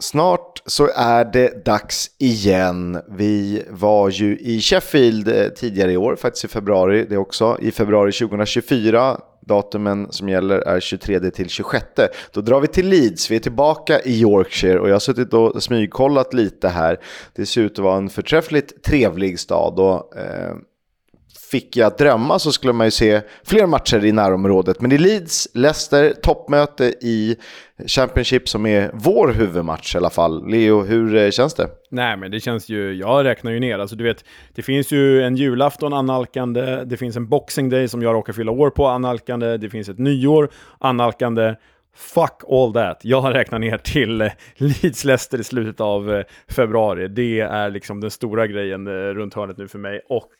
Snart 0.00 0.62
så 0.66 0.88
är 0.94 1.24
det 1.24 1.64
dags 1.64 2.10
igen. 2.18 3.00
Vi 3.08 3.62
var 3.70 4.10
ju 4.10 4.38
i 4.38 4.60
Sheffield 4.60 5.28
eh, 5.28 5.48
tidigare 5.48 5.92
i 5.92 5.96
år, 5.96 6.16
faktiskt 6.16 6.44
i 6.44 6.48
februari 6.48 7.06
det 7.10 7.16
också. 7.16 7.56
I 7.60 7.70
februari 7.70 8.12
2024, 8.12 9.20
datumen 9.40 10.12
som 10.12 10.28
gäller 10.28 10.58
är 10.58 10.80
23 10.80 11.30
till 11.30 11.48
26. 11.48 11.84
Då 12.32 12.40
drar 12.40 12.60
vi 12.60 12.66
till 12.66 12.88
Leeds, 12.88 13.30
vi 13.30 13.36
är 13.36 13.40
tillbaka 13.40 14.00
i 14.00 14.20
Yorkshire 14.20 14.78
och 14.78 14.88
jag 14.88 14.94
har 14.94 15.00
suttit 15.00 15.34
och 15.34 15.62
smygkollat 15.62 16.34
lite 16.34 16.68
här. 16.68 17.00
Det 17.34 17.46
ser 17.46 17.60
ut 17.60 17.72
att 17.72 17.84
vara 17.84 17.96
en 17.96 18.10
förträffligt 18.10 18.82
trevlig 18.82 19.38
stad 19.38 19.78
och 19.78 20.16
eh, 20.16 20.54
fick 21.50 21.76
jag 21.76 21.96
drömma 21.98 22.38
så 22.38 22.52
skulle 22.52 22.72
man 22.72 22.86
ju 22.86 22.90
se 22.90 23.20
fler 23.44 23.66
matcher 23.66 24.04
i 24.04 24.12
närområdet. 24.12 24.80
Men 24.80 24.92
i 24.92 24.98
Leeds, 24.98 25.48
Leicester, 25.54 26.14
toppmöte 26.22 26.84
i 27.00 27.36
Championship 27.86 28.48
som 28.48 28.66
är 28.66 28.90
vår 28.94 29.28
huvudmatch 29.28 29.94
i 29.94 29.98
alla 29.98 30.10
fall. 30.10 30.50
Leo, 30.50 30.82
hur 30.82 31.16
eh, 31.16 31.30
känns 31.30 31.54
det? 31.54 31.68
Nej, 31.90 32.16
men 32.16 32.30
det 32.30 32.40
känns 32.40 32.68
ju, 32.68 32.92
jag 32.92 33.24
räknar 33.24 33.52
ju 33.52 33.60
ner. 33.60 33.78
Alltså 33.78 33.96
du 33.96 34.04
vet, 34.04 34.24
det 34.54 34.62
finns 34.62 34.92
ju 34.92 35.22
en 35.22 35.36
julafton 35.36 35.92
annalkande, 35.92 36.84
det 36.84 36.96
finns 36.96 37.16
en 37.16 37.28
boxing 37.28 37.68
day 37.68 37.88
som 37.88 38.02
jag 38.02 38.14
råkar 38.14 38.32
fylla 38.32 38.52
år 38.52 38.70
på 38.70 38.86
annalkande, 38.86 39.56
det 39.56 39.70
finns 39.70 39.88
ett 39.88 39.98
nyår 39.98 40.50
annalkande. 40.78 41.54
Fuck 41.94 42.42
all 42.50 42.72
that. 42.72 43.00
Jag 43.02 43.20
har 43.20 43.32
räknat 43.32 43.60
ner 43.60 43.78
till 43.78 44.20
eh, 44.20 44.30
Leeds 44.54 45.04
Leicester 45.04 45.40
i 45.40 45.44
slutet 45.44 45.80
av 45.80 46.14
eh, 46.14 46.24
februari. 46.48 47.08
Det 47.08 47.40
är 47.40 47.70
liksom 47.70 48.00
den 48.00 48.10
stora 48.10 48.46
grejen 48.46 48.86
eh, 48.86 48.92
runt 48.92 49.34
hörnet 49.34 49.58
nu 49.58 49.68
för 49.68 49.78
mig. 49.78 50.00
Och 50.08 50.32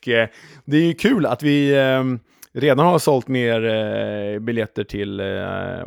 det 0.65 0.77
är 0.77 0.83
ju 0.83 0.95
kul 0.95 1.27
att 1.27 1.43
vi 1.43 1.79
ehm, 1.79 2.19
redan 2.53 2.87
har 2.87 2.99
sålt 2.99 3.29
mer 3.29 4.39
biljetter 4.39 4.85
till 4.85 5.21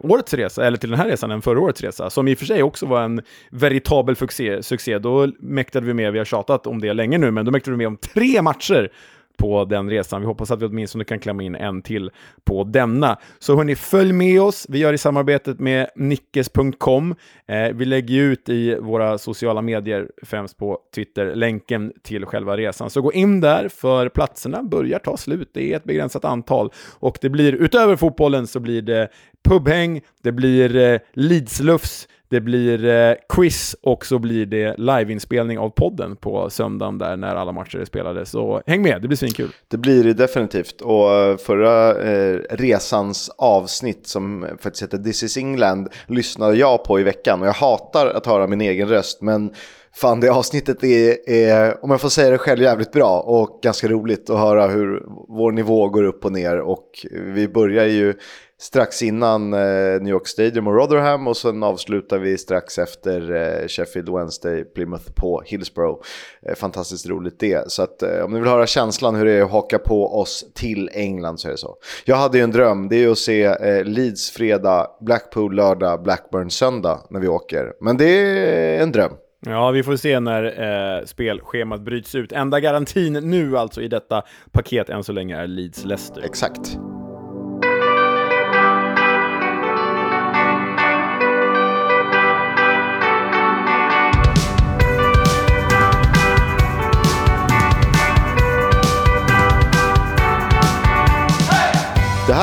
årets 0.04 0.34
resa, 0.34 0.66
eller 0.68 0.78
till 0.78 0.90
den 0.90 1.00
här 1.00 1.08
resan 1.08 1.32
än 1.32 1.42
förra 1.42 1.60
årets 1.60 1.82
resa, 1.82 2.10
som 2.10 2.28
i 2.28 2.34
och 2.34 2.38
för 2.38 2.46
sig 2.46 2.64
också 2.64 2.86
var 2.86 3.02
en 3.04 3.22
veritabel 3.52 4.16
succé. 4.62 5.00
Då 5.00 5.28
mäktade 5.40 5.86
vi 5.86 5.94
med, 5.94 6.12
vi 6.12 6.18
har 6.18 6.26
tjatat 6.26 6.68
om 6.68 6.82
det 6.82 6.94
länge 6.94 7.18
nu, 7.18 7.32
men 7.32 7.46
då 7.46 7.52
mäktade 7.52 7.72
vi 7.72 7.78
med 7.78 7.88
om 7.88 7.98
tre 7.98 8.42
matcher 8.42 8.92
på 9.38 9.66
den 9.66 9.90
resan. 9.90 10.22
Vi 10.22 10.28
hoppas 10.28 10.52
att 10.52 10.62
vi 10.62 10.66
åtminstone 10.66 11.04
kan 11.04 11.20
klämma 11.20 11.44
in 11.44 11.56
en 11.56 11.82
till 11.82 12.12
på 12.44 12.64
denna. 12.64 13.20
Så 13.40 13.56
hörni, 13.56 13.76
följ 13.76 14.14
med 14.14 14.42
oss. 14.42 14.66
Vi 14.70 14.80
gör 14.80 14.94
i 14.94 14.98
samarbetet 14.98 15.60
med 15.60 15.90
nickes.com. 15.96 17.16
Eh, 17.48 17.70
vi 17.74 17.86
lägger 17.86 18.22
ut 18.22 18.50
i 18.50 18.76
våra 18.76 19.18
sociala 19.18 19.62
medier, 19.62 20.10
främst 20.24 20.58
på 20.58 20.80
Twitter, 20.96 21.36
länken 21.36 21.94
till 22.04 22.26
själva 22.26 22.58
resan. 22.58 22.90
Så 22.90 23.02
gå 23.02 23.14
in 23.14 23.42
där, 23.42 23.70
för 23.70 24.10
platserna 24.10 24.64
börjar 24.64 25.00
ta 25.00 25.18
slut. 25.18 25.50
Det 25.54 25.74
är 25.74 25.78
ett 25.78 25.84
begränsat 25.84 26.26
antal 26.26 26.72
och 27.00 27.18
det 27.22 27.30
blir 27.30 27.54
utöver 27.54 27.96
fotbollen 27.96 28.48
så 28.48 28.60
blir 28.60 28.82
det 28.82 29.08
pubhäng, 29.44 30.02
det 30.24 30.32
blir 30.32 30.76
eh, 30.76 31.00
Leedslufs, 31.14 32.08
det 32.34 32.42
blir 32.42 32.86
eh, 32.86 33.16
quiz 33.30 33.76
och 33.82 34.06
så 34.06 34.20
blir 34.20 34.46
det 34.46 34.78
liveinspelning 34.78 35.60
av 35.60 35.70
podden 35.70 36.16
på 36.16 36.50
söndagen 36.50 36.98
där 36.98 37.18
när 37.18 37.36
alla 37.36 37.52
matcher 37.52 37.78
är 37.78 37.86
spelade. 37.86 38.26
Så 38.26 38.62
häng 38.68 38.82
med, 38.82 39.02
det 39.02 39.08
blir 39.08 39.18
svinkul. 39.18 39.52
Det 39.68 39.78
blir 39.78 40.04
det 40.04 40.14
definitivt. 40.14 40.82
Och 40.82 41.14
eh, 41.14 41.38
förra 41.38 42.02
eh, 42.02 42.40
resans 42.50 43.30
avsnitt 43.38 44.08
som 44.08 44.48
faktiskt 44.60 44.84
heter 44.84 44.98
This 44.98 45.24
is 45.24 45.38
England 45.38 45.90
lyssnade 46.08 46.56
jag 46.56 46.84
på 46.84 47.00
i 47.00 47.04
veckan. 47.04 47.42
Och 47.42 47.48
jag 47.48 47.54
hatar 47.54 48.08
att 48.08 48.26
höra 48.26 48.48
min 48.48 48.62
egen 48.62 48.88
röst, 48.88 49.22
men 49.22 49.54
Fan, 49.96 50.20
det 50.20 50.30
avsnittet 50.30 50.84
är, 50.84 51.30
är, 51.30 51.84
om 51.84 51.92
jag 51.92 52.02
får 52.02 52.10
säga 52.10 52.30
det 52.30 52.38
själv, 52.38 52.62
jävligt 52.62 52.92
bra 52.92 53.20
och 53.20 53.60
ganska 53.64 53.88
roligt 53.88 54.30
att 54.30 54.40
höra 54.40 54.68
hur 54.68 55.04
vår 55.28 55.52
nivå 55.52 55.90
går 55.90 56.04
upp 56.04 56.26
och 56.26 56.32
ner. 56.32 56.60
Och 56.60 57.06
vi 57.12 57.48
börjar 57.48 57.86
ju 57.86 58.14
strax 58.62 59.02
innan 59.02 59.54
eh, 59.54 60.02
New 60.02 60.08
York 60.08 60.28
Stadium 60.28 60.68
och 60.68 60.76
Rotherham 60.76 61.28
och 61.28 61.38
sen 61.38 61.64
avslutar 61.64 62.20
vi 62.20 62.38
strax 62.38 62.78
efter 62.78 63.32
eh, 63.32 63.68
Sheffield 63.68 64.10
Wednesday, 64.10 64.64
Plymouth 64.64 65.12
på 65.16 65.42
Hillsborough. 65.46 66.02
Eh, 66.50 66.56
fantastiskt 66.56 67.10
roligt 67.10 67.40
det. 67.40 67.72
Så 67.72 67.84
att, 67.84 68.04
om 68.04 68.34
ni 68.34 68.40
vill 68.40 68.50
höra 68.50 68.68
känslan 68.68 69.16
hur 69.16 69.26
det 69.26 69.32
är 69.32 69.42
att 69.42 69.52
haka 69.52 69.80
på 69.80 70.20
oss 70.20 70.46
till 70.54 70.90
England 70.94 71.40
så 71.40 71.48
är 71.48 71.52
det 71.52 71.58
så. 71.58 71.76
Jag 72.06 72.16
hade 72.16 72.38
ju 72.38 72.44
en 72.44 72.52
dröm, 72.52 72.90
det 72.90 73.04
är 73.04 73.10
att 73.10 73.18
se 73.18 73.84
Leeds 73.84 74.32
fredag, 74.32 74.88
Blackpool 75.02 75.56
lördag, 75.56 76.04
Blackburn 76.04 76.50
söndag 76.50 77.00
när 77.10 77.20
vi 77.20 77.28
åker. 77.28 77.74
Men 77.82 77.98
det 77.98 78.06
är 78.06 78.84
en 78.84 78.92
dröm. 78.92 79.12
Ja, 79.46 79.72
vi 79.72 79.84
får 79.84 79.96
se 79.96 80.20
när 80.20 80.44
eh, 80.44 81.06
spelschemat 81.06 81.82
bryts 81.82 82.16
ut. 82.16 82.32
Enda 82.32 82.60
garantin 82.60 83.14
nu 83.14 83.58
alltså 83.58 83.82
i 83.82 83.88
detta 83.88 84.24
paket 84.52 84.90
än 84.90 85.04
så 85.04 85.12
länge 85.12 85.38
är 85.38 85.48
Leeds 85.48 85.86
Leicester. 85.86 86.22
Exakt. 86.22 86.78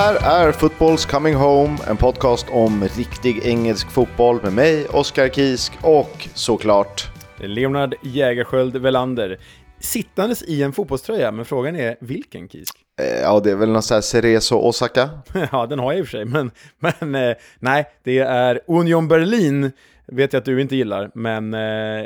Här 0.00 0.46
är 0.46 0.52
Footballs 0.52 1.06
Coming 1.06 1.34
Home, 1.34 1.78
en 1.88 1.96
podcast 1.96 2.46
om 2.50 2.84
riktig 2.96 3.46
engelsk 3.46 3.90
fotboll 3.90 4.42
med 4.42 4.52
mig, 4.52 4.86
Oskar 4.86 5.28
Kisk 5.28 5.72
och 5.82 6.28
såklart 6.34 7.10
Leonard 7.38 7.94
Jägersköld 8.02 8.76
Velander. 8.76 9.38
Sittandes 9.80 10.42
i 10.42 10.62
en 10.62 10.72
fotbollströja, 10.72 11.32
men 11.32 11.44
frågan 11.44 11.76
är 11.76 11.96
vilken 12.00 12.48
Kisk? 12.48 12.76
Eh, 13.00 13.20
ja, 13.20 13.40
det 13.40 13.50
är 13.50 13.54
väl 13.54 13.68
någon 13.68 13.82
sån 13.82 13.94
här 13.94 14.02
Cerezo 14.02 14.56
Osaka? 14.56 15.10
ja, 15.52 15.66
den 15.66 15.78
har 15.78 15.92
jag 15.92 15.98
i 15.98 16.02
och 16.02 16.06
för 16.06 16.18
sig, 16.18 16.24
men, 16.24 16.50
men 16.78 17.14
eh, 17.14 17.36
nej, 17.58 17.84
det 18.04 18.18
är 18.18 18.60
Union 18.66 19.08
Berlin 19.08 19.72
vet 20.12 20.32
jag 20.32 20.40
att 20.40 20.44
du 20.44 20.60
inte 20.60 20.76
gillar, 20.76 21.10
men 21.14 21.54
eh, 21.54 21.60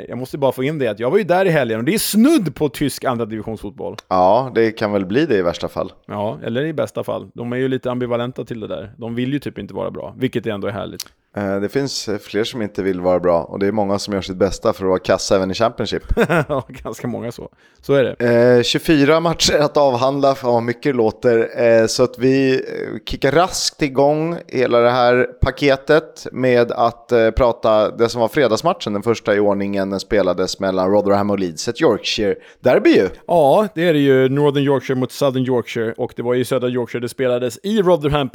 jag 0.09 0.17
måste 0.17 0.37
bara 0.37 0.51
få 0.51 0.63
in 0.63 0.79
det 0.79 0.87
att 0.87 0.99
jag 0.99 1.11
var 1.11 1.17
ju 1.17 1.23
där 1.23 1.45
i 1.45 1.49
helgen 1.49 1.79
och 1.79 1.85
det 1.85 1.93
är 1.93 1.99
snudd 1.99 2.55
på 2.55 2.69
tysk 2.69 3.03
andra 3.03 3.25
divisionsfotboll. 3.25 3.95
Ja, 4.07 4.51
det 4.55 4.71
kan 4.71 4.91
väl 4.91 5.05
bli 5.05 5.25
det 5.25 5.37
i 5.37 5.41
värsta 5.41 5.67
fall. 5.67 5.91
Ja, 6.07 6.39
eller 6.43 6.65
i 6.65 6.73
bästa 6.73 7.03
fall. 7.03 7.27
De 7.33 7.53
är 7.53 7.57
ju 7.57 7.67
lite 7.67 7.91
ambivalenta 7.91 8.45
till 8.45 8.59
det 8.59 8.67
där. 8.67 8.93
De 8.97 9.15
vill 9.15 9.33
ju 9.33 9.39
typ 9.39 9.59
inte 9.59 9.73
vara 9.73 9.91
bra, 9.91 10.15
vilket 10.17 10.47
ändå 10.47 10.67
är 10.67 10.71
härligt. 10.71 11.05
Eh, 11.35 11.59
det 11.59 11.69
finns 11.69 12.09
fler 12.21 12.43
som 12.43 12.61
inte 12.61 12.83
vill 12.83 13.01
vara 13.01 13.19
bra 13.19 13.43
och 13.43 13.59
det 13.59 13.67
är 13.67 13.71
många 13.71 13.99
som 13.99 14.13
gör 14.13 14.21
sitt 14.21 14.35
bästa 14.35 14.73
för 14.73 14.85
att 14.85 14.89
vara 14.89 14.99
kassa 14.99 15.35
även 15.35 15.51
i 15.51 15.53
Championship. 15.53 16.03
ja, 16.49 16.65
ganska 16.67 17.07
många 17.07 17.31
så. 17.31 17.49
Så 17.81 17.93
är 17.93 18.03
det. 18.03 18.57
Eh, 18.57 18.63
24 18.63 19.19
matcher 19.19 19.59
att 19.59 19.77
avhandla, 19.77 20.35
fan 20.35 20.53
vad 20.53 20.63
mycket 20.63 20.95
låter. 20.95 21.61
Eh, 21.63 21.87
så 21.87 22.03
att 22.03 22.19
vi 22.19 22.53
eh, 22.53 22.59
kickar 23.05 23.31
raskt 23.31 23.81
igång 23.81 24.37
hela 24.47 24.79
det 24.79 24.89
här 24.89 25.23
paketet 25.41 26.27
med 26.31 26.71
att 26.71 27.11
eh, 27.11 27.31
prata 27.31 27.91
det 27.91 28.09
som 28.09 28.21
var 28.21 28.27
fredagsmatchen, 28.27 28.93
den 28.93 29.03
första 29.03 29.35
i 29.35 29.39
ordningen, 29.39 29.89
den 29.89 29.99
spelades 29.99 30.59
mellan 30.59 30.91
Rotherham 30.91 31.29
och 31.29 31.39
Leeds, 31.39 31.67
ett 31.67 31.81
Yorkshire-derby 31.81 32.89
ju. 32.89 33.09
Ja, 33.27 33.67
det 33.75 33.87
är 33.87 33.93
det 33.93 33.99
ju. 33.99 34.29
Northern 34.29 34.63
Yorkshire 34.63 34.99
mot 34.99 35.11
Southern 35.11 35.45
Yorkshire 35.45 35.93
och 35.97 36.13
det 36.15 36.21
var 36.21 36.33
ju 36.33 36.45
södra 36.45 36.69
Yorkshire 36.69 37.01
det 37.01 37.09
spelades 37.09 37.59
i 37.63 37.81
Rotherham 37.81 38.29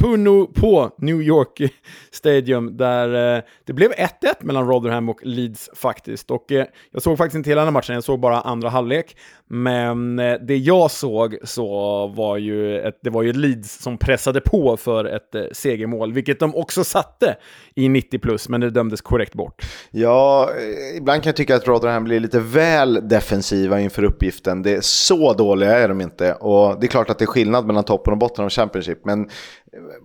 på 0.54 0.90
New 0.96 1.22
York 1.22 1.72
Stadium 2.10 2.76
där 2.76 2.89
där 2.90 3.36
eh, 3.36 3.42
det 3.64 3.72
blev 3.72 3.92
1-1 3.92 4.08
mellan 4.40 4.68
Rotherham 4.68 5.08
och 5.08 5.20
Leeds 5.22 5.70
faktiskt. 5.74 6.30
Och 6.30 6.52
eh, 6.52 6.66
jag 6.90 7.02
såg 7.02 7.18
faktiskt 7.18 7.36
inte 7.36 7.50
hela 7.50 7.60
den 7.60 7.66
här 7.66 7.72
matchen, 7.72 7.94
jag 7.94 8.04
såg 8.04 8.20
bara 8.20 8.40
andra 8.40 8.68
halvlek. 8.68 9.16
Men 9.52 10.18
eh, 10.18 10.34
det 10.40 10.56
jag 10.56 10.90
såg 10.90 11.36
så 11.44 12.06
var 12.06 12.36
ju 12.36 12.80
ett, 12.80 12.98
det 13.02 13.10
var 13.10 13.22
ju 13.22 13.32
Leeds 13.32 13.82
som 13.82 13.98
pressade 13.98 14.40
på 14.40 14.76
för 14.76 15.04
ett 15.04 15.34
eh, 15.34 15.42
segermål, 15.52 16.12
vilket 16.12 16.40
de 16.40 16.54
också 16.54 16.84
satte 16.84 17.36
i 17.74 17.88
90 17.88 18.18
plus, 18.18 18.48
men 18.48 18.60
det 18.60 18.70
dömdes 18.70 19.00
korrekt 19.00 19.34
bort. 19.34 19.62
Ja, 19.90 20.50
eh, 20.50 20.96
ibland 20.96 21.22
kan 21.22 21.28
jag 21.28 21.36
tycka 21.36 21.56
att 21.56 21.68
Rotherham 21.68 22.04
blir 22.04 22.20
lite 22.20 22.40
väl 22.40 23.08
defensiva 23.08 23.80
inför 23.80 24.04
uppgiften. 24.04 24.62
Det 24.62 24.74
är 24.74 24.80
så 24.80 25.32
dåliga 25.32 25.78
är 25.78 25.88
de 25.88 26.00
inte. 26.00 26.34
Och 26.34 26.80
det 26.80 26.86
är 26.86 26.88
klart 26.88 27.10
att 27.10 27.18
det 27.18 27.24
är 27.24 27.26
skillnad 27.26 27.66
mellan 27.66 27.84
toppen 27.84 28.12
och 28.12 28.18
botten 28.18 28.44
av 28.44 28.50
Championship, 28.50 29.04
men 29.04 29.28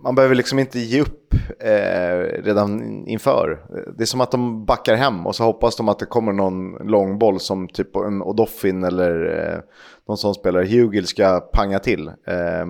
man 0.02 0.14
behöver 0.14 0.34
liksom 0.34 0.58
inte 0.58 0.78
ge 0.78 1.00
upp 1.00 1.34
eh, 1.60 2.42
redan 2.42 2.82
inför. 3.06 3.60
Det 3.96 4.04
är 4.04 4.06
som 4.06 4.20
att 4.20 4.30
de 4.30 4.64
backar 4.64 4.94
hem 4.94 5.26
och 5.26 5.36
så 5.36 5.44
hoppas 5.44 5.76
de 5.76 5.88
att 5.88 5.98
det 5.98 6.06
kommer 6.06 6.32
någon 6.32 6.72
långboll 6.72 7.40
som 7.40 7.68
typ 7.68 7.96
en 7.96 8.22
Odoffin 8.22 8.84
eller 8.84 9.38
eh, 9.38 9.60
någon 10.08 10.16
sån 10.16 10.34
spelare, 10.34 10.66
Hugel, 10.66 11.06
ska 11.06 11.40
panga 11.40 11.78
till. 11.78 12.08
Eh, 12.08 12.66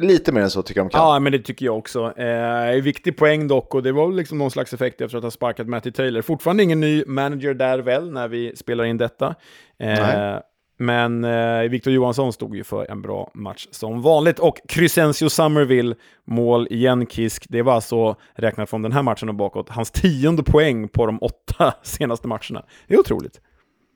lite 0.00 0.32
mer 0.32 0.40
än 0.40 0.50
så 0.50 0.62
tycker 0.62 0.80
jag 0.80 0.86
de 0.86 0.90
kan. 0.90 1.00
Ja, 1.00 1.18
men 1.18 1.32
det 1.32 1.38
tycker 1.38 1.66
jag 1.66 1.78
också. 1.78 2.18
Eh, 2.18 2.82
viktig 2.82 3.16
poäng 3.16 3.48
dock, 3.48 3.74
och 3.74 3.82
det 3.82 3.92
var 3.92 4.12
liksom 4.12 4.38
någon 4.38 4.50
slags 4.50 4.72
effekt 4.72 5.00
efter 5.00 5.18
att 5.18 5.24
ha 5.24 5.30
sparkat 5.30 5.68
Matty 5.68 5.92
Taylor. 5.92 6.22
Fortfarande 6.22 6.62
ingen 6.62 6.80
ny 6.80 7.04
manager 7.06 7.54
där 7.54 7.78
väl, 7.78 8.12
när 8.12 8.28
vi 8.28 8.56
spelar 8.56 8.84
in 8.84 8.96
detta. 8.96 9.34
Eh, 9.78 10.36
men 10.80 11.24
eh, 11.24 11.60
Victor 11.70 11.92
Johansson 11.92 12.32
stod 12.32 12.56
ju 12.56 12.64
för 12.64 12.90
en 12.90 13.02
bra 13.02 13.30
match 13.34 13.66
som 13.70 14.02
vanligt. 14.02 14.38
Och 14.38 14.60
Crescencio 14.68 15.28
Summerville, 15.28 15.94
mål 16.26 16.66
igen 16.70 17.06
Kisk. 17.06 17.46
Det 17.48 17.62
var 17.62 17.72
alltså, 17.72 18.16
räknat 18.34 18.70
från 18.70 18.82
den 18.82 18.92
här 18.92 19.02
matchen 19.02 19.28
och 19.28 19.34
bakåt, 19.34 19.68
hans 19.68 19.90
tionde 19.90 20.42
poäng 20.42 20.88
på 20.88 21.06
de 21.06 21.18
åtta 21.18 21.74
senaste 21.82 22.28
matcherna. 22.28 22.64
Det 22.86 22.94
är 22.94 22.98
otroligt. 22.98 23.40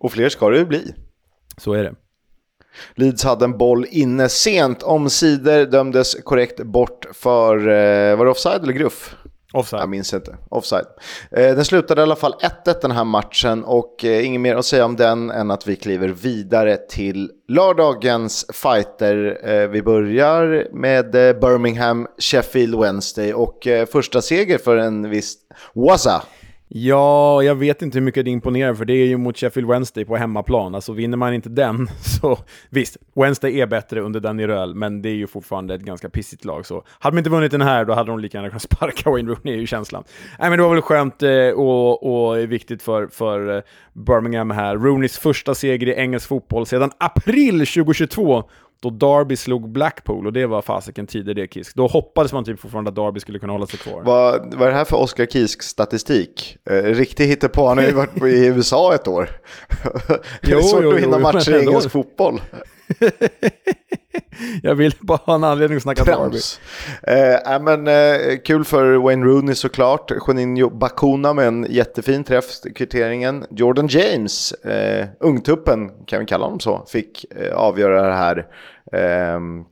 Och 0.00 0.12
fler 0.12 0.28
ska 0.28 0.50
det 0.50 0.58
ju 0.58 0.64
bli. 0.64 0.94
Så 1.56 1.72
är 1.72 1.84
det. 1.84 1.94
Leeds 2.94 3.24
hade 3.24 3.44
en 3.44 3.58
boll 3.58 3.86
inne 3.90 4.28
sent, 4.28 4.82
omsider 4.82 5.66
dömdes 5.66 6.14
korrekt 6.24 6.64
bort 6.64 7.06
för, 7.12 7.56
eh, 7.58 8.16
var 8.16 8.24
det 8.24 8.30
offside 8.30 8.62
eller 8.62 8.72
gruff? 8.72 9.16
Offside. 9.54 9.82
Jag 9.82 9.88
minns 9.88 10.14
inte. 10.14 10.36
Offside. 10.48 10.86
Eh, 11.30 11.54
den 11.54 11.64
slutade 11.64 12.00
i 12.00 12.02
alla 12.02 12.16
fall 12.16 12.34
1-1 12.64 12.74
den 12.82 12.90
här 12.90 13.04
matchen 13.04 13.64
och 13.64 14.04
eh, 14.04 14.26
inget 14.26 14.40
mer 14.40 14.56
att 14.56 14.64
säga 14.64 14.84
om 14.84 14.96
den 14.96 15.30
än 15.30 15.50
att 15.50 15.66
vi 15.66 15.76
kliver 15.76 16.08
vidare 16.08 16.76
till 16.76 17.30
lördagens 17.48 18.46
fighter. 18.52 19.38
Eh, 19.44 19.68
vi 19.68 19.82
börjar 19.82 20.68
med 20.72 21.14
eh, 21.14 21.40
Birmingham 21.40 22.06
Sheffield 22.18 22.80
Wednesday 22.80 23.34
och 23.34 23.66
eh, 23.66 23.86
första 23.86 24.22
seger 24.22 24.58
för 24.58 24.76
en 24.76 25.10
viss 25.10 25.36
Waza. 25.74 26.22
Ja, 26.76 27.42
jag 27.42 27.54
vet 27.54 27.82
inte 27.82 27.98
hur 27.98 28.04
mycket 28.04 28.24
det 28.24 28.30
imponerar, 28.30 28.74
för 28.74 28.84
det 28.84 28.92
är 28.92 29.06
ju 29.06 29.16
mot 29.16 29.38
Sheffield 29.38 29.68
Wednesday 29.68 30.04
på 30.04 30.16
hemmaplan. 30.16 30.74
Alltså 30.74 30.92
vinner 30.92 31.16
man 31.16 31.34
inte 31.34 31.48
den, 31.48 31.88
så 32.20 32.38
visst, 32.70 32.96
Wednesday 33.14 33.60
är 33.60 33.66
bättre 33.66 34.00
under 34.00 34.20
Danny 34.20 34.46
Röhl, 34.46 34.74
men 34.74 35.02
det 35.02 35.08
är 35.08 35.14
ju 35.14 35.26
fortfarande 35.26 35.74
ett 35.74 35.80
ganska 35.80 36.08
pissigt 36.08 36.44
lag. 36.44 36.66
Så 36.66 36.84
hade 36.98 37.14
man 37.14 37.18
inte 37.18 37.30
vunnit 37.30 37.50
den 37.50 37.60
här, 37.60 37.84
då 37.84 37.92
hade 37.92 38.10
de 38.10 38.20
lika 38.20 38.38
gärna 38.38 38.48
kunnat 38.48 38.62
sparka 38.72 39.10
Wayne 39.10 39.30
Rooney, 39.30 39.54
är 39.54 39.58
ju 39.58 39.66
känslan. 39.66 40.04
Nej, 40.38 40.50
men 40.50 40.58
det 40.58 40.62
var 40.62 40.70
väl 40.74 40.82
skönt 40.82 41.22
eh, 41.22 41.48
och, 41.48 42.28
och 42.30 42.38
viktigt 42.38 42.82
för, 42.82 43.06
för 43.06 43.56
eh, 43.56 43.62
Birmingham 43.92 44.50
här. 44.50 44.76
Rooneys 44.76 45.18
första 45.18 45.54
seger 45.54 45.88
i 45.88 45.94
engelsk 45.94 46.28
fotboll 46.28 46.66
sedan 46.66 46.90
april 46.98 47.66
2022 47.66 48.44
då 48.84 48.90
Derby 48.90 49.36
slog 49.36 49.72
Blackpool 49.72 50.26
och 50.26 50.32
det 50.32 50.46
var 50.46 50.62
fasiken 50.62 51.06
tider 51.06 51.34
det 51.34 51.52
Kisk. 51.52 51.76
Då 51.76 51.86
hoppades 51.86 52.32
man 52.32 52.44
typ 52.44 52.60
fortfarande 52.60 52.88
att 52.88 52.96
Derby 52.96 53.20
skulle 53.20 53.38
kunna 53.38 53.52
hålla 53.52 53.66
sig 53.66 53.78
kvar. 53.78 54.02
Vad, 54.02 54.54
vad 54.54 54.68
är 54.68 54.72
det 54.72 54.76
här 54.76 54.84
för 54.84 54.96
Oscar 54.96 55.26
Kisk-statistik? 55.26 56.56
Eh, 56.70 56.74
riktig 56.74 57.26
hittepå, 57.26 57.68
han 57.68 57.78
har 57.78 57.84
ju 57.84 57.92
varit 57.92 58.22
i 58.22 58.46
USA 58.56 58.94
ett 58.94 59.08
år. 59.08 59.30
det 60.42 60.50
är 60.50 60.56
Jo, 60.56 60.62
svårt 60.62 60.82
jo, 60.82 60.92
att 60.92 61.00
hinna 61.00 61.16
jo, 61.16 61.22
matcher 61.22 61.56
i 61.56 61.60
engelsk 61.60 61.90
fotboll. 61.90 62.40
Jag 64.62 64.74
vill 64.74 64.94
bara 65.00 65.18
ha 65.24 65.34
en 65.34 65.44
anledning 65.44 65.76
att 65.76 65.82
snacka 65.82 66.04
Derby. 66.04 66.18
Trams. 66.18 66.60
Eh, 67.02 67.54
äh, 67.54 67.62
men, 67.62 67.88
eh, 67.88 68.38
kul 68.44 68.64
för 68.64 68.94
Wayne 68.94 69.26
Rooney 69.26 69.54
såklart. 69.54 70.10
Juninho 70.28 70.70
Bacuna 70.70 71.32
med 71.32 71.46
en 71.46 71.66
jättefin 71.70 72.24
träff 72.24 72.44
kvitteringen. 72.74 73.46
Jordan 73.50 73.86
James, 73.86 74.52
eh, 74.52 75.06
ungtuppen 75.20 75.90
kan 76.06 76.20
vi 76.20 76.26
kalla 76.26 76.44
honom 76.44 76.60
så, 76.60 76.84
fick 76.88 77.24
eh, 77.36 77.54
avgöra 77.54 78.06
det 78.06 78.14
här 78.14 78.38
eh, 78.38 78.44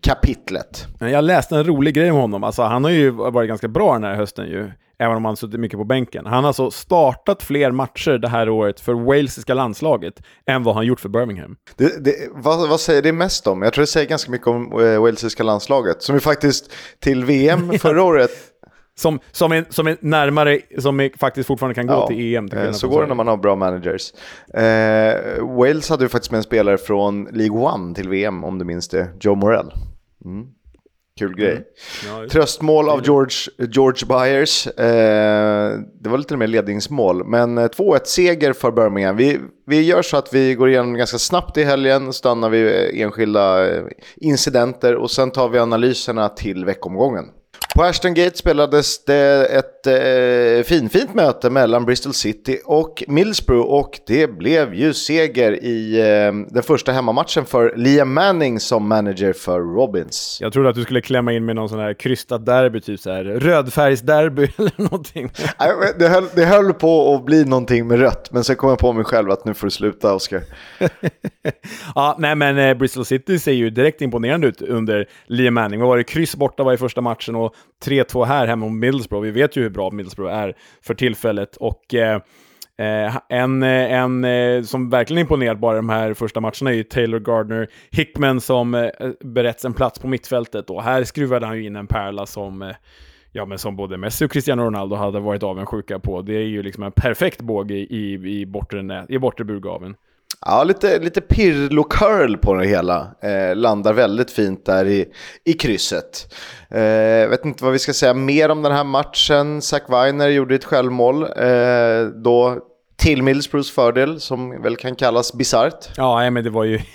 kapitlet. 0.01 0.87
Jag 1.01 1.25
läste 1.25 1.57
en 1.57 1.65
rolig 1.65 1.95
grej 1.95 2.11
om 2.11 2.17
honom. 2.17 2.45
Alltså, 2.45 2.63
han 2.63 2.85
har 2.85 2.91
ju 2.91 3.11
varit 3.11 3.49
ganska 3.49 3.69
bra 3.69 3.93
den 3.93 4.05
här 4.05 4.15
hösten 4.15 4.47
ju. 4.47 4.71
Även 4.99 5.17
om 5.17 5.25
han 5.25 5.37
suttit 5.37 5.61
mycket 5.61 5.79
på 5.79 5.85
bänken. 5.85 6.27
Han 6.27 6.45
har 6.45 6.49
alltså 6.49 6.71
startat 6.71 7.43
fler 7.43 7.71
matcher 7.71 8.19
det 8.19 8.29
här 8.29 8.49
året 8.49 8.81
för 8.81 8.95
walesiska 8.95 9.55
landslaget 9.55 10.15
än 10.47 10.63
vad 10.63 10.75
han 10.75 10.87
gjort 10.87 11.01
för 11.01 11.09
Birmingham. 11.09 11.57
Det, 11.77 12.05
det, 12.05 12.13
vad, 12.35 12.69
vad 12.69 12.81
säger 12.81 13.03
det 13.03 13.13
mest 13.13 13.47
om? 13.47 13.63
Jag 13.63 13.73
tror 13.73 13.83
det 13.83 13.87
säger 13.87 14.07
ganska 14.09 14.31
mycket 14.31 14.47
om 14.47 14.81
eh, 14.83 15.01
walesiska 15.03 15.43
landslaget. 15.43 16.03
Som 16.03 16.15
ju 16.15 16.21
faktiskt 16.21 16.73
till 17.01 17.25
VM 17.25 17.73
förra 17.79 18.03
året 18.03 18.31
Som, 18.95 19.21
som, 19.33 19.53
är, 19.53 19.65
som 19.71 19.87
är 19.87 19.97
närmare, 20.01 20.61
som 20.79 21.01
är, 21.01 21.11
faktiskt 21.19 21.47
fortfarande 21.47 21.75
kan 21.75 21.87
gå 21.87 21.93
Ja, 21.95 22.07
till 22.07 22.35
EM. 22.37 22.49
till 22.49 22.59
eh, 22.59 22.73
Så 22.73 22.89
går 22.89 23.01
det 23.03 23.07
när 23.09 23.15
man 23.15 23.29
har 23.29 23.37
bra 23.37 23.57
managers. 23.57 24.13
Eh, 24.55 25.12
Wales 25.41 25.91
hade 25.91 26.05
ju 26.05 26.09
faktiskt 26.09 26.31
med 26.31 26.39
en 26.39 26.45
spelare 26.45 26.79
från 26.79 27.25
League 27.25 27.59
One 27.59 27.95
till 27.95 28.09
VM, 28.09 28.45
om 28.45 28.59
du 28.59 28.65
minns 28.65 28.89
det. 28.89 29.09
Joe 29.21 29.35
Morell. 29.35 29.73
Mm. 30.25 30.47
Kul 31.19 31.37
grej. 31.37 31.65
Ja, 32.07 32.23
just. 32.23 32.33
Tröstmål 32.33 32.89
av 32.89 33.05
George, 33.05 33.37
George 33.59 34.07
Byers. 34.07 34.67
Eh, 34.67 35.79
det 36.01 36.09
var 36.09 36.19
lite 36.19 36.37
mer 36.37 36.47
ledningsmål, 36.47 37.25
men 37.27 37.59
eh, 37.59 37.65
2-1 37.65 38.01
seger 38.05 38.53
för 38.53 38.71
Birmingham. 38.71 39.17
Vi, 39.17 39.39
vi 39.67 39.83
gör 39.83 40.03
så 40.03 40.17
att 40.17 40.35
vi 40.35 40.55
går 40.55 40.69
igenom 40.69 40.95
ganska 40.95 41.19
snabbt 41.19 41.57
i 41.57 41.65
helgen, 41.65 42.13
stannar 42.13 42.49
vid 42.49 42.67
eh, 42.67 43.03
enskilda 43.03 43.71
eh, 43.71 43.83
incidenter 44.17 44.97
och 44.97 45.11
sen 45.11 45.31
tar 45.31 45.49
vi 45.49 45.59
analyserna 45.59 46.29
till 46.29 46.65
veckomgången. 46.65 47.25
På 47.75 47.83
Ashton 47.83 48.15
Gate 48.15 48.37
spelades 48.37 49.05
det 49.05 49.47
ett 49.47 49.87
eh, 49.87 50.65
finfint 50.65 51.15
möte 51.15 51.51
mellan 51.51 51.85
Bristol 51.85 52.15
City 52.15 52.61
och 52.65 53.05
Middlesbrough 53.09 53.69
och 53.69 54.01
det 54.07 54.27
blev 54.27 54.75
ju 54.75 54.95
seger 54.95 55.65
i 55.65 56.01
eh, 56.01 56.55
den 56.55 56.63
första 56.63 56.93
hemmamatchen 56.93 57.45
för 57.45 57.73
Liam 57.77 58.15
Manning 58.15 58.61
som 58.61 58.89
manager 58.89 59.33
för 59.33 59.61
Robins. 59.61 60.39
Jag 60.41 60.53
trodde 60.53 60.69
att 60.69 60.75
du 60.75 60.83
skulle 60.83 61.01
klämma 61.01 61.33
in 61.33 61.45
med 61.45 61.57
någon 61.57 61.69
sån 61.69 61.79
här 61.79 61.95
krystat 61.95 62.47
derby, 62.47 62.81
typ 62.81 63.01
så 63.01 63.11
här 63.11 63.25
rödfärgsderby 63.25 64.43
eller 64.59 64.83
någonting. 64.83 65.33
Det 65.99 66.09
höll, 66.09 66.25
det 66.35 66.45
höll 66.45 66.73
på 66.73 67.15
att 67.15 67.25
bli 67.25 67.45
någonting 67.45 67.87
med 67.87 67.99
rött, 67.99 68.29
men 68.33 68.45
sen 68.45 68.57
kom 68.57 68.69
jag 68.69 68.79
på 68.79 68.93
mig 68.93 69.05
själv 69.05 69.31
att 69.31 69.45
nu 69.45 69.55
får 69.55 69.67
du 69.67 69.71
sluta, 69.71 70.15
Oskar. 70.15 70.43
ja, 71.95 72.17
nej 72.19 72.35
men 72.35 72.59
eh, 72.59 72.75
Bristol 72.75 73.05
City 73.05 73.39
ser 73.39 73.53
ju 73.53 73.71
direkt 73.71 74.01
imponerande 74.01 74.47
ut 74.47 74.63
under 74.63 75.09
Liam 75.27 75.55
Manning. 75.55 75.81
Vad 75.81 75.89
var 75.89 75.97
det? 75.97 76.05
Kryss 76.05 76.37
borta 76.37 76.63
var 76.63 76.73
i 76.73 76.77
första 76.77 77.01
matchen 77.01 77.37
och 77.37 77.55
3-2 77.85 78.25
här 78.25 78.47
hemma 78.47 78.69
mot 78.69 78.81
Middlesbrough. 78.81 79.25
Vi 79.25 79.31
vet 79.31 79.57
ju 79.57 79.63
hur 79.63 79.71
bra 79.71 79.91
Middlesbrough 79.91 80.35
är 80.35 80.55
för 80.83 80.95
tillfället. 80.95 81.57
Och 81.57 81.95
eh, 81.95 82.21
eh 82.79 83.19
en, 83.29 83.63
eh, 83.63 83.93
en 83.93 84.25
eh, 84.25 84.63
som 84.63 84.91
verkligen 84.91 85.21
imponerat 85.21 85.59
bara 85.59 85.77
de 85.77 85.89
här 85.89 86.15
första 86.15 86.41
matcherna 86.41 86.71
är 86.71 86.75
ju 86.75 86.85
Taylor 86.85 87.19
Gardner 87.19 87.69
Hickman 87.91 88.41
som 88.41 88.75
eh, 88.75 88.91
berätts 89.25 89.65
en 89.65 89.75
plats 89.75 89.99
på 89.99 90.09
mittfältet. 90.09 90.71
Och 90.71 90.83
här 90.83 91.05
skruvade 91.05 91.47
han 91.47 91.57
ju 91.57 91.67
in 91.67 91.77
en 91.77 91.87
pärla 91.87 92.27
som 92.27 92.63
eh, 92.63 92.75
Ja, 93.35 93.45
men 93.45 93.59
som 93.59 93.77
både 93.77 93.97
Messi 93.97 94.25
och 94.25 94.31
Cristiano 94.31 94.63
Ronaldo 94.63 94.97
hade 94.97 95.21
varit 95.21 95.43
avundsjuka 95.43 95.99
på. 95.99 96.23
Det 96.23 96.35
är 96.35 96.47
ju 96.47 96.63
liksom 96.63 96.83
en 96.83 96.93
perfekt 96.93 97.41
båge 97.41 97.75
i, 97.75 97.87
i, 97.91 98.41
i 98.41 98.47
bortre, 98.47 98.83
nät, 98.83 99.11
i 99.11 99.19
bortre 99.19 99.45
burgaven. 99.45 99.97
Ja, 100.41 100.65
lite, 100.65 100.99
lite 100.99 101.21
Pirlo-curl 101.21 102.37
på 102.37 102.55
det 102.55 102.67
hela. 102.67 103.15
Eh, 103.23 103.57
landar 103.57 103.93
väldigt 103.93 104.31
fint 104.31 104.67
där 104.67 104.85
i, 104.85 105.07
i 105.45 105.53
krysset. 105.53 106.35
Eh, 106.71 106.83
jag 106.83 107.29
vet 107.29 107.45
inte 107.45 107.65
vad 107.65 107.73
vi 107.73 107.79
ska 107.79 107.93
säga 107.93 108.15
mer 108.15 108.49
om 108.49 108.63
den 108.63 108.73
här 108.73 108.85
matchen. 108.85 109.63
Zack 109.63 109.83
Weiner 109.89 110.29
gjorde 110.29 110.55
ett 110.55 110.65
självmål. 110.65 111.23
Eh, 111.23 112.07
då 112.25 112.59
till 112.97 113.23
Middlesbroughs 113.23 113.71
fördel, 113.71 114.21
som 114.21 114.63
väl 114.63 114.77
kan 114.77 114.97
kallas 114.97 115.33
bisarrt. 115.33 115.89
Ja, 115.97 116.31
men 116.31 116.45
det 116.45 116.51
var 116.51 116.65
ju 116.65 116.79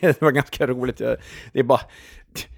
det 0.00 0.22
var 0.22 0.30
ganska 0.30 0.66
roligt. 0.66 0.98
Det 0.98 1.58
är 1.58 1.62
bara 1.62 1.80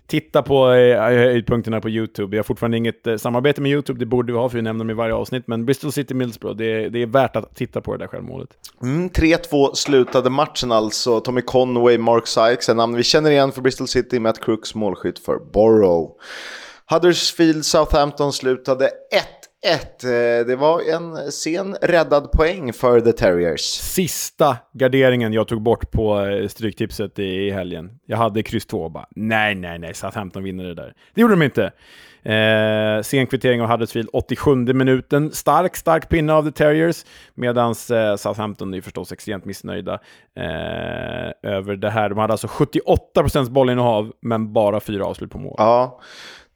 titta 0.06 0.43
på 0.43 0.71
eh, 0.73 1.00
höjdpunkterna 1.03 1.81
på 1.81 1.88
YouTube. 1.91 2.31
Vi 2.31 2.37
har 2.37 2.44
fortfarande 2.44 2.77
inget 2.77 3.06
eh, 3.06 3.17
samarbete 3.17 3.61
med 3.61 3.71
YouTube, 3.73 3.99
det 3.99 4.06
borde 4.06 4.32
vi 4.32 4.38
ha 4.38 4.49
för 4.49 4.56
vi 4.56 4.62
nämner 4.62 4.85
dem 4.85 4.91
i 4.91 4.94
varje 4.94 5.15
avsnitt. 5.15 5.47
Men 5.47 5.65
Bristol 5.67 5.93
City 5.93 6.15
Middlesbrough, 6.15 6.56
det, 6.56 6.65
är- 6.85 6.91
det 6.91 7.03
är 7.03 7.06
värt 7.06 7.37
att 7.37 7.55
titta 7.56 7.81
på 7.81 7.93
det 7.93 7.99
där 7.99 8.06
självmålet. 8.06 8.49
Mm, 8.82 9.09
3-2 9.11 9.75
slutade 9.75 10.31
matchen 10.31 10.73
alltså. 10.73 11.21
Tommy 11.21 11.43
Conway, 11.43 11.99
Mark 11.99 12.27
Sykes, 12.27 12.69
en 12.69 12.77
namn 12.77 12.97
vi 12.97 13.03
känner 13.03 13.31
igen 13.31 13.53
för 13.53 13.61
Bristol 13.62 13.88
City, 13.88 14.19
Matt 14.21 14.41
Crooks 14.44 14.75
målskytt 14.75 15.19
för 15.19 15.38
Borough. 15.53 16.11
Huddersfield 16.91 17.65
Southampton 17.65 18.32
slutade 18.32 18.91
1-1. 19.67 20.41
Eh, 20.41 20.47
Det 20.47 20.57
var 20.57 20.81
en 20.95 21.33
sen 21.33 21.77
räddad 21.83 22.33
poäng 22.33 22.73
för 22.73 23.01
The 23.01 23.12
Terriers. 23.12 23.61
Sista 23.61 24.57
garderingen 24.73 25.33
jag 25.33 25.49
tog 25.49 25.62
bort 25.62 25.91
på 25.91 26.20
eh, 26.20 26.49
stryktipset 26.49 27.19
i, 27.19 27.23
i 27.23 27.51
helgen. 27.51 27.91
Jag 28.06 28.17
hade 28.17 28.43
kryss 28.43 28.67
2 28.67 28.82
och 28.82 28.91
bara 28.91 29.06
nej, 29.11 29.55
nej, 29.55 29.79
nej, 29.79 29.94
Southampton 29.94 30.43
vinner 30.43 30.65
det 30.65 30.75
där. 30.75 30.94
Det 31.15 31.20
gjorde 31.20 31.32
de 31.34 31.43
inte. 31.43 31.73
Eh, 32.23 33.03
sen 33.03 33.27
kvittering 33.27 33.63
av 33.63 33.69
Huddersfield 33.70 34.08
87 34.13 34.55
minuten. 34.56 35.31
Stark, 35.32 35.77
stark 35.77 36.08
pinne 36.08 36.32
av 36.32 36.44
The 36.44 36.53
Terriers. 36.53 37.05
Medan 37.34 37.69
eh, 37.70 38.17
Southampton 38.17 38.75
är 38.75 38.81
förstås 38.81 39.13
extremt 39.13 39.44
missnöjda 39.44 39.93
eh, 40.37 41.53
över 41.53 41.77
det 41.77 41.91
här. 41.91 42.08
De 42.08 42.19
hade 42.19 42.32
alltså 42.32 42.46
78% 42.46 43.51
bollinnehav, 43.51 44.13
men 44.23 44.53
bara 44.53 44.81
fyra 44.81 45.05
avslut 45.06 45.31
på 45.31 45.39
mål. 45.39 45.55
Ja, 45.58 46.01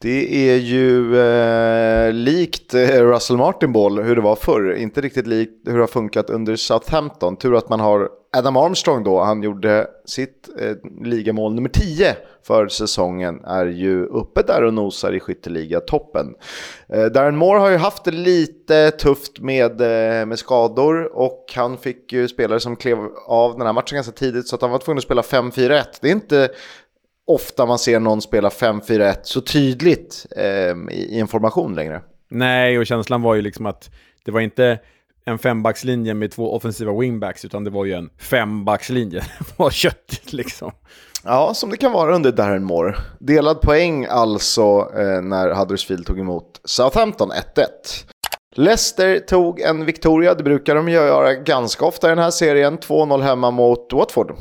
det 0.05 0.51
är 0.51 0.57
ju 0.57 1.19
eh, 1.19 2.13
likt 2.13 2.75
eh, 2.75 3.03
Russell 3.03 3.37
Martin 3.37 3.73
Ball 3.73 4.03
hur 4.03 4.17
det 4.17 4.23
var 4.23 4.37
förr. 4.37 4.75
Inte 4.75 5.01
riktigt 5.01 5.27
likt 5.27 5.69
hur 5.69 5.75
det 5.75 5.81
har 5.81 5.87
funkat 5.87 6.31
under 6.31 6.57
Southampton. 6.57 7.37
Tur 7.37 7.55
att 7.57 7.69
man 7.69 7.81
har 7.81 8.09
Adam 8.37 8.57
Armstrong 8.57 9.05
då. 9.05 9.21
Han 9.21 9.43
gjorde 9.43 9.87
sitt 10.05 10.49
eh, 10.61 11.05
ligamål 11.05 11.55
nummer 11.55 11.69
10 11.69 12.17
för 12.47 12.69
säsongen. 12.69 13.45
Är 13.45 13.67
ju 13.67 14.07
uppe 14.07 14.43
där 14.43 14.63
och 14.63 14.75
nosar 14.75 15.13
i 15.13 15.21
skytteliga-toppen. 15.21 16.35
Eh, 16.89 17.05
Darren 17.05 17.37
Moore 17.37 17.59
har 17.59 17.71
ju 17.71 17.77
haft 17.77 18.05
det 18.05 18.11
lite 18.11 18.91
tufft 18.91 19.41
med, 19.41 19.81
eh, 19.81 20.27
med 20.27 20.39
skador. 20.39 21.17
Och 21.17 21.53
han 21.57 21.79
fick 21.79 22.13
ju 22.13 22.29
spelare 22.29 22.61
som 22.61 22.77
klev 22.77 22.99
av 23.27 23.53
den 23.59 23.67
här 23.67 23.73
matchen 23.73 23.95
ganska 23.97 24.13
tidigt. 24.13 24.49
Så 24.49 24.55
att 24.55 24.63
han 24.63 24.71
var 24.71 24.79
tvungen 24.79 24.99
att 24.99 25.05
spela 25.05 25.23
5-4-1. 25.23 25.85
Det 26.01 26.09
är 26.09 26.13
inte 26.13 26.49
ofta 27.27 27.67
man 27.67 27.79
ser 27.79 28.01
någon 28.01 28.23
spela 28.23 28.49
5-4-1 28.49 29.17
så 29.23 29.41
tydligt 29.41 30.27
eh, 30.37 30.45
i, 30.91 31.09
i 31.11 31.21
en 31.21 31.29
formation 31.29 31.75
längre. 31.75 32.03
Nej, 32.31 32.79
och 32.79 32.87
känslan 32.87 33.23
var 33.23 33.35
ju 33.35 33.43
liksom 33.43 33.67
att 33.67 33.91
det 34.25 34.31
var 34.31 34.41
inte 34.41 34.79
en 35.25 35.39
fembackslinje 35.39 36.15
med 36.15 36.31
två 36.31 36.57
offensiva 36.57 36.93
wingbacks, 36.93 37.45
utan 37.45 37.65
det 37.65 37.71
var 37.71 37.85
ju 37.85 37.93
en 37.93 38.11
fembackslinje. 38.19 39.21
Det 39.39 39.59
var 39.59 39.71
köttigt 39.71 40.33
liksom. 40.33 40.73
Ja, 41.25 41.55
som 41.55 41.71
det 41.71 41.77
kan 41.77 41.93
vara 41.93 42.15
under 42.15 42.33
Darren 42.33 42.65
Moore. 42.65 42.95
Delad 43.19 43.61
poäng 43.61 44.07
alltså 44.11 44.63
eh, 44.97 45.23
när 45.23 45.55
Huddersfield 45.55 46.07
tog 46.07 46.19
emot 46.19 46.61
Southampton 46.65 47.31
1-1. 47.33 47.35
Leicester 48.57 49.19
tog 49.19 49.61
en 49.61 49.85
Victoria, 49.85 50.35
det 50.35 50.43
brukar 50.43 50.75
de 50.75 50.89
göra 50.89 51.35
ganska 51.35 51.85
ofta 51.85 52.07
i 52.07 52.11
den 52.11 52.19
här 52.19 52.31
serien. 52.31 52.79
2-0 52.79 53.23
hemma 53.23 53.51
mot 53.51 53.93
Watford. 53.93 54.37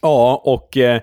Ja, 0.00 0.42
och 0.44 0.76
eh, 0.76 1.00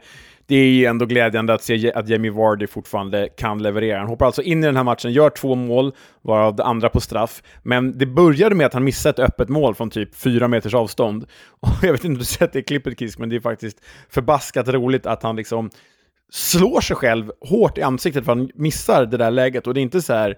det 0.53 0.57
är 0.57 0.69
ju 0.69 0.85
ändå 0.85 1.05
glädjande 1.05 1.53
att 1.53 1.63
se 1.63 1.93
att 1.93 2.09
Jamie 2.09 2.31
Vardy 2.31 2.67
fortfarande 2.67 3.29
kan 3.37 3.63
leverera. 3.63 3.99
Han 3.99 4.07
hoppar 4.07 4.25
alltså 4.25 4.41
in 4.41 4.63
i 4.63 4.65
den 4.65 4.75
här 4.75 4.83
matchen, 4.83 5.11
gör 5.11 5.29
två 5.29 5.55
mål, 5.55 5.93
varav 6.21 6.55
det 6.55 6.63
andra 6.63 6.89
på 6.89 6.99
straff. 6.99 7.43
Men 7.63 7.97
det 7.97 8.05
började 8.05 8.55
med 8.55 8.65
att 8.65 8.73
han 8.73 8.83
missade 8.83 9.23
ett 9.23 9.29
öppet 9.29 9.49
mål 9.49 9.75
från 9.75 9.89
typ 9.89 10.15
fyra 10.15 10.47
meters 10.47 10.73
avstånd. 10.73 11.23
Och 11.59 11.69
jag 11.81 11.91
vet 11.91 12.03
inte 12.03 12.07
om 12.07 12.19
du 12.19 12.25
sett 12.25 12.53
det 12.53 12.61
klippet 12.61 12.99
Kisk, 12.99 13.19
men 13.19 13.29
det 13.29 13.35
är 13.35 13.39
faktiskt 13.39 13.77
förbaskat 14.09 14.67
roligt 14.67 15.05
att 15.05 15.23
han 15.23 15.35
liksom 15.35 15.69
slår 16.31 16.81
sig 16.81 16.95
själv 16.95 17.31
hårt 17.41 17.77
i 17.77 17.81
ansiktet 17.81 18.25
för 18.25 18.31
att 18.31 18.37
han 18.37 18.49
missar 18.55 19.05
det 19.05 19.17
där 19.17 19.31
läget. 19.31 19.67
Och 19.67 19.73
det 19.73 19.79
är 19.79 19.81
inte 19.81 20.01
så 20.01 20.13
här 20.13 20.37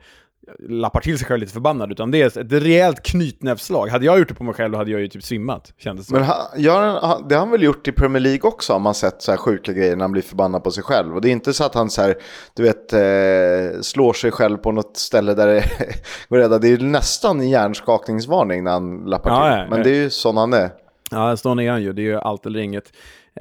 lappar 0.70 1.00
till 1.02 1.18
sig 1.18 1.28
själv 1.28 1.40
lite 1.40 1.54
förbannad, 1.54 1.92
utan 1.92 2.12
det 2.12 2.22
är 2.22 2.25
ett 2.28 2.64
rejält 2.64 3.04
knytnävsslag. 3.04 3.88
Hade 3.88 4.06
jag 4.06 4.20
gjort 4.20 4.28
det 4.28 4.34
på 4.34 4.44
mig 4.44 4.54
själv 4.54 4.72
då 4.72 4.78
hade 4.78 4.92
jag 4.92 5.02
ju 5.02 5.08
typ 5.08 5.24
svimmat, 5.24 5.74
kändes 5.78 6.08
det 6.08 6.14
Men 6.14 6.24
ha, 6.24 6.52
gör 6.58 6.82
han, 7.02 7.28
det 7.28 7.36
har 7.36 7.40
han 7.40 7.52
väl 7.52 7.64
gjort 7.64 7.88
i 7.88 7.92
Premier 7.92 8.20
League 8.22 8.42
också, 8.44 8.74
om 8.74 8.82
man 8.82 8.94
sett 8.94 9.22
så 9.22 9.32
här 9.32 9.38
sjuka 9.38 9.74
grejer 9.74 9.96
när 9.96 10.04
han 10.04 10.12
blir 10.12 10.22
förbannad 10.22 10.64
på 10.64 10.72
sig 10.72 10.84
själv. 10.84 11.16
Och 11.16 11.22
det 11.22 11.30
är 11.30 11.32
inte 11.32 11.54
så 11.54 11.64
att 11.64 11.75
han 11.75 11.90
så 11.90 12.02
här, 12.02 12.16
du 12.56 12.64
vet, 12.64 12.94
eh, 12.94 13.82
slår 13.82 14.14
sig 14.14 14.32
själv 14.32 14.58
på 14.58 14.72
något 14.72 14.98
ställe 14.98 15.34
där 15.34 15.48
det 15.48 15.64
går 16.30 16.38
rädda. 16.38 16.60
Det 16.60 16.68
är 16.68 16.78
ju 16.78 16.88
nästan 16.88 17.40
en 17.40 17.50
hjärnskakningsvarning 17.50 18.64
när 18.64 18.72
han 18.72 18.98
lappar 19.06 19.30
Ja, 19.30 19.42
till. 19.52 19.60
ja, 19.60 19.68
Men 19.70 19.78
ja. 19.78 19.84
det 19.84 19.90
är 19.90 20.04
ju 20.04 20.10
sån 20.10 20.38
han 20.38 20.54
är. 20.54 20.70
Ja, 21.12 21.38
sån 21.38 21.60
är 21.60 21.72
han 21.72 21.84
ju. 21.84 21.94
Det 21.94 22.02
är 22.02 22.04
ju 22.04 22.20
allt 22.20 22.46
eller 22.46 22.60
inget. 22.60 22.92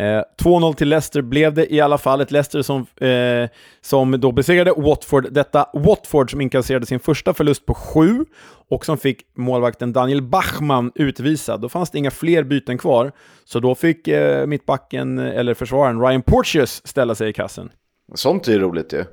Eh, 0.00 0.22
2-0 0.42 0.74
till 0.74 0.88
Leicester 0.88 1.22
blev 1.22 1.54
det 1.54 1.74
i 1.74 1.80
alla 1.80 1.98
fall. 1.98 2.20
Ett 2.20 2.30
Leicester 2.30 2.62
som, 2.62 2.86
eh, 2.96 3.48
som 3.80 4.20
då 4.20 4.32
besegrade 4.32 4.72
Watford. 4.76 5.32
Detta 5.32 5.66
Watford 5.72 6.30
som 6.30 6.40
inkasserade 6.40 6.86
sin 6.86 7.00
första 7.00 7.34
förlust 7.34 7.66
på 7.66 7.74
sju 7.74 8.24
och 8.68 8.84
som 8.84 8.98
fick 8.98 9.22
målvakten 9.36 9.92
Daniel 9.92 10.22
Bachmann 10.22 10.92
utvisad. 10.94 11.60
Då 11.60 11.68
fanns 11.68 11.90
det 11.90 11.98
inga 11.98 12.10
fler 12.10 12.42
byten 12.42 12.78
kvar, 12.78 13.12
så 13.44 13.60
då 13.60 13.74
fick 13.74 14.08
eh, 14.08 14.46
mittbacken, 14.46 15.18
eller 15.18 15.54
försvararen, 15.54 16.00
Ryan 16.00 16.22
Porteous 16.22 16.86
ställa 16.86 17.14
sig 17.14 17.28
i 17.28 17.32
kassen. 17.32 17.70
Sånt 18.14 18.48
är 18.48 18.52
ju 18.52 18.58
roligt 18.58 18.92
ju. 18.92 19.04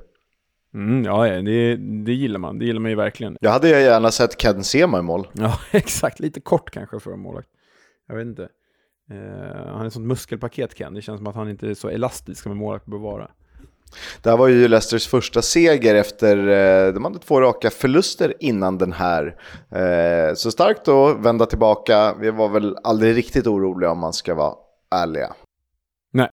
Mm, 0.74 1.04
ja, 1.04 1.28
ja, 1.28 1.42
det, 1.42 1.76
det 1.76 2.12
gillar 2.12 2.38
man. 2.38 2.58
Det 2.58 2.64
gillar 2.64 2.80
man 2.80 2.90
ju 2.90 2.96
verkligen. 2.96 3.36
Jag 3.40 3.50
hade 3.50 3.68
ju 3.68 3.74
gärna 3.74 4.10
sett 4.10 4.36
Ken 4.38 4.64
Sema 4.64 4.98
i 4.98 5.02
mål. 5.02 5.28
Ja, 5.32 5.58
exakt. 5.70 6.20
Lite 6.20 6.40
kort 6.40 6.70
kanske 6.70 7.00
för 7.00 7.12
en 7.12 7.20
målvakt. 7.20 7.48
Jag 8.08 8.16
vet 8.16 8.26
inte. 8.26 8.48
Eh, 9.10 9.66
han 9.66 9.82
är 9.82 9.86
ett 9.86 9.92
sånt 9.92 10.06
muskelpaket 10.06 10.74
Ken. 10.78 10.94
Det 10.94 11.02
känns 11.02 11.18
som 11.18 11.26
att 11.26 11.34
han 11.34 11.50
inte 11.50 11.68
är 11.68 11.74
så 11.74 11.88
elastisk 11.88 12.42
som 12.42 12.52
en 12.52 12.58
målvakt 12.58 12.86
bör 12.86 12.98
vara. 12.98 13.30
Det 14.22 14.30
här 14.30 14.36
var 14.36 14.48
ju 14.48 14.68
Leicesters 14.68 15.08
första 15.08 15.42
seger 15.42 15.94
efter, 15.94 16.36
eh, 16.36 16.94
de 16.94 17.04
hade 17.04 17.18
två 17.18 17.40
raka 17.40 17.70
förluster 17.70 18.34
innan 18.40 18.78
den 18.78 18.92
här. 18.92 19.36
Eh, 19.70 20.34
så 20.34 20.50
starkt 20.50 20.88
att 20.88 21.18
vända 21.18 21.46
tillbaka, 21.46 22.14
vi 22.20 22.30
var 22.30 22.48
väl 22.48 22.76
aldrig 22.84 23.16
riktigt 23.16 23.46
oroliga 23.46 23.90
om 23.90 23.98
man 23.98 24.12
ska 24.12 24.34
vara 24.34 24.54
ärliga. 24.94 25.32
Nej. 26.12 26.28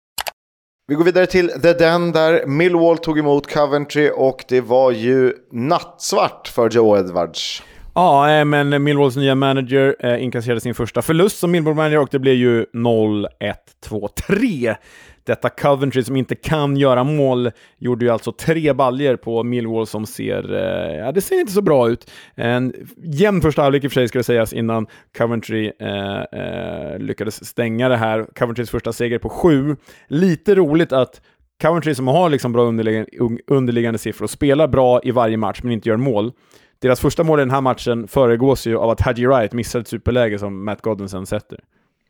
Vi 0.86 0.94
går 0.94 1.04
vidare 1.04 1.26
till 1.26 1.48
The 1.48 1.72
Den 1.72 2.12
där 2.12 2.46
Millwall 2.46 2.98
tog 2.98 3.18
emot 3.18 3.54
Coventry 3.54 4.10
och 4.14 4.44
det 4.48 4.60
var 4.60 4.90
ju 4.90 5.34
nattsvart 5.52 6.48
för 6.48 6.70
Joe 6.70 6.96
Edwards. 6.96 7.62
Ja, 7.98 8.30
eh, 8.30 8.44
men 8.44 8.82
Millwalls 8.82 9.16
nya 9.16 9.34
manager 9.34 9.96
eh, 10.00 10.24
inkasserade 10.24 10.60
sin 10.60 10.74
första 10.74 11.02
förlust 11.02 11.38
som 11.38 11.50
Millwall-manager 11.50 11.98
och 11.98 12.08
det 12.10 12.18
blev 12.18 12.34
ju 12.34 12.64
0-1-2-3. 12.64 14.76
Detta 15.24 15.48
Coventry 15.48 16.02
som 16.02 16.16
inte 16.16 16.34
kan 16.34 16.76
göra 16.76 17.04
mål 17.04 17.50
gjorde 17.78 18.04
ju 18.04 18.10
alltså 18.10 18.32
tre 18.32 18.72
baljer 18.72 19.16
på 19.16 19.42
Millwall 19.42 19.86
som 19.86 20.06
ser, 20.06 20.54
eh, 20.54 20.96
ja 20.96 21.12
det 21.12 21.20
ser 21.20 21.40
inte 21.40 21.52
så 21.52 21.62
bra 21.62 21.88
ut. 21.88 22.10
En 22.34 22.74
jämn 22.96 23.42
första 23.42 23.62
halvlek 23.62 23.84
i 23.84 23.86
och 23.86 23.92
för 23.92 24.00
sig 24.00 24.08
ska 24.08 24.18
det 24.18 24.24
sägas 24.24 24.52
innan 24.52 24.86
Coventry 25.18 25.72
eh, 25.80 26.20
eh, 26.20 26.98
lyckades 26.98 27.46
stänga 27.46 27.88
det 27.88 27.96
här. 27.96 28.26
Coventrys 28.38 28.70
första 28.70 28.92
seger 28.92 29.18
på 29.18 29.28
sju. 29.28 29.76
Lite 30.08 30.54
roligt 30.54 30.92
att 30.92 31.20
Coventry 31.62 31.94
som 31.94 32.08
har 32.08 32.30
liksom 32.30 32.52
bra 32.52 32.62
underliggande, 32.62 33.10
underliggande 33.46 33.98
siffror 33.98 34.24
och 34.24 34.30
spelar 34.30 34.68
bra 34.68 35.00
i 35.04 35.10
varje 35.10 35.36
match 35.36 35.60
men 35.62 35.72
inte 35.72 35.88
gör 35.88 35.96
mål. 35.96 36.32
Deras 36.80 37.00
första 37.00 37.22
mål 37.24 37.40
i 37.40 37.42
den 37.42 37.50
här 37.50 37.60
matchen 37.60 38.08
föregås 38.08 38.66
ju 38.66 38.76
av 38.78 38.90
att 38.90 39.00
Hadji 39.00 39.26
Wright 39.26 39.52
missar 39.52 39.80
ett 39.80 39.88
superläge 39.88 40.38
som 40.38 40.64
Matt 40.64 40.82
Godwinson 40.82 41.26
sätter. 41.26 41.60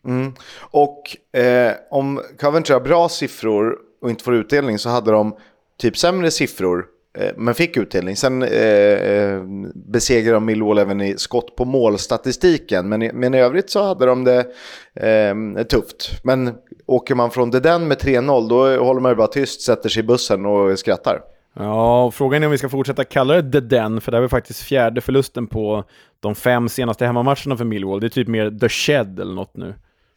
Mm. 0.07 0.33
Och 0.61 1.17
eh, 1.41 1.73
om 1.91 2.21
Coventry 2.41 2.73
har 2.73 2.81
bra 2.81 3.09
siffror 3.09 3.77
och 4.03 4.11
inte 4.11 4.25
får 4.25 4.35
utdelning 4.35 4.79
så 4.79 4.89
hade 4.89 5.11
de 5.11 5.37
typ 5.81 5.99
sämre 5.99 6.31
siffror 6.31 6.87
eh, 7.19 7.31
men 7.37 7.55
fick 7.55 7.77
utdelning. 7.77 8.17
Sen 8.17 8.43
eh, 8.43 8.49
eh 8.51 9.43
besegrade 9.75 10.37
de 10.37 10.45
Millwall 10.45 10.79
även 10.79 11.01
i 11.01 11.15
skott 11.19 11.57
på 11.57 11.65
målstatistiken. 11.65 12.89
Men, 12.89 13.03
i- 13.03 13.13
men 13.13 13.35
i 13.35 13.41
övrigt 13.41 13.71
så 13.71 13.83
hade 13.83 14.07
de 14.07 14.25
det 14.25 14.47
eh, 14.95 15.65
tufft. 15.65 16.11
Men 16.25 16.55
åker 16.87 17.15
man 17.15 17.31
från 17.31 17.51
det 17.51 17.61
den 17.61 17.89
med 17.89 17.99
3-0 17.99 18.49
då 18.49 18.85
håller 18.85 19.01
man 19.01 19.13
ju 19.13 19.17
bara 19.17 19.27
tyst, 19.27 19.61
sätter 19.61 19.89
sig 19.89 20.01
i 20.01 20.07
bussen 20.07 20.47
och 20.47 20.79
skrattar. 20.79 21.21
Ja, 21.59 22.05
och 22.05 22.15
frågan 22.15 22.43
är 22.43 22.47
om 22.47 22.53
vi 22.53 22.59
ska 22.59 22.69
fortsätta 22.69 23.05
kalla 23.05 23.43
det 23.43 23.53
The 23.53 23.61
Den, 23.61 24.01
för 24.01 24.11
det 24.11 24.17
här 24.17 24.21
var 24.23 24.29
faktiskt 24.29 24.63
fjärde 24.63 25.01
förlusten 25.01 25.47
på 25.47 25.85
de 26.21 26.35
fem 26.35 26.69
senaste 26.69 27.07
hemmamatcherna 27.07 27.57
för 27.57 27.65
Millwall. 27.65 28.01
Det 28.01 28.07
är 28.07 28.09
typ 28.09 28.29
mer 28.29 28.51
The 28.51 28.69
Shed 28.69 29.21
eller 29.21 29.35
något 29.35 29.57
nu. 29.57 29.75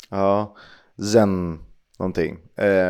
Ja, 0.10 0.56
zen 1.14 1.60
någonting. 2.00 2.38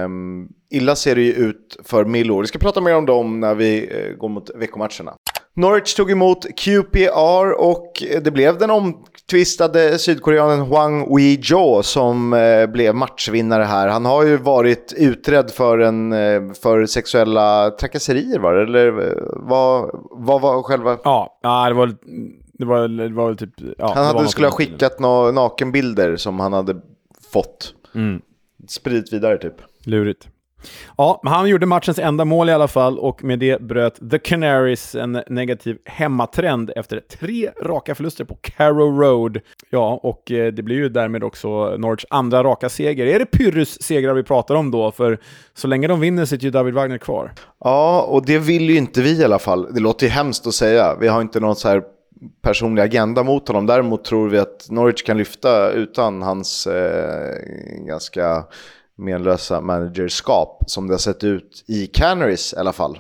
Um, 0.06 0.50
illa 0.70 0.96
ser 0.96 1.16
det 1.16 1.22
ju 1.22 1.34
ut 1.34 1.78
för 1.84 2.06
Millwall. 2.06 2.42
Vi 2.42 2.48
ska 2.48 2.60
prata 2.60 2.82
mer 2.82 2.96
om 2.96 3.06
dem 3.06 3.40
när 3.40 3.56
vi 3.56 3.92
uh, 3.94 4.18
går 4.18 4.30
mot 4.30 4.50
veckomatcherna. 4.56 5.14
Norwich 5.54 5.96
tog 5.96 6.12
emot 6.12 6.46
QPR 6.58 7.52
och 7.60 8.04
det 8.22 8.32
blev 8.32 8.58
den 8.58 8.70
omtvistade 8.70 10.00
sydkoreanen 10.00 10.60
Hwang 10.60 11.16
Wee-jo 11.16 11.84
som 11.84 12.34
eh, 12.34 12.68
blev 12.68 12.96
matchvinnare 12.96 13.64
här. 13.64 13.88
Han 13.88 14.06
har 14.06 14.24
ju 14.26 14.38
varit 14.38 14.94
utredd 14.98 15.52
för, 15.52 15.80
en, 15.80 16.14
eh, 16.14 16.54
för 16.62 16.86
sexuella 16.86 17.70
trakasserier 17.70 18.40
var 18.40 18.54
det? 18.54 18.62
Eller 18.64 19.08
eh, 19.08 19.14
vad, 19.30 19.90
vad 20.12 20.42
var 20.42 20.64
själva... 20.64 20.98
Ja, 21.04 21.40
det 21.42 21.74
var 21.74 21.96
det 22.54 22.66
var, 22.66 22.88
det 22.88 23.14
var 23.14 23.28
väl 23.28 23.38
typ... 23.38 23.54
Ja, 23.78 23.94
Han 23.96 24.06
hade, 24.06 24.28
skulle 24.28 24.48
ha 24.48 24.52
skickat 24.52 25.00
några 25.00 25.32
nakenbilder 25.32 26.16
som 26.16 26.40
han 26.40 26.54
hade 26.54 26.76
fått. 27.34 27.74
Mm. 27.96 28.22
Spridit 28.68 29.14
vidare 29.14 29.38
typ. 29.38 29.56
Lurigt. 29.84 30.28
Ja, 30.98 31.20
men 31.24 31.34
han 31.34 31.50
gjorde 31.50 31.66
matchens 31.66 32.00
enda 32.00 32.26
mål 32.26 32.50
i 32.50 32.54
alla 32.54 32.68
fall 32.68 33.00
och 33.00 33.24
med 33.24 33.40
det 33.40 33.62
bröt 33.62 34.12
The 34.12 34.20
Canaries 34.20 34.96
en 34.96 35.24
negativ 35.28 35.78
hemmatrend 35.86 36.72
efter 36.76 37.00
tre 37.00 37.50
raka 37.62 37.96
förluster 37.96 38.26
på 38.26 38.38
Carrow 38.42 39.00
Road. 39.00 39.40
Ja, 39.70 40.00
och 40.04 40.32
eh, 40.32 40.54
det 40.54 40.64
blir 40.64 40.76
ju 40.76 40.90
därmed 40.90 41.24
också 41.24 41.78
Norwich 41.78 42.06
andra 42.10 42.44
raka 42.44 42.70
seger. 42.70 43.06
Är 43.06 43.20
det 43.20 43.26
Pyrrhus 43.26 43.82
segrar 43.82 44.14
vi 44.14 44.24
pratar 44.24 44.56
om 44.56 44.72
då? 44.72 44.92
För 44.92 45.20
så 45.54 45.68
länge 45.68 45.88
de 45.88 46.00
vinner 46.00 46.26
sitter 46.26 46.46
ju 46.46 46.52
David 46.52 46.74
Wagner 46.74 46.98
kvar. 46.98 47.32
Ja, 47.60 48.02
och 48.02 48.26
det 48.26 48.38
vill 48.38 48.70
ju 48.70 48.78
inte 48.78 49.02
vi 49.02 49.22
i 49.22 49.24
alla 49.24 49.40
fall. 49.40 49.74
Det 49.74 49.80
låter 49.80 50.06
ju 50.06 50.12
hemskt 50.12 50.48
att 50.48 50.54
säga. 50.54 50.96
Vi 51.00 51.08
har 51.08 51.22
inte 51.22 51.40
någon 51.40 51.56
så 51.56 51.68
här 51.68 51.84
personlig 52.42 52.82
agenda 52.82 53.24
mot 53.24 53.48
honom. 53.48 53.66
Däremot 53.66 54.06
tror 54.06 54.30
vi 54.30 54.40
att 54.40 54.68
Norwich 54.70 55.04
kan 55.04 55.18
lyfta 55.18 55.72
utan 55.72 56.22
hans 56.22 56.68
eh, 56.68 57.36
ganska 57.86 58.44
menlösa 59.02 59.62
managerskap 59.62 60.64
som 60.68 60.88
det 60.88 60.94
har 60.94 61.00
sett 61.00 61.24
ut 61.24 61.64
i 61.68 61.88
Canaries 61.88 62.54
i 62.54 62.58
alla 62.58 62.74
fall. 62.74 63.00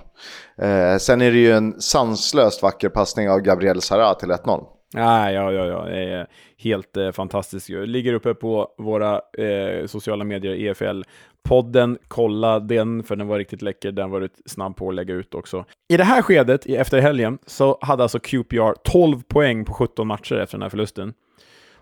Eh, 0.58 0.98
sen 0.98 1.22
är 1.22 1.31
det 1.31 1.38
ju 1.38 1.51
en 1.51 1.81
sanslöst 1.81 2.63
vacker 2.63 2.89
passning 2.89 3.29
av 3.29 3.39
Gabriel 3.39 3.81
Sara 3.81 4.13
till 4.13 4.31
1-0. 4.31 4.65
Nej, 4.93 5.36
ja, 5.36 5.51
ja, 5.51 5.65
ja, 5.65 5.86
det 5.86 6.00
är 6.00 6.27
helt 6.58 6.98
eh, 6.98 7.12
fantastiskt 7.12 7.70
ju. 7.70 7.86
Ligger 7.86 8.13
uppe 8.13 8.34
på 8.34 8.67
våra 8.77 9.22
eh, 9.38 9.86
sociala 9.86 10.24
medier, 10.24 10.55
EFL-podden. 10.55 11.98
Kolla 12.08 12.60
den, 12.60 13.03
för 13.03 13.15
den 13.15 13.27
var 13.27 13.38
riktigt 13.38 13.62
läcker. 13.62 13.91
Den 13.91 14.12
var 14.12 14.20
du 14.20 14.29
snabb 14.46 14.75
på 14.75 14.89
att 14.89 14.96
lägga 14.96 15.13
ut 15.13 15.34
också. 15.34 15.65
I 15.89 15.98
det 15.98 16.03
här 16.03 16.22
skedet, 16.22 16.65
efter 16.65 17.01
helgen, 17.01 17.38
så 17.46 17.77
hade 17.81 18.03
alltså 18.03 18.20
QPR 18.20 18.74
12 18.84 19.22
poäng 19.27 19.65
på 19.65 19.74
17 19.74 20.08
matcher 20.08 20.36
efter 20.36 20.58
den 20.58 20.62
här 20.62 20.70
förlusten. 20.70 21.13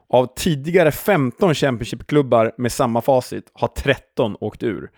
Av 0.10 0.28
tidigare 0.36 0.92
15 0.92 1.54
Championship-klubbar 1.54 2.52
med 2.58 2.72
samma 2.72 3.02
facit 3.02 3.44
har 3.54 3.68
13 3.68 4.36
åkt 4.40 4.64
ur. 4.64 4.92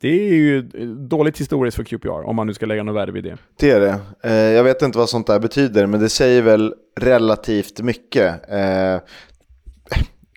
Det 0.00 0.08
är 0.08 0.34
ju 0.34 0.62
dåligt 1.08 1.40
historiskt 1.40 1.76
för 1.76 1.84
QPR, 1.84 2.28
om 2.28 2.36
man 2.36 2.46
nu 2.46 2.54
ska 2.54 2.66
lägga 2.66 2.82
något 2.82 2.96
värde 2.96 3.12
vid 3.12 3.24
det. 3.24 3.36
Det 3.58 3.70
är 3.70 3.80
det. 3.80 4.00
Eh, 4.22 4.32
jag 4.32 4.64
vet 4.64 4.82
inte 4.82 4.98
vad 4.98 5.08
sånt 5.08 5.26
där 5.26 5.38
betyder, 5.38 5.86
men 5.86 6.00
det 6.00 6.08
säger 6.08 6.42
väl 6.42 6.74
relativt 7.00 7.80
mycket. 7.80 8.50
Eh, 8.50 8.98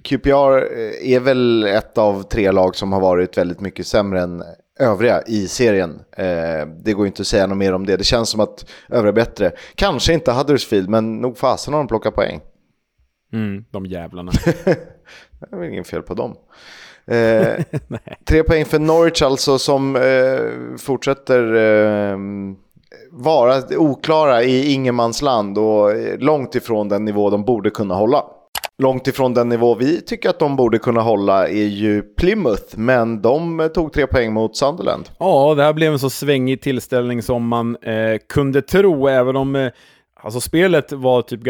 QPR 0.03 0.57
eh, 0.57 1.13
är 1.13 1.19
väl 1.19 1.63
ett 1.63 1.97
av 1.97 2.23
tre 2.23 2.51
lag 2.51 2.75
som 2.75 2.93
har 2.93 2.99
varit 2.99 3.37
väldigt 3.37 3.59
mycket 3.59 3.87
sämre 3.87 4.21
än 4.21 4.43
övriga 4.79 5.21
i 5.21 5.47
serien. 5.47 5.99
Eh, 6.17 6.67
det 6.83 6.93
går 6.93 7.05
ju 7.05 7.07
inte 7.07 7.21
att 7.21 7.27
säga 7.27 7.47
något 7.47 7.57
mer 7.57 7.73
om 7.73 7.85
det. 7.85 7.97
Det 7.97 8.03
känns 8.03 8.29
som 8.29 8.39
att 8.39 8.65
övriga 8.89 9.11
är 9.11 9.15
bättre. 9.15 9.51
Kanske 9.75 10.13
inte 10.13 10.31
Huddersfield, 10.31 10.89
men 10.89 11.15
nog 11.17 11.37
fasen 11.37 11.73
har 11.73 11.79
de 11.81 11.87
plockat 11.87 12.15
poäng. 12.15 12.39
Mm, 13.33 13.65
de 13.71 13.85
jävlarna. 13.85 14.31
Det 15.39 15.55
är 15.55 15.63
ingen 15.63 15.83
fel 15.83 16.01
på 16.01 16.13
dem. 16.13 16.35
Eh, 17.05 17.63
tre 18.25 18.43
poäng 18.43 18.65
för 18.65 18.79
Norwich 18.79 19.21
alltså 19.21 19.59
som 19.59 19.95
eh, 19.95 20.77
fortsätter 20.77 21.53
eh, 21.55 22.17
vara 23.11 23.61
oklara 23.77 24.43
i 24.43 24.73
ingenmansland 24.73 25.57
och 25.57 25.91
eh, 25.91 26.17
långt 26.19 26.55
ifrån 26.55 26.89
den 26.89 27.05
nivå 27.05 27.29
de 27.29 27.45
borde 27.45 27.69
kunna 27.69 27.95
hålla. 27.95 28.23
långt 28.77 29.07
ifrån 29.07 29.33
den 29.33 29.49
nivå 29.49 29.75
vi 29.75 30.01
tycker 30.01 30.29
att 30.29 30.39
de 30.39 30.55
borde 30.55 30.79
kunna 30.79 31.01
hålla 31.01 31.47
är 31.47 31.67
ju 31.67 32.01
Plymouth, 32.01 32.77
men 32.77 33.21
de 33.21 33.69
tog 33.73 33.93
tre 33.93 34.07
poäng 34.07 34.33
mot 34.33 34.57
Sunderland. 34.57 35.09
Ja, 35.19 35.53
det 35.55 35.63
här 35.63 35.73
blev 35.73 35.91
en 35.93 35.99
så 35.99 36.09
svängig 36.09 36.61
tillställning 36.61 37.21
som 37.21 37.47
man 37.47 37.75
eh, 37.75 38.17
kunde 38.29 38.61
tro, 38.61 39.07
även 39.07 39.35
om 39.35 39.55
eh, 39.55 39.71
Alltså 40.21 40.41
spelet 40.41 40.91
var 40.91 41.21
typ 41.21 41.41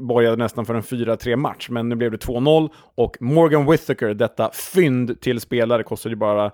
började 0.00 0.36
nästan 0.36 0.66
för 0.66 0.74
en 0.74 0.82
4-3 0.82 1.36
match, 1.36 1.68
men 1.70 1.88
nu 1.88 1.96
blev 1.96 2.10
det 2.10 2.26
2-0 2.26 2.70
och 2.74 3.16
Morgan 3.20 3.70
Whittaker, 3.70 4.14
detta 4.14 4.50
fynd 4.74 5.20
till 5.20 5.40
spelare, 5.40 5.82
kostade 5.82 6.12
ju 6.12 6.16
bara 6.16 6.44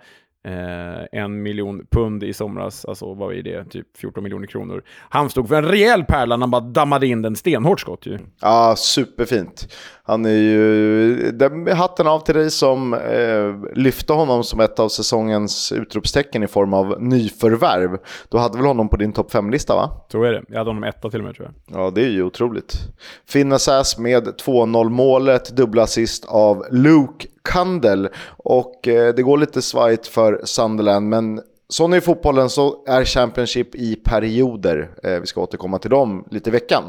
eh, 0.45 1.05
en 1.13 1.43
miljon 1.43 1.87
pund 1.91 2.25
i 2.25 2.33
somras, 2.33 2.85
alltså 2.85 3.15
vad 3.15 3.35
är 3.35 3.43
det, 3.43 3.65
typ 3.65 3.87
14 3.97 4.23
miljoner 4.23 4.47
kronor. 4.47 4.83
Han 5.09 5.31
stod 5.31 5.49
för 5.49 5.55
en 5.55 5.69
rejäl 5.69 6.05
pärla 6.05 6.37
när 6.37 6.43
han 6.43 6.51
bara 6.51 6.61
dammade 6.61 7.07
in 7.07 7.23
den 7.23 7.37
stenhårt 7.37 7.81
skott 7.81 8.07
ju. 8.07 8.19
Ja, 8.41 8.75
superfint. 8.77 9.75
Han 10.09 10.25
är 10.25 10.31
ju, 10.31 11.31
den, 11.33 11.67
hatten 11.67 12.07
av 12.07 12.21
till 12.21 12.35
dig 12.35 12.51
som 12.51 12.95
eh, 12.95 13.75
lyfte 13.75 14.13
honom 14.13 14.45
som 14.45 14.61
ett 14.61 14.79
av 14.79 14.89
säsongens 14.89 15.73
utropstecken 15.73 16.43
i 16.43 16.47
form 16.47 16.75
av 16.75 17.03
nyförvärv. 17.03 17.99
Du 18.29 18.39
hade 18.39 18.57
väl 18.57 18.67
honom 18.67 18.89
på 18.89 18.97
din 18.97 19.13
topp 19.13 19.33
5-lista 19.33 19.75
va? 19.75 19.91
Tror 20.11 20.27
jag 20.27 20.35
det. 20.35 20.43
Jag 20.49 20.59
hade 20.59 20.71
honom 20.71 20.85
etta 20.85 21.11
till 21.11 21.21
och 21.21 21.27
med 21.27 21.35
tror 21.35 21.51
jag. 21.67 21.81
Ja, 21.81 21.91
det 21.91 22.01
är 22.01 22.09
ju 22.09 22.23
otroligt. 22.23 22.79
Finnasass 23.27 23.99
med 23.99 24.29
2-0 24.29 24.89
målet, 24.89 25.57
dubbelassist 25.57 26.25
av 26.25 26.65
Luke 26.71 27.27
Kandel. 27.45 28.09
Och 28.37 28.89
eh, 28.89 29.15
det 29.15 29.23
går 29.23 29.39
lite 29.39 29.63
svajigt 29.63 30.07
för 30.07 30.41
Sunderland, 30.45 31.09
men 31.09 31.41
Sån 31.71 31.93
är 31.93 32.01
fotbollen 32.01 32.51
så 32.51 32.85
är 32.87 33.05
Championship 33.05 33.75
i 33.75 33.97
perioder. 33.97 34.91
Eh, 35.03 35.21
vi 35.21 35.27
ska 35.27 35.41
återkomma 35.41 35.79
till 35.79 35.91
dem 35.91 36.25
lite 36.31 36.51
i 36.51 36.53
veckan. 36.53 36.85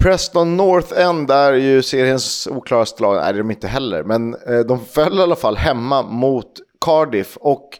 Preston 0.00 0.56
North 0.56 1.00
End 1.00 1.30
är 1.30 1.52
ju 1.52 1.82
seriens 1.82 2.48
oklaraste 2.50 3.02
lag, 3.02 3.16
nej 3.16 3.32
det 3.32 3.38
är 3.38 3.42
de 3.42 3.50
inte 3.50 3.68
heller, 3.68 4.04
men 4.04 4.34
eh, 4.34 4.58
de 4.68 4.84
föll 4.84 5.18
i 5.18 5.22
alla 5.22 5.36
fall 5.36 5.56
hemma 5.56 6.02
mot 6.02 6.52
Cardiff 6.80 7.36
och 7.36 7.78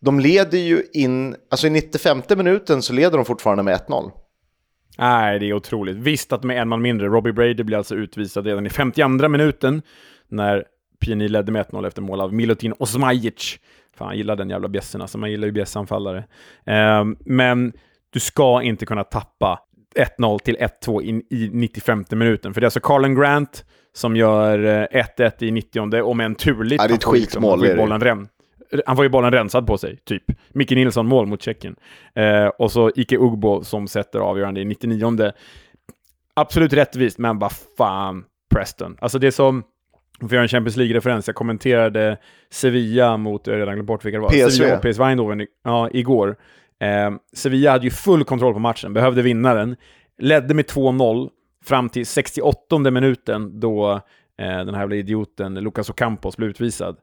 de 0.00 0.20
leder 0.20 0.58
ju 0.58 0.82
in, 0.92 1.36
alltså 1.50 1.66
i 1.66 1.70
95 1.70 2.22
minuten 2.36 2.82
så 2.82 2.92
leder 2.92 3.16
de 3.16 3.24
fortfarande 3.24 3.62
med 3.62 3.80
1-0. 3.88 4.10
Nej, 4.98 5.38
det 5.38 5.46
är 5.46 5.52
otroligt. 5.52 5.96
Visst 5.96 6.32
att 6.32 6.42
med 6.42 6.62
en 6.62 6.68
man 6.68 6.82
mindre. 6.82 7.06
Robbie 7.06 7.32
Brady 7.32 7.62
blir 7.62 7.78
alltså 7.78 7.94
utvisad 7.94 8.46
redan 8.46 8.66
i 8.66 8.70
52 8.70 9.28
minuten 9.28 9.82
när 10.28 10.64
PNI 11.04 11.28
ledde 11.28 11.52
med 11.52 11.66
1-0 11.66 11.86
efter 11.86 12.02
mål 12.02 12.20
av 12.20 12.34
Milutin 12.34 12.74
Osmajic. 12.78 13.58
Fan, 13.96 14.08
jag 14.08 14.16
gillar 14.16 14.36
den 14.36 14.50
jävla 14.50 14.68
bjässen, 14.68 15.02
alltså 15.02 15.18
man 15.18 15.30
gillar 15.30 15.46
ju 15.46 15.52
bjässanfallare. 15.52 16.24
Eh, 16.66 17.04
men 17.24 17.72
du 18.10 18.20
ska 18.20 18.62
inte 18.62 18.86
kunna 18.86 19.04
tappa 19.04 19.60
1-0 19.96 20.38
till 20.38 20.56
1-2 20.56 21.02
i, 21.02 21.36
i 21.36 21.50
95 21.52 22.04
minuten. 22.10 22.54
För 22.54 22.60
det 22.60 22.64
är 22.64 22.66
alltså 22.66 22.80
Carlen 22.80 23.14
Grant 23.14 23.64
som 23.92 24.16
gör 24.16 24.58
1-1 24.58 25.18
eh, 25.18 25.48
i 25.48 25.50
90 25.50 26.02
och 26.02 26.16
med 26.16 26.26
en 26.26 26.34
turligt. 26.34 26.82
Ja, 26.82 26.88
det 26.88 26.94
är 26.94 26.96
ett 26.96 27.04
skitmål. 27.04 27.60
Liksom, 27.60 27.78
bollen 27.78 28.28
han 28.86 28.96
får 28.96 29.04
ju 29.04 29.08
bollen 29.08 29.32
rensad 29.32 29.66
på 29.66 29.78
sig, 29.78 29.98
typ. 30.04 30.24
Micke 30.48 30.70
Nilsson 30.70 31.06
mål 31.06 31.26
mot 31.26 31.42
Tjeckien. 31.42 31.76
Eh, 32.14 32.46
och 32.46 32.72
så 32.72 32.90
Ike 32.96 33.16
Ugbo 33.16 33.64
som 33.64 33.88
sätter 33.88 34.18
avgörande 34.18 34.60
i 34.60 34.64
99 34.64 35.32
Absolut 36.34 36.72
rättvist, 36.72 37.18
men 37.18 37.38
vad 37.38 37.52
fan, 37.78 38.24
Preston. 38.54 38.96
Alltså 39.00 39.18
det 39.18 39.26
är 39.26 39.30
som... 39.30 39.62
För 40.18 40.26
att 40.26 40.32
göra 40.32 40.42
en 40.42 40.48
Champions 40.48 40.76
League-referens, 40.76 41.26
jag 41.26 41.34
kommenterade 41.34 42.18
Sevilla 42.50 43.16
mot, 43.16 43.46
jag 43.46 43.54
har 43.54 43.58
redan 43.58 43.74
glömt 43.74 43.86
bort 43.86 44.04
vilka 44.04 44.18
det 44.18 44.22
var, 44.22 44.28
PSV. 44.28 44.50
Sevilla 44.50 44.76
och 44.76 44.82
PSV 44.82 45.02
Eindhoven 45.04 45.46
ja, 45.64 45.90
igår. 45.92 46.36
Eh, 46.80 47.14
Sevilla 47.32 47.70
hade 47.70 47.84
ju 47.84 47.90
full 47.90 48.24
kontroll 48.24 48.52
på 48.52 48.58
matchen, 48.58 48.92
behövde 48.92 49.22
vinna 49.22 49.54
den. 49.54 49.76
Ledde 50.18 50.54
med 50.54 50.64
2-0 50.64 51.30
fram 51.64 51.88
till 51.88 52.06
68 52.06 52.78
minuten 52.78 53.60
då 53.60 53.92
eh, 54.38 54.64
den 54.64 54.74
här 54.74 54.94
idioten 54.94 55.54
Lucas 55.54 55.90
Ocampos 55.90 56.36
blev 56.36 56.50
utvisad 56.50 56.96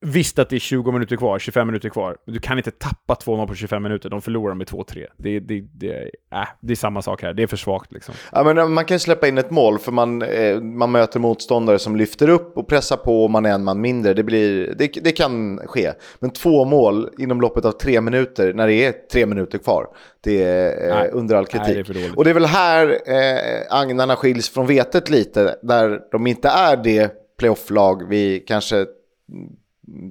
visst 0.00 0.38
att 0.38 0.48
det 0.48 0.56
är 0.56 0.60
20 0.60 0.92
minuter 0.92 1.16
kvar, 1.16 1.38
25 1.38 1.66
minuter 1.66 1.88
kvar, 1.88 2.16
men 2.26 2.34
du 2.34 2.40
kan 2.40 2.58
inte 2.58 2.70
tappa 2.70 3.14
2-0 3.14 3.46
på 3.46 3.54
25 3.54 3.82
minuter. 3.82 4.10
De 4.10 4.22
förlorar 4.22 4.54
med 4.54 4.66
2-3. 4.66 5.06
Det, 5.16 5.40
det, 5.40 5.60
det, 5.74 6.02
äh, 6.32 6.48
det 6.60 6.72
är 6.72 6.76
samma 6.76 7.02
sak 7.02 7.22
här, 7.22 7.32
det 7.32 7.42
är 7.42 7.46
för 7.46 7.56
svagt 7.56 7.92
liksom. 7.92 8.14
Ja, 8.32 8.44
men 8.44 8.58
eh, 8.58 8.68
man 8.68 8.84
kan 8.84 8.98
släppa 8.98 9.28
in 9.28 9.38
ett 9.38 9.50
mål, 9.50 9.78
för 9.78 9.92
man, 9.92 10.22
eh, 10.22 10.60
man 10.60 10.90
möter 10.90 11.20
motståndare 11.20 11.78
som 11.78 11.96
lyfter 11.96 12.28
upp 12.28 12.56
och 12.58 12.68
pressar 12.68 12.96
på 12.96 13.24
och 13.24 13.30
man 13.30 13.46
är 13.46 13.54
en 13.54 13.64
man 13.64 13.80
mindre. 13.80 14.14
Det, 14.14 14.22
blir, 14.22 14.74
det, 14.78 14.90
det 15.04 15.12
kan 15.12 15.58
ske. 15.66 15.92
Men 16.20 16.30
två 16.30 16.64
mål 16.64 17.10
inom 17.18 17.40
loppet 17.40 17.64
av 17.64 17.72
tre 17.72 18.00
minuter, 18.00 18.54
när 18.54 18.66
det 18.66 18.74
är 18.74 18.92
tre 19.12 19.26
minuter 19.26 19.58
kvar, 19.58 19.86
det 20.20 20.42
är 20.42 21.04
eh, 21.04 21.10
under 21.12 21.36
all 21.36 21.46
kritik. 21.46 21.88
Nej, 21.88 22.02
det 22.02 22.16
och 22.16 22.24
det 22.24 22.30
är 22.30 22.34
väl 22.34 22.44
här 22.44 22.98
eh, 23.06 23.78
agnarna 23.80 24.16
skiljs 24.16 24.50
från 24.50 24.66
vetet 24.66 25.10
lite, 25.10 25.56
där 25.62 26.00
de 26.12 26.26
inte 26.26 26.48
är 26.48 26.76
det 26.76 27.12
playoff-lag 27.38 28.08
vi 28.08 28.44
kanske 28.46 28.86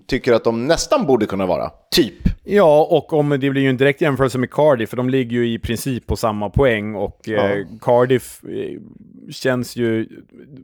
tycker 0.08 0.34
att 0.34 0.44
de 0.44 0.68
nästan 0.68 1.06
borde 1.06 1.26
kunna 1.26 1.46
vara. 1.46 1.72
Typ. 1.92 2.14
Ja, 2.44 2.88
och 2.90 3.14
om 3.14 3.30
det 3.30 3.50
blir 3.50 3.62
ju 3.62 3.70
en 3.70 3.78
direkt 3.78 4.02
jämförelse 4.02 4.38
med 4.38 4.52
Cardiff, 4.52 4.90
för 4.90 4.98
de 4.98 5.10
ligger 5.10 5.38
ju 5.38 5.54
i 5.54 5.60
princip 5.60 6.08
på 6.08 6.16
samma 6.16 6.50
poäng 6.50 6.96
och 6.96 7.20
ja. 7.24 7.50
eh, 7.50 7.66
Cardiff 7.82 8.44
eh, 8.44 8.80
känns 9.32 9.76
ju 9.76 10.08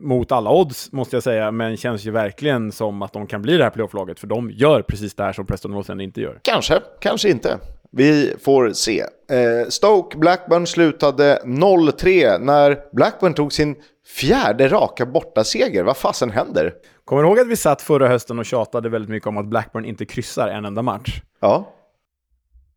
mot 0.02 0.32
alla 0.32 0.52
odds, 0.52 0.92
måste 0.92 1.16
jag 1.16 1.24
säga, 1.24 1.52
men 1.52 1.78
känns 1.78 2.06
ju 2.06 2.12
verkligen 2.12 2.72
som 2.72 3.02
att 3.02 3.14
de 3.14 3.28
kan 3.28 3.42
bli 3.42 3.58
det 3.58 3.64
här 3.64 3.72
playofflaget, 3.72 4.20
för 4.20 4.28
de 4.28 4.52
gör 4.52 4.82
precis 4.82 5.16
det 5.16 5.24
här 5.24 5.34
som 5.34 5.46
Preston 5.46 5.72
North 5.72 5.92
End 5.92 6.02
inte 6.02 6.22
gör. 6.22 6.40
Kanske, 6.42 6.82
kanske 7.00 7.30
inte. 7.30 7.58
Vi 7.92 8.34
får 8.44 8.72
se. 8.74 9.00
Eh, 9.02 9.70
Stoke 9.70 10.18
Blackburn 10.18 10.68
slutade 10.68 11.42
0-3 11.46 12.40
när 12.40 12.80
Blackburn 12.92 13.34
tog 13.34 13.54
sin 13.54 13.76
fjärde 14.08 14.68
raka 14.68 15.06
bortaseger. 15.06 15.84
Vad 15.84 15.98
fasen 15.98 16.32
händer? 16.32 16.74
Kommer 17.08 17.24
du 17.24 17.30
ihåg 17.30 17.40
att 17.40 17.48
vi 17.48 17.56
satt 17.56 17.82
förra 17.82 18.08
hösten 18.08 18.40
och 18.40 18.46
tjatade 18.46 18.90
väldigt 18.90 19.10
mycket 19.10 19.28
om 19.28 19.38
att 19.38 19.46
Blackburn 19.46 19.86
inte 19.86 20.06
kryssar 20.06 20.48
en 20.48 20.66
enda 20.66 20.82
match? 20.82 21.22
Ja. 21.40 21.74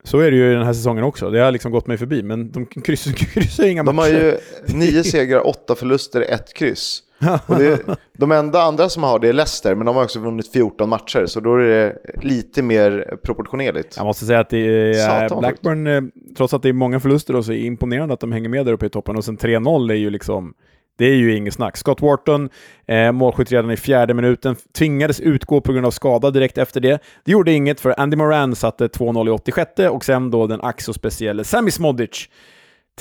Så 0.03 0.19
är 0.19 0.31
det 0.31 0.37
ju 0.37 0.55
den 0.55 0.63
här 0.63 0.73
säsongen 0.73 1.05
också. 1.05 1.31
Det 1.31 1.41
har 1.41 1.51
liksom 1.51 1.73
gått 1.73 1.87
mig 1.87 1.99
förbi, 1.99 2.23
men 2.23 2.51
de 2.51 2.67
kryssar, 2.67 3.13
kryssar 3.17 3.67
inga 3.67 3.83
de 3.83 3.97
matcher. 3.97 4.13
De 4.13 4.17
har 4.17 4.23
ju 4.23 4.79
nio 4.79 5.05
segrar, 5.05 5.47
åtta 5.47 5.75
förluster, 5.75 6.21
ett 6.21 6.55
kryss. 6.55 7.03
Det, 7.47 7.81
de 8.19 8.33
enda 8.33 8.63
andra 8.63 8.89
som 8.89 9.03
har 9.03 9.19
det 9.19 9.29
är 9.29 9.33
Leicester, 9.33 9.75
men 9.75 9.87
de 9.87 9.97
har 9.97 10.05
också 10.05 10.21
vunnit 10.21 10.53
14 10.53 10.89
matcher, 10.89 11.27
så 11.27 11.41
då 11.41 11.55
är 11.55 11.59
det 11.59 11.97
lite 12.23 12.63
mer 12.63 13.17
proportionerligt. 13.23 13.97
Jag 13.97 14.07
måste 14.07 14.25
säga 14.25 14.41
att 14.41 14.53
är 14.53 15.41
Blackburn, 15.41 15.87
eh, 15.87 16.03
trots 16.37 16.55
att 16.55 16.63
det 16.63 16.69
är 16.69 16.73
många 16.73 17.01
förluster, 17.01 17.35
då, 17.35 17.43
så 17.43 17.53
är 17.53 17.57
det 17.57 17.63
imponerande 17.63 18.15
att 18.15 18.21
de 18.21 18.33
hänger 18.33 18.49
med 18.49 18.67
där 18.67 18.73
uppe 18.73 18.87
i 18.87 18.91
toppen. 18.91 19.17
Och 19.17 19.25
sen 19.25 19.39
3-0 19.39 19.91
är 19.91 19.95
ju 19.95 20.11
liksom 20.11 20.55
det 21.01 21.07
är 21.07 21.15
ju 21.15 21.37
inget 21.37 21.55
snack. 21.55 21.77
Scott 21.77 22.03
Wharton, 22.03 22.49
eh, 22.87 23.13
målskytt 23.13 23.53
redan 23.53 23.71
i 23.71 23.77
fjärde 23.77 24.15
minuten, 24.15 24.57
tvingades 24.79 25.21
utgå 25.21 25.61
på 25.61 25.73
grund 25.73 25.87
av 25.87 25.91
skada 25.91 26.31
direkt 26.31 26.59
efter 26.59 26.81
det. 26.81 27.03
Det 27.25 27.33
gjorde 27.33 27.53
inget 27.53 27.81
för 27.81 27.95
Andy 28.01 28.17
Moran 28.17 28.57
satte 28.57 28.89
2-0 28.89 29.29
i 29.29 29.31
86 29.31 29.71
och 29.91 30.05
sen 30.05 30.31
då 30.31 30.47
den 30.47 30.61
ack 30.61 30.81
speciella 30.81 31.45
Sami 31.45 31.71
Smodic 31.71 32.29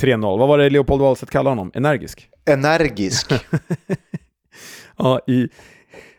3-0. 0.00 0.38
Vad 0.38 0.48
var 0.48 0.58
det 0.58 0.70
Leopold 0.70 1.02
Wahlstedt 1.02 1.32
kallade 1.32 1.50
honom? 1.50 1.70
Energisk? 1.74 2.28
Energisk. 2.46 3.32
ja, 4.96 5.20
i 5.26 5.48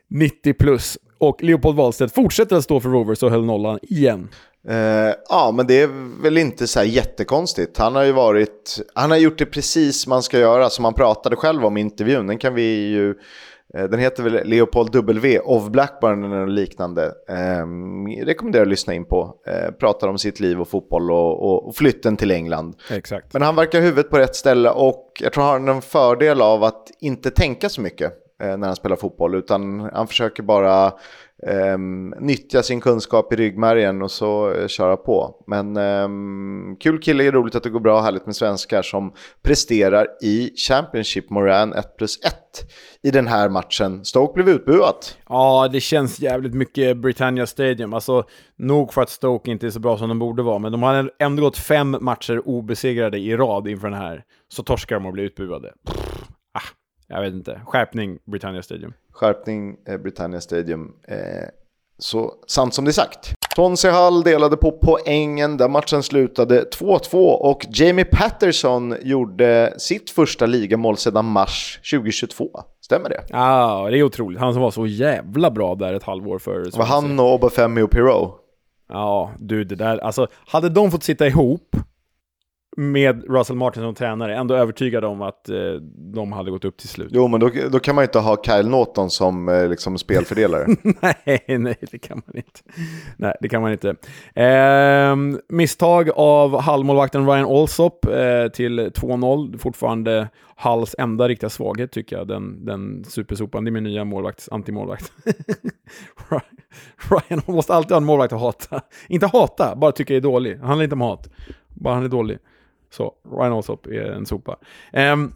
90 0.09 0.53
plus. 0.53 0.97
Och 1.17 1.43
Leopold 1.43 1.77
Wahlstedt 1.77 2.15
fortsätter 2.15 2.55
att 2.55 2.63
stå 2.63 2.79
för 2.79 2.89
Rovers 2.89 3.23
och 3.23 3.31
höll 3.31 3.45
nollan 3.45 3.79
igen. 3.81 4.29
Uh, 4.69 5.13
ja, 5.29 5.51
men 5.55 5.67
det 5.67 5.81
är 5.81 6.21
väl 6.23 6.37
inte 6.37 6.67
så 6.67 6.79
här 6.79 6.85
jättekonstigt. 6.85 7.77
Han 7.77 7.95
har 7.95 8.03
ju 8.03 8.11
varit, 8.11 8.79
han 8.95 9.11
har 9.11 9.17
gjort 9.17 9.37
det 9.37 9.45
precis 9.45 10.07
man 10.07 10.23
ska 10.23 10.39
göra, 10.39 10.69
som 10.69 10.85
han 10.85 10.93
pratade 10.93 11.35
själv 11.35 11.65
om 11.65 11.77
i 11.77 11.81
intervjun. 11.81 12.27
Den 12.27 12.37
kan 12.37 12.53
vi 12.53 12.89
ju, 12.89 13.09
uh, 13.09 13.83
den 13.89 13.99
heter 13.99 14.23
väl 14.23 14.47
Leopold 14.47 14.91
W 14.91 15.39
of 15.39 15.69
Blackburn 15.69 16.23
eller 16.23 16.47
liknande. 16.47 17.11
Um, 17.61 18.07
rekommenderar 18.07 18.63
att 18.63 18.69
lyssna 18.69 18.93
in 18.93 19.05
på. 19.05 19.35
Uh, 19.47 19.71
pratar 19.71 20.07
om 20.07 20.17
sitt 20.17 20.39
liv 20.39 20.61
och 20.61 20.67
fotboll 20.67 21.11
och, 21.11 21.43
och, 21.43 21.67
och, 21.67 21.75
flytten 21.75 22.17
till 22.17 22.31
England. 22.31 22.75
Exakt. 22.89 23.33
Men 23.33 23.41
han 23.41 23.55
verkar 23.55 23.81
huvudet 23.81 24.09
på 24.09 24.17
rätt 24.17 24.35
ställe 24.35 24.69
och 24.69 25.11
jag 25.19 25.33
tror 25.33 25.43
han 25.43 25.67
har 25.67 25.75
en 25.75 25.81
fördel 25.81 26.41
av 26.41 26.63
att 26.63 26.87
inte 26.99 27.31
tänka 27.31 27.69
så 27.69 27.81
mycket 27.81 28.20
Eh, 28.41 28.57
när 28.57 28.67
han 28.67 28.75
spelar 28.75 28.95
fotboll, 28.95 29.35
utan 29.35 29.89
han 29.93 30.07
försöker 30.07 30.43
bara 30.43 30.93
um, 31.73 32.09
nyttja 32.19 32.63
sin 32.63 32.81
kunskap 32.81 33.33
i 33.33 33.35
ryggmärgen 33.35 34.01
och 34.01 34.11
så 34.11 34.49
uh, 34.49 34.67
köra 34.67 34.97
på. 34.97 35.35
Men 35.47 35.77
um, 35.77 36.77
kul 36.79 37.01
kille, 37.01 37.23
är 37.23 37.31
roligt 37.31 37.55
att 37.55 37.63
det 37.63 37.69
går 37.69 37.79
bra, 37.79 38.01
härligt 38.01 38.25
med 38.25 38.35
svenskar 38.35 38.81
som 38.81 39.13
presterar 39.43 40.07
i 40.21 40.51
Championship 40.55 41.29
Moran 41.29 41.73
1 41.73 41.97
plus 41.97 42.19
1 42.25 42.33
i 43.03 43.11
den 43.11 43.27
här 43.27 43.49
matchen. 43.49 44.05
Stoke 44.05 44.33
blev 44.33 44.55
utbuat. 44.55 45.17
Ja, 45.29 45.69
det 45.71 45.79
känns 45.79 46.19
jävligt 46.19 46.53
mycket 46.53 46.97
Britannia 46.97 47.47
Stadium. 47.47 47.93
Alltså, 47.93 48.23
nog 48.57 48.93
för 48.93 49.01
att 49.01 49.09
Stoke 49.09 49.51
inte 49.51 49.67
är 49.67 49.71
så 49.71 49.79
bra 49.79 49.97
som 49.97 50.09
de 50.09 50.19
borde 50.19 50.43
vara, 50.43 50.59
men 50.59 50.71
de 50.71 50.83
har 50.83 51.11
ändå 51.19 51.41
gått 51.41 51.57
fem 51.57 51.97
matcher 52.01 52.47
obesegrade 52.47 53.17
i 53.17 53.37
rad 53.37 53.67
inför 53.67 53.89
den 53.89 53.99
här. 53.99 54.23
Så 54.49 54.63
torskar 54.63 54.95
de 54.95 55.05
och 55.05 55.13
blir 55.13 55.23
utbuade. 55.23 55.73
Pff, 55.87 56.20
jag 57.11 57.21
vet 57.21 57.33
inte. 57.33 57.61
Skärpning 57.65 58.19
Britannia 58.25 58.61
Stadium 58.61 58.93
skärpning 59.21 59.75
eh, 59.87 59.97
Britannia 59.97 60.41
Stadium. 60.41 60.93
Eh, 61.07 61.17
så 61.97 62.33
sant 62.47 62.73
som 62.73 62.85
det 62.85 62.91
är 62.91 62.93
sagt. 62.93 63.33
Tonsi 63.55 63.89
Hall 63.89 64.23
delade 64.23 64.57
på 64.57 64.71
poängen 64.71 65.57
där 65.57 65.69
matchen 65.69 66.03
slutade 66.03 66.63
2-2 66.63 67.15
och 67.31 67.65
Jamie 67.69 68.05
Patterson 68.05 68.95
gjorde 69.01 69.73
sitt 69.77 70.09
första 70.09 70.45
ligamål 70.45 70.97
sedan 70.97 71.25
mars 71.25 71.79
2022. 71.91 72.49
Stämmer 72.81 73.09
det? 73.09 73.23
Ja, 73.29 73.87
det 73.91 73.99
är 73.99 74.03
otroligt. 74.03 74.39
Han 74.39 74.53
som 74.53 74.61
var 74.61 74.71
så 74.71 74.87
jävla 74.87 75.51
bra 75.51 75.75
där 75.75 75.93
ett 75.93 76.03
halvår 76.03 76.39
före. 76.39 76.69
Var 76.73 76.85
han 76.85 77.19
och 77.19 77.33
Obafemi 77.33 77.81
och 77.81 77.91
Pirou? 77.91 78.31
Ja, 78.89 79.31
du 79.39 79.63
det 79.63 79.75
där, 79.75 79.97
alltså 79.97 80.27
hade 80.47 80.69
de 80.69 80.91
fått 80.91 81.03
sitta 81.03 81.27
ihop 81.27 81.75
med 82.77 83.23
Russell 83.29 83.55
Martin 83.55 83.83
som 83.83 83.95
tränare, 83.95 84.35
ändå 84.35 84.55
övertygad 84.55 85.05
om 85.05 85.21
att 85.21 85.49
eh, 85.49 85.73
de 86.13 86.31
hade 86.31 86.51
gått 86.51 86.65
upp 86.65 86.77
till 86.77 86.89
slut. 86.89 87.09
Jo, 87.11 87.27
men 87.27 87.39
då, 87.39 87.49
då 87.71 87.79
kan 87.79 87.95
man 87.95 88.03
inte 88.03 88.19
ha 88.19 88.43
Kyle 88.43 88.69
Norton 88.69 89.09
som 89.09 89.49
eh, 89.49 89.69
liksom 89.69 89.97
spelfördelare. 89.97 90.67
nej, 91.01 91.45
nej, 91.59 91.77
det 91.91 91.99
kan 91.99 92.21
man 92.25 92.35
inte. 92.35 92.59
Nej, 93.17 93.35
det 93.41 93.49
kan 93.49 93.61
man 93.61 93.71
inte. 93.71 93.95
Eh, 94.41 95.15
misstag 95.49 96.09
av 96.15 96.61
halvmålvakten 96.61 97.27
Ryan 97.27 97.45
Alsop 97.45 98.05
eh, 98.05 98.47
till 98.47 98.79
2-0. 98.79 99.57
Fortfarande 99.57 100.29
Halls 100.55 100.95
enda 100.97 101.27
riktiga 101.27 101.49
svaghet 101.49 101.91
tycker 101.91 102.17
jag, 102.17 102.27
den, 102.27 102.65
den 102.65 103.03
supersopan. 103.03 103.63
Det 103.63 103.69
är 103.69 103.71
min 103.71 103.83
nya 103.83 104.03
målvakt, 104.03 104.47
antimålvakt. 104.51 105.11
Ryan 107.09 107.41
måste 107.45 107.73
alltid 107.73 107.91
ha 107.91 107.97
en 107.97 108.05
målvakt 108.05 108.33
att 108.33 108.39
hata. 108.39 108.81
Inte 109.07 109.27
hata, 109.27 109.75
bara 109.75 109.91
tycka 109.91 110.15
är 110.15 110.21
dålig. 110.21 110.55
Han 110.57 110.67
handlar 110.67 110.83
inte 110.83 110.95
om 110.95 111.01
hat, 111.01 111.29
bara 111.69 111.93
han 111.93 112.03
är 112.03 112.09
dålig. 112.09 112.37
Så 112.91 113.13
Ryan 113.37 113.53
Alsop 113.53 113.87
är 113.87 114.11
en 114.11 114.25
sopa. 114.25 114.57
Um, 114.93 115.33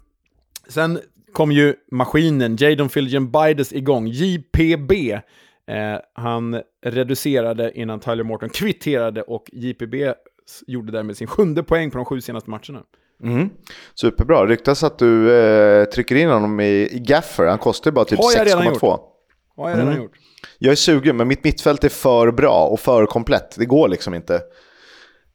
sen 0.67 0.99
kom 1.33 1.51
ju 1.51 1.75
maskinen, 1.91 2.55
Jadon 2.59 2.89
Filgen 2.89 3.31
Bides 3.31 3.73
igång, 3.73 4.07
JPB. 4.07 4.91
Eh, 5.67 5.99
han 6.13 6.61
reducerade 6.85 7.79
innan 7.79 7.99
Tyler 7.99 8.23
Morton 8.23 8.49
kvitterade 8.49 9.21
och 9.21 9.49
JPB 9.53 9.95
gjorde 10.67 10.91
därmed 10.91 11.17
sin 11.17 11.27
sjunde 11.27 11.63
poäng 11.63 11.91
på 11.91 11.97
de 11.97 12.05
sju 12.05 12.21
senaste 12.21 12.49
matcherna. 12.49 12.83
Mm. 13.23 13.49
Superbra. 13.95 14.45
Ryktas 14.45 14.83
att 14.83 14.99
du 14.99 15.33
eh, 15.33 15.85
trycker 15.85 16.15
in 16.15 16.29
honom 16.29 16.59
i, 16.59 16.89
i 16.91 16.99
Gaffer. 16.99 17.45
Han 17.45 17.59
kostar 17.59 17.91
ju 17.91 17.95
bara 17.95 18.05
typ 18.05 18.19
6,2. 18.19 18.99
Har 19.55 19.69
jag 19.69 19.77
redan 19.77 19.87
mm. 19.87 20.03
gjort. 20.03 20.13
Jag 20.57 20.71
är 20.71 20.75
sugen, 20.75 21.17
men 21.17 21.27
mitt 21.27 21.43
mittfält 21.43 21.83
är 21.83 21.89
för 21.89 22.31
bra 22.31 22.67
och 22.67 22.79
för 22.79 23.05
komplett. 23.05 23.55
Det 23.57 23.65
går 23.65 23.87
liksom 23.87 24.13
inte. 24.13 24.41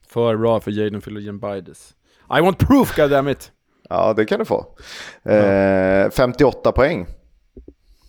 För 0.09 0.37
bra 0.37 0.61
för 0.61 0.71
Jadon 0.71 1.01
Filgen 1.01 1.41
Bides. 1.41 1.95
I 2.38 2.40
want 2.40 2.59
proof, 2.59 2.97
goddammit! 2.97 3.53
Ja, 3.88 4.12
det 4.12 4.25
kan 4.25 4.38
du 4.38 4.45
få. 4.45 4.66
Eh, 5.25 6.11
58 6.11 6.73
poäng. 6.73 7.07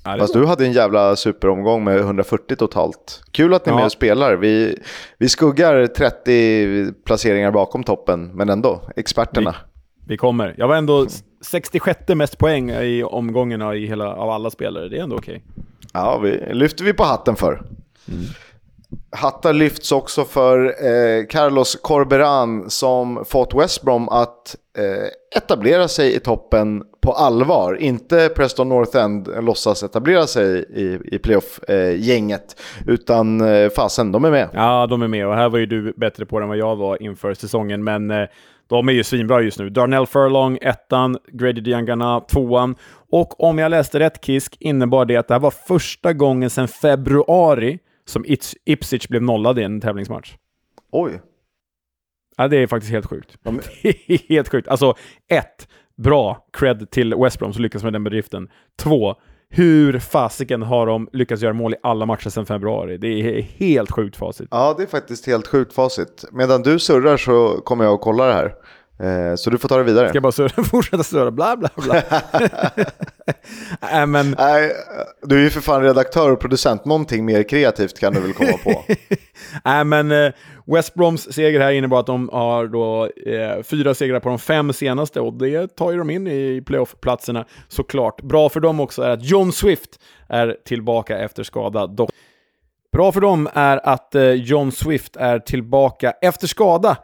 Ja, 0.03 0.17
Fast 0.17 0.33
du 0.33 0.45
hade 0.45 0.65
en 0.65 0.71
jävla 0.71 1.15
superomgång 1.15 1.83
med 1.83 1.97
140 1.97 2.55
totalt. 2.55 3.23
Kul 3.31 3.53
att 3.53 3.65
ni 3.65 3.69
är 3.69 3.73
ja. 3.73 3.77
med 3.77 3.85
och 3.85 3.91
spelar. 3.91 4.35
Vi, 4.35 4.77
vi 5.17 5.29
skuggar 5.29 5.87
30 5.87 6.93
placeringar 7.05 7.51
bakom 7.51 7.83
toppen, 7.83 8.31
men 8.33 8.49
ändå, 8.49 8.81
experterna. 8.95 9.55
Vi, 9.95 10.05
vi 10.07 10.17
kommer. 10.17 10.55
Jag 10.57 10.67
var 10.67 10.75
ändå 10.75 11.07
66 11.41 11.99
mest 12.07 12.37
poäng 12.37 12.69
i 12.69 13.03
omgångarna 13.03 13.75
i 13.75 13.85
hela, 13.85 14.13
av 14.13 14.29
alla 14.29 14.49
spelare. 14.49 14.89
Det 14.89 14.97
är 14.97 15.03
ändå 15.03 15.15
okej. 15.15 15.43
Okay. 15.47 15.63
Ja, 15.93 16.17
vi, 16.17 16.53
lyfter 16.53 16.83
vi 16.83 16.93
på 16.93 17.03
hatten 17.03 17.35
för. 17.35 17.53
Mm. 18.07 18.25
Hattar 19.15 19.53
lyfts 19.53 19.91
också 19.91 20.25
för 20.25 20.65
eh, 20.65 21.25
Carlos 21.25 21.75
Corberan 21.81 22.69
som 22.69 23.25
fått 23.25 23.53
West 23.53 23.81
Brom 23.81 24.09
att 24.09 24.55
eh, 24.77 25.37
etablera 25.37 25.87
sig 25.87 26.15
i 26.15 26.19
toppen 26.19 26.83
på 27.01 27.11
allvar. 27.11 27.75
Inte 27.75 28.29
Preston 28.35 28.69
North 28.69 28.97
End 28.97 29.27
eh, 29.27 29.41
låtsas 29.41 29.83
etablera 29.83 30.27
sig 30.27 30.65
i, 30.75 31.15
i 31.15 31.19
playoff-gänget. 31.19 32.59
Eh, 32.79 32.93
utan 32.93 33.41
eh, 33.41 33.69
fasen, 33.69 34.11
de 34.11 34.25
är 34.25 34.31
med. 34.31 34.49
Ja, 34.53 34.87
de 34.87 35.01
är 35.01 35.07
med 35.07 35.27
och 35.27 35.35
här 35.35 35.49
var 35.49 35.59
ju 35.59 35.65
du 35.65 35.93
bättre 35.97 36.25
på 36.25 36.39
det 36.39 36.43
än 36.43 36.49
vad 36.49 36.57
jag 36.57 36.75
var 36.75 37.03
inför 37.03 37.33
säsongen. 37.33 37.83
Men 37.83 38.11
eh, 38.11 38.27
de 38.67 38.89
är 38.89 38.93
ju 38.93 39.03
svinbra 39.03 39.41
just 39.41 39.59
nu. 39.59 39.69
Darnell 39.69 40.05
Furlong, 40.05 40.57
ettan, 40.61 41.17
Grady 41.31 41.61
Diangana, 41.61 42.19
tvåan. 42.19 42.75
Och 43.11 43.43
om 43.43 43.57
jag 43.57 43.69
läste 43.69 43.99
rätt, 43.99 44.25
Kisk, 44.25 44.57
innebar 44.59 45.05
det 45.05 45.17
att 45.17 45.27
det 45.27 45.33
här 45.33 45.39
var 45.39 45.51
första 45.51 46.13
gången 46.13 46.49
sedan 46.49 46.67
februari 46.67 47.79
som 48.11 48.25
Ipswich 48.65 49.07
blev 49.07 49.21
nollad 49.21 49.59
i 49.59 49.63
en 49.63 49.81
tävlingsmatch. 49.81 50.35
Oj. 50.91 51.21
Ja, 52.37 52.47
det 52.47 52.57
är 52.57 52.67
faktiskt 52.67 52.91
helt 52.91 53.05
sjukt. 53.05 53.37
Ja, 53.43 53.51
men... 53.51 53.61
helt 54.29 54.49
sjukt. 54.49 54.67
Alltså, 54.67 54.95
ett, 55.27 55.67
bra 55.97 56.47
cred 56.53 56.91
till 56.91 57.15
West 57.15 57.39
Brom 57.39 57.53
som 57.53 57.63
lyckas 57.63 57.83
med 57.83 57.93
den 57.93 58.03
bedriften. 58.03 58.49
Två, 58.79 59.15
hur 59.49 59.99
fasiken 59.99 60.61
har 60.61 60.87
de 60.87 61.09
lyckats 61.13 61.41
göra 61.41 61.53
mål 61.53 61.73
i 61.73 61.77
alla 61.83 62.05
matcher 62.05 62.29
sedan 62.29 62.45
februari? 62.45 62.97
Det 62.97 63.07
är 63.07 63.41
helt 63.41 63.91
sjukt 63.91 64.15
facit. 64.15 64.47
Ja, 64.51 64.75
det 64.77 64.83
är 64.83 64.87
faktiskt 64.87 65.27
helt 65.27 65.47
sjukt 65.47 65.73
facit. 65.73 66.25
Medan 66.31 66.61
du 66.61 66.79
surrar 66.79 67.17
så 67.17 67.61
kommer 67.61 67.83
jag 67.83 67.93
att 67.93 68.01
kolla 68.01 68.25
det 68.25 68.33
här. 68.33 68.53
Eh, 69.01 69.35
så 69.35 69.49
du 69.49 69.57
får 69.57 69.69
ta 69.69 69.77
det 69.77 69.83
vidare. 69.83 70.09
Ska 70.09 70.15
jag 70.15 70.23
bara 70.23 70.31
surra, 70.31 70.63
fortsätta 70.71 71.03
surra, 71.03 71.31
bla 71.31 71.57
bla 71.57 71.69
bla. 71.75 72.01
äh, 74.01 74.05
men... 74.05 74.35
Nej, 74.37 74.71
du 75.21 75.37
är 75.37 75.43
ju 75.43 75.49
för 75.49 75.61
fan 75.61 75.81
redaktör 75.81 76.31
och 76.31 76.39
producent, 76.39 76.85
någonting 76.85 77.25
mer 77.25 77.43
kreativt 77.43 77.99
kan 77.99 78.13
du 78.13 78.19
väl 78.19 78.33
komma 78.33 78.57
på. 78.63 78.83
Nej, 79.65 79.83
men 79.83 80.11
eh, 80.11 80.31
West 80.65 80.93
Broms 80.93 81.33
seger 81.33 81.59
här 81.59 81.71
innebar 81.71 81.99
att 81.99 82.05
de 82.05 82.29
har 82.29 82.67
då 82.67 83.05
eh, 83.05 83.63
fyra 83.63 83.93
segrar 83.93 84.19
på 84.19 84.29
de 84.29 84.39
fem 84.39 84.73
senaste 84.73 85.19
och 85.21 85.33
det 85.33 85.75
tar 85.75 85.91
ju 85.91 85.97
de 85.97 86.09
in 86.09 86.27
i 86.27 86.63
playoff-platserna 86.65 87.45
såklart. 87.67 88.21
Bra 88.21 88.49
för 88.49 88.59
dem 88.59 88.79
också 88.79 89.01
är 89.01 89.09
att 89.09 89.23
John 89.23 89.51
Swift 89.51 89.99
är 90.29 90.57
tillbaka 90.65 91.17
efter 91.17 91.43
skada. 91.43 91.87
Bra 92.91 93.11
för 93.11 93.21
dem 93.21 93.49
är 93.53 93.87
att 93.87 94.15
eh, 94.15 94.31
John 94.31 94.71
Swift 94.71 95.15
är 95.15 95.39
tillbaka 95.39 96.11
efter 96.21 96.47
skada 96.47 96.89
eh, 96.89 96.95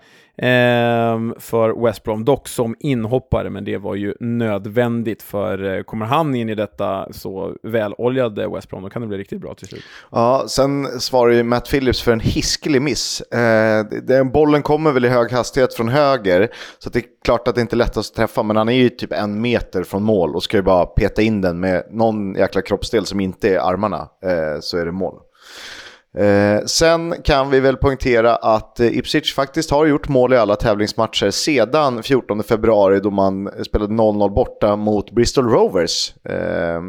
Ehm, 0.41 1.33
för 1.39 1.85
West 1.85 2.03
Brom, 2.03 2.25
dock 2.25 2.47
som 2.47 2.75
inhoppare, 2.79 3.49
men 3.49 3.65
det 3.65 3.77
var 3.77 3.95
ju 3.95 4.13
nödvändigt 4.19 5.23
för 5.23 5.77
eh, 5.77 5.83
kommer 5.83 6.05
han 6.05 6.35
in 6.35 6.49
i 6.49 6.55
detta 6.55 7.07
så 7.13 7.55
väloljade 7.63 8.47
West 8.47 8.69
Brom, 8.69 8.83
då 8.83 8.89
kan 8.89 9.01
det 9.01 9.07
bli 9.07 9.17
riktigt 9.17 9.41
bra 9.41 9.53
till 9.53 9.67
slut. 9.67 9.83
Ja, 10.11 10.45
sen 10.47 10.85
svarar 10.99 11.31
ju 11.31 11.43
Matt 11.43 11.69
Phillips 11.69 12.01
för 12.01 12.11
en 12.11 12.19
hiskelig 12.19 12.81
miss. 12.81 13.21
Eh, 13.21 13.85
den 14.03 14.31
bollen 14.31 14.61
kommer 14.61 14.91
väl 14.91 15.05
i 15.05 15.09
hög 15.09 15.31
hastighet 15.31 15.73
från 15.73 15.89
höger, 15.89 16.49
så 16.79 16.89
det 16.89 16.99
är 16.99 17.05
klart 17.23 17.47
att 17.47 17.55
det 17.55 17.61
inte 17.61 17.75
är 17.75 17.77
lättast 17.77 18.11
att 18.11 18.15
träffa, 18.15 18.43
men 18.43 18.55
han 18.57 18.69
är 18.69 18.73
ju 18.73 18.89
typ 18.89 19.13
en 19.13 19.41
meter 19.41 19.83
från 19.83 20.03
mål 20.03 20.35
och 20.35 20.43
ska 20.43 20.57
ju 20.57 20.63
bara 20.63 20.85
peta 20.85 21.21
in 21.21 21.41
den 21.41 21.59
med 21.59 21.83
någon 21.89 22.35
jäkla 22.35 22.61
kroppsdel 22.61 23.05
som 23.05 23.19
inte 23.19 23.55
är 23.55 23.59
armarna, 23.59 24.07
eh, 24.23 24.59
så 24.61 24.77
är 24.77 24.85
det 24.85 24.91
mål. 24.91 25.19
Eh, 26.17 26.65
sen 26.65 27.15
kan 27.23 27.49
vi 27.49 27.59
väl 27.59 27.77
poängtera 27.77 28.35
att 28.35 28.79
eh, 28.79 28.97
Ipswich 28.97 29.35
faktiskt 29.35 29.71
har 29.71 29.85
gjort 29.85 30.07
mål 30.07 30.33
i 30.33 30.37
alla 30.37 30.55
tävlingsmatcher 30.55 31.29
sedan 31.29 32.03
14 32.03 32.43
februari 32.43 32.99
då 32.99 33.11
man 33.11 33.49
spelade 33.65 33.93
0-0 33.93 34.33
borta 34.33 34.75
mot 34.75 35.11
Bristol 35.11 35.49
Rovers. 35.49 36.13
Eh, 36.23 36.81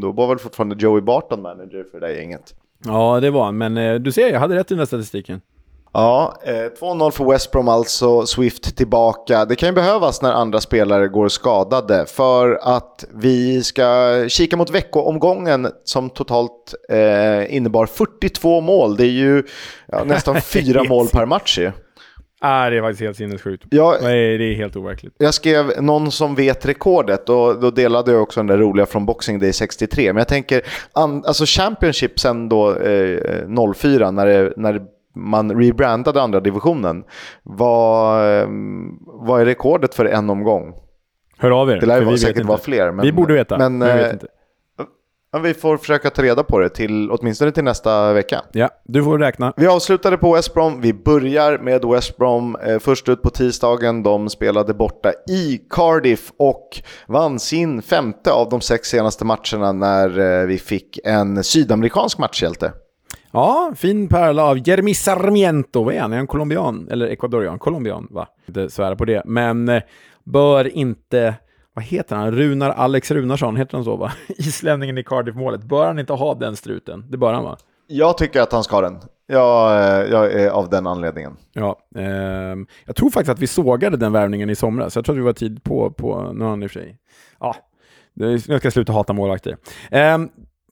då 0.00 0.12
var 0.12 0.28
väl 0.28 0.38
fortfarande 0.38 0.76
Joey 0.78 1.00
Barton 1.00 1.42
manager 1.42 1.84
för 1.90 2.00
det 2.00 2.06
där 2.06 2.14
gänget. 2.14 2.54
Ja, 2.84 3.20
det 3.20 3.30
var 3.30 3.44
han, 3.44 3.58
men 3.58 3.76
eh, 3.76 3.94
du 3.94 4.12
ser, 4.12 4.32
jag 4.32 4.40
hade 4.40 4.56
rätt 4.56 4.70
i 4.70 4.74
den 4.74 4.78
här 4.78 4.86
statistiken. 4.86 5.40
Ja, 5.92 6.40
eh, 6.44 6.52
2-0 6.52 7.10
för 7.10 7.24
West 7.24 7.50
Brom 7.50 7.68
alltså, 7.68 8.26
Swift 8.26 8.76
tillbaka. 8.76 9.44
Det 9.44 9.56
kan 9.56 9.68
ju 9.68 9.74
behövas 9.74 10.22
när 10.22 10.32
andra 10.32 10.60
spelare 10.60 11.08
går 11.08 11.28
skadade 11.28 12.06
för 12.06 12.58
att 12.62 13.04
vi 13.14 13.62
ska 13.62 14.24
kika 14.28 14.56
mot 14.56 14.70
veckoomgången 14.70 15.68
som 15.84 16.10
totalt 16.10 16.74
eh, 16.88 17.56
innebar 17.56 17.86
42 17.86 18.60
mål. 18.60 18.96
Det 18.96 19.04
är 19.04 19.10
ju 19.10 19.42
ja, 19.86 20.04
nästan 20.04 20.40
fyra 20.40 20.84
mål 20.84 21.06
per 21.08 21.26
match 21.26 21.58
ju. 21.58 21.72
Ah, 22.42 22.70
det 22.70 22.76
är 22.76 22.82
faktiskt 22.82 23.00
helt 23.00 23.16
sinnessjukt. 23.16 23.64
Ja, 23.70 23.96
det 24.00 24.12
är 24.12 24.54
helt 24.54 24.76
overkligt. 24.76 25.14
Jag 25.18 25.34
skrev 25.34 25.82
någon 25.82 26.10
som 26.10 26.34
vet 26.34 26.66
rekordet 26.66 27.28
och 27.28 27.60
då 27.60 27.70
delade 27.70 28.12
jag 28.12 28.22
också 28.22 28.40
den 28.40 28.46
där 28.46 28.58
roliga 28.58 28.86
från 28.86 29.06
Boxing 29.06 29.38
Day 29.38 29.52
63. 29.52 30.12
Men 30.12 30.20
jag 30.20 30.28
tänker, 30.28 30.62
alltså 30.92 31.44
Championship 31.46 32.20
sen 32.20 32.48
då 32.48 32.76
eh, 32.76 33.74
04 33.74 34.10
när 34.10 34.26
det, 34.26 34.52
när 34.56 34.72
det 34.72 34.82
man 35.14 35.60
rebrandade 35.60 36.22
andra 36.22 36.40
divisionen. 36.40 37.04
Vad, 37.42 38.24
ehm, 38.42 38.98
vad 39.00 39.40
är 39.40 39.44
rekordet 39.44 39.94
för 39.94 40.04
en 40.04 40.30
omgång? 40.30 40.74
Hör 41.38 41.50
av 41.50 41.70
er. 41.70 41.80
Det 41.80 41.86
lär 41.86 42.10
ju 42.10 42.18
säkert 42.18 42.46
vara 42.46 42.58
fler. 42.58 42.92
Men, 42.92 43.04
vi 43.04 43.12
borde 43.12 43.34
veta. 43.34 43.58
Men, 43.58 43.80
vi, 43.80 43.86
vet 43.86 44.06
eh, 44.06 44.12
inte. 44.12 44.26
vi 45.42 45.54
får 45.54 45.76
försöka 45.76 46.10
ta 46.10 46.22
reda 46.22 46.42
på 46.42 46.58
det, 46.58 46.68
till, 46.68 47.10
åtminstone 47.10 47.52
till 47.52 47.64
nästa 47.64 48.12
vecka. 48.12 48.42
Ja, 48.52 48.68
du 48.84 49.04
får 49.04 49.18
räkna. 49.18 49.52
Vi 49.56 49.66
avslutade 49.66 50.16
på 50.16 50.34
West 50.34 50.54
Brom. 50.54 50.80
Vi 50.80 50.94
börjar 50.94 51.58
med 51.58 51.84
West 51.84 52.16
Brom. 52.16 52.56
Eh, 52.66 52.78
först 52.78 53.08
ut 53.08 53.22
på 53.22 53.30
tisdagen. 53.30 54.02
De 54.02 54.28
spelade 54.28 54.74
borta 54.74 55.12
i 55.28 55.60
Cardiff 55.70 56.32
och 56.38 56.68
vann 57.08 57.38
sin 57.38 57.82
femte 57.82 58.32
av 58.32 58.48
de 58.48 58.60
sex 58.60 58.88
senaste 58.88 59.24
matcherna 59.24 59.72
när 59.72 60.18
eh, 60.18 60.46
vi 60.46 60.58
fick 60.58 60.98
en 61.04 61.44
sydamerikansk 61.44 62.18
matchhjälte. 62.18 62.72
Ja, 63.32 63.72
fin 63.76 64.08
pärla 64.08 64.44
av 64.44 64.68
Jeremy 64.68 64.94
Sarmiento. 64.94 65.84
Vad 65.84 65.94
är 65.94 66.00
han? 66.00 66.12
Är 66.12 66.16
han 66.16 66.26
colombian? 66.26 66.88
Eller 66.90 67.06
ecuadorian? 67.06 67.58
Colombian, 67.58 68.06
va? 68.10 68.28
Inte 68.46 68.70
svära 68.70 68.96
på 68.96 69.04
det. 69.04 69.22
Men 69.24 69.68
eh, 69.68 69.82
bör 70.24 70.76
inte... 70.76 71.34
Vad 71.74 71.84
heter 71.84 72.16
han? 72.16 72.32
Runar 72.32 72.70
Alex 72.70 73.10
Runarsson, 73.10 73.56
heter 73.56 73.76
han 73.76 73.84
så 73.84 73.96
va? 73.96 74.12
Islänningen 74.28 74.98
i 74.98 75.04
Cardiff-målet. 75.04 75.62
Bör 75.62 75.86
han 75.86 75.98
inte 75.98 76.12
ha 76.12 76.34
den 76.34 76.56
struten? 76.56 77.04
Det 77.10 77.16
bör 77.16 77.32
han 77.32 77.44
va? 77.44 77.56
Jag 77.86 78.18
tycker 78.18 78.40
att 78.40 78.52
han 78.52 78.64
ska 78.64 78.80
den. 78.80 78.98
Jag, 79.26 79.72
eh, 79.72 80.10
jag 80.10 80.32
är 80.32 80.50
av 80.50 80.68
den 80.70 80.86
anledningen. 80.86 81.36
Ja, 81.52 81.78
eh, 81.96 82.04
jag 82.86 82.96
tror 82.96 83.10
faktiskt 83.10 83.30
att 83.30 83.40
vi 83.40 83.46
sågade 83.46 83.96
den 83.96 84.12
värvningen 84.12 84.50
i 84.50 84.54
somras. 84.54 84.96
Jag 84.96 85.04
tror 85.04 85.14
att 85.14 85.20
vi 85.20 85.24
var 85.24 85.32
tid 85.32 85.64
på, 85.64 85.90
på 85.90 86.32
nu 86.32 86.44
har 86.44 86.50
han 86.50 86.62
i 86.62 86.66
och 86.66 86.70
för 86.70 86.80
sig. 86.80 86.98
Ja, 87.40 87.56
jag 88.46 88.60
ska 88.60 88.70
sluta 88.70 88.92
hata 88.92 89.12
målvakter. 89.12 89.56
Eh, 89.90 90.18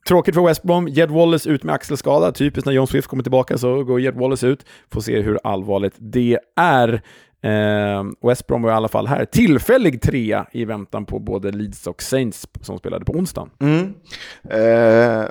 Tråkigt 0.08 0.34
för 0.34 0.46
West 0.46 0.62
Brom. 0.62 0.88
Jed 0.88 1.10
Wallace 1.10 1.50
ut 1.50 1.62
med 1.62 1.74
axelskada. 1.74 2.32
Typiskt 2.32 2.66
när 2.66 2.72
John 2.72 2.86
Swift 2.86 3.08
kommer 3.08 3.22
tillbaka 3.22 3.58
så 3.58 3.84
går 3.84 4.00
Jed 4.00 4.14
Wallace 4.14 4.46
ut. 4.46 4.64
Får 4.92 5.00
se 5.00 5.20
hur 5.20 5.38
allvarligt 5.44 5.94
det 5.98 6.38
är. 6.56 7.02
Eh, 7.42 8.04
West 8.28 8.46
Brom 8.46 8.62
var 8.62 8.70
i 8.70 8.74
alla 8.74 8.88
fall 8.88 9.06
här 9.06 9.24
tillfällig 9.24 10.02
trea 10.02 10.46
i 10.52 10.64
väntan 10.64 11.06
på 11.06 11.18
både 11.18 11.50
Leeds 11.50 11.86
och 11.86 12.02
Saints 12.02 12.46
som 12.60 12.78
spelade 12.78 13.04
på 13.04 13.12
onsdagen. 13.12 13.50
Mm. 13.60 13.94
Eh, 14.50 15.28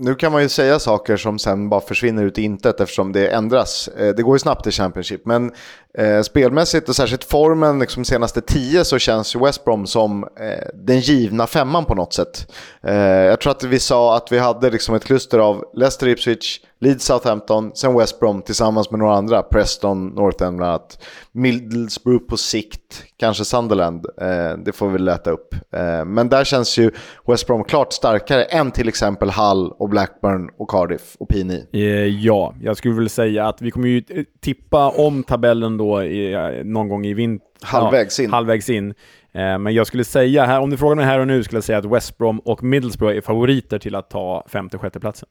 nu 0.00 0.14
kan 0.14 0.32
man 0.32 0.42
ju 0.42 0.48
säga 0.48 0.78
saker 0.78 1.16
som 1.16 1.38
sen 1.38 1.68
bara 1.68 1.80
försvinner 1.80 2.24
ut 2.24 2.38
i 2.38 2.42
intet 2.42 2.80
eftersom 2.80 3.12
det 3.12 3.28
ändras. 3.28 3.88
Eh, 3.88 4.14
det 4.14 4.22
går 4.22 4.34
ju 4.34 4.38
snabbt 4.38 4.66
i 4.66 4.70
Championship, 4.70 5.26
men 5.26 5.52
eh, 5.98 6.22
spelmässigt 6.22 6.88
och 6.88 6.96
särskilt 6.96 7.24
formen 7.24 7.78
liksom 7.78 8.04
senaste 8.04 8.40
tio 8.40 8.84
så 8.84 8.98
känns 8.98 9.36
ju 9.36 9.40
West 9.40 9.64
Brom 9.64 9.86
som 9.86 10.24
eh, 10.24 10.68
den 10.74 11.00
givna 11.00 11.46
femman 11.46 11.84
på 11.84 11.94
något 11.94 12.12
sätt. 12.12 12.52
Eh, 12.82 12.94
jag 12.94 13.40
tror 13.40 13.50
att 13.50 13.64
vi 13.64 13.78
sa 13.78 14.16
att 14.16 14.32
vi 14.32 14.38
hade 14.38 14.70
liksom 14.70 14.94
ett 14.94 15.04
kluster 15.04 15.38
av 15.38 15.64
Leicester 15.74 16.08
Ipswich, 16.08 16.60
Leeds 16.80 17.04
Southampton, 17.04 17.70
sen 17.74 17.98
West 17.98 18.20
Brom 18.20 18.42
tillsammans 18.42 18.90
med 18.90 19.00
några 19.00 19.14
andra, 19.14 19.42
Preston, 19.42 20.06
North 20.06 20.44
End 20.44 20.56
bland 20.56 20.70
annat. 20.70 21.04
Middlesbrough 21.32 22.24
på 22.24 22.36
sikt, 22.36 23.04
kanske 23.16 23.44
Sunderland, 23.44 24.06
eh, 24.20 24.58
det 24.64 24.72
får 24.72 24.88
vi 24.88 24.98
lätta 24.98 25.30
upp. 25.30 25.54
Eh, 25.72 26.04
men 26.04 26.28
där 26.28 26.44
känns 26.44 26.78
ju 26.78 26.90
West 27.26 27.46
Brom 27.46 27.64
klart 27.64 27.92
starkare 27.92 28.44
än 28.44 28.70
till 28.70 28.88
exempel 28.88 29.30
Hull 29.30 29.72
och 29.78 29.88
Blackburn 29.88 30.50
och 30.58 30.70
Cardiff 30.70 31.16
och 31.18 31.28
Pini. 31.28 31.66
Eh, 31.72 31.80
ja, 32.06 32.54
jag 32.62 32.76
skulle 32.76 32.94
väl 32.94 33.08
säga 33.08 33.48
att 33.48 33.62
vi 33.62 33.70
kommer 33.70 33.88
ju 33.88 34.02
tippa 34.40 34.88
om 34.88 35.22
tabellen 35.22 35.77
då 35.78 36.02
i, 36.02 36.62
någon 36.64 36.88
gång 36.88 37.06
i 37.06 37.14
vinter. 37.14 37.46
Halvvägs 37.62 38.20
in. 38.20 38.30
Ja, 38.30 38.36
halvvägs 38.36 38.70
in. 38.70 38.94
Eh, 39.32 39.58
men 39.58 39.74
jag 39.74 39.86
skulle 39.86 40.04
säga, 40.04 40.44
här, 40.44 40.60
om 40.60 40.70
du 40.70 40.76
frågar 40.76 40.96
mig 40.96 41.04
här 41.04 41.18
och 41.18 41.26
nu, 41.26 41.44
skulle 41.44 41.56
jag 41.56 41.64
säga 41.64 41.78
att 41.78 41.84
West 41.84 42.18
Brom 42.18 42.38
och 42.38 42.62
Middlesbrough 42.62 43.16
är 43.16 43.20
favoriter 43.20 43.78
till 43.78 43.94
att 43.94 44.10
ta 44.10 44.46
femte 44.48 44.78
sjätte 44.78 45.00
platsen. 45.00 45.28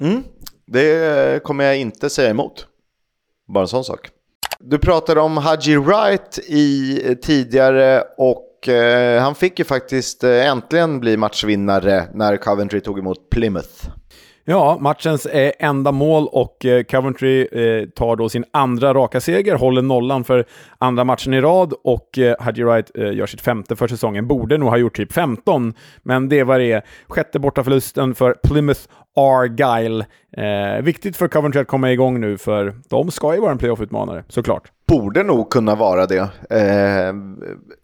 Mm, 0.00 0.22
det 0.66 1.42
kommer 1.42 1.64
jag 1.64 1.78
inte 1.78 2.10
säga 2.10 2.30
emot. 2.30 2.66
Bara 3.48 3.60
en 3.60 3.68
sån 3.68 3.84
sak. 3.84 4.08
Du 4.60 4.78
pratade 4.78 5.20
om 5.20 5.36
Haji 5.36 5.76
Wright 5.76 6.38
i, 6.48 6.98
tidigare 7.22 8.02
och 8.16 8.68
eh, 8.68 9.22
han 9.22 9.34
fick 9.34 9.58
ju 9.58 9.64
faktiskt 9.64 10.24
eh, 10.24 10.46
äntligen 10.46 11.00
bli 11.00 11.16
matchvinnare 11.16 12.04
när 12.14 12.36
Coventry 12.36 12.80
tog 12.80 12.98
emot 12.98 13.30
Plymouth. 13.30 13.88
Ja, 14.44 14.78
matchens 14.80 15.26
eh, 15.26 15.52
enda 15.58 15.92
mål 15.92 16.28
och 16.32 16.64
eh, 16.64 16.82
Coventry 16.82 17.42
eh, 17.42 17.88
tar 17.88 18.16
då 18.16 18.28
sin 18.28 18.44
andra 18.50 18.94
raka 18.94 19.20
seger, 19.20 19.56
håller 19.56 19.82
nollan 19.82 20.24
för 20.24 20.44
andra 20.78 21.04
matchen 21.04 21.34
i 21.34 21.40
rad 21.40 21.72
och 21.84 22.18
eh, 22.18 22.36
Hadji 22.40 22.64
Wright 22.64 22.90
eh, 22.94 23.12
gör 23.12 23.26
sitt 23.26 23.40
femte 23.40 23.76
för 23.76 23.88
säsongen. 23.88 24.26
Borde 24.26 24.58
nog 24.58 24.68
ha 24.68 24.76
gjort 24.76 24.96
typ 24.96 25.12
15, 25.12 25.74
men 26.02 26.28
det 26.28 26.44
var 26.44 26.58
det. 26.58 26.84
Sjätte 27.08 27.38
bortaförlusten 27.38 28.14
för 28.14 28.34
Plymouth 28.42 28.80
Argyle. 29.16 30.04
Eh, 30.36 30.82
viktigt 30.82 31.16
för 31.16 31.28
Coventry 31.28 31.60
att 31.60 31.68
komma 31.68 31.92
igång 31.92 32.20
nu, 32.20 32.38
för 32.38 32.74
de 32.88 33.10
ska 33.10 33.34
ju 33.34 33.40
vara 33.40 33.52
en 33.52 33.58
playoff-utmanare, 33.58 34.24
såklart. 34.28 34.72
Borde 34.92 35.22
nog 35.22 35.50
kunna 35.50 35.74
vara 35.74 36.06
det. 36.06 36.28
Eh, 36.50 37.14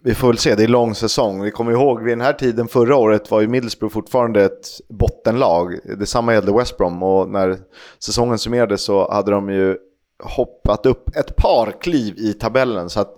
vi 0.05 0.15
får 0.15 0.29
väl 0.29 0.39
se, 0.39 0.55
det 0.55 0.63
är 0.63 0.69
lång 0.69 0.95
säsong. 0.95 1.43
Vi 1.43 1.51
kommer 1.51 1.73
ihåg 1.73 2.03
vid 2.03 2.13
den 2.13 2.21
här 2.21 2.33
tiden 2.33 2.69
förra 2.69 2.97
året 2.97 3.31
var 3.31 3.41
ju 3.41 3.49
Middlesbrough 3.49 3.93
fortfarande 3.93 4.45
ett 4.45 4.67
bottenlag. 4.89 5.79
Detsamma 5.99 6.35
gällde 6.35 6.53
West 6.53 6.77
Brom 6.79 7.03
och 7.03 7.29
när 7.29 7.57
säsongen 7.99 8.39
summerades 8.39 8.83
så 8.83 9.11
hade 9.13 9.31
de 9.31 9.51
ju 9.51 9.77
hoppat 10.23 10.87
upp 10.87 11.17
ett 11.17 11.37
par 11.37 11.81
kliv 11.81 12.15
i 12.19 12.33
tabellen. 12.33 12.91
Så 12.91 13.01
att 13.01 13.15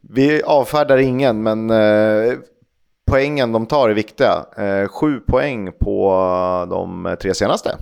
vi 0.00 0.42
avfärdar 0.42 0.98
ingen, 0.98 1.42
men 1.42 1.70
eh, 1.70 2.32
poängen 3.10 3.52
de 3.52 3.66
tar 3.66 3.88
är 3.88 3.94
viktiga. 3.94 4.46
Eh, 4.56 4.88
sju 4.88 5.20
poäng 5.20 5.72
på 5.72 6.10
de 6.70 7.16
tre 7.20 7.34
senaste. 7.34 7.76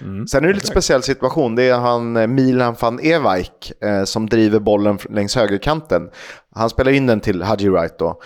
Mm, 0.00 0.26
Sen 0.26 0.44
är 0.44 0.48
det 0.48 0.54
lite 0.54 0.66
speciell 0.66 1.02
situation. 1.02 1.54
Det 1.54 1.62
är 1.62 1.78
han 1.78 2.16
eh, 2.16 2.26
Milan 2.26 2.76
van 2.80 3.00
Ewijk 3.00 3.72
eh, 3.82 4.04
som 4.04 4.28
driver 4.28 4.58
bollen 4.58 4.98
längs 5.10 5.36
högerkanten. 5.36 6.10
Han 6.54 6.70
spelar 6.70 6.92
in 6.92 7.06
den 7.06 7.20
till 7.20 7.42
Haji 7.42 7.68
Wright 7.68 7.98
då. 7.98 8.20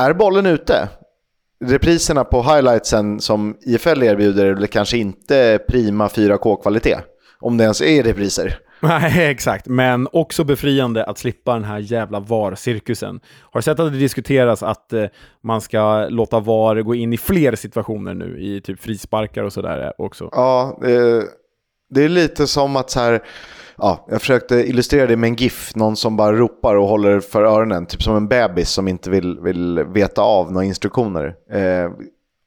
Är 0.00 0.12
bollen 0.14 0.46
ute? 0.46 0.88
Repriserna 1.64 2.24
på 2.24 2.42
highlightsen 2.42 3.20
som 3.20 3.56
IFL 3.60 4.02
erbjuder 4.02 4.46
är 4.62 4.66
kanske 4.66 4.98
inte 4.98 5.58
prima 5.68 6.08
4K-kvalitet. 6.08 6.98
Om 7.40 7.56
det 7.56 7.64
ens 7.64 7.80
är 7.80 8.02
repriser. 8.02 8.58
Nej, 8.88 9.30
exakt. 9.30 9.66
Men 9.66 10.08
också 10.12 10.44
befriande 10.44 11.04
att 11.04 11.18
slippa 11.18 11.54
den 11.54 11.64
här 11.64 11.78
jävla 11.78 12.20
VAR-cirkusen. 12.20 13.20
Har 13.40 13.60
du 13.60 13.62
sett 13.62 13.80
att 13.80 13.92
det 13.92 13.98
diskuteras 13.98 14.62
att 14.62 14.92
eh, 14.92 15.04
man 15.42 15.60
ska 15.60 16.06
låta 16.08 16.40
VAR 16.40 16.82
gå 16.82 16.94
in 16.94 17.12
i 17.12 17.16
fler 17.16 17.54
situationer 17.54 18.14
nu, 18.14 18.38
i 18.40 18.60
typ 18.60 18.80
frisparkar 18.80 19.42
och 19.42 19.52
sådär 19.52 19.92
också? 19.98 20.28
Ja, 20.32 20.78
det, 20.82 21.24
det 21.90 22.04
är 22.04 22.08
lite 22.08 22.46
som 22.46 22.76
att 22.76 22.90
så 22.90 23.00
här, 23.00 23.22
ja, 23.76 24.06
jag 24.10 24.20
försökte 24.20 24.54
illustrera 24.54 25.06
det 25.06 25.16
med 25.16 25.28
en 25.28 25.36
GIF, 25.36 25.74
någon 25.74 25.96
som 25.96 26.16
bara 26.16 26.36
ropar 26.36 26.74
och 26.74 26.88
håller 26.88 27.20
för 27.20 27.44
öronen, 27.44 27.86
typ 27.86 28.02
som 28.02 28.16
en 28.16 28.28
bebis 28.28 28.70
som 28.70 28.88
inte 28.88 29.10
vill, 29.10 29.40
vill 29.40 29.84
veta 29.84 30.22
av 30.22 30.52
några 30.52 30.64
instruktioner. 30.64 31.34
Eh, 31.50 31.90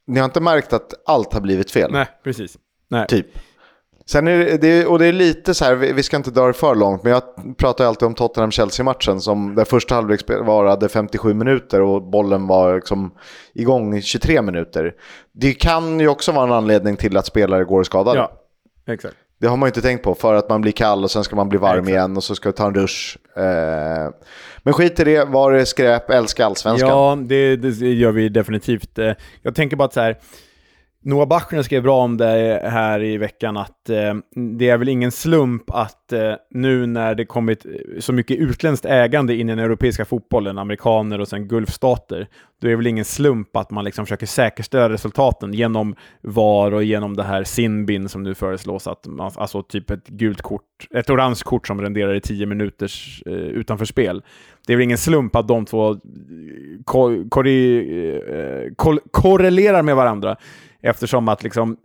ni 0.08 0.20
har 0.20 0.26
inte 0.26 0.42
märkt 0.42 0.74
att 0.74 0.94
allt 1.06 1.34
har 1.34 1.42
blivit 1.42 1.72
fel? 1.72 1.92
Nej, 1.92 2.08
precis. 2.24 2.58
Nej. 2.90 3.08
Typ. 3.08 3.28
Sen 4.10 4.28
är 4.28 4.58
det, 4.58 4.86
och 4.86 5.00
det 5.00 5.06
är 5.06 5.14
lite 5.14 5.54
så 5.54 5.66
här, 5.66 5.76
vi 5.76 6.04
ska 6.04 6.18
inte 6.18 6.32
dra 6.32 6.48
det 6.48 6.54
för 6.54 6.76
långt, 6.76 7.04
men 7.04 7.12
jag 7.12 7.24
pratar 7.58 7.86
alltid 7.86 8.06
om 8.06 8.16
Tottenham-Chelsea-matchen 8.16 9.22
som 9.22 9.56
där 9.56 9.66
första 9.66 9.96
halvlek 9.96 10.22
varade 10.30 10.90
57 10.90 11.34
minuter 11.34 11.82
och 11.82 12.04
bollen 12.04 12.48
var 12.48 12.76
liksom 12.76 13.12
igång 13.54 13.96
i 13.96 14.02
23 14.02 14.42
minuter. 14.42 14.94
Det 15.32 15.54
kan 15.54 16.00
ju 16.00 16.08
också 16.08 16.32
vara 16.32 16.46
en 16.46 16.52
anledning 16.52 16.96
till 16.96 17.18
att 17.18 17.26
spelare 17.26 17.64
går 17.64 17.84
skadade. 17.84 18.18
Ja, 18.18 18.32
exakt. 18.94 19.16
Det 19.40 19.48
har 19.48 19.58
man 19.58 19.68
ju 19.68 19.70
inte 19.70 19.82
tänkt 19.82 20.04
på, 20.04 20.16
för 20.16 20.34
att 20.34 20.50
man 20.50 20.62
blir 20.62 20.72
kall 20.72 21.04
och 21.04 21.12
sen 21.12 21.24
ska 21.24 21.36
man 21.36 21.50
bli 21.50 21.58
varm 21.58 21.80
exakt. 21.80 21.90
igen 21.90 22.18
och 22.18 22.24
så 22.24 22.36
ska 22.36 22.50
du 22.50 22.54
ta 22.54 22.68
en 22.68 22.74
dusch. 22.74 23.18
Eh, 23.36 24.14
men 24.64 24.74
skit 24.74 25.00
i 25.00 25.04
det, 25.04 25.26
var 25.26 25.52
det 25.52 25.66
skräp, 25.66 26.10
älska 26.10 26.46
allsvenskan. 26.46 26.90
Ja, 26.90 27.18
det, 27.22 27.56
det 27.56 27.94
gör 27.94 28.12
vi 28.12 28.30
definitivt. 28.30 29.00
Eh, 29.00 29.12
jag 29.42 29.56
tänker 29.56 29.78
bara 29.78 29.86
att 29.86 29.94
så 29.94 30.02
här, 30.02 30.18
Noah 31.08 31.28
Bachner 31.28 31.62
skrev 31.62 31.84
bra 31.84 32.04
om 32.04 32.18
det 32.18 32.62
här 32.64 33.04
i 33.04 33.18
veckan 33.18 33.58
att 33.58 33.90
eh, 33.90 34.16
det 34.58 34.70
är 34.70 34.78
väl 34.78 34.90
ingen 34.90 35.12
slump 35.12 35.64
att 35.68 36.14
eh, 36.14 36.34
nu 36.52 36.86
när 36.86 37.16
det 37.16 37.26
kommit 37.26 37.66
eh, 37.66 37.72
så 38.00 38.14
mycket 38.14 38.38
utländskt 38.38 38.86
ägande 38.86 39.36
in 39.36 39.50
i 39.50 39.52
den 39.52 39.66
europeiska 39.66 40.06
fotbollen, 40.06 40.58
amerikaner 40.58 41.20
och 41.20 41.28
sen 41.28 41.48
gulfstater, 41.48 42.28
då 42.62 42.68
är 42.68 42.70
det 42.70 42.76
väl 42.76 42.88
ingen 42.88 43.06
slump 43.06 43.56
att 43.56 43.72
man 43.72 43.86
liksom 43.86 44.06
försöker 44.06 44.26
säkerställa 44.26 44.90
resultaten 44.90 45.54
genom 45.54 45.96
VAR 46.22 46.74
och 46.74 46.84
genom 46.84 47.16
det 47.16 47.24
här 47.24 47.44
Sinbin 47.44 48.10
som 48.10 48.24
nu 48.24 48.36
föreslås, 48.36 48.88
att 48.88 49.08
man, 49.08 49.32
alltså 49.36 49.64
typ 49.64 49.90
ett 49.90 50.08
gult 50.08 50.42
kort, 50.42 50.88
ett 50.92 51.10
orange 51.10 51.42
kort 51.44 51.68
som 51.68 51.82
renderar 51.82 52.16
i 52.16 52.22
tio 52.22 52.46
minuters 52.46 53.24
eh, 53.26 53.34
utanför 53.34 53.86
spel. 53.86 54.24
Det 54.68 54.74
är 54.74 54.78
väl 54.78 54.84
ingen 54.84 54.98
slump 54.98 55.36
att 55.36 55.48
de 55.48 55.66
två 55.66 55.92
eh, 55.92 55.98
ko 56.86 57.30
ko 57.30 57.46
eh, 57.46 58.74
ko 58.76 59.00
korrelerar 59.12 59.82
med 59.82 59.96
varandra 59.96 60.38
eftersom 60.88 61.28
att 61.28 61.44
liksom 61.44 61.78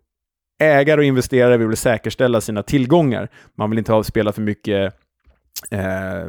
ägare 0.60 0.98
och 0.98 1.04
investerare 1.04 1.56
vill 1.56 1.76
säkerställa 1.76 2.40
sina 2.40 2.62
tillgångar. 2.62 3.28
Man 3.58 3.70
vill 3.70 3.78
inte 3.78 3.92
ha 3.92 4.02
spelat 4.02 4.34
för 4.34 4.42
mycket 4.42 4.94
Eh, 5.70 6.28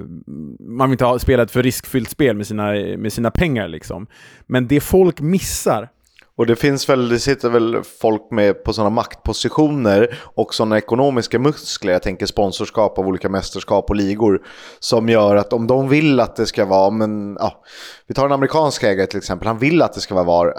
man 0.60 0.90
vill 0.90 0.94
inte 0.94 1.06
ha 1.06 1.20
spelat 1.20 1.52
för 1.52 1.64
riskfyllt 1.64 2.10
spel 2.10 2.38
med 2.38 2.48
sina, 2.48 2.72
med 2.98 3.14
sina 3.14 3.32
pengar. 3.32 3.68
Liksom. 3.68 4.08
Men 4.48 4.68
det 4.68 4.80
folk 4.80 5.22
missar 5.22 5.90
och 6.36 6.46
det 6.46 6.56
finns 6.56 6.90
väl, 6.90 7.10
det 7.10 7.20
sitter 7.20 7.50
väl 7.50 7.84
folk 8.02 8.32
med 8.32 8.64
på 8.64 8.74
sådana 8.74 8.90
maktpositioner 8.90 10.20
och 10.24 10.54
sådana 10.54 10.78
ekonomiska 10.78 11.40
muskler, 11.40 11.94
jag 11.94 12.04
tänker 12.04 12.26
sponsorskap 12.26 12.98
av 12.98 13.08
olika 13.08 13.30
mästerskap 13.30 13.90
och 13.90 13.96
ligor, 13.96 14.42
som 14.80 15.10
gör 15.10 15.36
att 15.36 15.54
om 15.54 15.68
de 15.68 15.90
vill 15.90 16.20
att 16.20 16.36
det 16.36 16.46
ska 16.46 16.66
vara, 16.66 16.90
men 16.90 17.38
ja, 17.40 17.64
vi 18.08 18.14
tar 18.14 18.26
en 18.26 18.32
amerikansk 18.32 18.84
ägare 18.84 19.08
till 19.08 19.18
exempel, 19.18 19.48
han 19.48 19.58
vill 19.58 19.82
att 19.82 19.94
det 19.94 20.02
ska 20.02 20.16
vara 20.16 20.26
var, 20.26 20.54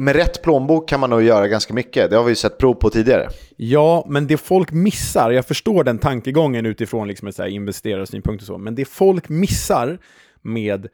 med 0.00 0.16
rätt 0.16 0.42
plånbok 0.42 0.88
kan 0.88 1.00
man 1.00 1.10
nog 1.10 1.22
göra 1.22 1.48
ganska 1.48 1.74
mycket. 1.74 2.10
Det 2.10 2.16
har 2.16 2.24
vi 2.24 2.30
ju 2.30 2.36
sett 2.36 2.58
prov 2.58 2.74
på 2.74 2.90
tidigare. 2.90 3.28
Ja, 3.56 4.06
men 4.08 4.26
det 4.26 4.36
folk 4.36 4.72
missar, 4.72 5.30
jag 5.30 5.46
förstår 5.46 5.84
den 5.84 5.98
tankegången 5.98 6.66
utifrån 6.66 7.08
liksom 7.08 7.32
investerarsynpunkt 7.48 8.42
och 8.42 8.46
så, 8.46 8.58
men 8.58 8.74
det 8.74 8.84
folk 8.84 9.28
missar 9.28 9.98
med 10.42 10.86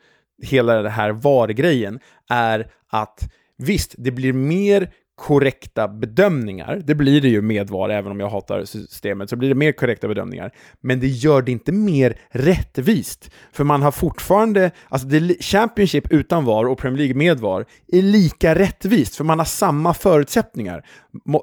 hela 0.43 0.83
det 0.83 0.91
här 0.91 1.11
VAR-grejen 1.11 2.01
är 2.31 2.71
att 2.89 3.21
visst, 3.59 3.95
det 3.99 4.11
blir 4.11 4.33
mer 4.33 4.91
korrekta 5.17 5.89
bedömningar. 5.89 6.83
Det 6.85 6.95
blir 6.95 7.21
det 7.21 7.29
ju 7.29 7.43
med 7.43 7.71
VAR, 7.71 7.89
även 7.89 8.13
om 8.13 8.21
jag 8.21 8.29
hatar 8.29 8.65
systemet, 8.65 9.31
så 9.31 9.37
blir 9.37 9.49
det 9.49 9.55
mer 9.55 9.73
korrekta 9.73 10.09
bedömningar. 10.09 10.51
Men 10.81 11.01
det 11.01 11.07
gör 11.07 11.43
det 11.43 11.53
inte 11.53 11.73
mer 11.73 12.19
rättvist. 12.31 13.31
För 13.53 13.65
man 13.65 13.83
har 13.83 13.91
fortfarande, 13.91 14.71
alltså 14.89 15.09
det, 15.09 15.43
Championship 15.45 16.13
utan 16.13 16.45
VAR 16.45 16.65
och 16.65 16.79
Premier 16.79 16.99
League 16.99 17.17
med 17.17 17.41
VAR 17.41 17.65
är 17.89 18.03
lika 18.03 18.55
rättvist, 18.55 19.17
för 19.17 19.25
man 19.25 19.39
har 19.39 19.47
samma 19.47 19.95
förutsättningar. 19.95 20.87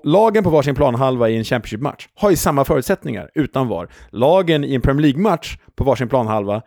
Lagen 0.03 0.43
på 0.43 0.49
varsin 0.49 0.75
planhalva 0.75 1.29
i 1.29 1.37
en 1.37 1.43
Championship-match 1.43 2.07
har 2.15 2.29
ju 2.29 2.35
samma 2.35 2.65
förutsättningar 2.65 3.29
utan 3.35 3.67
VAR. 3.67 3.89
Lagen 4.09 4.63
i 4.63 4.75
en 4.75 4.81
Premier 4.81 5.01
League-match 5.01 5.57
på 5.75 5.83
varsin 5.83 6.09
planhalva 6.09 6.61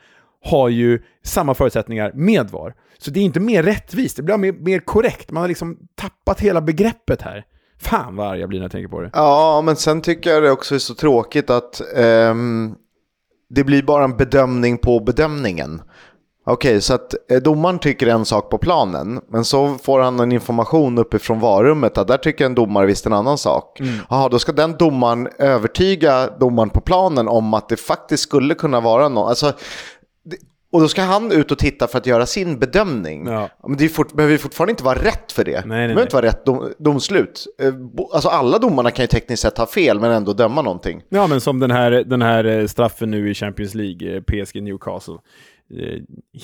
har 0.44 0.68
ju 0.68 1.02
samma 1.24 1.54
förutsättningar 1.54 2.12
med 2.14 2.50
VAR. 2.50 2.74
Så 2.98 3.10
det 3.10 3.20
är 3.20 3.24
inte 3.24 3.40
mer 3.40 3.62
rättvist, 3.62 4.16
det 4.16 4.22
blir 4.22 4.36
mer, 4.36 4.52
mer 4.52 4.78
korrekt. 4.78 5.30
Man 5.30 5.40
har 5.40 5.48
liksom 5.48 5.78
tappat 5.94 6.40
hela 6.40 6.60
begreppet 6.60 7.22
här. 7.22 7.44
Fan 7.80 8.16
vad 8.16 8.26
arg 8.26 8.40
jag 8.40 8.48
blir 8.48 8.58
när 8.58 8.64
jag 8.64 8.72
tänker 8.72 8.88
på 8.88 9.00
det. 9.00 9.10
Ja, 9.12 9.62
men 9.64 9.76
sen 9.76 10.00
tycker 10.00 10.30
jag 10.30 10.42
det 10.42 10.50
också 10.50 10.74
är 10.74 10.78
så 10.78 10.94
tråkigt 10.94 11.50
att 11.50 11.80
um, 11.96 12.74
det 13.50 13.64
blir 13.64 13.82
bara 13.82 14.04
en 14.04 14.16
bedömning 14.16 14.78
på 14.78 15.00
bedömningen. 15.00 15.82
Okej, 16.48 16.70
okay, 16.70 16.80
så 16.80 16.94
att 16.94 17.14
eh, 17.30 17.42
domaren 17.42 17.78
tycker 17.78 18.06
en 18.06 18.24
sak 18.24 18.50
på 18.50 18.58
planen, 18.58 19.20
men 19.28 19.44
så 19.44 19.74
får 19.74 20.00
han 20.00 20.20
en 20.20 20.32
information 20.32 20.98
uppifrån 20.98 21.40
varummet 21.40 21.98
att 21.98 22.08
där 22.08 22.16
tycker 22.16 22.46
en 22.46 22.54
domare 22.54 22.86
visst 22.86 23.06
en 23.06 23.12
annan 23.12 23.38
sak. 23.38 23.80
Mm. 23.80 23.94
Jaha, 24.10 24.28
då 24.28 24.38
ska 24.38 24.52
den 24.52 24.76
domaren 24.76 25.28
övertyga 25.38 26.30
domaren 26.40 26.70
på 26.70 26.80
planen 26.80 27.28
om 27.28 27.54
att 27.54 27.68
det 27.68 27.76
faktiskt 27.76 28.22
skulle 28.22 28.54
kunna 28.54 28.80
vara 28.80 29.08
något. 29.08 29.28
Alltså, 29.28 29.52
och 30.72 30.80
då 30.80 30.88
ska 30.88 31.02
han 31.02 31.32
ut 31.32 31.50
och 31.50 31.58
titta 31.58 31.86
för 31.86 31.98
att 31.98 32.06
göra 32.06 32.26
sin 32.26 32.58
bedömning. 32.58 33.26
Ja. 33.26 33.48
Men 33.68 33.76
det 33.76 33.88
fort, 33.88 34.12
behöver 34.12 34.32
ju 34.32 34.38
fortfarande 34.38 34.70
inte 34.70 34.84
vara 34.84 34.98
rätt 34.98 35.32
för 35.32 35.44
det. 35.44 35.66
Nej, 35.66 35.78
nej, 35.78 35.88
det 35.88 35.94
behöver 35.94 36.02
inte 36.02 36.16
vara 36.16 36.26
rätt 36.26 36.44
dom, 36.44 36.72
domslut. 36.78 37.46
Eh, 37.62 37.74
alltså 38.12 38.28
alla 38.28 38.58
domarna 38.58 38.90
kan 38.90 39.02
ju 39.02 39.06
tekniskt 39.06 39.42
sett 39.42 39.58
ha 39.58 39.66
fel 39.66 40.00
men 40.00 40.10
ändå 40.10 40.32
döma 40.32 40.62
någonting. 40.62 41.02
Ja, 41.08 41.26
men 41.26 41.40
som 41.40 41.60
den 41.60 41.70
här, 41.70 41.90
den 41.90 42.22
här 42.22 42.44
eh, 42.44 42.66
straffen 42.66 43.10
nu 43.10 43.30
i 43.30 43.34
Champions 43.34 43.74
League, 43.74 44.16
eh, 44.16 44.22
PSG 44.22 44.62
Newcastle. 44.62 45.18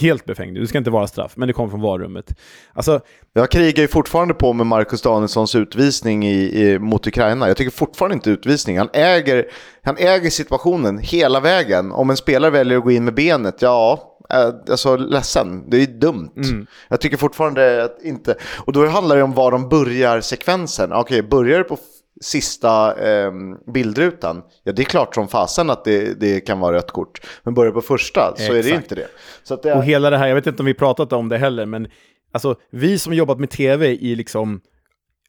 Helt 0.01 0.25
befängd. 0.25 0.61
Det 0.61 0.67
ska 0.67 0.79
inte 0.79 0.91
vara 0.91 1.07
straff, 1.07 1.33
men 1.37 1.49
det 1.49 1.53
kom 1.53 1.71
från 1.71 1.81
varummet. 1.81 2.39
Alltså, 2.73 3.01
jag 3.33 3.51
krigar 3.51 3.83
ju 3.83 3.89
fortfarande 3.89 4.35
på 4.35 4.53
med 4.53 4.67
Marcus 4.67 5.03
Danielssons 5.03 5.55
utvisning 5.55 6.27
i, 6.27 6.63
i, 6.63 6.79
mot 6.79 7.07
Ukraina. 7.07 7.49
Jag 7.49 7.57
tycker 7.57 7.71
fortfarande 7.71 8.15
inte 8.15 8.31
utvisning. 8.31 8.79
Han 8.79 8.89
äger, 8.93 9.47
han 9.83 9.97
äger 9.99 10.31
situationen 10.31 10.99
hela 10.99 11.41
vägen. 11.41 11.93
Om 11.93 12.11
en 12.11 12.17
spelare 12.17 12.51
väljer 12.51 12.79
att 12.79 12.85
gå 12.85 12.91
in 12.91 13.05
med 13.05 13.15
benet, 13.15 13.63
ja, 13.63 14.12
alltså 14.71 14.97
ledsen, 14.97 15.71
det 15.71 15.77
är 15.77 15.87
dumt. 15.87 16.31
Mm. 16.37 16.67
Jag 16.89 17.01
tycker 17.01 17.17
fortfarande 17.17 17.85
att 17.85 18.03
inte, 18.03 18.37
och 18.65 18.73
då 18.73 18.87
handlar 18.87 19.17
det 19.17 19.23
om 19.23 19.33
var 19.33 19.51
de 19.51 19.69
börjar 19.69 20.21
sekvensen. 20.21 20.93
Okej, 20.93 21.01
okay, 21.01 21.29
börjar 21.29 21.59
det 21.59 21.65
på 21.65 21.79
sista 22.21 22.95
eh, 23.09 23.33
bildrutan, 23.73 24.43
ja 24.63 24.73
det 24.73 24.83
är 24.83 24.85
klart 24.85 25.15
som 25.15 25.29
fasen 25.29 25.71
att 25.71 25.85
det, 25.85 26.21
det 26.21 26.41
kan 26.41 26.61
vara 26.61 26.77
rött 26.77 26.91
kort. 26.91 27.21
Men 27.43 27.55
börjar 27.55 27.73
på 27.73 27.81
första 27.81 28.35
så 28.37 28.53
är 28.53 28.63
det 28.63 28.71
inte 28.71 28.95
det. 28.95 29.09
Så 29.43 29.57
det 29.57 29.71
är... 29.71 29.77
Och 29.77 29.85
hela 29.85 30.11
det 30.11 30.19
här, 30.19 30.29
jag 30.29 30.35
vet 30.35 30.47
inte 30.47 30.63
om 30.63 30.67
vi 30.67 30.75
pratat 30.75 31.13
om 31.13 31.29
det 31.29 31.39
heller, 31.39 31.67
men 31.67 31.89
alltså 32.33 32.55
vi 32.71 32.99
som 32.99 33.15
jobbat 33.15 33.39
med 33.39 33.51
tv 33.51 33.87
i 33.87 34.15
liksom 34.15 34.61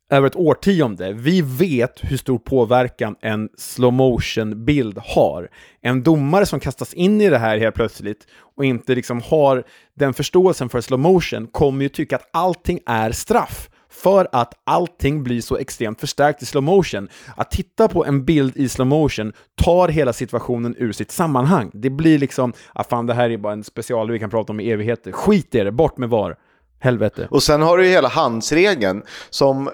över 0.10 0.28
ett 0.28 0.36
årtionde. 0.36 1.14
Vi 1.14 1.42
vet 1.42 2.00
hur 2.02 2.18
stor 2.18 2.40
påverkan 2.40 3.16
en 3.22 3.50
slow 3.58 3.94
motion 3.94 4.66
bild 4.66 4.98
har. 4.98 5.50
En 5.82 6.04
domare 6.04 6.46
som 6.46 6.60
kastas 6.60 6.94
in 6.94 7.22
i 7.22 7.30
det 7.30 7.38
här 7.38 7.58
helt 7.58 7.76
plötsligt 7.76 8.28
och 8.56 8.66
inte 8.66 8.96
liksom 8.96 9.22
har 9.22 9.64
den 9.96 10.14
förståelsen 10.14 10.70
för 10.70 10.82
slow 10.82 11.00
motion 11.00 11.48
kommer 11.48 11.84
ju 11.84 11.90
tycka 11.90 12.16
att 12.16 12.30
allting 12.34 12.80
är 12.86 13.12
straff 13.12 13.70
för 13.94 14.28
att 14.32 14.54
allting 14.64 15.24
blir 15.24 15.42
så 15.42 15.58
extremt 15.58 16.00
förstärkt 16.00 16.42
i 16.42 16.46
slow 16.46 16.64
motion. 16.64 17.08
Att 17.36 17.52
titta 17.52 17.88
på 17.88 18.06
en 18.06 18.26
bild 18.26 18.58
i 18.58 18.70
slow 18.70 18.88
motion 18.88 19.34
tar 19.56 19.88
hela 19.88 20.14
situationen 20.14 20.76
ur 20.78 20.92
sitt 20.92 21.12
sammanhang. 21.12 21.72
Det 21.74 21.90
blir 21.90 22.20
liksom, 22.20 22.54
ah 22.74 22.84
fan 22.84 23.06
det 23.06 23.14
här 23.14 23.30
är 23.30 23.38
bara 23.38 23.54
en 23.54 23.64
special 23.64 24.12
vi 24.12 24.20
kan 24.20 24.30
prata 24.30 24.54
om 24.54 24.60
i 24.60 24.72
evigheter. 24.72 25.12
Skit 25.12 25.56
i 25.56 25.60
det, 25.60 25.72
bort 25.72 25.98
med 25.98 26.10
VAR. 26.10 26.36
Helvete. 26.84 27.28
Och 27.32 27.44
sen 27.44 27.62
har 27.62 27.78
du 27.78 27.86
ju 27.86 27.92
hela 27.92 28.08
handsregeln 28.08 29.04
som 29.30 29.68
eh, 29.68 29.74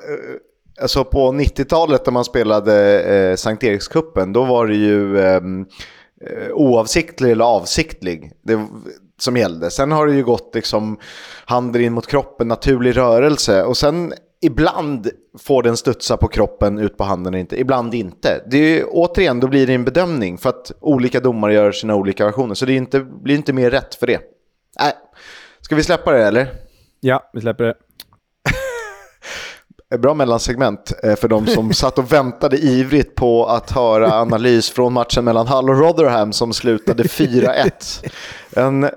Alltså 0.81 1.03
på 1.03 1.31
90-talet 1.31 2.05
när 2.05 2.13
man 2.13 2.25
spelade 2.25 3.01
eh, 3.01 3.35
Sankt 3.35 3.63
Erikskuppen, 3.63 4.33
då 4.33 4.43
var 4.43 4.67
det 4.67 4.75
ju 4.75 5.19
ehm, 5.19 5.65
eh, 6.25 6.51
oavsiktlig 6.53 7.31
eller 7.31 7.45
avsiktlig 7.45 8.31
det, 8.43 8.67
som 9.19 9.37
gällde. 9.37 9.69
Sen 9.69 9.91
har 9.91 10.07
det 10.07 10.13
ju 10.13 10.23
gått 10.23 10.55
liksom 10.55 10.99
handen 11.45 11.81
in 11.81 11.93
mot 11.93 12.07
kroppen, 12.07 12.47
naturlig 12.47 12.97
rörelse. 12.97 13.63
Och 13.63 13.77
sen 13.77 14.13
ibland 14.41 15.09
får 15.39 15.63
den 15.63 15.77
studsa 15.77 16.17
på 16.17 16.27
kroppen 16.27 16.79
ut 16.79 16.97
på 16.97 17.03
handen 17.03 17.33
och 17.33 17.39
inte, 17.39 17.59
ibland 17.59 17.93
inte. 17.93 18.43
Det 18.51 18.57
är 18.57 18.77
ju, 18.77 18.83
återigen, 18.83 19.39
då 19.39 19.47
blir 19.47 19.67
det 19.67 19.73
en 19.73 19.85
bedömning 19.85 20.37
för 20.37 20.49
att 20.49 20.71
olika 20.79 21.19
domare 21.19 21.53
gör 21.53 21.71
sina 21.71 21.95
olika 21.95 22.25
versioner. 22.25 22.55
Så 22.55 22.65
det 22.65 22.73
inte, 22.73 22.99
blir 22.99 23.35
inte 23.35 23.53
mer 23.53 23.71
rätt 23.71 23.95
för 23.95 24.07
det. 24.07 24.19
Äh. 24.79 24.93
ska 25.61 25.75
vi 25.75 25.83
släppa 25.83 26.11
det 26.11 26.27
eller? 26.27 26.68
Ja, 26.99 27.29
vi 27.33 27.41
släpper 27.41 27.63
det. 27.63 27.73
Bra 29.97 30.13
mellansegment 30.13 30.93
eh, 31.03 31.15
för 31.15 31.27
de 31.27 31.47
som 31.47 31.73
satt 31.73 31.97
och 31.97 32.13
väntade 32.13 32.57
ivrigt 32.57 33.15
på 33.15 33.45
att 33.45 33.71
höra 33.71 34.13
analys 34.13 34.69
från 34.69 34.93
matchen 34.93 35.25
mellan 35.25 35.47
Hull 35.47 35.69
och 35.69 35.79
Rotherham 35.79 36.33
som 36.33 36.53
slutade 36.53 37.03
4-1. 37.03 38.05
En 38.55 38.83
eh, 38.83 38.89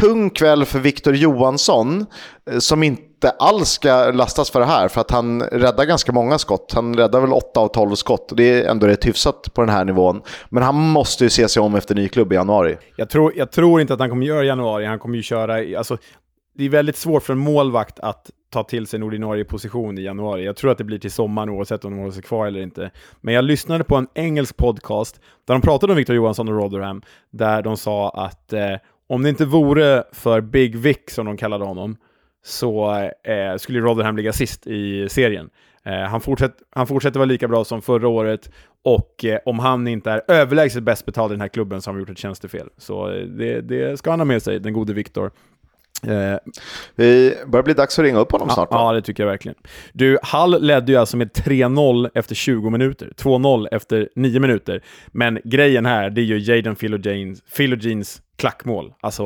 tung 0.00 0.30
kväll 0.30 0.64
för 0.64 0.78
Victor 0.78 1.14
Johansson 1.14 2.06
eh, 2.50 2.58
som 2.58 2.82
inte 2.82 3.30
alls 3.38 3.68
ska 3.68 4.10
lastas 4.10 4.50
för 4.50 4.60
det 4.60 4.66
här 4.66 4.88
för 4.88 5.00
att 5.00 5.10
han 5.10 5.42
räddar 5.42 5.84
ganska 5.84 6.12
många 6.12 6.38
skott. 6.38 6.72
Han 6.74 6.94
räddar 6.96 7.20
väl 7.20 7.32
8 7.32 7.60
av 7.60 7.68
12 7.68 7.94
skott 7.94 8.30
och 8.30 8.36
det 8.36 8.62
är 8.62 8.70
ändå 8.70 8.86
rätt 8.86 9.06
hyfsat 9.06 9.54
på 9.54 9.60
den 9.60 9.70
här 9.70 9.84
nivån. 9.84 10.22
Men 10.48 10.62
han 10.62 10.74
måste 10.74 11.24
ju 11.24 11.30
se 11.30 11.48
sig 11.48 11.62
om 11.62 11.74
efter 11.74 11.94
ny 11.94 12.08
klubb 12.08 12.32
i 12.32 12.36
januari. 12.36 12.76
Jag 12.96 13.10
tror, 13.10 13.32
jag 13.36 13.52
tror 13.52 13.80
inte 13.80 13.94
att 13.94 14.00
han 14.00 14.08
kommer 14.08 14.26
göra 14.26 14.44
januari. 14.44 14.86
Han 14.86 14.98
kommer 14.98 15.16
ju 15.16 15.22
köra, 15.22 15.78
alltså, 15.78 15.96
det 16.60 16.66
är 16.66 16.68
väldigt 16.68 16.96
svårt 16.96 17.22
för 17.22 17.32
en 17.32 17.38
målvakt 17.38 17.98
att 17.98 18.30
ta 18.50 18.62
till 18.62 18.86
sig 18.86 18.96
en 18.96 19.02
ordinarie 19.02 19.44
position 19.44 19.98
i 19.98 20.02
januari. 20.02 20.44
Jag 20.44 20.56
tror 20.56 20.70
att 20.70 20.78
det 20.78 20.84
blir 20.84 20.98
till 20.98 21.10
sommaren 21.10 21.48
oavsett 21.50 21.84
om 21.84 21.92
de 21.92 21.98
håller 21.98 22.12
sig 22.12 22.22
kvar 22.22 22.46
eller 22.46 22.60
inte. 22.60 22.90
Men 23.20 23.34
jag 23.34 23.44
lyssnade 23.44 23.84
på 23.84 23.96
en 23.96 24.08
engelsk 24.14 24.56
podcast 24.56 25.20
där 25.46 25.54
de 25.54 25.60
pratade 25.60 25.92
om 25.92 25.96
Victor 25.96 26.16
Johansson 26.16 26.48
och 26.48 26.54
Rotherham, 26.54 27.02
där 27.30 27.62
de 27.62 27.76
sa 27.76 28.10
att 28.10 28.52
eh, 28.52 28.74
om 29.08 29.22
det 29.22 29.28
inte 29.28 29.44
vore 29.44 30.04
för 30.12 30.40
Big 30.40 30.76
Vic, 30.76 30.98
som 31.08 31.26
de 31.26 31.36
kallade 31.36 31.64
honom, 31.64 31.96
så 32.44 32.94
eh, 33.24 33.56
skulle 33.58 33.80
Rotherham 33.80 34.16
ligga 34.16 34.32
sist 34.32 34.66
i 34.66 35.08
serien. 35.08 35.50
Eh, 35.84 36.00
han, 36.00 36.20
fortsätt, 36.20 36.54
han 36.70 36.86
fortsätter 36.86 37.18
vara 37.18 37.26
lika 37.26 37.48
bra 37.48 37.64
som 37.64 37.82
förra 37.82 38.08
året 38.08 38.50
och 38.84 39.24
eh, 39.24 39.38
om 39.44 39.58
han 39.58 39.88
inte 39.88 40.10
är 40.10 40.22
överlägset 40.28 40.82
bäst 40.82 41.06
betald 41.06 41.32
i 41.32 41.34
den 41.34 41.40
här 41.40 41.48
klubben 41.48 41.82
så 41.82 41.90
har 41.90 41.94
han 41.94 42.00
gjort 42.00 42.10
ett 42.10 42.18
tjänstefel. 42.18 42.68
Så 42.76 43.10
eh, 43.10 43.24
det, 43.24 43.60
det 43.60 43.98
ska 43.98 44.10
han 44.10 44.20
ha 44.20 44.24
med 44.24 44.42
sig, 44.42 44.60
den 44.60 44.72
gode 44.72 44.92
Victor. 44.92 45.30
Eh, 46.02 46.36
det 46.96 47.46
börjar 47.46 47.62
bli 47.62 47.74
dags 47.74 47.98
att 47.98 48.04
ringa 48.04 48.18
upp 48.18 48.32
honom 48.32 48.46
ja, 48.48 48.54
snart. 48.54 48.68
Ja, 48.70 48.92
det 48.92 49.02
tycker 49.02 49.22
jag 49.22 49.30
verkligen. 49.30 49.58
Du, 49.92 50.18
Hall 50.22 50.62
ledde 50.62 50.92
ju 50.92 50.98
alltså 50.98 51.16
med 51.16 51.30
3-0 51.32 52.10
efter 52.14 52.34
20 52.34 52.70
minuter, 52.70 53.12
2-0 53.16 53.68
efter 53.70 54.08
9 54.16 54.40
minuter. 54.40 54.84
Men 55.06 55.38
grejen 55.44 55.86
här, 55.86 56.10
det 56.10 56.20
är 56.20 56.24
ju 56.24 56.38
Jaden 56.38 56.76
Philogenes 57.56 58.22
klackmål. 58.36 58.92
Alltså, 59.00 59.24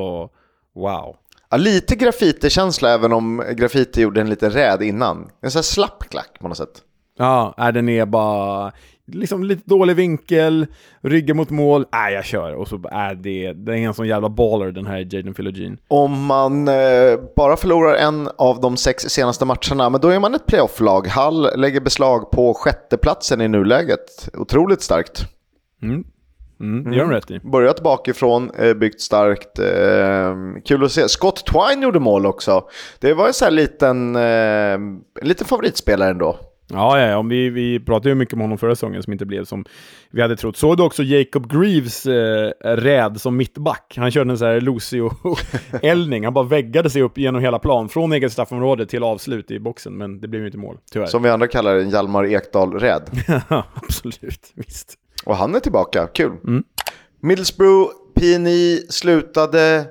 wow. 0.74 1.16
Ja, 1.50 1.56
lite 1.56 1.96
graffitikänsla 1.96 2.94
även 2.94 3.12
om 3.12 3.44
graffiti 3.52 4.02
gjorde 4.02 4.20
en 4.20 4.30
liten 4.30 4.50
räd 4.50 4.82
innan. 4.82 5.30
En 5.42 5.50
sån 5.50 5.58
här 5.58 5.62
slapp 5.62 6.04
klack 6.10 6.38
på 6.40 6.48
något 6.48 6.58
sätt. 6.58 6.82
Ja, 7.18 7.70
den 7.74 7.88
är 7.88 8.06
bara 8.06 8.72
liksom 9.06 9.44
lite 9.44 9.62
dålig 9.64 9.96
vinkel, 9.96 10.66
ryggen 11.00 11.36
mot 11.36 11.50
mål, 11.50 11.86
nej 11.92 12.12
äh, 12.12 12.14
jag 12.14 12.24
kör. 12.24 12.54
Och 12.54 12.68
så 12.68 12.80
är 12.90 13.14
det, 13.14 13.52
det 13.52 13.72
är 13.72 13.76
en 13.76 13.94
sån 13.94 14.08
jävla 14.08 14.28
baller 14.28 14.72
den 14.72 14.86
här 14.86 14.98
Jaden 14.98 15.34
Philogene. 15.34 15.76
Om 15.88 16.26
man 16.26 16.68
eh, 16.68 17.18
bara 17.36 17.56
förlorar 17.56 17.94
en 17.94 18.28
av 18.38 18.60
de 18.60 18.76
sex 18.76 19.02
senaste 19.02 19.44
matcherna, 19.44 19.90
men 19.90 20.00
då 20.00 20.08
är 20.08 20.20
man 20.20 20.34
ett 20.34 20.46
playoff-lag. 20.46 21.06
Hall 21.06 21.48
lägger 21.56 21.80
beslag 21.80 22.30
på 22.30 22.54
sjätteplatsen 22.54 23.40
i 23.40 23.48
nuläget. 23.48 24.28
Otroligt 24.34 24.82
starkt. 24.82 25.24
Mm. 25.82 26.04
Mm, 26.60 26.90
det 26.90 26.96
gör 26.96 27.04
de 27.04 27.10
rätt 27.10 27.30
i. 27.30 27.40
Börjat 27.40 27.82
bakifrån, 27.82 28.50
eh, 28.50 28.74
byggt 28.74 29.00
starkt. 29.00 29.58
Eh, 29.58 30.62
kul 30.64 30.84
att 30.84 30.92
se. 30.92 31.08
Scott 31.08 31.46
Twine 31.46 31.82
gjorde 31.82 32.00
mål 32.00 32.26
också. 32.26 32.64
Det 32.98 33.14
var 33.14 33.26
en 33.26 33.32
sån 33.32 33.46
här 33.46 33.52
liten, 33.52 34.16
eh, 34.16 34.78
liten 35.22 35.46
favoritspelare 35.46 36.10
ändå. 36.10 36.38
Ja, 36.68 37.00
ja, 37.00 37.06
ja. 37.06 37.22
Vi, 37.22 37.50
vi 37.50 37.80
pratade 37.80 38.08
ju 38.08 38.14
mycket 38.14 38.34
om 38.34 38.40
honom 38.40 38.58
förra 38.58 38.74
säsongen 38.74 39.02
som 39.02 39.12
inte 39.12 39.26
blev 39.26 39.44
som 39.44 39.64
vi 40.10 40.22
hade 40.22 40.36
trott. 40.36 40.56
Såg 40.56 40.76
du 40.76 40.82
också 40.82 41.02
Jacob 41.02 41.52
Greaves 41.52 42.06
eh, 42.06 42.50
räd 42.60 43.20
som 43.20 43.36
mittback? 43.36 43.94
Han 43.96 44.10
körde 44.10 44.30
en 44.30 44.38
sån 44.38 44.48
här 44.48 44.60
Lucio-eldning. 44.60 46.24
Han 46.24 46.34
bara 46.34 46.44
väggade 46.44 46.90
sig 46.90 47.02
upp 47.02 47.18
genom 47.18 47.42
hela 47.42 47.58
plan, 47.58 47.88
från 47.88 48.12
eget 48.12 48.32
straffområde 48.32 48.86
till 48.86 49.02
avslut 49.02 49.50
i 49.50 49.60
boxen, 49.60 49.96
men 49.96 50.20
det 50.20 50.28
blev 50.28 50.42
ju 50.42 50.46
inte 50.46 50.58
mål, 50.58 50.78
tyvärr. 50.92 51.06
Som 51.06 51.22
vi 51.22 51.30
andra 51.30 51.46
kallar 51.46 51.76
en 51.76 51.90
Hjalmar 51.90 52.24
Ekdal-räd. 52.26 53.02
absolut, 53.74 54.52
visst. 54.54 54.94
Och 55.24 55.36
han 55.36 55.54
är 55.54 55.60
tillbaka, 55.60 56.06
kul. 56.06 56.32
Mm. 56.46 56.64
Middlesbrough, 57.20 57.90
PNI 58.14 58.86
slutade 58.88 59.86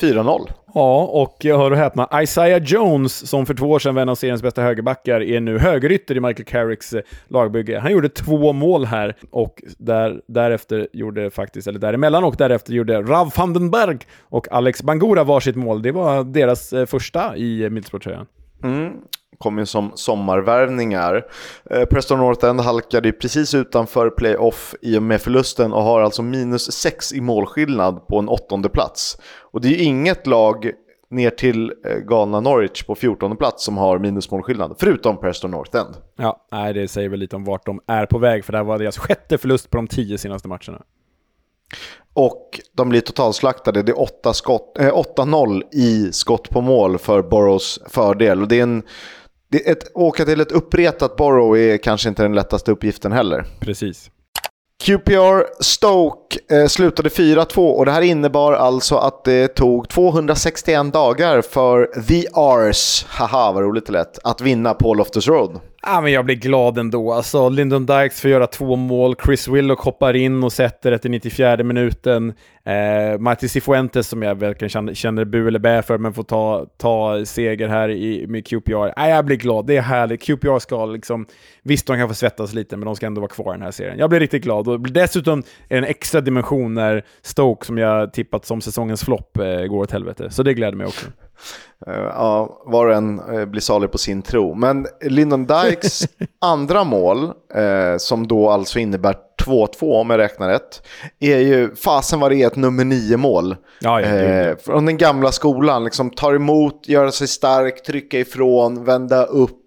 4-0. 0.00 0.50
Ja, 0.74 1.04
och 1.04 1.44
hör 1.44 1.70
och 1.70 1.76
häpna, 1.76 2.22
Isaiah 2.22 2.62
Jones, 2.62 3.28
som 3.30 3.46
för 3.46 3.54
två 3.54 3.66
år 3.70 3.78
sedan 3.78 3.94
var 3.94 4.02
en 4.02 4.08
av 4.08 4.14
seriens 4.14 4.42
bästa 4.42 4.62
högerbackar, 4.62 5.20
är 5.22 5.40
nu 5.40 5.58
högerytter 5.58 6.16
i 6.16 6.20
Michael 6.20 6.44
Carricks 6.44 6.92
eh, 6.92 7.02
lagbygge. 7.28 7.78
Han 7.78 7.92
gjorde 7.92 8.08
två 8.08 8.52
mål 8.52 8.84
här 8.84 9.16
och 9.30 9.62
där, 9.78 10.20
därefter 10.26 10.88
gjorde 10.92 11.30
faktiskt, 11.30 11.68
eller 11.68 11.78
däremellan 11.78 12.24
och 12.24 12.36
därefter 12.38 12.72
gjorde 12.72 13.02
Rav 13.02 13.32
Vandenberg 13.36 13.98
och 14.22 14.52
Alex 14.52 14.82
Bangura 14.82 15.24
varsitt 15.24 15.56
mål. 15.56 15.82
Det 15.82 15.92
var 15.92 16.24
deras 16.24 16.72
eh, 16.72 16.86
första 16.86 17.36
i 17.36 17.70
Middlesbrough-tröjan. 17.70 18.26
Mm 18.62 18.92
kom 19.38 19.58
ju 19.58 19.66
som 19.66 19.92
sommarvärvningar. 19.94 21.26
Eh, 21.70 21.84
Preston 21.84 22.18
North 22.18 22.46
End 22.46 22.60
halkade 22.60 23.08
ju 23.08 23.12
precis 23.12 23.54
utanför 23.54 24.10
playoff 24.10 24.74
i 24.82 24.98
och 24.98 25.02
med 25.02 25.20
förlusten 25.20 25.72
och 25.72 25.82
har 25.82 26.00
alltså 26.00 26.22
minus 26.22 26.72
6 26.72 27.12
i 27.12 27.20
målskillnad 27.20 28.06
på 28.06 28.18
en 28.18 28.28
åttonde 28.28 28.68
plats. 28.68 29.18
Och 29.40 29.60
det 29.60 29.68
är 29.68 29.70
ju 29.70 29.82
inget 29.82 30.26
lag 30.26 30.70
ner 31.10 31.30
till 31.30 31.72
eh, 31.86 31.96
galna 31.96 32.40
Norwich 32.40 32.82
på 32.82 32.94
14 32.94 33.36
plats 33.36 33.64
som 33.64 33.76
har 33.76 33.98
minusmålskillnad, 33.98 34.76
förutom 34.78 35.20
Preston 35.20 35.50
North 35.50 35.76
End. 35.76 35.96
Ja, 36.16 36.46
nej, 36.52 36.74
det 36.74 36.88
säger 36.88 37.08
väl 37.08 37.20
lite 37.20 37.36
om 37.36 37.44
vart 37.44 37.66
de 37.66 37.80
är 37.86 38.06
på 38.06 38.18
väg, 38.18 38.44
för 38.44 38.52
det 38.52 38.58
här 38.58 38.64
var 38.64 38.78
deras 38.78 38.98
sjätte 38.98 39.38
förlust 39.38 39.70
på 39.70 39.76
de 39.76 39.88
tio 39.88 40.18
senaste 40.18 40.48
matcherna. 40.48 40.82
Och 42.12 42.60
de 42.72 42.88
blir 42.88 43.00
totalslaktade. 43.00 43.82
Det 43.82 43.92
är 43.92 43.96
8-0 43.96 45.54
äh, 45.54 45.80
i 45.80 46.12
skott 46.12 46.50
på 46.50 46.60
mål 46.60 46.98
för 46.98 47.22
Boroughs 47.22 47.80
fördel. 47.86 48.42
Och 48.42 48.48
det 48.48 48.58
är 48.58 48.62
en 48.62 48.82
det, 49.48 49.68
ett, 49.68 49.90
åka 49.94 50.24
till 50.24 50.40
ett 50.40 50.52
uppretat 50.52 51.16
Borough 51.16 51.60
är 51.60 51.78
kanske 51.78 52.08
inte 52.08 52.22
den 52.22 52.34
lättaste 52.34 52.70
uppgiften 52.70 53.12
heller. 53.12 53.44
Precis. 53.60 54.10
QPR 54.84 55.62
Stoke 55.62 56.38
eh, 56.50 56.66
slutade 56.66 57.08
4-2 57.08 57.70
och 57.70 57.86
det 57.86 57.92
här 57.92 58.02
innebar 58.02 58.52
alltså 58.52 58.96
att 58.96 59.24
det 59.24 59.48
tog 59.48 59.88
261 59.88 60.92
dagar 60.92 61.42
för 61.42 62.02
The 62.02 62.24
Ars, 62.32 63.04
haha 63.08 63.52
vad 63.52 63.62
roligt 63.62 63.86
det 63.86 63.92
lät, 63.92 64.18
att 64.24 64.40
vinna 64.40 64.74
på 64.74 64.94
Loftus 64.94 65.28
Road. 65.28 65.60
Ja, 65.82 66.00
men 66.00 66.12
jag 66.12 66.24
blir 66.24 66.34
glad 66.34 66.78
ändå. 66.78 67.12
Alltså, 67.12 67.48
Lyndon 67.48 67.86
Dykes 67.86 68.20
får 68.20 68.30
göra 68.30 68.46
två 68.46 68.76
mål, 68.76 69.14
Chris 69.24 69.48
Willock 69.48 69.80
hoppar 69.80 70.16
in 70.16 70.44
och 70.44 70.52
sätter 70.52 70.92
efter 70.92 71.08
94 71.08 71.56
minuten. 71.56 72.34
Eh, 72.64 73.18
Martin 73.18 73.48
Cifuentes, 73.48 74.08
som 74.08 74.22
jag 74.22 74.34
verkligen 74.34 74.68
känner, 74.68 74.94
känner 74.94 75.24
bu 75.24 75.48
eller 75.48 75.58
bä 75.58 75.82
för, 75.82 75.98
men 75.98 76.14
får 76.14 76.22
ta, 76.22 76.66
ta 76.76 77.24
seger 77.24 77.68
här 77.68 77.88
i, 77.88 78.26
med 78.26 78.46
QPR. 78.46 78.92
Ja, 78.96 79.08
jag 79.08 79.24
blir 79.24 79.36
glad, 79.36 79.66
det 79.66 79.76
är 79.76 79.82
härligt. 79.82 80.22
QPR 80.22 80.58
ska 80.58 80.86
liksom... 80.86 81.26
Visst, 81.62 81.86
de 81.86 81.96
kan 81.96 82.08
få 82.08 82.14
svettas 82.14 82.54
lite, 82.54 82.76
men 82.76 82.86
de 82.86 82.96
ska 82.96 83.06
ändå 83.06 83.20
vara 83.20 83.30
kvar 83.30 83.54
i 83.54 83.56
den 83.56 83.62
här 83.62 83.70
serien. 83.70 83.98
Jag 83.98 84.10
blir 84.10 84.20
riktigt 84.20 84.42
glad. 84.42 84.68
Och 84.68 84.80
dessutom 84.80 85.38
är 85.38 85.44
det 85.68 85.76
en 85.78 85.84
extra 85.84 86.20
dimension 86.20 86.74
när 86.74 87.04
Stoke, 87.22 87.66
som 87.66 87.78
jag 87.78 88.12
tippat 88.12 88.44
som 88.44 88.60
säsongens 88.60 89.04
flopp, 89.04 89.38
eh, 89.38 89.66
går 89.66 89.82
åt 89.82 89.90
helvete. 89.90 90.30
Så 90.30 90.42
det 90.42 90.54
gläder 90.54 90.76
mig 90.76 90.86
också. 90.86 91.06
Uh, 91.88 91.94
ja, 91.94 92.62
var 92.66 92.86
och 92.86 92.94
en 92.94 93.20
uh, 93.20 93.44
blir 93.44 93.60
salig 93.60 93.92
på 93.92 93.98
sin 93.98 94.22
tro. 94.22 94.54
Men 94.54 94.86
Lyndon 95.02 95.46
Dykes 95.46 96.02
andra 96.40 96.84
mål, 96.84 97.24
uh, 97.24 97.96
som 97.98 98.26
då 98.26 98.50
alltså 98.50 98.78
innebär 98.78 99.14
2-2 99.42 100.00
om 100.00 100.10
jag 100.10 100.18
räknar 100.18 100.48
rätt, 100.48 100.82
är 101.20 101.38
ju 101.38 101.74
fasen 101.74 102.20
vad 102.20 102.30
det 102.30 102.42
är 102.42 102.46
ett 102.46 102.56
nummer 102.56 102.84
9 102.84 103.16
mål. 103.16 103.56
Ja, 103.80 104.00
ja, 104.00 104.14
ja. 104.14 104.56
Från 104.56 104.86
den 104.86 104.96
gamla 104.96 105.32
skolan, 105.32 105.84
liksom 105.84 106.10
tar 106.10 106.34
emot, 106.34 106.88
göra 106.88 107.12
sig 107.12 107.28
stark, 107.28 107.82
trycka 107.82 108.18
ifrån, 108.18 108.84
vända 108.84 109.24
upp, 109.24 109.60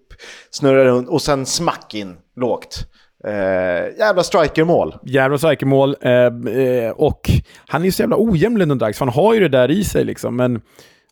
snurra 0.50 0.84
runt 0.84 1.08
och 1.08 1.22
sen 1.22 1.46
smack 1.46 1.94
in 1.94 2.16
lågt. 2.36 2.86
Eh, 3.24 3.98
jävla 3.98 4.22
strikermål. 4.22 4.94
Jävla 5.02 5.38
strikermål. 5.38 5.96
Eh, 6.00 6.12
eh, 6.54 6.90
och 6.90 7.30
han 7.66 7.80
är 7.80 7.84
ju 7.84 7.92
så 7.92 8.02
jävla 8.02 8.16
ojämn 8.18 8.58
Lyndon 8.58 8.78
Dykes, 8.78 8.98
för 8.98 9.04
han 9.04 9.14
har 9.14 9.34
ju 9.34 9.40
det 9.40 9.48
där 9.48 9.70
i 9.70 9.84
sig 9.84 10.04
liksom. 10.04 10.36
Men 10.36 10.60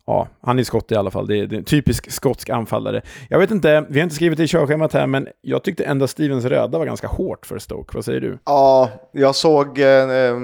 ja, 0.09 0.29
han 0.41 0.59
är 0.59 0.63
skott 0.63 0.93
i 0.93 0.95
alla 0.95 1.11
fall. 1.11 1.27
Det 1.27 1.37
är, 1.37 1.47
det 1.47 1.57
är 1.57 1.59
en 1.59 1.65
typisk 1.65 2.11
skotsk 2.11 2.49
anfallare. 2.51 3.03
Jag 3.29 3.39
vet 3.39 3.51
inte, 3.51 3.87
vi 3.89 3.99
har 3.99 4.05
inte 4.05 4.15
skrivit 4.15 4.39
det 4.39 4.45
i 4.45 4.49
körschemat 4.49 4.93
här, 4.93 5.07
men 5.07 5.29
jag 5.41 5.65
tyckte 5.65 5.85
ändå 5.85 6.07
Stevens 6.07 6.45
röda 6.45 6.79
var 6.79 6.87
ganska 6.87 7.07
hårt 7.07 7.47
för 7.47 7.59
Stoke. 7.59 7.91
Vad 7.95 8.05
säger 8.05 8.21
du? 8.21 8.39
Ja, 8.45 8.91
jag 9.13 9.35
såg 9.35 9.79
eh, 9.79 10.37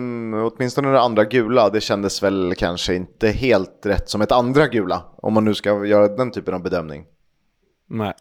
åtminstone 0.54 0.88
det 0.88 1.00
andra 1.00 1.24
gula. 1.24 1.70
Det 1.70 1.80
kändes 1.80 2.22
väl 2.22 2.54
kanske 2.58 2.94
inte 2.94 3.28
helt 3.28 3.86
rätt 3.86 4.08
som 4.08 4.22
ett 4.22 4.32
andra 4.32 4.66
gula, 4.66 5.02
om 5.16 5.32
man 5.32 5.44
nu 5.44 5.54
ska 5.54 5.84
göra 5.86 6.08
den 6.08 6.30
typen 6.30 6.54
av 6.54 6.62
bedömning. 6.62 7.04
Nej. 7.88 8.12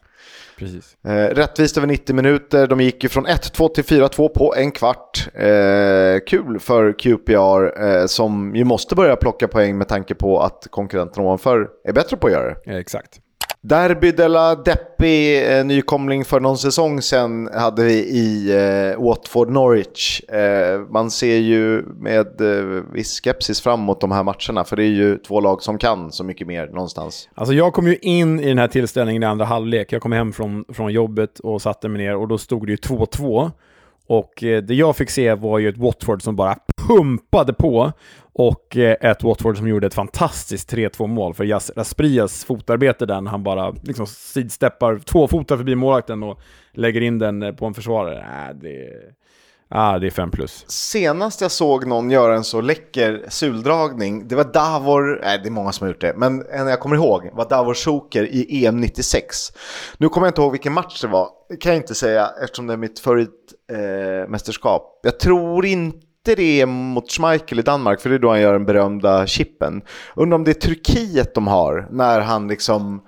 Precis. 0.64 0.97
Eh, 1.05 1.36
rättvist 1.36 1.78
över 1.78 1.88
90 1.88 2.16
minuter. 2.16 2.68
De 2.68 2.82
gick 2.82 3.03
ju 3.03 3.09
från 3.09 3.28
1-2 3.28 3.70
till 3.70 3.84
4-2 3.84 4.30
på 4.30 4.55
en 4.55 4.72
kvart. 4.72 5.28
Eh, 5.34 6.20
kul 6.28 6.59
för 6.59 6.99
QPR 6.99 7.84
eh, 7.84 8.05
som 8.05 8.55
ju 8.55 8.64
måste 8.64 8.95
börja 8.95 9.16
plocka 9.16 9.47
poäng 9.47 9.78
med 9.78 9.88
tanke 9.88 10.16
på 10.16 10.39
att 10.39 10.68
konkurrenterna 10.70 11.26
ovanför 11.26 11.68
är 11.84 11.93
bättre 11.93 12.18
på 12.18 12.28
att 12.28 12.34
göra 12.34 12.55
det. 12.66 12.80
exakt. 12.80 13.20
Derby 13.66 14.11
de 14.11 14.28
la 14.28 14.55
Deppi, 14.55 15.45
eh, 15.45 15.66
nykomling 15.66 16.26
för 16.26 16.39
någon 16.39 16.57
säsong 16.57 17.01
sedan, 17.01 17.49
hade 17.53 17.84
vi 17.84 17.93
i 17.93 18.51
eh, 18.51 19.03
Watford 19.03 19.49
Norwich. 19.49 20.22
Eh, 20.22 20.80
man 20.89 21.11
ser 21.11 21.38
ju 21.38 21.82
med 21.82 22.41
eh, 22.41 22.84
viss 22.93 23.22
skepsis 23.22 23.61
fram 23.61 23.80
mot 23.80 24.01
de 24.01 24.11
här 24.11 24.24
matcherna, 24.24 24.64
för 24.64 24.76
det 24.76 24.84
är 24.84 24.88
ju 24.88 25.18
två 25.18 25.39
lag 25.39 25.61
som 25.61 25.78
kan 25.78 26.11
så 26.11 26.24
mycket 26.24 26.47
mer 26.47 26.68
någonstans. 26.68 27.30
Alltså 27.34 27.53
jag 27.53 27.74
kom 27.74 27.88
ju 27.88 27.97
in 28.01 28.39
i 28.39 28.47
den 28.47 28.57
här 28.57 28.68
tillställningen 28.68 29.24
i 29.24 29.26
andra 29.26 29.45
halvlek. 29.45 29.91
Jag 29.91 30.01
kom 30.01 30.11
hem 30.11 30.34
från, 30.34 30.66
från 30.74 30.93
jobbet 30.93 31.39
och 31.39 31.61
satte 31.61 31.89
mig 31.89 32.01
ner 32.01 32.16
och 32.16 32.28
då 32.28 32.38
stod 32.38 32.68
det 32.68 32.72
ju 32.72 32.78
2-2. 32.78 33.51
Och 34.07 34.43
eh, 34.43 34.64
det 34.64 34.74
jag 34.74 34.95
fick 34.95 35.09
se 35.09 35.34
var 35.34 35.59
ju 35.59 35.70
ett 35.70 35.78
Watford 35.78 36.22
som 36.22 36.36
bara 36.36 36.55
pumpade 36.88 37.53
på 37.53 37.91
och 38.34 38.77
eh, 38.77 39.11
ett 39.11 39.23
Watford 39.23 39.57
som 39.57 39.67
gjorde 39.67 39.88
ett 39.88 39.93
fantastiskt 39.93 40.73
3-2 40.73 41.07
mål 41.07 41.34
för 41.34 41.43
Jas 41.43 41.71
Rasprias 41.75 42.45
fotarbete 42.45 43.05
där 43.05 43.21
han 43.21 43.43
bara 43.43 43.71
liksom 43.84 44.07
sidsteppar 44.07 44.97
två 44.97 45.27
fotar 45.27 45.57
förbi 45.57 45.75
målvakten 45.75 46.23
och 46.23 46.39
lägger 46.73 47.01
in 47.01 47.19
den 47.19 47.43
eh, 47.43 47.51
på 47.51 47.65
en 47.65 47.73
försvarare. 47.73 48.19
Äh, 48.19 48.55
det, 48.55 48.89
ah, 49.67 49.99
det 49.99 50.07
är 50.07 50.11
5 50.11 50.31
plus. 50.31 50.65
Senast 50.67 51.41
jag 51.41 51.51
såg 51.51 51.88
någon 51.88 52.11
göra 52.11 52.36
en 52.36 52.43
så 52.43 52.61
läcker 52.61 53.25
suldragning, 53.27 54.27
det 54.27 54.36
var 54.36 54.53
Davor, 54.53 55.19
nej 55.23 55.39
det 55.43 55.49
är 55.49 55.51
många 55.51 55.71
som 55.71 55.86
har 55.86 55.93
gjort 55.93 56.01
det, 56.01 56.13
men 56.17 56.45
en 56.51 56.67
jag 56.67 56.79
kommer 56.79 56.95
ihåg 56.95 57.29
var 57.34 57.49
Davor 57.49 57.73
Shoker 57.73 58.23
i 58.23 58.65
EM 58.65 58.81
96. 58.81 59.36
Nu 59.97 60.09
kommer 60.09 60.27
jag 60.27 60.31
inte 60.31 60.41
ihåg 60.41 60.51
vilken 60.51 60.73
match 60.73 61.01
det 61.01 61.07
var, 61.07 61.29
det 61.49 61.57
kan 61.57 61.71
jag 61.71 61.81
inte 61.81 61.95
säga 61.95 62.29
eftersom 62.43 62.67
det 62.67 62.73
är 62.73 62.77
mitt 62.77 62.99
favoritmästerskap. 62.99 64.84
Eh, 65.05 65.09
jag 65.09 65.19
tror 65.19 65.65
inte 65.65 66.12
inte 66.28 66.41
det 66.41 66.65
mot 66.65 67.11
Schmeichel 67.11 67.59
i 67.59 67.61
Danmark, 67.61 68.01
för 68.01 68.09
det 68.09 68.15
är 68.15 68.19
då 68.19 68.30
han 68.30 68.41
gör 68.41 68.53
den 68.53 68.65
berömda 68.65 69.28
chippen. 69.28 69.82
Undrar 70.15 70.36
om 70.36 70.43
det 70.43 70.51
är 70.51 70.67
Turkiet 70.67 71.36
de 71.36 71.47
har, 71.47 71.88
när 71.91 72.19
han 72.19 72.47
liksom... 72.47 73.01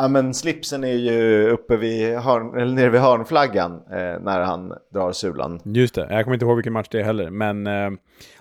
Ja 0.00 0.08
men 0.08 0.34
slipsen 0.34 0.84
är 0.84 0.92
ju 0.92 1.48
uppe 1.50 1.76
vid 1.76 2.16
hörn, 2.16 2.60
eller 2.60 2.74
nere 2.74 2.90
vid 2.90 3.00
hörnflaggan 3.00 3.72
eh, 3.72 4.20
när 4.20 4.40
han 4.40 4.72
drar 4.94 5.12
sulan. 5.12 5.60
Just 5.64 5.94
det, 5.94 6.06
jag 6.10 6.24
kommer 6.24 6.34
inte 6.34 6.46
ihåg 6.46 6.56
vilken 6.56 6.72
match 6.72 6.88
det 6.90 7.00
är 7.00 7.04
heller, 7.04 7.30
men 7.30 7.66
eh, 7.66 7.90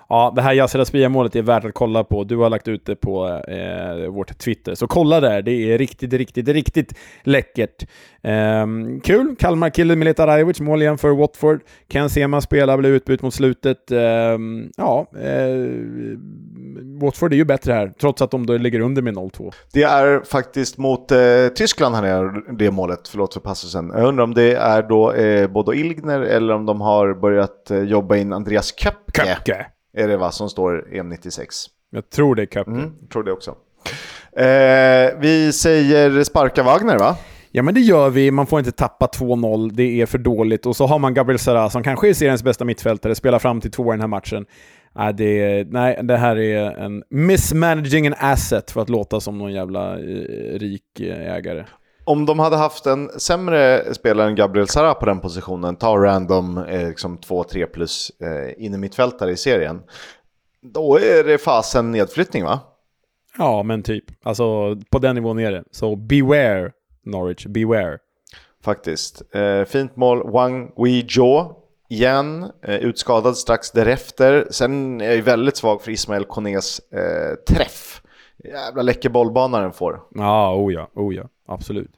Ja, 0.09 0.33
det 0.35 0.41
här 0.41 0.53
Yasser 0.53 0.79
Asprilla-målet 0.79 1.35
är 1.35 1.41
värt 1.41 1.65
att 1.65 1.73
kolla 1.73 2.03
på. 2.03 2.23
Du 2.23 2.37
har 2.37 2.49
lagt 2.49 2.67
ut 2.67 2.85
det 2.85 2.95
på 2.95 3.41
eh, 3.47 4.09
vårt 4.09 4.37
Twitter, 4.37 4.75
så 4.75 4.87
kolla 4.87 5.19
där. 5.19 5.41
Det 5.41 5.51
är 5.51 5.77
riktigt, 5.77 6.13
riktigt, 6.13 6.47
riktigt 6.47 6.93
läckert. 7.23 7.87
Eh, 8.21 8.65
kul! 9.03 9.35
Kalmar-killen 9.39 9.99
Mileta 9.99 10.27
Rajovic, 10.27 10.59
mål 10.59 10.81
igen 10.81 10.97
för 10.97 11.09
Watford. 11.09 11.61
Ken 11.87 12.09
Sema 12.09 12.41
spelar, 12.41 12.77
blev 12.77 12.91
utbytt 12.91 13.21
mot 13.21 13.33
slutet. 13.33 13.91
Eh, 13.91 13.99
ja, 14.77 15.07
eh, 15.21 16.17
Watford 17.01 17.33
är 17.33 17.37
ju 17.37 17.45
bättre 17.45 17.73
här, 17.73 17.93
trots 17.99 18.21
att 18.21 18.31
de 18.31 18.45
då 18.45 18.57
ligger 18.57 18.79
under 18.79 19.01
med 19.01 19.13
0-2. 19.13 19.53
Det 19.73 19.83
är 19.83 20.19
faktiskt 20.19 20.77
mot 20.77 21.11
eh, 21.11 21.17
Tyskland 21.55 21.95
han 21.95 22.07
gör 22.07 22.57
det 22.57 22.71
målet, 22.71 23.07
förlåt 23.07 23.33
för 23.33 23.41
passusen. 23.41 23.91
Jag 23.95 24.07
undrar 24.07 24.23
om 24.23 24.33
det 24.33 24.55
är 24.55 24.81
då 24.81 25.13
eh, 25.13 25.47
Bodo 25.47 25.73
Ilgner 25.73 26.21
eller 26.21 26.53
om 26.53 26.65
de 26.65 26.81
har 26.81 27.13
börjat 27.13 27.71
eh, 27.71 27.79
jobba 27.79 28.15
in 28.15 28.33
Andreas 28.33 28.79
Köpke. 28.79 29.25
Köpke 29.25 29.65
är 29.97 30.07
det 30.07 30.17
va, 30.17 30.31
som 30.31 30.49
står 30.49 30.87
EM96. 30.91 31.47
Jag 31.89 32.09
tror 32.09 32.35
det 32.35 32.41
är 32.41 32.45
Köpke. 32.45 32.71
Mm, 32.71 32.93
jag 33.01 33.09
tror 33.09 33.23
det 33.23 33.31
också. 33.31 33.55
Eh, 34.31 35.19
vi 35.19 35.51
säger 35.53 36.23
sparka 36.23 36.63
Wagner 36.63 36.97
va? 36.97 37.17
Ja 37.51 37.63
men 37.63 37.73
det 37.73 37.79
gör 37.79 38.09
vi, 38.09 38.31
man 38.31 38.47
får 38.47 38.59
inte 38.59 38.71
tappa 38.71 39.05
2-0, 39.05 39.71
det 39.73 40.01
är 40.01 40.05
för 40.05 40.17
dåligt. 40.17 40.65
Och 40.65 40.75
så 40.75 40.85
har 40.85 40.99
man 40.99 41.13
Gabriel 41.13 41.39
Sara 41.39 41.69
som 41.69 41.83
kanske 41.83 42.09
är 42.09 42.13
seriens 42.13 42.43
bästa 42.43 42.65
mittfältare, 42.65 43.15
spelar 43.15 43.39
fram 43.39 43.61
till 43.61 43.71
två 43.71 43.83
i 43.83 43.93
den 43.93 44.01
här 44.01 44.07
matchen. 44.07 44.45
Nej, 44.95 45.13
det, 45.13 45.67
nej, 45.71 45.99
det 46.03 46.17
här 46.17 46.37
är 46.37 46.71
en 46.71 47.03
mismanaging 47.09 48.07
an 48.07 48.13
asset 48.19 48.71
för 48.71 48.81
att 48.81 48.89
låta 48.89 49.19
som 49.19 49.37
någon 49.37 49.53
jävla 49.53 49.93
eh, 49.99 50.59
rik 50.59 50.99
eh, 50.99 51.35
ägare. 51.35 51.65
Om 52.07 52.25
de 52.25 52.39
hade 52.39 52.55
haft 52.55 52.85
en 52.85 53.19
sämre 53.19 53.93
spelare 53.93 54.27
än 54.27 54.35
Gabriel 54.35 54.67
Sara 54.67 54.93
på 54.93 55.05
den 55.05 55.19
positionen, 55.19 55.75
ta 55.75 55.97
random 55.97 56.57
eh, 56.57 56.87
liksom 56.87 57.17
2-3 57.17 57.65
plus 57.65 58.11
eh, 58.21 58.65
innermittfältare 58.65 59.31
i 59.31 59.37
serien, 59.37 59.81
då 60.61 60.99
är 60.99 61.23
det 61.23 61.37
fasen 61.37 61.91
nedflyttning 61.91 62.43
va? 62.43 62.59
Ja, 63.37 63.63
men 63.63 63.83
typ. 63.83 64.05
Alltså 64.23 64.75
på 64.89 64.99
den 64.99 65.15
nivån 65.15 65.39
är 65.39 65.51
det. 65.51 65.63
Så 65.71 65.95
beware 65.95 66.71
Norwich, 67.05 67.45
beware. 67.45 67.97
Faktiskt. 68.63 69.35
Eh, 69.35 69.63
fint 69.63 69.95
mål, 69.95 70.31
Wang 70.31 70.71
Wei-Jo 70.75 71.55
igen, 71.89 72.51
eh, 72.63 72.75
utskadad 72.75 73.37
strax 73.37 73.71
därefter. 73.71 74.47
Sen 74.51 75.01
är 75.01 75.15
jag 75.15 75.23
väldigt 75.23 75.57
svag 75.57 75.81
för 75.81 75.91
Ismael 75.91 76.25
Konés 76.25 76.79
eh, 76.91 77.55
träff 77.55 78.01
jävla 78.43 78.81
läcker 78.81 79.09
bollbana 79.09 79.59
den 79.59 79.73
får. 79.73 80.01
Ja, 80.15 80.55
oh 80.55 80.73
ja, 80.73 80.89
oh 80.93 81.15
ja, 81.15 81.23
absolut. 81.47 81.91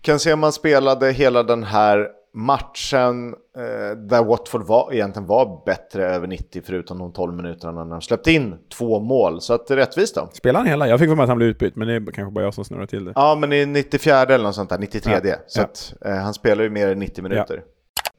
Kan 0.00 0.18
se 0.18 0.36
man 0.36 0.52
spelade 0.52 1.12
hela 1.12 1.42
den 1.42 1.64
här 1.64 2.08
matchen 2.34 3.34
eh, 3.56 3.96
där 3.96 4.24
Watford 4.24 4.62
var, 4.66 4.92
egentligen 4.92 5.26
var 5.26 5.62
bättre 5.66 6.06
över 6.06 6.26
90 6.26 6.62
förutom 6.66 6.98
de 6.98 7.12
12 7.12 7.34
minuterna 7.34 7.84
när 7.84 7.90
de 7.90 8.00
släppte 8.00 8.32
in 8.32 8.54
två 8.78 9.00
mål. 9.00 9.40
Så 9.40 9.54
att 9.54 9.66
det 9.66 9.74
är 9.74 9.76
rättvist 9.76 10.14
då. 10.14 10.28
Spelade 10.32 10.58
han 10.58 10.68
hela? 10.68 10.88
Jag 10.88 10.98
fick 10.98 11.08
för 11.08 11.16
mig 11.16 11.22
att 11.22 11.28
han 11.28 11.38
blev 11.38 11.48
utbytt, 11.48 11.76
men 11.76 11.88
det 11.88 11.94
är 11.94 12.00
kanske 12.12 12.32
bara 12.32 12.44
jag 12.44 12.54
som 12.54 12.64
snurrar 12.64 12.86
till 12.86 13.04
det. 13.04 13.12
Ja, 13.14 13.34
men 13.34 13.52
i 13.52 13.66
94 13.66 14.22
eller 14.22 14.44
något 14.44 14.54
sånt 14.54 14.70
där, 14.70 14.78
93. 14.78 15.20
Ja, 15.24 15.34
Så 15.46 15.60
ja. 15.60 15.64
att 15.64 15.94
eh, 16.04 16.14
han 16.14 16.34
spelar 16.34 16.64
ju 16.64 16.70
mer 16.70 16.88
än 16.88 16.98
90 16.98 17.22
minuter. 17.22 17.62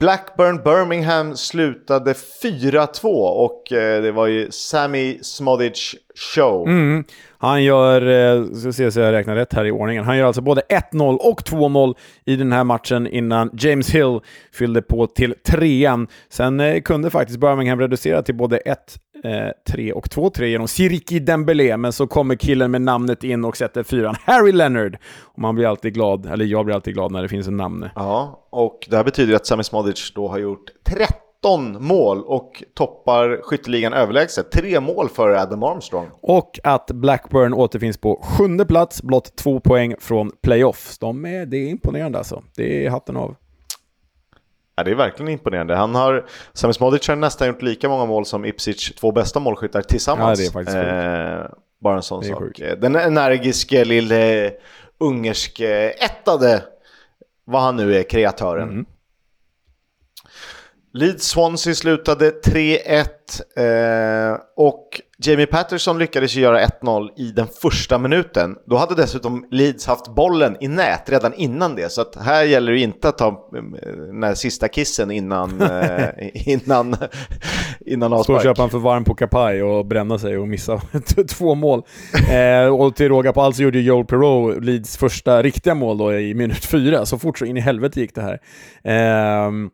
Blackburn 0.02 0.64
Birmingham 0.64 1.36
slutade 1.38 2.14
4-2 2.44 3.08
och 3.46 3.72
eh, 3.72 4.02
det 4.02 4.12
var 4.12 4.28
ju 4.28 4.52
Sammy 4.52 5.20
Smodic 5.22 5.96
show. 6.16 6.68
Mm. 6.68 7.04
Han 7.38 7.64
gör, 7.64 8.02
eh, 8.02 8.46
ska 8.54 8.74
se 8.74 8.92
så 8.92 9.00
jag 9.00 9.12
räknar 9.12 9.36
rätt 9.36 9.54
här 9.54 9.66
i 9.66 9.72
ordningen, 9.72 10.06
han 10.06 10.18
gör 10.18 10.26
alltså 10.26 10.42
både 10.42 10.62
1-0 10.92 11.18
och 11.18 11.42
2-0 11.42 11.96
i 12.26 12.36
den 12.36 12.52
här 12.52 12.64
matchen 12.64 13.08
innan 13.08 13.50
James 13.54 13.90
Hill 13.90 14.20
fyllde 14.54 14.82
på 14.82 15.08
till 15.08 15.36
trean. 15.46 16.08
Sen 16.30 16.60
eh, 16.60 16.82
kunde 16.82 17.10
faktiskt 17.10 17.40
Birmingham 17.40 17.80
reducera 17.80 18.22
till 18.22 18.36
både 18.36 18.58
1 18.58 18.80
3 19.70 19.94
och 19.94 20.08
2-3 20.08 20.44
genom 20.44 20.68
Siriki 20.68 21.20
Dembélé, 21.20 21.78
men 21.78 21.94
så 21.94 22.08
kommer 22.08 22.36
killen 22.36 22.72
med 22.72 22.82
namnet 22.82 23.24
in 23.24 23.46
och 23.46 23.58
sätter 23.58 23.84
fyran, 23.84 24.16
Harry 24.26 24.52
Leonard. 24.52 24.98
Och 25.22 25.40
man 25.40 25.56
blir 25.56 25.68
alltid 25.68 25.94
glad, 25.94 26.26
eller 26.26 26.46
jag 26.46 26.66
blir 26.66 26.76
alltid 26.76 26.94
glad 26.94 27.12
när 27.12 27.22
det 27.22 27.30
finns 27.30 27.48
en 27.48 27.58
namn. 27.58 27.90
Ja, 27.96 28.48
och 28.50 28.88
det 28.90 28.98
här 28.98 29.04
betyder 29.04 29.36
att 29.36 29.46
Sami 29.46 29.64
Smodic 29.64 30.14
då 30.16 30.28
har 30.28 30.40
gjort 30.40 30.70
13 30.86 31.78
mål 31.80 32.24
och 32.24 32.64
toppar 32.74 33.42
skytteligan 33.44 33.94
överlägset. 33.94 34.52
Tre 34.52 34.80
mål 34.80 35.10
före 35.10 35.42
Adam 35.42 35.64
Armstrong. 35.64 36.08
Och 36.22 36.60
att 36.64 36.92
Blackburn 36.92 37.54
återfinns 37.54 37.98
på 37.98 38.22
sjunde 38.24 38.66
plats, 38.66 39.04
blott 39.04 39.36
två 39.36 39.60
poäng 39.60 39.96
från 40.00 40.32
playoffs. 40.42 40.98
De 40.98 41.26
är, 41.26 41.46
det 41.46 41.58
är 41.58 41.70
imponerande 41.70 42.18
alltså. 42.18 42.44
Det 42.56 42.86
är 42.86 42.90
hatten 42.90 43.18
av. 43.18 43.36
Ja, 44.82 44.86
det 44.86 44.92
är 44.92 44.96
verkligen 44.96 45.32
imponerande. 45.32 45.76
Han 45.76 45.96
har, 45.96 46.26
Sami 46.54 46.74
Smodic 46.74 47.08
har 47.08 47.16
nästan 47.16 47.48
gjort 47.48 47.62
lika 47.62 47.90
många 47.90 48.06
mål 48.06 48.26
som 48.26 48.46
Ipswich 48.46 48.92
två 48.92 49.12
bästa 49.12 49.40
målskyttar 49.40 49.82
tillsammans. 49.82 50.52
Ja, 50.56 50.62
eh, 50.62 51.46
bara 51.82 51.96
en 51.96 52.02
sån 52.02 52.24
sak. 52.24 52.40
sjukt. 52.40 52.60
Den 52.60 52.96
energiske 52.96 53.86
lille 53.86 54.52
ungerske 55.00 55.90
ettade, 55.90 56.64
vad 57.46 57.62
han 57.62 57.76
nu 57.76 57.96
är, 57.96 58.04
kreatören. 58.04 58.70
Mm. 58.70 58.86
Leeds 60.94 61.28
Swansea 61.28 61.76
slutade 61.76 62.32
3-1 62.32 63.08
eh, 63.56 64.40
och 64.56 65.02
Jamie 65.24 65.46
Patterson 65.46 66.00
lyckades 66.00 66.36
ju 66.36 66.42
göra 66.42 66.66
1-0 66.66 67.10
i 67.18 67.32
den 67.32 67.48
första 67.62 67.98
minuten. 67.98 68.56
Då 68.66 68.78
hade 68.78 68.96
dessutom 68.96 69.46
Leeds 69.52 69.88
haft 69.88 70.16
bollen 70.16 70.58
i 70.60 70.68
nät 70.68 71.10
redan 71.10 71.34
innan 71.34 71.76
det, 71.76 71.92
så 71.92 72.02
att 72.02 72.16
här 72.16 72.44
gäller 72.44 72.72
det 72.72 72.80
inte 72.80 73.10
att 73.10 73.18
ta 73.18 73.28
eh, 73.28 73.92
den 73.92 74.24
här 74.24 74.34
sista 74.34 74.68
kissen 74.68 75.12
innan, 75.12 75.62
eh, 75.72 76.08
innan, 76.34 76.96
innan 77.86 78.14
avspark. 78.14 78.44
köpa 78.44 78.64
en 78.64 78.70
för 78.70 78.78
varm 78.78 79.04
på 79.04 79.16
Kapaj 79.16 79.64
och 79.64 79.86
bränna 79.86 80.20
sig 80.20 80.38
och 80.38 80.48
missa 80.48 80.82
två 81.30 81.56
mål. 81.56 81.84
Eh, 82.32 82.76
och 82.76 82.96
till 82.96 83.10
råga 83.10 83.34
på 83.34 83.42
allt 83.42 83.56
så 83.56 83.64
gjorde 83.64 83.80
Joel 83.80 84.06
Perreault 84.06 84.66
Leeds 84.66 84.98
första 84.98 85.42
riktiga 85.42 85.76
mål 85.76 85.98
då 85.98 86.14
i 86.14 86.34
minut 86.34 86.66
fyra. 86.66 87.06
Så 87.06 87.20
fort 87.20 87.38
så 87.38 87.46
in 87.46 87.58
i 87.58 87.62
helvete 87.62 88.00
gick 88.00 88.16
det 88.16 88.22
här. 88.22 88.40
Ehm, 88.84 89.70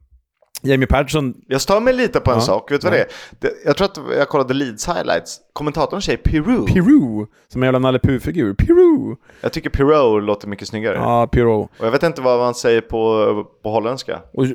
Jamie 0.62 0.88
Patterson, 0.88 1.34
Jag 1.48 1.62
stör 1.62 1.80
mig 1.80 1.94
lite 1.94 2.20
på 2.20 2.32
en 2.32 2.38
Ja, 2.38 2.42
sak, 2.42 2.72
vet 2.72 2.82
du 2.82 2.88
vad 2.88 2.94
det 2.94 3.02
är? 3.02 3.08
Det- 3.40 3.54
Jag 3.66 3.78
tror 3.78 3.86
att 3.86 3.98
jag 4.18 4.30
kollade 4.30 4.54
Leeds 4.54 4.88
highlights. 4.88 5.38
Kommentatorn 5.54 6.02
säger 6.02 6.18
Peru. 6.18 6.66
Peru, 6.66 7.26
som 7.48 7.64
en 7.64 7.68
jävla 7.68 7.80
Nalle 7.80 8.00
Puh-figur. 8.00 8.54
Peru! 8.54 9.16
Jag 9.42 9.54
tycker 9.54 9.70
Peru 9.70 10.22
låter 10.22 10.48
mycket 10.48 10.68
snyggare. 10.68 10.96
Ja, 10.96 11.28
Perreault. 11.32 11.70
Och 11.80 11.86
jag 11.86 11.92
vet 11.92 12.04
inte 12.04 12.22
vad 12.22 12.40
man 12.40 12.54
säger 12.56 12.82
på, 12.82 13.46
på 13.64 13.70
holländska. 13.70 14.20
Och, 14.34 14.46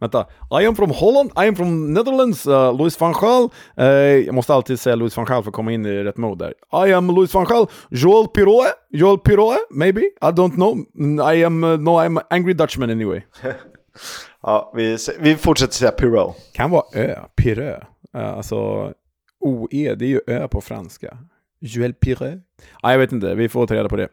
vänta, 0.00 0.26
I 0.62 0.66
am 0.66 0.76
from 0.76 0.90
Holland, 0.90 1.30
I 1.44 1.48
am 1.48 1.56
from 1.56 1.92
Netherlands, 1.92 2.46
uh, 2.46 2.78
Louis 2.78 3.00
van 3.00 3.12
Gaal. 3.12 3.48
Eh, 3.76 3.86
jag 4.26 4.34
måste 4.34 4.54
alltid 4.54 4.80
säga 4.80 4.96
Louis 4.96 5.16
van 5.16 5.26
Gaal 5.26 5.42
för 5.42 5.50
att 5.50 5.54
komma 5.54 5.72
in 5.72 5.86
i 5.86 6.04
rätt 6.04 6.16
mode 6.16 6.44
där. 6.72 6.86
I 6.88 6.92
am 6.92 7.06
Louis 7.10 7.34
van 7.34 7.44
Gaal, 7.44 7.66
Joel 7.90 8.28
Piroe, 8.28 8.66
Joel 8.90 9.18
Piroe, 9.18 9.56
maybe? 9.70 10.00
I 10.00 10.10
don't 10.24 10.54
know. 10.54 10.78
Mm, 10.98 11.34
I 11.34 11.44
am, 11.44 11.64
uh, 11.64 11.80
no, 11.80 11.90
I'm 11.90 12.20
angry 12.30 12.52
Dutchman 12.54 12.90
anyway. 12.90 13.22
Ja, 14.42 14.72
vi, 14.74 14.98
vi 15.20 15.36
fortsätter 15.36 15.74
säga 15.74 15.90
Peru. 15.90 16.32
Kan 16.52 16.70
vara 16.70 16.84
ö, 16.94 17.14
Pirö. 17.36 17.80
Alltså, 18.12 18.92
OE, 19.40 19.94
det 19.94 20.04
är 20.04 20.08
ju 20.08 20.20
ö 20.26 20.48
på 20.48 20.60
franska. 20.60 21.18
Joel 21.60 21.94
Pirö? 21.94 22.36
Ah, 22.82 22.92
jag 22.92 22.98
vet 22.98 23.12
inte, 23.12 23.34
vi 23.34 23.48
får 23.48 23.66
ta 23.66 23.74
reda 23.74 23.88
på 23.88 23.96
det. 23.96 24.08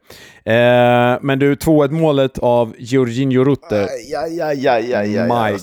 Eh, 0.53 1.17
men 1.21 1.39
du, 1.39 1.55
2-1 1.55 1.91
målet 1.91 2.37
av 2.37 2.75
Jorginho 2.77 3.43
Rutter. 3.43 3.87
Ja, 4.11 4.27
ja, 4.27 4.53
ja, 4.53 4.79
ja, 4.79 5.03
ja, 5.03 5.51
My. 5.51 5.57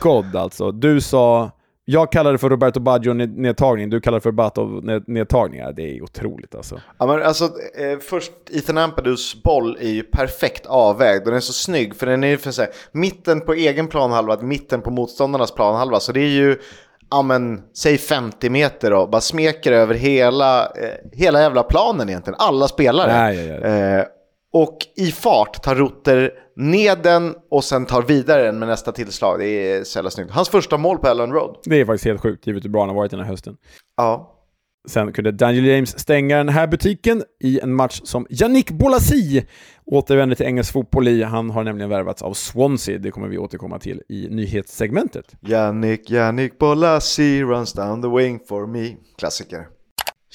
God 0.00 0.36
alltså. 0.36 0.72
Du 0.72 1.00
sa, 1.00 1.50
jag 1.88 2.12
kallar 2.12 2.32
det 2.32 2.38
för 2.38 2.50
Roberto 2.50 2.80
Baggio 2.80 3.12
ned- 3.12 3.36
nedtagning, 3.38 3.90
du 3.90 4.00
kallar 4.00 4.18
det 4.18 4.22
för 4.22 4.30
Batov 4.32 4.84
ned- 4.84 5.04
nedtagningar. 5.06 5.72
Det 5.72 5.82
är 5.82 6.02
otroligt 6.02 6.54
alltså. 6.54 6.80
Ja, 6.98 7.06
men 7.06 7.22
alltså, 7.22 7.44
eh, 7.44 7.98
först 8.00 8.32
Ethan 8.52 8.78
Ampadus 8.78 9.42
boll 9.42 9.78
är 9.80 9.88
ju 9.88 10.02
perfekt 10.02 10.66
avvägd 10.66 11.20
och 11.20 11.26
den 11.26 11.34
är 11.36 11.40
så 11.40 11.52
snygg 11.52 11.96
för 11.96 12.06
den 12.06 12.24
är 12.24 12.28
ju 12.28 12.36
för 12.38 12.50
sig 12.50 12.68
mitten 12.92 13.40
på 13.40 13.52
egen 13.54 13.88
planhalva, 13.88 14.36
mitten 14.42 14.80
på 14.82 14.90
motståndarnas 14.90 15.54
planhalva. 15.54 16.00
Så 16.00 16.12
det 16.12 16.20
är 16.20 16.28
ju, 16.28 16.58
ja 17.10 17.22
men, 17.22 17.62
säg 17.76 17.98
50 17.98 18.50
meter 18.50 18.92
och 18.92 19.10
bara 19.10 19.20
smeker 19.20 19.72
över 19.72 19.94
hela, 19.94 20.62
eh, 20.66 20.70
hela 21.12 21.40
jävla 21.40 21.62
planen 21.62 22.08
egentligen. 22.08 22.36
Alla 22.40 22.68
spelare. 22.68 23.10
Ja, 23.12 23.32
ja, 23.42 23.54
ja. 23.68 23.98
Eh, 23.98 24.04
och 24.62 24.78
i 24.96 25.12
fart 25.12 25.62
tar 25.62 25.74
Rutter 25.74 26.30
ned 26.56 26.98
den 27.02 27.34
och 27.50 27.64
sen 27.64 27.86
tar 27.86 28.02
vidare 28.02 28.42
den 28.42 28.58
med 28.58 28.68
nästa 28.68 28.92
tillslag. 28.92 29.38
Det 29.38 29.46
är 29.46 29.84
så 29.84 29.98
jävla 29.98 30.10
snyggt. 30.10 30.30
Hans 30.30 30.48
första 30.48 30.78
mål 30.78 30.98
på 30.98 31.08
Ellen 31.08 31.32
Road. 31.32 31.56
Det 31.64 31.80
är 31.80 31.84
faktiskt 31.84 32.04
helt 32.04 32.20
sjukt, 32.20 32.46
givet 32.46 32.64
hur 32.64 32.70
bra 32.70 32.82
han 32.82 32.88
har 32.88 32.96
varit 32.96 33.10
den 33.10 33.20
här 33.20 33.26
hösten. 33.26 33.56
Ja. 33.96 34.32
Sen 34.88 35.12
kunde 35.12 35.32
Daniel 35.32 35.66
James 35.66 35.98
stänga 35.98 36.36
den 36.36 36.48
här 36.48 36.66
butiken 36.66 37.22
i 37.40 37.60
en 37.60 37.74
match 37.74 38.00
som 38.04 38.26
Yannick 38.30 38.70
Bolasie 38.70 39.46
återvänder 39.86 40.36
till 40.36 40.46
engelsk 40.46 40.72
fotboll 40.72 41.08
i. 41.08 41.22
Han 41.22 41.50
har 41.50 41.64
nämligen 41.64 41.90
värvats 41.90 42.22
av 42.22 42.32
Swansea. 42.32 42.98
Det 42.98 43.10
kommer 43.10 43.28
vi 43.28 43.38
återkomma 43.38 43.78
till 43.78 44.02
i 44.08 44.28
nyhetssegmentet. 44.30 45.34
Yannick, 45.48 46.10
Yannick 46.10 46.58
Bolassi 46.58 47.42
runs 47.42 47.72
down 47.72 48.02
the 48.02 48.08
wing 48.08 48.40
for 48.48 48.66
me. 48.66 48.96
Klassiker. 49.18 49.75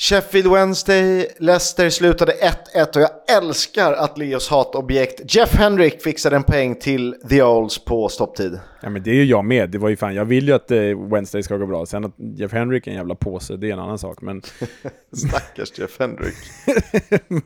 Sheffield 0.01 0.51
Wednesday, 0.51 1.27
Leicester 1.39 1.89
slutade 1.89 2.33
1-1 2.75 2.95
och 2.95 3.01
jag 3.01 3.37
älskar 3.37 3.93
att 3.93 4.17
Leos 4.17 4.49
hatobjekt 4.49 5.35
Jeff 5.35 5.55
Hendrick 5.55 6.01
fixade 6.01 6.35
en 6.35 6.43
poäng 6.43 6.75
till 6.75 7.15
The 7.29 7.43
Owls 7.43 7.85
på 7.85 8.09
stopptid. 8.09 8.59
Ja, 8.81 8.89
men 8.89 9.03
det 9.03 9.09
är 9.09 9.15
ju 9.15 9.23
jag 9.23 9.45
med. 9.45 9.69
Det 9.69 9.77
var 9.77 9.89
ju 9.89 9.95
fan, 9.95 10.15
jag 10.15 10.25
vill 10.25 10.47
ju 10.47 10.53
att 10.53 10.71
eh, 10.71 10.77
Wednesday 11.11 11.43
ska 11.43 11.57
gå 11.57 11.65
bra. 11.65 11.85
Sen 11.85 12.05
att 12.05 12.13
Jeff 12.17 12.53
Henrik 12.53 12.87
är 12.87 12.91
en 12.91 12.97
jävla 12.97 13.15
påse, 13.15 13.57
det 13.57 13.69
är 13.69 13.73
en 13.73 13.79
annan 13.79 13.97
sak. 13.97 14.21
Men, 14.21 14.41
Stackars 15.13 15.79
Jeff 15.79 15.99
Hendrick. 15.99 16.37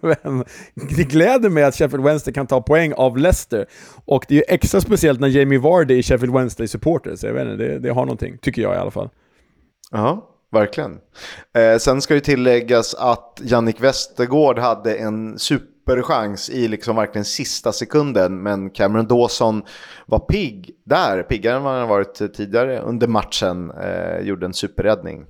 men 0.23 0.43
det 0.73 1.03
gläder 1.03 1.49
mig 1.49 1.63
att 1.63 1.75
Sheffield 1.75 2.03
Wednesday 2.03 2.33
kan 2.33 2.47
ta 2.47 2.61
poäng 2.61 2.93
av 2.93 3.17
Leicester. 3.17 3.65
Och 4.05 4.25
det 4.27 4.33
är 4.33 4.37
ju 4.37 4.43
extra 4.47 4.81
speciellt 4.81 5.19
när 5.19 5.27
Jamie 5.27 5.59
Vardy 5.59 5.97
är 5.97 6.01
Sheffield 6.01 6.33
Wednesday-supporter. 6.33 7.15
Så 7.15 7.27
jag 7.27 7.33
vet 7.33 7.47
inte, 7.47 7.63
det, 7.63 7.79
det 7.79 7.89
har 7.89 8.05
någonting, 8.05 8.37
tycker 8.37 8.61
jag 8.61 8.73
i 8.73 8.77
alla 8.77 8.91
fall. 8.91 9.09
Ja, 9.91 10.34
verkligen. 10.55 10.99
Eh, 11.53 11.77
sen 11.77 12.01
ska 12.01 12.13
ju 12.13 12.19
tilläggas 12.19 12.93
att 12.93 13.41
Jannik 13.43 13.81
Westergård 13.81 14.59
hade 14.59 14.95
en 14.95 15.39
superchans 15.39 16.49
i 16.49 16.67
liksom 16.67 16.95
verkligen 16.95 17.25
sista 17.25 17.71
sekunden. 17.71 18.43
Men 18.43 18.69
Cameron 18.69 19.07
Dawson 19.07 19.63
var 20.05 20.19
pigg 20.19 20.71
där, 20.83 21.23
piggare 21.23 21.55
än 21.55 21.63
vad 21.63 21.79
han 21.79 21.89
varit 21.89 22.33
tidigare 22.33 22.79
under 22.79 23.07
matchen. 23.07 23.71
Eh, 23.71 24.19
gjorde 24.19 24.45
en 24.45 24.53
superräddning. 24.53 25.25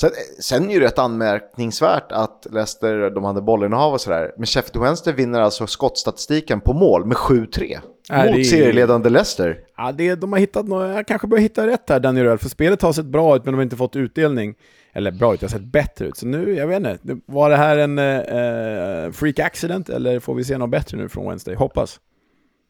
Sen, 0.00 0.10
sen 0.40 0.70
är 0.70 0.74
ju 0.74 0.80
rätt 0.80 0.98
anmärkningsvärt 0.98 2.12
att 2.12 2.46
Leicester, 2.50 3.10
de 3.10 3.24
hade 3.24 3.42
bollinnehav 3.42 3.92
och 3.92 4.00
sådär. 4.00 4.32
Men 4.36 4.46
Sheffield 4.46 4.84
Wednesday 4.84 5.14
vinner 5.14 5.40
alltså 5.40 5.66
skottstatistiken 5.66 6.60
på 6.60 6.72
mål 6.72 7.06
med 7.06 7.16
7-3. 7.16 7.78
Nej, 8.10 8.26
mot 8.26 8.36
det 8.36 8.44
serieledande 8.44 9.10
Leicester. 9.10 9.58
Ja, 9.76 9.92
det, 9.92 10.14
de 10.14 10.32
har 10.32 10.38
hittat 10.38 10.66
något, 10.68 10.96
jag 10.96 11.06
kanske 11.06 11.26
börjar 11.26 11.42
hitta 11.42 11.66
rätt 11.66 11.88
här, 11.88 12.00
Daniel 12.00 12.26
Röhl, 12.26 12.38
för 12.38 12.48
spelet 12.48 12.82
har 12.82 12.92
sett 12.92 13.06
bra 13.06 13.36
ut, 13.36 13.44
men 13.44 13.52
de 13.52 13.58
har 13.58 13.62
inte 13.62 13.76
fått 13.76 13.96
utdelning. 13.96 14.54
Eller 14.92 15.10
bra 15.10 15.34
ut, 15.34 15.40
det 15.40 15.46
har 15.46 15.50
sett 15.50 15.72
bättre 15.72 16.06
ut. 16.06 16.16
Så 16.16 16.26
nu, 16.26 16.54
jag 16.54 16.66
vet 16.66 16.76
inte, 16.78 16.98
var 17.26 17.50
det 17.50 17.56
här 17.56 17.76
en 17.76 17.98
eh, 17.98 19.12
freak 19.12 19.38
accident, 19.38 19.88
eller 19.88 20.20
får 20.20 20.34
vi 20.34 20.44
se 20.44 20.58
något 20.58 20.70
bättre 20.70 20.96
nu 20.96 21.08
från 21.08 21.28
Wednesday? 21.28 21.54
Hoppas. 21.54 22.00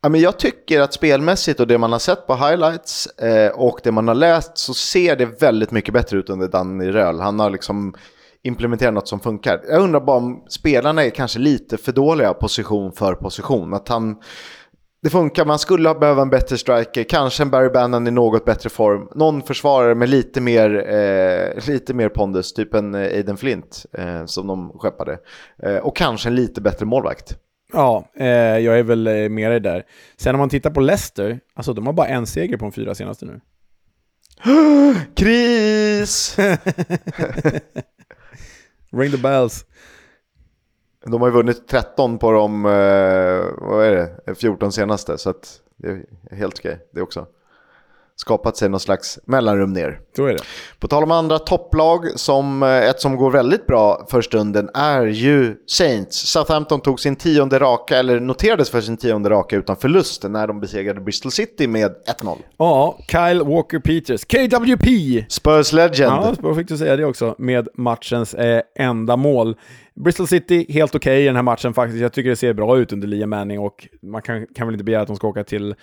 Ja, 0.02 0.08
men 0.08 0.20
jag 0.20 0.38
tycker 0.38 0.80
att 0.80 0.92
spelmässigt 0.92 1.60
och 1.60 1.66
det 1.66 1.78
man 1.78 1.92
har 1.92 1.98
sett 1.98 2.26
på 2.26 2.34
highlights 2.34 3.06
eh, 3.06 3.50
och 3.50 3.80
det 3.82 3.92
man 3.92 4.08
har 4.08 4.14
läst 4.14 4.58
så 4.58 4.74
ser 4.74 5.16
det 5.16 5.42
väldigt 5.42 5.70
mycket 5.70 5.94
bättre 5.94 6.18
ut 6.18 6.30
under 6.30 6.48
Danny 6.48 6.90
Röhl. 6.90 7.20
Han 7.20 7.40
har 7.40 7.50
liksom 7.50 7.94
implementerat 8.42 8.94
något 8.94 9.08
som 9.08 9.20
funkar. 9.20 9.60
Jag 9.68 9.82
undrar 9.82 10.00
bara 10.00 10.16
om 10.16 10.44
spelarna 10.48 11.04
är 11.04 11.10
kanske 11.10 11.38
lite 11.38 11.76
för 11.76 11.92
dåliga 11.92 12.34
position 12.34 12.92
för 12.92 13.14
position. 13.14 13.74
Att 13.74 13.88
han, 13.88 14.16
det 15.02 15.10
funkar, 15.10 15.44
man 15.44 15.58
skulle 15.58 15.94
behöva 15.94 16.22
en 16.22 16.30
bättre 16.30 16.58
striker, 16.58 17.04
kanske 17.04 17.42
en 17.42 17.50
Barry 17.50 17.68
Bannon 17.68 18.06
i 18.06 18.10
något 18.10 18.44
bättre 18.44 18.70
form. 18.70 19.08
Någon 19.14 19.42
försvarare 19.42 19.94
med 19.94 20.08
lite 20.08 20.40
mer, 20.40 20.94
eh, 20.94 21.68
lite 21.68 21.94
mer 21.94 22.08
pondus, 22.08 22.54
typ 22.54 22.74
en 22.74 22.94
eh, 22.94 23.00
Aiden 23.00 23.36
Flint 23.36 23.86
eh, 23.92 24.24
som 24.24 24.46
de 24.46 24.78
skeppade. 24.78 25.18
Eh, 25.62 25.76
och 25.76 25.96
kanske 25.96 26.28
en 26.28 26.34
lite 26.34 26.60
bättre 26.60 26.86
målvakt. 26.86 27.38
Ja, 27.76 28.08
eh, 28.14 28.26
jag 28.58 28.78
är 28.78 28.82
väl 28.82 29.06
eh, 29.06 29.28
med 29.28 29.50
dig 29.50 29.60
där. 29.60 29.86
Sen 30.16 30.34
om 30.34 30.38
man 30.38 30.48
tittar 30.48 30.70
på 30.70 30.80
Leicester, 30.80 31.40
alltså 31.54 31.72
de 31.72 31.86
har 31.86 31.92
bara 31.92 32.06
en 32.06 32.26
seger 32.26 32.56
på 32.56 32.64
de 32.64 32.72
fyra 32.72 32.94
senaste 32.94 33.26
nu. 33.26 33.40
Kris! 35.16 36.36
Ring 38.92 39.10
the 39.10 39.18
bells. 39.18 39.66
De 41.06 41.20
har 41.20 41.28
ju 41.28 41.34
vunnit 41.34 41.68
13 41.68 42.18
på 42.18 42.32
de, 42.32 42.66
eh, 42.66 42.70
vad 43.68 43.84
är 43.86 43.92
det, 44.26 44.34
14 44.34 44.72
senaste. 44.72 45.18
Så 45.18 45.30
att 45.30 45.60
det 45.76 45.88
är 45.88 46.36
helt 46.36 46.58
okej 46.58 46.78
det 46.92 47.02
också. 47.02 47.26
Skapat 48.18 48.56
sig 48.56 48.68
någon 48.68 48.80
slags 48.80 49.18
mellanrum 49.24 49.72
ner. 49.72 50.00
Så 50.16 50.26
är 50.26 50.32
det. 50.32 50.40
På 50.78 50.88
tal 50.88 51.02
om 51.02 51.10
andra 51.10 51.38
topplag, 51.38 52.06
som 52.14 52.62
eh, 52.62 52.68
ett 52.68 53.00
som 53.00 53.16
går 53.16 53.30
väldigt 53.30 53.66
bra 53.66 54.06
för 54.10 54.22
stunden 54.22 54.70
är 54.74 55.06
ju 55.06 55.56
Saints. 55.66 56.16
Southampton 56.16 56.80
tog 56.80 57.00
sin 57.00 57.16
tionde 57.16 57.58
raka, 57.58 57.98
eller 57.98 58.20
noterades 58.20 58.70
för 58.70 58.80
sin 58.80 58.96
tionde 58.96 59.30
raka 59.30 59.56
utan 59.56 59.76
förlust 59.76 60.22
när 60.28 60.46
de 60.46 60.60
besegrade 60.60 61.00
Bristol 61.00 61.32
City 61.32 61.66
med 61.66 61.94
1-0. 62.22 62.38
Ja, 62.56 62.98
Kyle 63.08 63.42
Walker 63.42 63.78
Peters, 63.78 64.24
KWP! 64.24 64.86
Spurs 65.28 65.72
Legend. 65.72 66.12
Ja, 66.12 66.34
Spurs 66.34 66.56
fick 66.56 66.68
du 66.68 66.76
säga 66.76 66.96
det 66.96 67.04
också, 67.04 67.34
med 67.38 67.68
matchens 67.74 68.34
eh, 68.34 68.62
enda 68.74 69.16
mål. 69.16 69.56
Bristol 69.94 70.26
City, 70.26 70.66
helt 70.68 70.94
okej 70.94 71.12
okay 71.12 71.22
i 71.22 71.26
den 71.26 71.36
här 71.36 71.42
matchen 71.42 71.74
faktiskt. 71.74 72.02
Jag 72.02 72.12
tycker 72.12 72.30
det 72.30 72.36
ser 72.36 72.52
bra 72.52 72.78
ut 72.78 72.92
under 72.92 73.08
Liam 73.08 73.30
Manning 73.30 73.58
och 73.58 73.88
man 74.02 74.22
kan, 74.22 74.46
kan 74.46 74.66
väl 74.66 74.74
inte 74.74 74.84
begära 74.84 75.02
att 75.02 75.06
de 75.06 75.16
ska 75.16 75.28
åka 75.28 75.44
till 75.44 75.74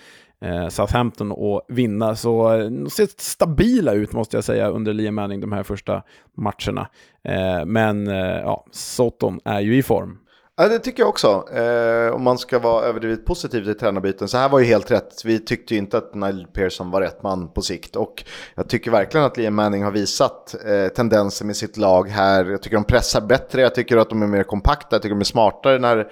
eh, 0.44 0.68
Southampton 0.68 1.32
och 1.32 1.62
vinna. 1.68 2.16
Så 2.16 2.52
eh, 2.52 2.58
de 2.58 2.90
ser 2.90 3.08
stabila 3.18 3.92
ut 3.92 4.12
måste 4.12 4.36
jag 4.36 4.44
säga 4.44 4.68
under 4.68 4.92
Liam 4.92 5.14
Manning 5.14 5.40
de 5.40 5.52
här 5.52 5.62
första 5.62 6.02
matcherna. 6.36 6.88
Eh, 7.24 7.64
men 7.66 8.08
eh, 8.08 8.40
ja, 8.40 8.66
Soton 8.70 9.40
är 9.44 9.60
ju 9.60 9.76
i 9.76 9.82
form. 9.82 10.18
Ja, 10.56 10.68
det 10.68 10.78
tycker 10.78 11.02
jag 11.02 11.08
också. 11.08 11.44
Eh, 11.54 12.14
om 12.14 12.22
man 12.22 12.38
ska 12.38 12.58
vara 12.58 12.84
överdrivet 12.84 13.24
positiv 13.24 13.64
till 13.64 13.78
tränarbyten. 13.78 14.28
Så 14.28 14.38
här 14.38 14.48
var 14.48 14.58
ju 14.58 14.64
helt 14.64 14.90
rätt. 14.90 15.24
Vi 15.24 15.38
tyckte 15.38 15.74
ju 15.74 15.78
inte 15.78 15.98
att 15.98 16.14
Nile 16.14 16.46
Pearson 16.52 16.90
var 16.90 17.00
rätt 17.00 17.22
man 17.22 17.48
på 17.48 17.62
sikt. 17.62 17.96
Och 17.96 18.24
jag 18.54 18.68
tycker 18.68 18.90
verkligen 18.90 19.26
att 19.26 19.36
Liam 19.36 19.54
Manning 19.54 19.84
har 19.84 19.90
visat 19.90 20.54
eh, 20.66 20.88
tendenser 20.88 21.44
med 21.44 21.56
sitt 21.56 21.76
lag 21.76 22.08
här. 22.08 22.44
Jag 22.44 22.62
tycker 22.62 22.76
de 22.76 22.84
pressar 22.84 23.20
bättre, 23.20 23.60
jag 23.60 23.74
tycker 23.74 23.96
att 23.96 24.08
de 24.08 24.22
är 24.22 24.26
mer 24.26 24.42
kompakta, 24.42 24.96
jag 24.96 25.02
tycker 25.02 25.14
de 25.14 25.20
är 25.20 25.24
smartare 25.24 25.78
när, 25.78 26.08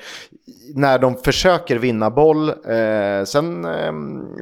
när 0.74 0.99
de 0.99 1.16
försöker 1.16 1.78
vinna 1.78 2.11
boll. 2.11 2.49
Eh, 2.49 3.24
sen 3.24 3.64
eh, 3.64 3.93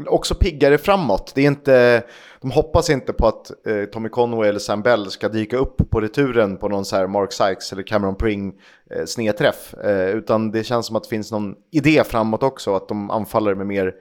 också 0.07 0.35
piggare 0.35 0.79
framåt. 0.79 1.33
Det 1.35 1.41
är 1.41 1.47
inte 1.47 2.03
de 2.41 2.51
hoppas 2.51 2.91
inte 2.91 3.13
på 3.13 3.27
att 3.27 3.67
eh, 3.67 3.85
Tommy 3.85 4.09
Conway 4.09 4.49
eller 4.49 4.59
Sam 4.59 4.83
Bell 4.83 5.11
ska 5.11 5.29
dyka 5.29 5.57
upp 5.57 5.91
på 5.91 6.01
returen 6.01 6.57
på 6.57 6.69
någon 6.69 6.85
så 6.85 6.97
här 6.97 7.07
Mark 7.07 7.33
Sykes 7.33 7.73
eller 7.73 7.83
Cameron 7.83 8.17
Pring 8.17 8.53
eh, 8.91 9.05
snedträff. 9.05 9.75
Eh, 9.75 10.11
utan 10.11 10.51
det 10.51 10.65
känns 10.65 10.87
som 10.87 10.97
att 10.97 11.03
det 11.03 11.09
finns 11.09 11.33
någon 11.33 11.55
idé 11.73 12.05
framåt 12.05 12.43
också, 12.43 12.75
att 12.75 12.89
de 12.89 13.11
anfaller 13.11 13.55
med 13.55 13.67
mer 13.67 13.95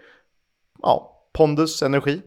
ja, 0.81 1.23
pondus, 1.33 1.83
energi. 1.83 2.21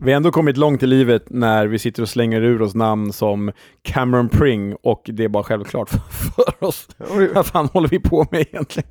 Vi 0.00 0.12
har 0.12 0.16
ändå 0.16 0.30
kommit 0.30 0.56
långt 0.56 0.82
i 0.82 0.86
livet 0.86 1.24
när 1.30 1.66
vi 1.66 1.78
sitter 1.78 2.02
och 2.02 2.08
slänger 2.08 2.40
ur 2.40 2.62
oss 2.62 2.74
namn 2.74 3.12
som 3.12 3.52
Cameron 3.82 4.28
Pring 4.28 4.74
och 4.82 5.02
det 5.04 5.24
är 5.24 5.28
bara 5.28 5.44
självklart 5.44 5.90
för 5.90 6.54
oss. 6.64 6.88
Vad 7.34 7.46
fan 7.46 7.68
håller 7.72 7.88
vi 7.88 7.98
på 7.98 8.26
med 8.30 8.40
egentligen? 8.40 8.90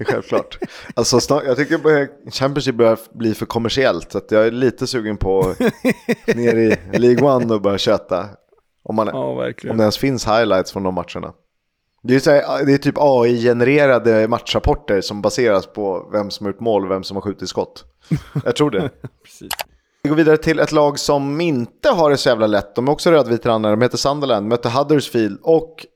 Självklart. 0.00 0.58
Alltså, 0.94 1.20
snart, 1.20 1.42
jag 1.46 1.56
tycker 1.56 2.30
Championship 2.30 2.74
börjar 2.74 2.98
bli 3.12 3.34
för 3.34 3.46
kommersiellt. 3.46 4.12
Så 4.12 4.20
jag 4.30 4.46
är 4.46 4.50
lite 4.50 4.86
sugen 4.86 5.16
på 5.16 5.54
ner 6.26 6.56
i 6.56 6.98
League 6.98 7.34
One 7.34 7.54
och 7.54 7.62
börja 7.62 7.78
köta. 7.78 8.28
Om, 8.82 8.96
man, 8.96 9.06
ja, 9.06 9.52
om 9.70 9.76
det 9.76 9.82
ens 9.82 9.98
finns 9.98 10.26
highlights 10.26 10.72
från 10.72 10.82
de 10.82 10.94
matcherna. 10.94 11.32
Det 12.02 12.26
är, 12.26 12.30
här, 12.30 12.66
det 12.66 12.72
är 12.72 12.78
typ 12.78 12.94
AI-genererade 12.98 14.28
matchrapporter 14.28 15.00
som 15.00 15.22
baseras 15.22 15.66
på 15.66 16.08
vem 16.12 16.30
som 16.30 16.46
har 16.46 16.52
gjort 16.52 16.60
mål 16.60 16.84
och 16.84 16.90
vem 16.90 17.04
som 17.04 17.16
har 17.16 17.22
skjutit 17.22 17.48
skott. 17.48 17.84
Jag 18.44 18.56
tror 18.56 18.70
det. 18.70 18.90
Vi 20.06 20.10
går 20.10 20.16
vidare 20.16 20.36
till 20.36 20.58
ett 20.58 20.72
lag 20.72 20.98
som 20.98 21.40
inte 21.40 21.88
har 21.88 22.10
det 22.10 22.16
så 22.16 22.28
jävla 22.28 22.46
lätt. 22.46 22.74
De 22.74 22.88
är 22.88 22.92
också 22.92 23.10
rödvitranare. 23.10 23.72
De 23.72 23.82
heter 23.82 23.96
Sunderland, 23.96 24.48
möter 24.48 24.70
Huddersfield 24.70 25.38
och 25.42 25.86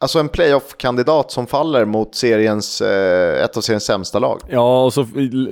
Alltså 0.00 0.18
en 0.18 0.28
playoff-kandidat 0.28 1.30
som 1.30 1.46
faller 1.46 1.84
mot 1.84 2.14
seriens, 2.14 2.80
eh, 2.80 3.44
ett 3.44 3.56
av 3.56 3.60
seriens 3.60 3.84
sämsta 3.84 4.18
lag. 4.18 4.40
Ja, 4.48 4.84
och 4.84 4.92
så 4.92 5.06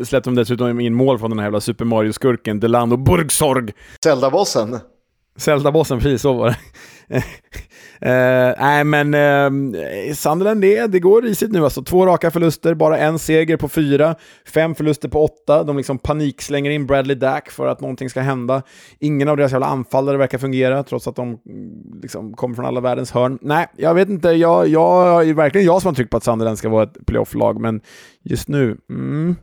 släppte 0.05 0.31
de 0.31 0.35
dessutom 0.35 0.81
in 0.81 0.95
mål 0.95 1.19
från 1.19 1.31
den 1.31 1.39
här 1.39 1.47
jävla 1.47 1.61
Super 1.61 1.85
Mario-skurken 1.85 2.61
Delano 2.61 2.97
Burgsorg. 2.97 3.73
Zelda-bossen. 4.05 4.79
Zelda-bossen, 5.37 6.01
precis 6.01 6.23
så 6.23 6.33
var 6.33 6.49
det. 6.49 6.57
Uh, 8.07 8.55
nej, 8.59 8.84
men 8.84 9.14
uh, 9.14 10.14
Sunderland, 10.14 10.61
det, 10.61 10.86
det 10.86 11.00
går 11.00 11.22
risigt 11.22 11.53
nu 11.53 11.64
alltså. 11.64 11.82
Två 11.82 12.07
raka 12.07 12.30
förluster, 12.30 12.74
bara 12.74 12.98
en 12.98 13.18
seger 13.18 13.57
på 13.57 13.68
fyra, 13.68 14.14
fem 14.46 14.74
förluster 14.74 15.09
på 15.09 15.24
åtta. 15.24 15.64
De 15.64 15.76
liksom 15.76 15.98
panikslänger 15.98 16.70
in 16.70 16.86
Bradley 16.86 17.16
Dack 17.16 17.50
för 17.50 17.66
att 17.66 17.80
någonting 17.80 18.11
ska 18.11 18.20
hända. 18.20 18.62
Ingen 18.98 19.28
av 19.28 19.36
deras 19.36 19.53
jävla 19.53 19.66
anfallare 19.66 20.16
verkar 20.16 20.38
fungera, 20.38 20.82
trots 20.82 21.09
att 21.09 21.16
de 21.16 21.28
mm, 21.28 22.00
liksom 22.03 22.34
kommer 22.34 22.55
från 22.55 22.66
alla 22.66 22.80
världens 22.80 23.12
hörn. 23.12 23.38
Nej, 23.42 23.66
jag 23.76 23.94
vet 23.94 24.09
inte. 24.09 24.28
Jag, 24.28 24.68
jag 24.68 25.28
är 25.28 25.34
verkligen 25.34 25.66
jag 25.66 25.82
som 25.82 25.88
har 25.88 25.94
tryckt 25.94 26.11
på 26.11 26.16
att 26.16 26.24
Sunderland 26.24 26.59
ska 26.59 26.68
vara 26.68 26.82
ett 26.82 27.07
playoff-lag, 27.07 27.61
men 27.61 27.80
just 28.22 28.48
nu, 28.48 28.76
mm. 28.90 29.36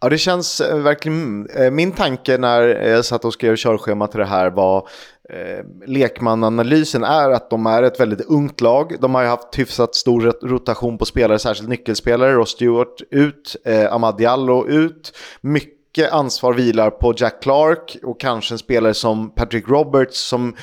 Ja, 0.00 0.08
det 0.08 0.18
känns 0.18 0.60
eh, 0.60 0.78
verkligen... 0.78 1.48
Eh, 1.56 1.70
min 1.70 1.92
tanke 1.92 2.38
när 2.38 2.62
jag 2.62 3.04
satt 3.04 3.24
och 3.24 3.32
skrev 3.32 3.56
körschema 3.56 4.06
till 4.06 4.20
det 4.20 4.26
här 4.26 4.50
var 4.50 4.88
eh, 5.32 5.64
lekmananalysen 5.86 7.04
är 7.04 7.30
att 7.30 7.50
de 7.50 7.66
är 7.66 7.82
ett 7.82 8.00
väldigt 8.00 8.20
ungt 8.20 8.60
lag. 8.60 8.96
De 9.00 9.14
har 9.14 9.22
ju 9.22 9.28
haft 9.28 9.58
hyfsat 9.58 9.94
stor 9.94 10.20
rotation 10.42 10.98
på 10.98 11.04
spelare, 11.04 11.38
särskilt 11.38 11.68
nyckelspelare. 11.68 12.32
Ross 12.32 12.50
Stewart 12.50 13.02
ut, 13.10 13.56
eh, 13.64 13.92
Ahmad 13.92 14.16
Diallo 14.16 14.66
ut. 14.66 15.16
Mycket 15.40 16.12
ansvar 16.12 16.52
vilar 16.52 16.90
på 16.90 17.14
Jack 17.16 17.42
Clark 17.42 17.96
och 18.02 18.20
kanske 18.20 18.54
en 18.54 18.58
spelare 18.58 18.94
som 18.94 19.34
Patrick 19.34 19.68
Roberts 19.68 20.28
som 20.28 20.56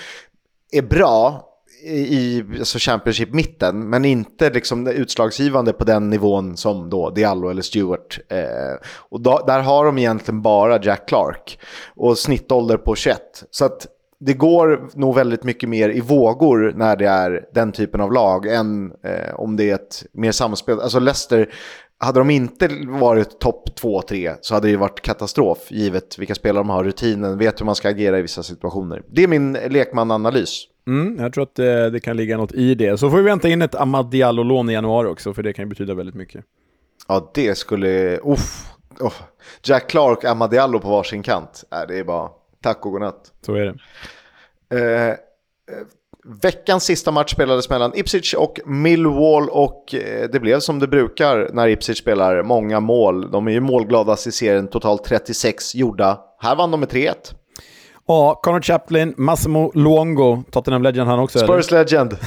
är 0.71 0.81
bra 0.81 1.43
i 1.83 2.43
alltså 2.59 2.77
Championship-mitten, 2.79 3.89
men 3.89 4.05
inte 4.05 4.49
liksom 4.49 4.87
utslagsgivande 4.87 5.73
på 5.73 5.83
den 5.83 6.09
nivån 6.09 6.57
som 6.57 6.89
då 6.89 7.09
Diallo 7.09 7.49
eller 7.49 7.61
Stewart. 7.61 8.19
Eh, 8.29 8.87
och 9.09 9.21
då, 9.21 9.43
där 9.47 9.59
har 9.59 9.85
de 9.85 9.97
egentligen 9.97 10.41
bara 10.41 10.83
Jack 10.83 11.07
Clark 11.07 11.59
och 11.95 12.17
snittålder 12.17 12.77
på 12.77 12.95
21. 12.95 13.19
Så 13.51 13.65
att 13.65 13.87
det 14.19 14.33
går 14.33 14.89
nog 14.93 15.15
väldigt 15.15 15.43
mycket 15.43 15.69
mer 15.69 15.89
i 15.89 16.01
vågor 16.01 16.73
när 16.75 16.95
det 16.95 17.07
är 17.07 17.45
den 17.53 17.71
typen 17.71 18.01
av 18.01 18.13
lag 18.13 18.45
än 18.45 18.91
eh, 19.03 19.35
om 19.35 19.55
det 19.55 19.69
är 19.69 19.75
ett 19.75 20.05
mer 20.11 20.31
samspel. 20.31 20.79
Alltså 20.79 20.99
Leicester, 20.99 21.53
hade 21.99 22.19
de 22.19 22.29
inte 22.29 22.69
varit 22.87 23.39
topp 23.39 23.69
2-3 23.81 24.35
så 24.41 24.53
hade 24.53 24.67
det 24.67 24.77
varit 24.77 25.01
katastrof 25.01 25.71
givet 25.71 26.19
vilka 26.19 26.35
spelare 26.35 26.63
de 26.63 26.69
har, 26.69 26.83
rutinen, 26.83 27.37
vet 27.37 27.61
hur 27.61 27.65
man 27.65 27.75
ska 27.75 27.89
agera 27.89 28.19
i 28.19 28.21
vissa 28.21 28.43
situationer. 28.43 29.01
Det 29.07 29.23
är 29.23 29.27
min 29.27 29.53
lekmananalys. 29.53 30.63
Mm, 30.87 31.17
jag 31.19 31.33
tror 31.33 31.43
att 31.43 31.55
det, 31.55 31.85
eh, 31.85 31.91
det, 31.91 31.99
kan 31.99 32.17
ligga 32.17 32.37
något 32.37 32.51
i 32.51 32.75
det. 32.75 32.97
Så 32.97 33.09
får 33.09 33.17
vi 33.17 33.23
vänta 33.23 33.49
in 33.49 33.61
ett 33.61 33.75
Ahmad 33.75 34.11
Diallo-lån 34.11 34.69
i 34.69 34.73
januari 34.73 35.07
också, 35.07 35.33
för 35.33 35.43
det 35.43 35.53
kan 35.53 35.65
ju 35.65 35.69
betyda 35.69 35.93
väldigt 35.93 36.15
mycket. 36.15 36.45
Ja, 37.07 37.31
det 37.33 37.57
skulle... 37.57 38.17
Uff, 38.17 38.65
oh. 38.99 39.13
Jack 39.63 39.89
Clark, 39.89 40.23
Ahmad 40.23 40.51
Diallo 40.51 40.79
på 40.79 40.89
varsin 40.89 41.23
kant. 41.23 41.63
Äh, 41.71 41.87
det 41.87 41.99
är 41.99 42.03
bara 42.03 42.29
tack 42.61 42.85
och 42.85 42.91
godnatt. 42.91 43.33
Så 43.45 43.53
är 43.53 43.65
det. 43.65 43.75
Eh, 45.09 45.15
veckans 46.41 46.83
sista 46.83 47.11
match 47.11 47.33
spelades 47.33 47.69
mellan 47.69 47.91
Ipswich 47.95 48.33
och 48.33 48.59
Millwall 48.65 49.49
och 49.49 49.95
eh, 49.95 50.29
det 50.29 50.39
blev 50.39 50.59
som 50.59 50.79
det 50.79 50.87
brukar 50.87 51.49
när 51.53 51.67
Ipswich 51.67 51.97
spelar 51.97 52.43
många 52.43 52.79
mål. 52.79 53.31
De 53.31 53.47
är 53.47 53.51
ju 53.51 53.59
målgladast 53.59 54.27
i 54.27 54.31
serien, 54.31 54.67
totalt 54.67 55.03
36 55.03 55.75
gjorda. 55.75 56.19
Här 56.39 56.55
vann 56.55 56.71
de 56.71 56.79
med 56.79 56.89
3-1. 56.89 57.13
Ja, 58.09 58.39
Connor 58.43 58.61
Chaplin, 58.61 59.13
Massimo 59.17 59.71
Luongo, 59.75 60.43
Tottenham 60.51 60.83
Legend 60.83 61.09
han 61.09 61.19
också. 61.19 61.39
Spurs 61.39 61.71
eller? 61.71 61.79
Legend. 61.79 62.17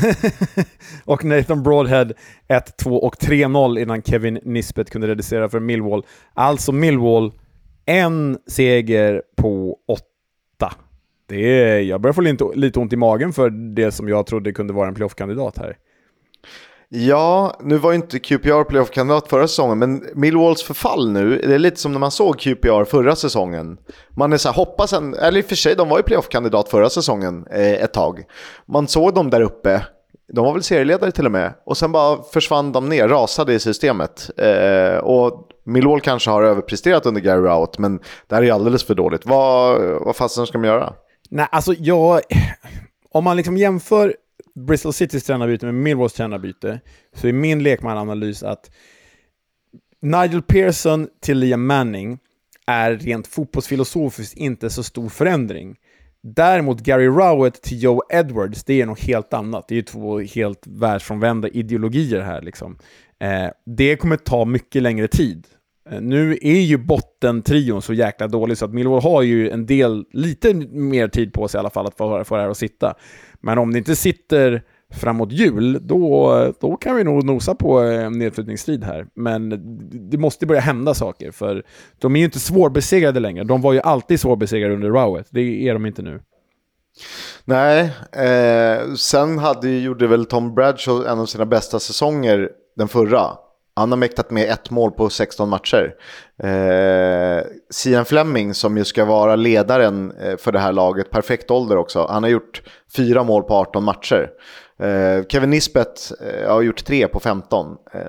och 1.05 1.24
Nathan 1.24 1.62
Broadhead 1.62 2.12
1-2 2.49 2.99
och 2.99 3.16
3-0 3.16 3.78
innan 3.78 4.03
Kevin 4.03 4.39
Nisbet 4.45 4.91
kunde 4.91 5.07
reducera 5.07 5.49
för 5.49 5.61
Millwall. 5.61 6.03
Alltså 6.35 6.72
Millwall, 6.72 7.33
en 7.87 8.39
seger 8.47 9.22
på 9.37 9.76
åtta. 9.89 10.05
Det 11.31 11.62
är, 11.62 11.81
jag 11.81 12.01
börjar 12.01 12.12
få 12.12 12.20
lite, 12.20 12.45
lite 12.55 12.78
ont 12.78 12.93
i 12.93 12.97
magen 12.97 13.33
för 13.33 13.51
det 13.51 13.93
som 13.93 14.09
jag 14.09 14.26
trodde 14.26 14.53
kunde 14.53 14.72
vara 14.72 14.89
en 14.89 14.95
playoff-kandidat 14.95 15.59
här. 15.59 15.76
Ja, 16.89 17.57
nu 17.61 17.76
var 17.76 17.91
ju 17.91 17.97
inte 17.97 18.18
QPR 18.18 18.64
playoff-kandidat 18.64 19.28
förra 19.28 19.49
säsongen, 19.49 19.78
men 19.78 20.05
Millwalls 20.14 20.62
förfall 20.62 21.11
nu, 21.11 21.41
det 21.47 21.55
är 21.55 21.59
lite 21.59 21.81
som 21.81 21.93
när 21.93 21.99
man 21.99 22.11
såg 22.11 22.39
QPR 22.39 22.85
förra 22.85 23.16
säsongen. 23.16 23.78
Man 24.11 24.33
är 24.33 24.37
så 24.37 24.49
här, 24.49 24.57
hoppas 24.57 24.93
en, 24.93 25.14
eller 25.14 25.39
i 25.39 25.43
och 25.43 25.47
för 25.47 25.57
sig, 25.57 25.74
de 25.74 25.89
var 25.89 25.97
ju 25.97 26.03
playoff-kandidat 26.03 26.68
förra 26.68 26.91
säsongen 26.91 27.47
eh, 27.51 27.72
ett 27.72 27.93
tag. 27.93 28.24
Man 28.66 28.89
såg 28.89 29.14
dem 29.14 29.31
där 29.31 29.41
uppe, 29.41 29.83
de 30.33 30.45
var 30.45 30.53
väl 30.53 30.62
serieledare 30.62 31.11
till 31.11 31.26
och 31.26 31.33
med, 31.33 31.53
och 31.66 31.76
sen 31.76 31.93
bara 31.93 32.22
försvann 32.22 32.72
de 32.72 32.89
ner, 32.89 33.09
rasade 33.09 33.55
i 33.55 33.59
systemet. 33.59 34.31
Eh, 34.37 34.99
och 34.99 35.49
Millwall 35.64 36.01
kanske 36.01 36.31
har 36.31 36.43
överpresterat 36.43 37.07
under 37.07 37.20
Gary 37.20 37.41
Rout, 37.41 37.78
men 37.78 38.01
det 38.26 38.35
här 38.35 38.43
är 38.43 38.47
ju 38.47 38.53
alldeles 38.53 38.85
för 38.85 38.95
dåligt. 38.95 39.26
Vad, 39.26 39.81
vad 39.81 40.16
fasen 40.16 40.47
ska 40.47 40.59
de 40.59 40.64
göra? 40.64 40.93
Nej, 41.31 41.47
alltså 41.51 41.74
jag... 41.78 42.20
Om 43.12 43.24
man 43.24 43.37
liksom 43.37 43.57
jämför 43.57 44.16
Bristol 44.55 44.93
Citys 44.93 45.24
tränarbyte 45.24 45.66
med 45.66 45.74
Millwalls 45.74 46.12
tränarbyte, 46.12 46.81
så 47.12 47.28
är 47.28 47.33
min 47.33 47.62
lekmananalys 47.62 48.43
att 48.43 48.70
Nigel 50.03 50.43
Pearson 50.43 51.09
till 51.20 51.39
Liam 51.39 51.66
Manning 51.66 52.18
är 52.66 52.97
rent 52.97 53.26
fotbollsfilosofiskt 53.26 54.37
inte 54.37 54.70
så 54.70 54.83
stor 54.83 55.09
förändring. 55.09 55.76
Däremot 56.22 56.81
Gary 56.81 57.07
Rowett 57.07 57.62
till 57.62 57.83
Joe 57.83 58.03
Edwards, 58.11 58.64
det 58.64 58.81
är 58.81 58.87
något 58.87 59.01
helt 59.01 59.33
annat. 59.33 59.68
Det 59.68 59.74
är 59.74 59.76
ju 59.76 59.83
två 59.83 60.20
helt 60.20 60.66
världsfrånvända 60.66 61.49
ideologier 61.49 62.20
här. 62.20 62.43
Liksom. 62.43 62.78
Eh, 63.20 63.51
det 63.66 63.97
kommer 63.97 64.16
ta 64.16 64.45
mycket 64.45 64.83
längre 64.83 65.09
tid. 65.09 65.47
Eh, 65.91 66.01
nu 66.01 66.39
är 66.43 66.61
ju 66.61 66.78
bottentrion 66.78 67.83
så 67.83 67.93
jäkla 67.93 68.28
dålig 68.28 68.59
så 68.59 68.64
att 68.64 68.72
Millwall 68.72 69.03
har 69.03 69.22
ju 69.22 69.51
en 69.51 69.66
del, 69.66 70.05
lite 70.12 70.55
mer 70.70 71.09
tid 71.09 71.33
på 71.33 71.49
sig 71.49 71.59
i 71.59 71.61
alla 71.61 71.70
fall 71.70 71.87
att 71.87 71.97
få, 71.97 72.24
få 72.24 72.37
det 72.37 72.43
här 72.43 72.49
att 72.49 72.57
sitta. 72.57 72.95
Men 73.41 73.59
om 73.59 73.72
det 73.72 73.78
inte 73.78 73.97
sitter 73.97 74.62
framåt 74.93 75.33
jul, 75.33 75.78
då, 75.87 76.53
då 76.61 76.76
kan 76.76 76.97
vi 76.97 77.05
nog 77.05 77.24
nosa 77.24 77.55
på 77.55 77.83
eh, 77.83 78.05
en 78.05 78.18
nedflyttningsstrid 78.18 78.85
här. 78.85 79.07
Men 79.14 79.49
det 80.11 80.18
måste 80.18 80.47
börja 80.47 80.61
hända 80.61 80.95
saker, 80.95 81.31
för 81.31 81.62
de 81.99 82.16
är 82.16 82.18
ju 82.18 82.24
inte 82.24 82.41
svårbesegrade 82.41 83.20
längre. 83.20 83.45
De 83.45 83.61
var 83.61 83.72
ju 83.72 83.81
alltid 83.81 84.20
svårbesegrade 84.20 84.74
under 84.74 84.89
rowet, 84.89 85.26
det 85.31 85.68
är 85.68 85.72
de 85.72 85.87
inte 85.87 86.03
nu. 86.03 86.20
Nej, 87.45 87.93
eh, 88.12 88.95
sen 88.95 89.39
hade, 89.39 89.70
gjorde 89.70 90.07
väl 90.07 90.26
Tom 90.26 90.55
Bradshaw 90.55 91.11
en 91.11 91.18
av 91.18 91.26
sina 91.26 91.47
bästa 91.47 91.81
säsonger 91.81 92.51
den 92.76 92.89
förra. 92.89 93.26
Han 93.81 93.93
har 93.93 93.97
mäktat 93.97 94.31
med 94.31 94.51
ett 94.51 94.70
mål 94.70 94.91
på 94.91 95.11
16 95.11 95.49
matcher. 95.49 95.95
Eh, 96.43 97.45
Sian 97.70 98.05
Fleming 98.05 98.55
som 98.55 98.76
ju 98.76 98.85
ska 98.85 99.05
vara 99.05 99.37
ledaren 99.37 100.12
eh, 100.12 100.37
för 100.37 100.53
det 100.53 100.59
här 100.59 100.72
laget, 100.72 101.11
perfekt 101.11 101.51
ålder 101.51 101.76
också. 101.76 102.07
Han 102.11 102.22
har 102.22 102.31
gjort 102.31 102.62
fyra 102.97 103.24
mål 103.24 103.43
på 103.43 103.55
18 103.55 103.85
matcher. 103.85 104.28
Eh, 104.83 105.24
Kevin 105.28 105.51
Nisbet 105.51 106.12
eh, 106.20 106.53
har 106.53 106.62
gjort 106.62 106.85
tre 106.85 107.09
på 107.09 107.20
15. 107.20 107.76
Eh, 107.93 108.01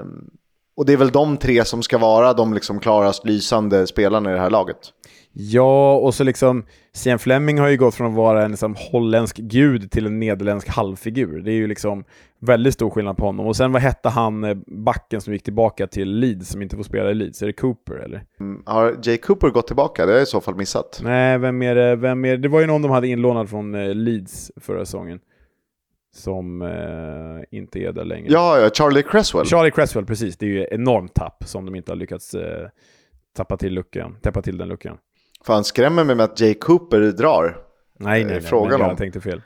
och 0.78 0.86
det 0.86 0.94
är 0.94 0.98
väl 0.98 1.12
de 1.12 1.38
tre 1.38 1.66
som 1.66 1.84
ska 1.84 1.98
vara 1.98 2.34
de 2.34 2.54
liksom 2.54 2.80
klarast 2.80 3.26
lysande 3.26 3.88
spelarna 3.88 4.30
i 4.30 4.34
det 4.34 4.40
här 4.40 4.50
laget. 4.50 4.78
Ja, 5.34 5.96
och 5.96 6.14
så 6.14 6.24
liksom, 6.24 6.66
Sian 6.94 7.20
Fleming 7.20 7.60
har 7.60 7.68
ju 7.68 7.78
gått 7.78 7.96
från 7.96 8.08
att 8.08 8.18
vara 8.18 8.44
en 8.44 8.52
liksom, 8.52 8.76
holländsk 8.92 9.38
gud 9.38 9.92
till 9.92 10.06
en 10.06 10.20
nederländsk 10.20 10.70
halvfigur. 10.70 11.42
Det 11.42 11.52
är 11.52 11.56
ju 11.56 11.68
liksom 11.68 12.04
väldigt 12.40 12.74
stor 12.74 12.90
skillnad 12.90 13.18
på 13.18 13.26
honom. 13.26 13.48
Och 13.48 13.56
sen 13.56 13.72
vad 13.72 13.82
hette 13.82 14.10
han, 14.10 14.44
eh, 14.44 14.58
backen 14.68 15.22
som 15.22 15.34
gick 15.34 15.44
tillbaka 15.44 15.88
till 15.88 16.20
Leeds, 16.20 16.50
som 16.50 16.62
inte 16.62 16.76
får 16.76 16.84
spela 16.84 17.12
i 17.12 17.14
Leeds? 17.14 17.42
Är 17.42 17.48
det 17.48 17.54
Cooper 17.54 17.96
eller? 17.96 18.24
Mm, 18.40 18.64
har 18.66 18.96
Jay 19.04 19.18
Cooper 19.18 19.50
gått 19.50 19.68
tillbaka? 19.68 20.06
Det 20.06 20.12
har 20.12 20.18
jag 20.18 20.24
i 20.24 20.26
så 20.26 20.42
fall 20.42 20.56
missat. 20.56 21.02
Nej, 21.04 21.38
vem 21.38 21.62
är 21.62 21.76
det? 21.76 21.96
Vem 21.96 22.26
är 22.26 22.32
det? 22.32 22.38
det 22.38 22.48
var 22.48 22.60
ju 22.62 22.68
någon 22.68 22.82
de 22.82 22.92
hade 22.92 23.08
inlånad 23.08 23.50
från 23.50 23.76
eh, 23.76 23.96
Leeds 23.96 24.52
förra 24.56 24.86
säsongen. 24.86 25.20
Som 26.14 26.62
eh, 26.62 27.58
inte 27.60 27.80
är 27.80 27.92
där 27.92 28.06
längre. 28.06 28.32
Ja, 28.32 28.60
ja, 28.60 28.70
Charlie 28.74 29.04
Cresswell. 29.04 29.46
Charlie 29.46 29.72
Cresswell, 29.72 30.06
precis. 30.06 30.38
Det 30.38 30.46
är 30.46 30.50
ju 30.50 30.68
enormt 30.72 31.14
tapp 31.14 31.44
som 31.46 31.66
de 31.66 31.76
inte 31.76 31.92
har 31.92 31.98
lyckats 31.98 32.34
eh, 32.34 32.68
tappa 33.36 33.58
till 33.58 33.74
luckan, 33.74 34.18
täppa 34.22 34.42
till 34.42 34.58
den 34.58 34.68
luckan. 34.68 34.98
Fan, 35.46 35.64
skrämmer 35.64 36.04
mig 36.04 36.16
med 36.16 36.24
att 36.24 36.40
Jay 36.40 36.54
Cooper 36.54 37.00
drar. 37.00 37.58
Nej, 38.00 38.24
nej, 38.26 38.34
nej. 38.34 38.42
Frågan 38.42 38.80
nej, 38.80 38.90
jag 38.90 38.98
tänkte 38.98 39.22
fel. 39.22 39.42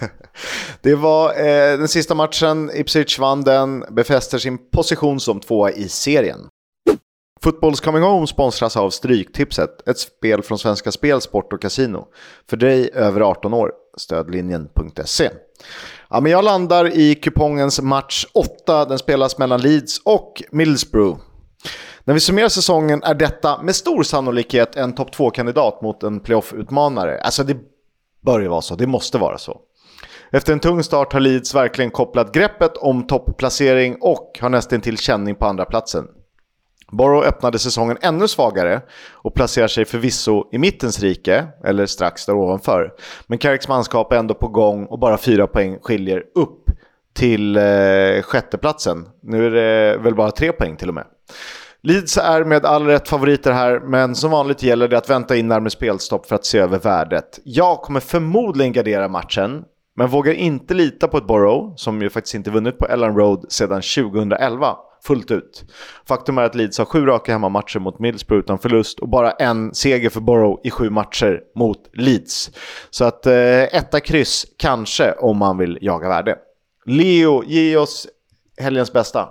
det 0.80 0.94
var 0.94 1.30
eh, 1.30 1.78
den 1.78 1.88
sista 1.88 2.14
matchen, 2.14 2.70
Ipswich 2.74 3.18
vann 3.18 3.44
den, 3.44 3.84
befäster 3.90 4.38
sin 4.38 4.70
position 4.70 5.20
som 5.20 5.40
tvåa 5.40 5.70
i 5.70 5.88
serien. 5.88 6.38
Footballs 7.42 7.80
Coming 7.80 8.02
Home 8.02 8.26
sponsras 8.26 8.76
av 8.76 8.90
Stryktipset, 8.90 9.88
ett 9.88 9.98
spel 9.98 10.42
från 10.42 10.58
Svenska 10.58 10.92
Spel, 10.92 11.20
Sport 11.20 11.52
och 11.52 11.62
Casino. 11.62 12.06
För 12.50 12.56
dig 12.56 12.90
över 12.94 13.20
18 13.20 13.54
år, 13.54 13.72
stödlinjen.se. 13.96 15.30
Ja, 16.10 16.20
men 16.20 16.32
jag 16.32 16.44
landar 16.44 16.96
i 16.96 17.14
kupongens 17.14 17.80
match 17.80 18.26
8, 18.34 18.84
den 18.84 18.98
spelas 18.98 19.38
mellan 19.38 19.60
Leeds 19.60 19.98
och 20.04 20.42
Middlesbrough. 20.50 21.18
När 22.04 22.14
vi 22.14 22.20
summerar 22.20 22.48
säsongen 22.48 23.02
är 23.02 23.14
detta 23.14 23.62
med 23.62 23.76
stor 23.76 24.02
sannolikhet 24.02 24.76
en 24.76 24.94
topp 24.94 25.14
2-kandidat 25.14 25.82
mot 25.82 26.02
en 26.02 26.20
playoff-utmanare. 26.20 27.20
Alltså 27.20 27.44
det 27.44 27.56
bör 28.20 28.40
ju 28.40 28.48
vara 28.48 28.62
så, 28.62 28.74
det 28.74 28.86
måste 28.86 29.18
vara 29.18 29.38
så. 29.38 29.60
Efter 30.30 30.52
en 30.52 30.60
tung 30.60 30.82
start 30.82 31.12
har 31.12 31.20
Leeds 31.20 31.54
verkligen 31.54 31.90
kopplat 31.90 32.34
greppet 32.34 32.76
om 32.76 33.06
topplacering 33.06 33.96
och 34.00 34.38
har 34.40 34.48
nästan 34.48 34.80
till 34.80 34.98
känning 34.98 35.34
på 35.34 35.46
andra 35.46 35.64
platsen. 35.64 36.06
Borough 36.92 37.28
öppnade 37.28 37.58
säsongen 37.58 37.96
ännu 38.00 38.28
svagare 38.28 38.80
och 39.12 39.34
placerar 39.34 39.68
sig 39.68 39.84
förvisso 39.84 40.48
i 40.52 40.58
mittens 40.58 41.00
rike, 41.00 41.46
eller 41.64 41.86
strax 41.86 42.26
där 42.26 42.34
ovanför. 42.34 42.92
Men 43.26 43.38
Carricks 43.38 43.68
manskap 43.68 44.12
är 44.12 44.16
ändå 44.16 44.34
på 44.34 44.48
gång 44.48 44.86
och 44.86 44.98
bara 44.98 45.18
fyra 45.18 45.46
poäng 45.46 45.78
skiljer 45.82 46.24
upp 46.34 46.70
till 47.14 47.56
eh, 47.56 48.22
sjätteplatsen. 48.22 49.08
Nu 49.22 49.46
är 49.46 49.50
det 49.50 49.98
väl 49.98 50.14
bara 50.14 50.30
tre 50.30 50.52
poäng 50.52 50.76
till 50.76 50.88
och 50.88 50.94
med. 50.94 51.04
Leeds 51.84 52.18
är 52.18 52.44
med 52.44 52.64
all 52.64 52.86
rätt 52.86 53.08
favoriter 53.08 53.52
här, 53.52 53.80
men 53.80 54.14
som 54.14 54.30
vanligt 54.30 54.62
gäller 54.62 54.88
det 54.88 54.98
att 54.98 55.10
vänta 55.10 55.36
in 55.36 55.48
närmare 55.48 55.70
spelstopp 55.70 56.26
för 56.26 56.36
att 56.36 56.44
se 56.44 56.58
över 56.58 56.78
värdet. 56.78 57.40
Jag 57.44 57.82
kommer 57.82 58.00
förmodligen 58.00 58.72
gardera 58.72 59.08
matchen, 59.08 59.64
men 59.96 60.08
vågar 60.08 60.32
inte 60.32 60.74
lita 60.74 61.08
på 61.08 61.18
ett 61.18 61.26
Borough, 61.26 61.74
som 61.76 62.02
ju 62.02 62.10
faktiskt 62.10 62.34
inte 62.34 62.50
vunnit 62.50 62.78
på 62.78 62.86
Ellen 62.86 63.16
Road 63.16 63.44
sedan 63.48 63.82
2011, 63.82 64.76
fullt 65.06 65.30
ut. 65.30 65.64
Faktum 66.08 66.38
är 66.38 66.42
att 66.42 66.54
Leeds 66.54 66.78
har 66.78 66.84
sju 66.84 67.06
raka 67.06 67.32
hemmamatcher 67.32 67.78
mot 67.78 67.98
Middlesbrough 67.98 68.44
utan 68.44 68.58
förlust 68.58 68.98
och 68.98 69.08
bara 69.08 69.30
en 69.30 69.74
seger 69.74 70.10
för 70.10 70.20
Borough 70.20 70.60
i 70.64 70.70
sju 70.70 70.90
matcher 70.90 71.40
mot 71.56 71.90
Leeds. 71.92 72.50
Så 72.90 73.04
att 73.04 73.26
eh, 73.26 73.62
etta 73.62 74.00
kryss, 74.00 74.46
kanske, 74.58 75.12
om 75.12 75.36
man 75.36 75.58
vill 75.58 75.78
jaga 75.80 76.08
värde. 76.08 76.36
Leo, 76.86 77.44
ge 77.44 77.76
oss 77.76 78.06
helgens 78.60 78.92
bästa. 78.92 79.28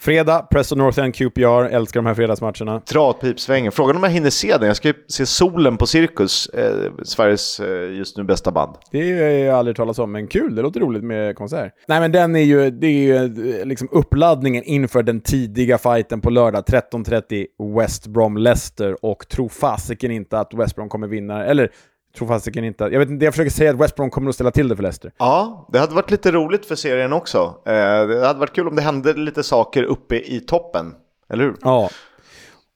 Fredag, 0.00 0.46
Preston 0.50 0.78
North 0.78 0.98
End 1.00 1.14
QPR. 1.14 1.64
Älskar 1.64 2.00
de 2.00 2.06
här 2.06 2.14
fredagsmatcherna. 2.14 2.80
Tratpipsvängen. 2.80 3.72
Frågan 3.72 3.96
om 3.96 4.02
jag 4.02 4.10
hinner 4.10 4.30
se 4.30 4.56
den. 4.56 4.66
Jag 4.66 4.76
ska 4.76 4.88
ju 4.88 4.94
se 5.08 5.26
Solen 5.26 5.76
på 5.76 5.86
Cirkus, 5.86 6.46
eh, 6.46 6.92
Sveriges 7.02 7.60
eh, 7.60 7.96
just 7.96 8.16
nu 8.16 8.24
bästa 8.24 8.52
band. 8.52 8.76
Det 8.90 9.12
har 9.12 9.28
jag 9.28 9.58
aldrig 9.58 9.76
talat 9.76 9.98
om, 9.98 10.12
men 10.12 10.26
kul. 10.26 10.54
Det 10.54 10.62
låter 10.62 10.80
roligt 10.80 11.04
med 11.04 11.36
konsert. 11.36 11.72
Nej, 11.88 12.00
men 12.00 12.12
den 12.12 12.36
är 12.36 12.40
ju, 12.40 12.70
det 12.70 12.86
är 12.86 12.90
ju 12.90 13.16
eh, 13.16 13.66
liksom 13.66 13.88
uppladdningen 13.92 14.64
inför 14.64 15.02
den 15.02 15.20
tidiga 15.20 15.78
fighten 15.78 16.20
på 16.20 16.30
lördag. 16.30 16.64
13.30 16.64 17.78
West 17.78 18.06
Brom 18.06 18.36
Leicester 18.36 19.04
och 19.04 19.28
tro 19.28 19.48
fasiken 19.48 20.10
inte 20.10 20.38
att 20.38 20.54
West 20.54 20.76
Brom 20.76 20.88
kommer 20.88 21.08
vinna. 21.08 21.44
Eller 21.44 21.70
tror 22.18 22.28
fasiken 22.28 22.64
inte... 22.64 22.84
Jag 22.84 22.98
vet 22.98 23.08
inte, 23.08 23.24
jag 23.24 23.34
försöker 23.34 23.50
säga 23.50 23.70
att 23.70 23.80
West 23.80 23.96
Brom 23.96 24.10
kommer 24.10 24.28
att 24.28 24.34
ställa 24.34 24.50
till 24.50 24.68
det 24.68 24.76
för 24.76 24.82
Leicester. 24.82 25.12
Ja, 25.18 25.68
det 25.72 25.78
hade 25.78 25.94
varit 25.94 26.10
lite 26.10 26.32
roligt 26.32 26.66
för 26.66 26.74
serien 26.74 27.12
också. 27.12 27.38
Eh, 27.66 27.72
det 28.06 28.26
hade 28.26 28.38
varit 28.38 28.54
kul 28.54 28.68
om 28.68 28.76
det 28.76 28.82
hände 28.82 29.14
lite 29.14 29.42
saker 29.42 29.82
uppe 29.82 30.16
i 30.16 30.40
toppen, 30.40 30.94
eller 31.32 31.44
hur? 31.44 31.56
Ja. 31.62 31.90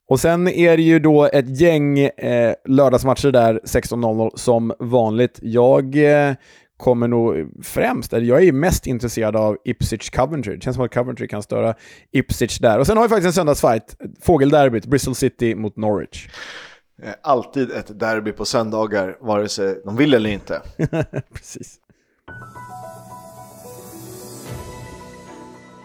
Och 0.07 0.19
sen 0.19 0.47
är 0.47 0.77
det 0.77 0.83
ju 0.83 0.99
då 0.99 1.25
ett 1.25 1.59
gäng 1.59 1.99
eh, 1.99 2.53
lördagsmatcher 2.65 3.31
där 3.31 3.59
16.00 3.63 4.29
som 4.35 4.73
vanligt. 4.79 5.39
Jag 5.41 5.95
eh, 5.95 6.33
kommer 6.77 7.07
nog 7.07 7.49
främst, 7.63 8.13
eller 8.13 8.25
jag 8.25 8.43
är 8.43 8.51
mest 8.51 8.87
intresserad 8.87 9.35
av 9.35 9.57
Ipswich 9.65 10.09
Coventry. 10.09 10.55
Det 10.55 10.61
känns 10.61 10.75
som 10.75 10.85
att 10.85 10.93
Coventry 10.93 11.27
kan 11.27 11.43
störa 11.43 11.73
Ipswich 12.11 12.59
där. 12.59 12.79
Och 12.79 12.87
sen 12.87 12.97
har 12.97 13.03
vi 13.03 13.09
faktiskt 13.09 13.27
en 13.27 13.33
söndagsfight, 13.33 13.95
fågelderbyt, 14.21 14.85
Bristol 14.85 15.15
City 15.15 15.55
mot 15.55 15.77
Norwich. 15.77 16.27
Eh, 17.01 17.13
alltid 17.21 17.71
ett 17.71 17.99
derby 17.99 18.31
på 18.31 18.45
söndagar, 18.45 19.17
vare 19.21 19.49
sig 19.49 19.81
de 19.85 19.95
vill 19.95 20.13
eller 20.13 20.29
inte. 20.29 20.61
Precis. 21.33 21.79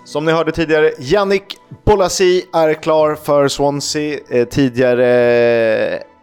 Som 0.05 0.25
ni 0.25 0.33
hörde 0.33 0.53
tidigare, 0.53 0.93
Yannick 0.99 1.57
Bolasi 1.85 2.45
är 2.53 2.75
klar 2.75 3.15
för 3.15 3.49
Swansea. 3.49 4.19
Eh, 4.31 4.49
tidigare 4.49 5.07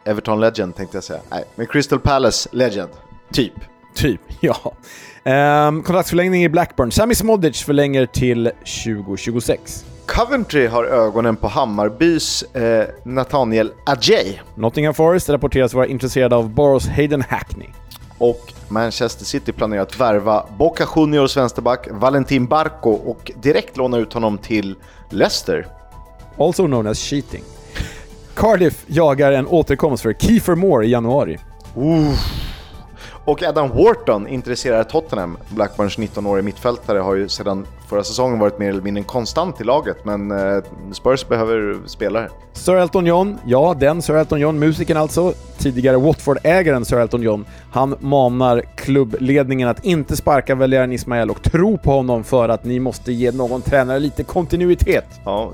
Everton 0.06 0.40
Legend 0.40 0.76
tänkte 0.76 0.98
jag 0.98 1.04
säga. 1.04 1.20
Nej, 1.32 1.44
men 1.56 1.68
Crystal 1.68 2.00
Palace 2.00 2.50
Legend. 2.52 2.90
Typ. 3.32 3.54
Typ, 3.96 4.22
ja. 4.40 4.74
Um, 5.68 5.84
kontraktsförlängning 5.84 6.44
i 6.44 6.50
Blackburn. 6.50 6.92
Sami 6.92 7.16
Smodic 7.16 7.64
förlänger 7.64 8.06
till 8.06 8.52
2026. 8.86 9.86
Coventry 10.08 10.68
har 10.68 10.84
ögonen 10.84 11.36
på 11.36 11.48
Hammarbys 11.48 12.44
eh, 12.44 12.88
Nathaniel 13.04 13.72
Adjei. 13.86 14.42
Nottingham 14.56 14.94
Forest 14.94 15.30
rapporteras 15.30 15.74
vara 15.74 15.88
intresserade 15.88 16.36
av 16.36 16.50
Boros 16.50 16.88
Hayden 16.88 17.22
Hackney. 17.22 17.68
Och 18.18 18.54
Manchester 18.68 19.26
City 19.26 19.52
planerar 19.52 19.82
att 19.82 20.00
värva 20.00 20.46
Boca 20.58 20.88
Juniors 20.96 21.38
vänsterback 21.38 21.88
Valentin 21.92 22.46
Barco 22.46 22.90
och 22.90 23.32
direkt 23.36 23.78
låna 23.78 23.98
ut 23.98 24.14
honom 24.14 24.38
till 24.38 24.76
Leicester. 25.10 25.68
Also 26.38 26.66
known 26.66 26.88
as 26.88 27.00
cheating. 27.00 27.44
Cardiff 28.36 28.84
jagar 28.88 29.32
en 29.32 29.48
återkomst 29.48 30.04
för 30.04 30.14
Kiefer 30.14 30.56
Moore 30.56 30.86
i 30.86 30.90
januari. 30.90 31.40
Uh. 31.78 32.14
Och 33.26 33.44
Adam 33.44 33.70
Wharton 33.70 34.28
intresserar 34.28 34.84
Tottenham. 34.84 35.38
Blackburns 35.50 35.98
19-årige 35.98 36.44
mittfältare 36.44 37.00
har 37.00 37.16
ju 37.16 37.30
sedan 37.30 37.68
förra 37.86 38.04
säsongen 38.04 38.40
varit 38.40 38.60
mer 38.60 38.70
eller 38.70 38.82
mindre 38.82 39.04
konstant 39.04 39.62
i 39.62 39.64
laget, 39.64 39.98
men 40.06 40.32
eh, 40.32 40.64
Spurs 40.92 41.28
behöver 41.28 41.88
spelare. 41.88 42.30
Sir 42.54 42.76
Elton 42.76 43.06
John, 43.06 43.38
ja 43.46 43.76
den 43.80 44.02
Sir 44.02 44.16
Elton 44.16 44.40
John, 44.40 44.60
musikern 44.60 44.98
alltså, 44.98 45.34
tidigare 45.58 45.98
Watford-ägaren 45.98 46.86
Sir 46.86 46.98
Elton 46.98 47.22
John, 47.22 47.46
han 47.72 47.96
manar 48.00 48.62
klubbledningen 48.76 49.68
att 49.68 49.86
inte 49.86 50.16
sparka 50.16 50.56
Valerian 50.56 50.92
Ismael 50.92 51.30
och 51.30 51.44
tro 51.44 51.78
på 51.78 51.92
honom 51.92 52.24
för 52.24 52.50
att 52.50 52.64
ni 52.64 52.80
måste 52.80 53.12
ge 53.12 53.32
någon 53.32 53.62
tränare 53.62 54.00
lite 54.00 54.24
kontinuitet. 54.24 55.06
Ja, 55.26 55.52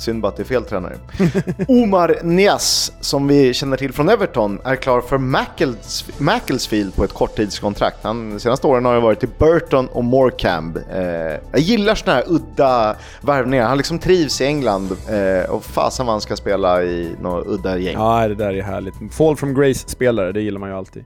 synd 0.00 0.22
bara 0.22 0.28
att 0.28 0.36
det 0.36 0.42
är 0.42 0.44
fel 0.44 0.64
tränare. 0.64 0.96
Omar 1.68 2.16
Nias, 2.22 2.92
som 3.00 3.28
vi 3.28 3.54
känner 3.54 3.76
till 3.76 3.92
från 3.92 4.08
Everton, 4.08 4.60
är 4.64 4.76
klar 4.76 5.00
för 5.00 5.18
Maccles, 5.18 6.04
Macclesfield 6.18 6.94
på 6.94 7.04
ett 7.04 7.12
korttidskontrakt. 7.12 8.04
Han, 8.04 8.30
de 8.30 8.40
senaste 8.40 8.66
åren 8.66 8.84
har 8.84 8.92
han 8.92 9.02
varit 9.02 9.24
i 9.24 9.28
Burton 9.38 9.88
och 9.88 10.04
Morecambe. 10.04 10.80
Eh, 10.92 11.50
jag 11.52 11.60
gillar 11.60 11.94
sådana 11.94 12.16
här 12.18 12.24
udda 12.28 12.96
värvningar. 13.20 13.66
Han 13.66 13.76
liksom 13.76 13.98
trivs 13.98 14.40
i 14.40 14.44
England 14.44 14.92
eh, 14.92 15.50
och 15.50 15.64
fasen 15.64 16.06
vad 16.06 16.12
han 16.12 16.20
ska 16.20 16.36
spela 16.36 16.82
i 16.82 17.16
något 17.20 17.46
udda 17.46 17.78
gäng. 17.78 17.94
Ja, 17.94 18.28
det 18.28 18.34
där 18.34 18.54
är 18.54 18.62
härligt. 18.62 18.94
Fall 19.12 19.36
from 19.36 19.54
Grace-spelare, 19.54 20.32
det 20.32 20.40
gillar 20.40 20.60
man 20.60 20.68
ju 20.68 20.76
alltid. 20.76 21.04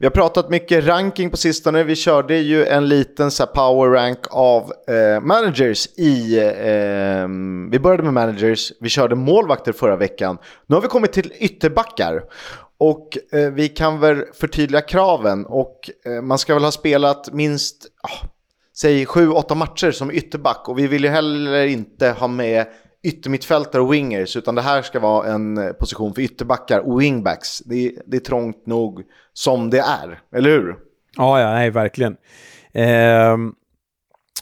Vi 0.00 0.06
har 0.06 0.10
pratat 0.10 0.50
mycket 0.50 0.86
ranking 0.86 1.30
på 1.30 1.36
sistone. 1.36 1.84
Vi 1.84 1.96
körde 1.96 2.36
ju 2.36 2.66
en 2.66 2.88
liten 2.88 3.30
så 3.30 3.46
power 3.46 3.90
rank 3.90 4.18
av 4.30 4.72
eh, 4.88 5.20
managers 5.20 5.86
i... 5.86 6.38
Eh, 6.38 7.28
vi 7.70 7.78
började 7.78 8.02
med 8.02 8.12
managers, 8.12 8.72
vi 8.80 8.88
körde 8.88 9.14
målvakter 9.14 9.72
förra 9.72 9.96
veckan. 9.96 10.38
Nu 10.66 10.74
har 10.74 10.82
vi 10.82 10.88
kommit 10.88 11.12
till 11.12 11.32
ytterbackar. 11.38 12.22
Och 12.78 13.18
eh, 13.32 13.50
vi 13.50 13.68
kan 13.68 14.00
väl 14.00 14.24
förtydliga 14.34 14.80
kraven 14.80 15.46
och 15.46 15.90
eh, 16.06 16.22
man 16.22 16.38
ska 16.38 16.54
väl 16.54 16.64
ha 16.64 16.72
spelat 16.72 17.32
minst, 17.32 17.86
ah, 18.02 18.26
säg 18.76 19.04
7-8 19.04 19.54
matcher 19.54 19.90
som 19.90 20.10
ytterback 20.10 20.68
och 20.68 20.78
vi 20.78 20.86
vill 20.86 21.04
ju 21.04 21.10
heller 21.10 21.66
inte 21.66 22.08
ha 22.08 22.28
med 22.28 22.66
yttermittfältare 23.02 23.82
och 23.82 23.92
wingers, 23.92 24.36
utan 24.36 24.54
det 24.54 24.62
här 24.62 24.82
ska 24.82 25.00
vara 25.00 25.26
en 25.26 25.58
eh, 25.58 25.72
position 25.72 26.14
för 26.14 26.22
ytterbackar 26.22 26.78
och 26.78 27.00
wingbacks. 27.00 27.58
Det 27.58 27.86
är, 27.86 27.92
det 28.06 28.16
är 28.16 28.20
trångt 28.20 28.66
nog 28.66 29.02
som 29.32 29.70
det 29.70 29.78
är, 29.78 30.20
eller 30.36 30.50
hur? 30.50 30.76
Ja, 31.16 31.40
ja, 31.40 31.50
nej, 31.50 31.70
verkligen. 31.70 32.16
Ehm, 32.72 33.52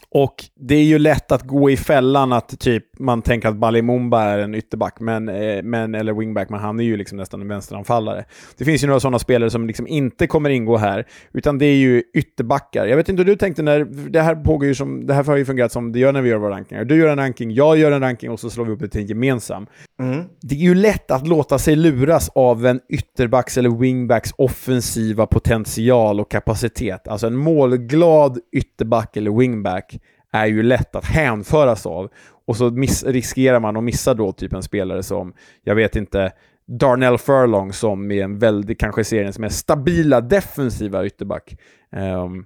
och 0.09 0.35
det 0.59 0.75
är 0.75 0.83
ju 0.83 0.99
lätt 0.99 1.31
att 1.31 1.41
gå 1.41 1.69
i 1.69 1.77
fällan 1.77 2.33
att 2.33 2.59
typ 2.59 2.99
man 2.99 3.21
tänker 3.21 3.49
att 3.49 3.55
Balimumba 3.55 4.23
är 4.23 4.39
en 4.39 4.55
ytterback, 4.55 4.99
men, 4.99 5.29
eh, 5.29 5.63
men, 5.63 5.95
eller 5.95 6.13
wingback, 6.13 6.49
men 6.49 6.59
han 6.59 6.79
är 6.79 6.83
ju 6.83 6.97
liksom 6.97 7.17
nästan 7.17 7.41
en 7.41 7.47
vänsteranfallare. 7.47 8.25
Det 8.57 8.65
finns 8.65 8.83
ju 8.83 8.87
några 8.87 8.99
sådana 8.99 9.19
spelare 9.19 9.49
som 9.49 9.67
liksom 9.67 9.87
inte 9.87 10.27
kommer 10.27 10.49
ingå 10.49 10.77
här, 10.77 11.07
utan 11.33 11.57
det 11.57 11.65
är 11.65 11.75
ju 11.75 12.03
ytterbackar. 12.13 12.85
Jag 12.85 12.97
vet 12.97 13.09
inte 13.09 13.23
hur 13.23 13.25
du 13.25 13.35
tänkte 13.35 13.63
när, 13.63 13.85
det 14.09 14.21
här 14.21 14.35
pågår 14.35 14.67
ju 14.67 14.75
som, 14.75 15.07
det 15.07 15.13
här 15.13 15.23
har 15.23 15.35
ju 15.35 15.45
fungerat 15.45 15.71
som 15.71 15.91
det 15.91 15.99
gör 15.99 16.13
när 16.13 16.21
vi 16.21 16.29
gör 16.29 16.37
våra 16.37 16.55
rankingar. 16.55 16.85
Du 16.85 16.95
gör 16.95 17.07
en 17.07 17.17
ranking, 17.17 17.51
jag 17.51 17.77
gör 17.77 17.91
en 17.91 18.01
ranking 18.01 18.31
och 18.31 18.39
så 18.39 18.49
slår 18.49 18.65
vi 18.65 18.71
upp 18.71 18.79
det 18.79 18.87
till 18.87 19.01
en 19.01 19.07
gemensam. 19.07 19.67
Mm. 19.99 20.23
Det 20.41 20.55
är 20.55 20.59
ju 20.59 20.75
lätt 20.75 21.11
att 21.11 21.27
låta 21.27 21.59
sig 21.59 21.75
luras 21.75 22.29
av 22.35 22.65
en 22.65 22.79
ytterbacks 22.89 23.57
eller 23.57 23.69
wingbacks 23.69 24.33
offensiva 24.37 25.25
potential 25.25 26.19
och 26.19 26.31
kapacitet. 26.31 27.07
Alltså 27.07 27.27
en 27.27 27.35
målglad 27.35 28.39
ytterback 28.51 29.17
eller 29.17 29.31
wingback 29.31 29.97
är 30.43 30.45
ju 30.47 30.63
lätt 30.63 30.95
att 30.95 31.05
hänföras 31.05 31.85
av. 31.85 32.09
Och 32.45 32.57
så 32.57 32.69
miss, 32.69 33.03
riskerar 33.03 33.59
man 33.59 33.77
att 33.77 33.83
missa 33.83 34.13
då 34.13 34.31
typ 34.31 34.53
en 34.53 34.63
spelare 34.63 35.03
som, 35.03 35.33
jag 35.63 35.75
vet 35.75 35.95
inte, 35.95 36.31
Darnell 36.67 37.17
Furlong 37.17 37.73
som 37.73 38.11
är 38.11 38.23
en 38.23 38.39
väldigt, 38.39 38.79
kanske 38.79 39.03
seriens 39.03 39.39
mest 39.39 39.57
stabila 39.57 40.21
defensiva 40.21 41.05
ytterback. 41.05 41.57
Um, 41.91 42.45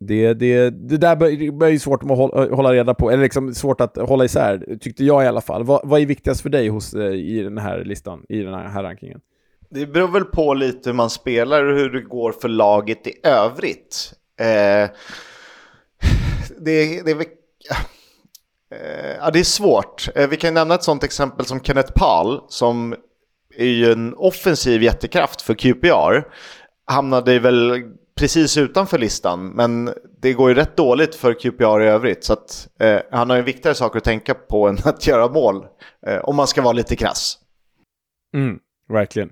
det, 0.00 0.34
det, 0.34 0.70
det 0.70 0.96
där 0.96 1.16
börjar 1.52 1.72
ju 1.72 1.78
svårt 1.78 2.02
att 2.02 2.08
hålla 2.50 2.72
reda 2.72 2.94
på, 2.94 3.10
eller 3.10 3.22
liksom 3.22 3.54
svårt 3.54 3.80
att 3.80 3.96
hålla 3.96 4.24
isär, 4.24 4.78
tyckte 4.80 5.04
jag 5.04 5.24
i 5.24 5.26
alla 5.26 5.40
fall. 5.40 5.64
Vad, 5.64 5.80
vad 5.84 6.00
är 6.00 6.06
viktigast 6.06 6.40
för 6.40 6.48
dig 6.48 6.68
hos, 6.68 6.94
eh, 6.94 7.12
i 7.12 7.42
den 7.42 7.58
här 7.58 7.84
listan, 7.84 8.24
i 8.28 8.38
den 8.38 8.54
här, 8.54 8.68
här 8.68 8.82
rankingen? 8.82 9.20
Det 9.70 9.86
beror 9.86 10.08
väl 10.08 10.24
på 10.24 10.54
lite 10.54 10.90
hur 10.90 10.94
man 10.94 11.10
spelar 11.10 11.64
och 11.64 11.78
hur 11.78 11.90
det 11.90 12.00
går 12.00 12.32
för 12.32 12.48
laget 12.48 13.06
i 13.06 13.14
övrigt. 13.22 14.12
Eh, 14.40 14.90
det, 16.60 17.02
det, 17.02 17.10
är, 17.10 17.20
eh, 18.74 19.16
ja, 19.20 19.30
det 19.30 19.38
är 19.38 19.44
svårt. 19.44 20.08
Eh, 20.14 20.28
vi 20.28 20.36
kan 20.36 20.54
nämna 20.54 20.74
ett 20.74 20.84
sånt 20.84 21.04
exempel 21.04 21.46
som 21.46 21.60
Kenneth 21.60 21.92
Paul 21.92 22.40
som 22.48 22.96
är 23.56 23.66
ju 23.66 23.92
en 23.92 24.14
offensiv 24.14 24.82
jättekraft 24.82 25.42
för 25.42 25.54
QPR. 25.54 26.22
Hamnade 26.86 27.38
väl 27.38 27.82
precis 28.18 28.56
utanför 28.56 28.98
listan, 28.98 29.48
men 29.48 29.94
det 30.20 30.32
går 30.32 30.48
ju 30.48 30.54
rätt 30.54 30.76
dåligt 30.76 31.14
för 31.14 31.34
QPR 31.34 31.82
i 31.82 31.86
övrigt. 31.86 32.24
Så 32.24 32.32
att, 32.32 32.68
eh, 32.80 33.00
han 33.10 33.30
har 33.30 33.36
ju 33.36 33.42
viktigare 33.42 33.74
saker 33.74 33.98
att 33.98 34.04
tänka 34.04 34.34
på 34.34 34.68
än 34.68 34.78
att 34.84 35.06
göra 35.06 35.28
mål, 35.28 35.66
eh, 36.06 36.18
om 36.18 36.36
man 36.36 36.46
ska 36.46 36.62
vara 36.62 36.72
lite 36.72 36.96
krass. 36.96 37.38
Mm, 38.34 38.58
verkligen. 38.88 39.30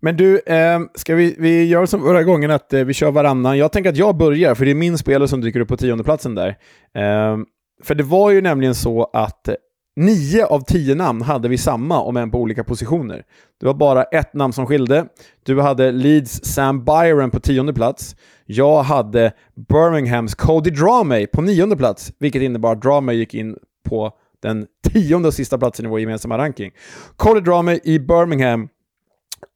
Men 0.00 0.16
du, 0.16 0.38
eh, 0.38 0.80
ska 0.94 1.14
vi, 1.14 1.36
vi 1.38 1.64
gör 1.64 1.86
som 1.86 2.00
förra 2.00 2.22
gången 2.22 2.50
att 2.50 2.72
eh, 2.72 2.84
vi 2.84 2.94
kör 2.94 3.10
varannan. 3.10 3.58
Jag 3.58 3.72
tänker 3.72 3.90
att 3.90 3.96
jag 3.96 4.16
börjar, 4.16 4.54
för 4.54 4.64
det 4.64 4.70
är 4.70 4.74
min 4.74 4.98
spelare 4.98 5.28
som 5.28 5.40
dyker 5.40 5.60
upp 5.60 5.68
på 5.68 5.76
tiondeplatsen 5.76 6.34
där. 6.34 6.48
Eh, 6.94 7.36
för 7.84 7.94
det 7.94 8.02
var 8.02 8.30
ju 8.30 8.40
nämligen 8.40 8.74
så 8.74 9.10
att 9.12 9.48
nio 9.96 10.46
av 10.46 10.60
tio 10.60 10.94
namn 10.94 11.22
hade 11.22 11.48
vi 11.48 11.58
samma, 11.58 12.00
om 12.00 12.16
än 12.16 12.30
på 12.30 12.38
olika 12.38 12.64
positioner. 12.64 13.22
Det 13.60 13.66
var 13.66 13.74
bara 13.74 14.02
ett 14.02 14.34
namn 14.34 14.52
som 14.52 14.66
skilde. 14.66 15.06
Du 15.42 15.60
hade 15.60 15.92
Leeds 15.92 16.44
Sam 16.44 16.84
Byron 16.84 17.30
på 17.30 17.40
tionde 17.40 17.72
plats. 17.72 18.16
Jag 18.46 18.82
hade 18.82 19.32
Birminghams 19.68 20.34
Cody 20.34 20.70
Dramey 20.70 21.26
på 21.26 21.42
nionde 21.42 21.76
plats, 21.76 22.12
vilket 22.18 22.42
innebar 22.42 22.72
att 22.72 22.82
Dramey 22.82 23.16
gick 23.16 23.34
in 23.34 23.56
på 23.88 24.12
den 24.42 24.66
tionde 24.92 25.28
och 25.28 25.34
sista 25.34 25.58
platsen 25.58 25.86
i 25.86 25.88
vår 25.88 26.00
gemensamma 26.00 26.38
ranking. 26.38 26.70
Cody 27.16 27.40
Dramey 27.40 27.80
i 27.84 27.98
Birmingham 27.98 28.68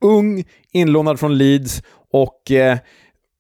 ung, 0.04 0.44
inlånad 0.72 1.20
från 1.20 1.38
Leeds 1.38 1.82
och 2.12 2.50
eh, 2.50 2.78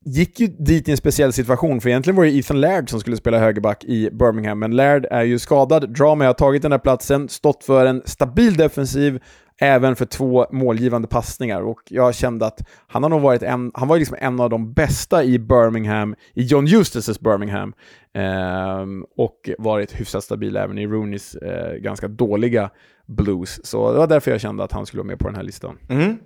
gick 0.04 0.40
ju 0.40 0.46
dit 0.46 0.88
i 0.88 0.90
en 0.90 0.96
speciell 0.96 1.32
situation, 1.32 1.80
för 1.80 1.88
egentligen 1.88 2.16
var 2.16 2.24
det 2.24 2.30
Ethan 2.30 2.60
Laird 2.60 2.90
som 2.90 3.00
skulle 3.00 3.16
spela 3.16 3.38
högerback 3.38 3.84
i 3.84 4.10
Birmingham, 4.12 4.58
men 4.58 4.76
Laird 4.76 5.06
är 5.10 5.22
ju 5.22 5.38
skadad. 5.38 5.94
Drama 5.94 6.26
har 6.26 6.34
tagit 6.34 6.62
den 6.62 6.72
här 6.72 6.78
platsen, 6.78 7.28
stått 7.28 7.64
för 7.64 7.86
en 7.86 8.02
stabil 8.04 8.56
defensiv, 8.56 9.20
även 9.60 9.96
för 9.96 10.04
två 10.04 10.46
målgivande 10.52 11.08
passningar. 11.08 11.62
Och 11.62 11.80
jag 11.88 12.14
kände 12.14 12.46
att 12.46 12.68
han 12.86 13.02
har 13.02 13.10
nog 13.10 13.20
varit 13.20 13.42
en, 13.42 13.70
han 13.74 13.88
var 13.88 13.98
liksom 13.98 14.16
en 14.20 14.40
av 14.40 14.50
de 14.50 14.72
bästa 14.72 15.24
i 15.24 15.38
Birmingham, 15.38 16.14
i 16.34 16.42
John 16.42 16.66
Eustaces 16.66 17.20
Birmingham, 17.20 17.72
eh, 18.14 18.86
och 19.16 19.50
varit 19.58 20.00
hyfsat 20.00 20.24
stabil 20.24 20.56
även 20.56 20.78
i 20.78 20.86
Rooneys 20.86 21.34
eh, 21.34 21.74
ganska 21.74 22.08
dåliga 22.08 22.70
Blues. 23.06 23.66
Så 23.66 23.92
det 23.92 23.98
var 23.98 24.06
därför 24.06 24.30
jag 24.30 24.40
kände 24.40 24.64
att 24.64 24.72
han 24.72 24.86
skulle 24.86 25.00
vara 25.00 25.08
med 25.08 25.18
på 25.18 25.28
den 25.28 25.36
här 25.36 25.42
listan. 25.42 25.78
Mm. 25.88 26.18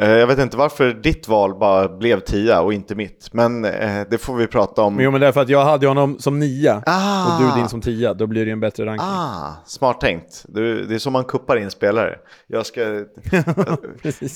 Eh, 0.00 0.10
jag 0.10 0.26
vet 0.26 0.38
inte 0.38 0.56
varför 0.56 0.92
ditt 0.92 1.28
val 1.28 1.54
bara 1.54 1.88
blev 1.88 2.20
tia 2.20 2.60
och 2.60 2.72
inte 2.72 2.94
mitt, 2.94 3.28
men 3.32 3.64
eh, 3.64 4.02
det 4.10 4.18
får 4.18 4.36
vi 4.36 4.46
prata 4.46 4.82
om. 4.82 4.94
Men 4.94 5.04
jo, 5.04 5.10
men 5.10 5.20
därför 5.20 5.40
att 5.40 5.48
jag 5.48 5.64
hade 5.64 5.86
honom 5.88 6.18
som 6.18 6.38
nia 6.38 6.82
ah. 6.86 7.36
och 7.36 7.42
du 7.42 7.60
din 7.60 7.68
som 7.68 7.80
tia, 7.80 8.14
då 8.14 8.26
blir 8.26 8.46
det 8.46 8.52
en 8.52 8.60
bättre 8.60 8.86
ranking. 8.86 9.08
Ah, 9.08 9.52
smart 9.66 10.00
tänkt. 10.00 10.44
Du, 10.48 10.84
det 10.84 10.94
är 10.94 10.98
så 10.98 11.10
man 11.10 11.24
kuppar 11.24 11.56
in 11.56 11.70
spelare. 11.70 12.18
Jag 12.46 12.66
ska, 12.66 12.80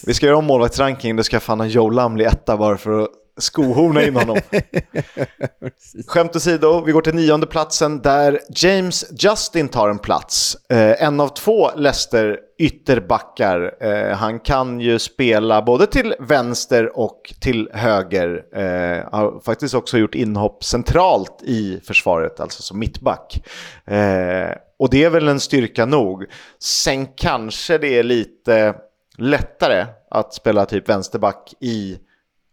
vi 0.07 0.15
ska 0.15 0.27
göra 0.27 0.37
om 0.37 0.45
målvaktsranking, 0.45 1.17
då 1.17 1.23
ska 1.23 1.37
jag 1.37 1.43
fan 1.43 1.61
ha 1.61 1.67
Joe 1.67 1.91
Lumley 1.91 2.27
etta 2.27 2.57
bara 2.57 2.77
för 2.77 3.03
att 3.03 3.09
skohorna 3.39 4.03
in 4.03 4.17
honom. 4.17 4.39
Skämt 6.07 6.37
åsido, 6.37 6.85
vi 6.87 6.93
går 6.93 7.03
till 7.03 7.15
nionde 7.15 7.47
platsen 7.47 8.03
där 8.03 8.41
James 8.51 9.05
Justin 9.19 9.69
tar 9.69 9.89
en 9.89 9.99
plats. 9.99 10.57
Eh, 10.71 11.03
en 11.03 11.21
av 11.21 11.29
två 11.29 11.71
Leicester 11.77 12.39
ytterbackar. 12.59 13.75
Eh, 13.81 14.17
han 14.17 14.41
kan 14.41 14.81
ju 14.81 14.99
spela 14.99 15.63
både 15.63 15.87
till 15.87 16.15
vänster 16.21 16.99
och 16.99 17.35
till 17.41 17.69
höger. 17.73 18.45
Eh, 18.55 19.11
har 19.13 19.41
faktiskt 19.45 19.75
också 19.75 19.99
gjort 19.99 20.15
inhopp 20.15 20.65
centralt 20.65 21.43
i 21.43 21.81
försvaret, 21.85 22.41
alltså 22.41 22.63
som 22.63 22.79
mittback. 22.79 23.43
Eh, 23.87 24.57
och 24.79 24.91
det 24.91 25.05
är 25.05 25.11
väl 25.11 25.29
en 25.29 25.41
styrka 25.41 25.87
nog. 25.87 26.25
Sen 26.59 27.07
kanske 27.07 27.79
det 27.79 27.99
är 27.99 28.03
lite 28.03 28.75
lättare 29.19 29.87
att 30.11 30.35
spela 30.35 30.67
typ 30.67 30.89
vänsterback 30.89 31.55
i 31.61 31.99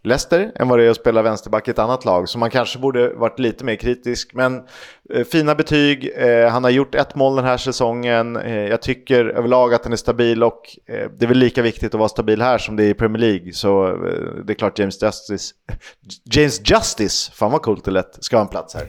Leicester 0.06 0.52
än 0.56 0.68
vad 0.68 0.80
det 0.80 0.86
är 0.86 0.90
att 0.90 0.98
spela 0.98 1.22
vänsterback 1.22 1.68
i 1.68 1.72
ett 1.72 1.80
annat 1.80 2.06
lag. 2.06 2.30
Så 2.30 2.40
man 2.40 2.50
kanske 2.50 2.80
borde 2.80 3.14
varit 3.14 3.40
lite 3.40 3.66
mer 3.66 3.76
kritisk. 3.76 4.34
Men 4.34 4.62
eh, 5.10 5.24
fina 5.24 5.56
betyg. 5.56 6.12
Eh, 6.16 6.50
han 6.50 6.64
har 6.64 6.72
gjort 6.72 6.96
ett 6.96 7.16
mål 7.16 7.36
den 7.36 7.46
här 7.46 7.58
säsongen. 7.58 8.36
Eh, 8.36 8.54
jag 8.54 8.82
tycker 8.82 9.26
överlag 9.26 9.74
att 9.74 9.84
han 9.84 9.94
är 9.94 9.98
stabil 9.98 10.44
och 10.44 10.78
eh, 10.86 11.10
det 11.18 11.26
är 11.26 11.28
väl 11.28 11.38
lika 11.38 11.62
viktigt 11.62 11.94
att 11.94 12.00
vara 12.00 12.10
stabil 12.10 12.42
här 12.42 12.58
som 12.58 12.76
det 12.76 12.84
är 12.84 12.90
i 12.90 12.94
Premier 12.94 13.20
League. 13.20 13.54
Så 13.54 13.88
eh, 13.88 14.46
det 14.46 14.54
är 14.54 14.56
klart 14.56 14.80
James 14.80 15.02
Justice, 15.02 15.54
James 16.24 16.62
Justice, 16.70 17.32
fan 17.32 17.52
vad 17.52 17.62
coolt 17.62 17.86
det 17.86 17.92
lät, 17.92 18.24
ska 18.24 18.36
ha 18.38 18.42
en 18.42 18.48
plats 18.48 18.76
här. 18.76 18.86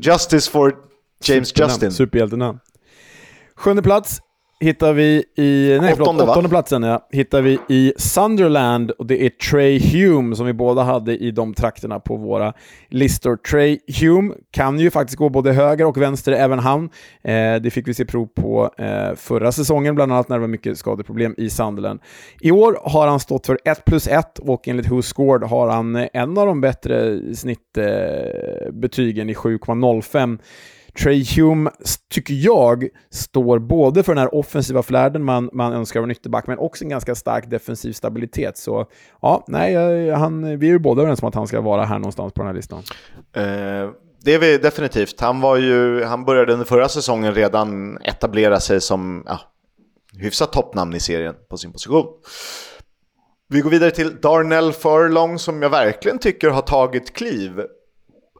Justice 0.00 0.50
for 0.50 0.74
James 1.24 1.48
Supernan, 1.48 1.70
Justin. 1.70 1.90
Superhjältenamn. 1.90 2.58
Sjunde 3.56 3.82
plats, 3.82 4.20
hittar 4.60 4.92
vi 4.92 5.24
i... 5.36 5.78
Nej, 5.80 5.92
Åttonde, 5.92 6.20
förlåt, 6.20 6.28
åttonde 6.28 6.48
platsen 6.48 6.82
ja, 6.82 7.08
hittar 7.10 7.42
vi 7.42 7.58
i 7.68 7.92
Sunderland 7.96 8.90
och 8.90 9.06
det 9.06 9.26
är 9.26 9.30
Trey 9.30 9.78
Hume 9.78 10.36
som 10.36 10.46
vi 10.46 10.52
båda 10.52 10.82
hade 10.82 11.16
i 11.16 11.30
de 11.30 11.54
trakterna 11.54 12.00
på 12.00 12.16
våra 12.16 12.52
listor. 12.88 13.36
Trey 13.36 13.78
Hume 14.00 14.34
kan 14.50 14.78
ju 14.78 14.90
faktiskt 14.90 15.18
gå 15.18 15.28
både 15.28 15.52
höger 15.52 15.84
och 15.86 15.96
vänster, 15.96 16.32
även 16.32 16.58
han. 16.58 16.84
Eh, 17.22 17.54
det 17.54 17.72
fick 17.72 17.88
vi 17.88 17.94
se 17.94 18.04
prov 18.04 18.26
på 18.26 18.70
eh, 18.78 19.14
förra 19.16 19.52
säsongen, 19.52 19.94
bland 19.94 20.12
annat 20.12 20.28
när 20.28 20.36
det 20.36 20.40
var 20.40 20.48
mycket 20.48 20.78
skadeproblem 20.78 21.34
i 21.38 21.50
Sunderland. 21.50 22.00
I 22.40 22.50
år 22.50 22.78
har 22.82 23.08
han 23.08 23.20
stått 23.20 23.46
för 23.46 23.58
1 23.64 23.84
plus 23.84 24.08
1 24.08 24.38
och 24.38 24.68
enligt 24.68 24.90
Who 24.90 25.02
Scored 25.02 25.48
har 25.48 25.68
han 25.68 25.96
eh, 25.96 26.08
en 26.12 26.38
av 26.38 26.46
de 26.46 26.60
bättre 26.60 27.20
snittbetygen 27.34 29.30
i 29.30 29.34
7,05. 29.34 30.38
Trey 31.02 31.24
Hume, 31.36 31.70
tycker 32.10 32.34
jag, 32.34 32.88
står 33.10 33.58
både 33.58 34.02
för 34.02 34.14
den 34.14 34.22
här 34.22 34.34
offensiva 34.34 34.82
flärden 34.82 35.24
man, 35.24 35.50
man 35.52 35.72
önskar 35.72 36.00
av 36.00 36.04
en 36.04 36.10
ytterback, 36.10 36.46
men 36.46 36.58
också 36.58 36.84
en 36.84 36.90
ganska 36.90 37.14
stark 37.14 37.50
defensiv 37.50 37.92
stabilitet. 37.92 38.58
Så 38.58 38.86
ja, 39.22 39.44
nej, 39.48 40.10
han, 40.10 40.58
vi 40.58 40.66
är 40.66 40.72
ju 40.72 40.78
båda 40.78 41.02
överens 41.02 41.22
om 41.22 41.28
att 41.28 41.34
han 41.34 41.46
ska 41.46 41.60
vara 41.60 41.84
här 41.84 41.98
någonstans 41.98 42.32
på 42.32 42.42
den 42.42 42.46
här 42.46 42.54
listan. 42.54 42.82
Eh, 43.32 43.90
det 44.24 44.34
är 44.34 44.38
vi 44.38 44.58
definitivt. 44.58 45.20
Han, 45.20 45.40
var 45.40 45.56
ju, 45.56 46.04
han 46.04 46.24
började 46.24 46.52
under 46.52 46.66
förra 46.66 46.88
säsongen 46.88 47.34
redan 47.34 47.98
etablera 47.98 48.60
sig 48.60 48.80
som 48.80 49.22
ja, 49.26 49.40
hyfsat 50.18 50.52
toppnamn 50.52 50.94
i 50.94 51.00
serien 51.00 51.34
på 51.50 51.56
sin 51.56 51.72
position. 51.72 52.06
Vi 53.48 53.60
går 53.60 53.70
vidare 53.70 53.90
till 53.90 54.20
Darnell 54.20 54.72
Furlong 54.72 55.38
som 55.38 55.62
jag 55.62 55.70
verkligen 55.70 56.18
tycker 56.18 56.50
har 56.50 56.62
tagit 56.62 57.12
kliv. 57.12 57.62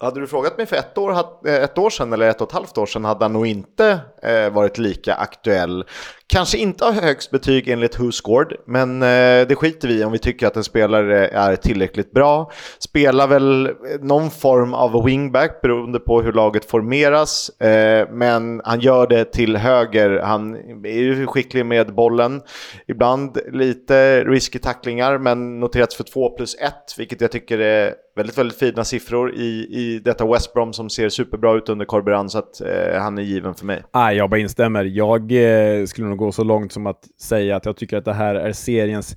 Hade 0.01 0.21
du 0.21 0.27
frågat 0.27 0.57
mig 0.57 0.67
för 0.67 0.77
ett 0.77 0.99
år, 0.99 1.13
eh, 1.47 1.55
ett 1.55 1.79
år 1.79 1.91
sedan 1.91 2.13
eller 2.13 2.29
ett 2.29 2.41
och 2.41 2.49
ett 2.49 2.55
halvt 2.55 2.79
år 2.79 2.87
sedan 2.87 3.05
hade 3.05 3.25
han 3.25 3.33
nog 3.33 3.47
inte 3.47 4.01
eh, 4.23 4.51
varit 4.51 4.79
lika 4.79 5.15
aktuell. 5.15 5.85
Kanske 6.29 6.59
inte 6.59 6.85
har 6.85 6.93
högst 6.93 7.31
betyg 7.31 7.68
enligt 7.68 8.01
Who 8.01 8.12
Scored, 8.12 8.53
men 8.66 9.03
eh, 9.03 9.47
det 9.49 9.57
skiter 9.57 9.89
vi 9.89 10.01
i 10.01 10.05
om 10.05 10.12
vi 10.12 10.18
tycker 10.18 10.47
att 10.47 10.57
en 10.57 10.64
spelare 10.64 11.29
är 11.29 11.57
tillräckligt 11.57 12.12
bra. 12.12 12.51
Spelar 12.79 13.27
väl 13.27 13.66
eh, 13.66 13.72
någon 14.01 14.31
form 14.31 14.74
av 14.74 15.05
wingback 15.05 15.61
beroende 15.62 15.99
på 15.99 16.22
hur 16.22 16.33
laget 16.33 16.64
formeras, 16.64 17.61
eh, 17.61 18.09
men 18.11 18.61
han 18.64 18.81
gör 18.81 19.07
det 19.07 19.24
till 19.24 19.57
höger. 19.57 20.20
Han 20.24 20.55
är 20.85 20.99
ju 20.99 21.27
skicklig 21.27 21.66
med 21.66 21.95
bollen. 21.95 22.43
Ibland 22.89 23.39
lite 23.53 24.24
risky 24.24 24.59
tacklingar, 24.59 25.18
men 25.18 25.61
noterats 25.61 25.97
för 25.97 26.05
2 26.05 26.31
plus 26.31 26.55
1, 26.55 26.74
vilket 26.99 27.20
jag 27.20 27.33
tycker 27.33 27.59
är 27.59 27.95
väldigt, 28.16 28.39
väldigt 28.39 28.59
fina 28.59 28.85
siffror 28.85 29.35
i, 29.35 29.66
i 29.70 30.01
detta 30.05 30.27
West 30.27 30.55
Brom 30.55 30.72
som 30.72 30.91
ser 30.91 31.09
superbra 31.09 31.57
ut 31.57 31.68
under 31.68 31.85
Corberan, 31.85 32.31
så 32.31 32.39
att 32.39 32.61
eh, 32.61 33.01
han 33.01 33.18
är 33.18 33.22
given 33.22 33.55
för 33.55 33.66
mig. 33.66 33.83
Ah, 33.91 34.12
jag 34.12 34.31
bara 34.31 34.41
instämmer. 34.41 34.85
Jag 34.85 35.33
eh, 35.33 35.85
skulle 35.87 36.09
nog 36.09 36.16
gå 36.17 36.33
så 36.33 36.45
långt 36.45 36.73
som 36.73 36.87
att 36.87 37.09
säga 37.21 37.57
att 37.57 37.67
jag 37.67 37.77
tycker 37.77 37.97
att 37.97 38.05
det 38.05 38.12
här 38.12 38.35
är 38.35 38.53
seriens 38.53 39.17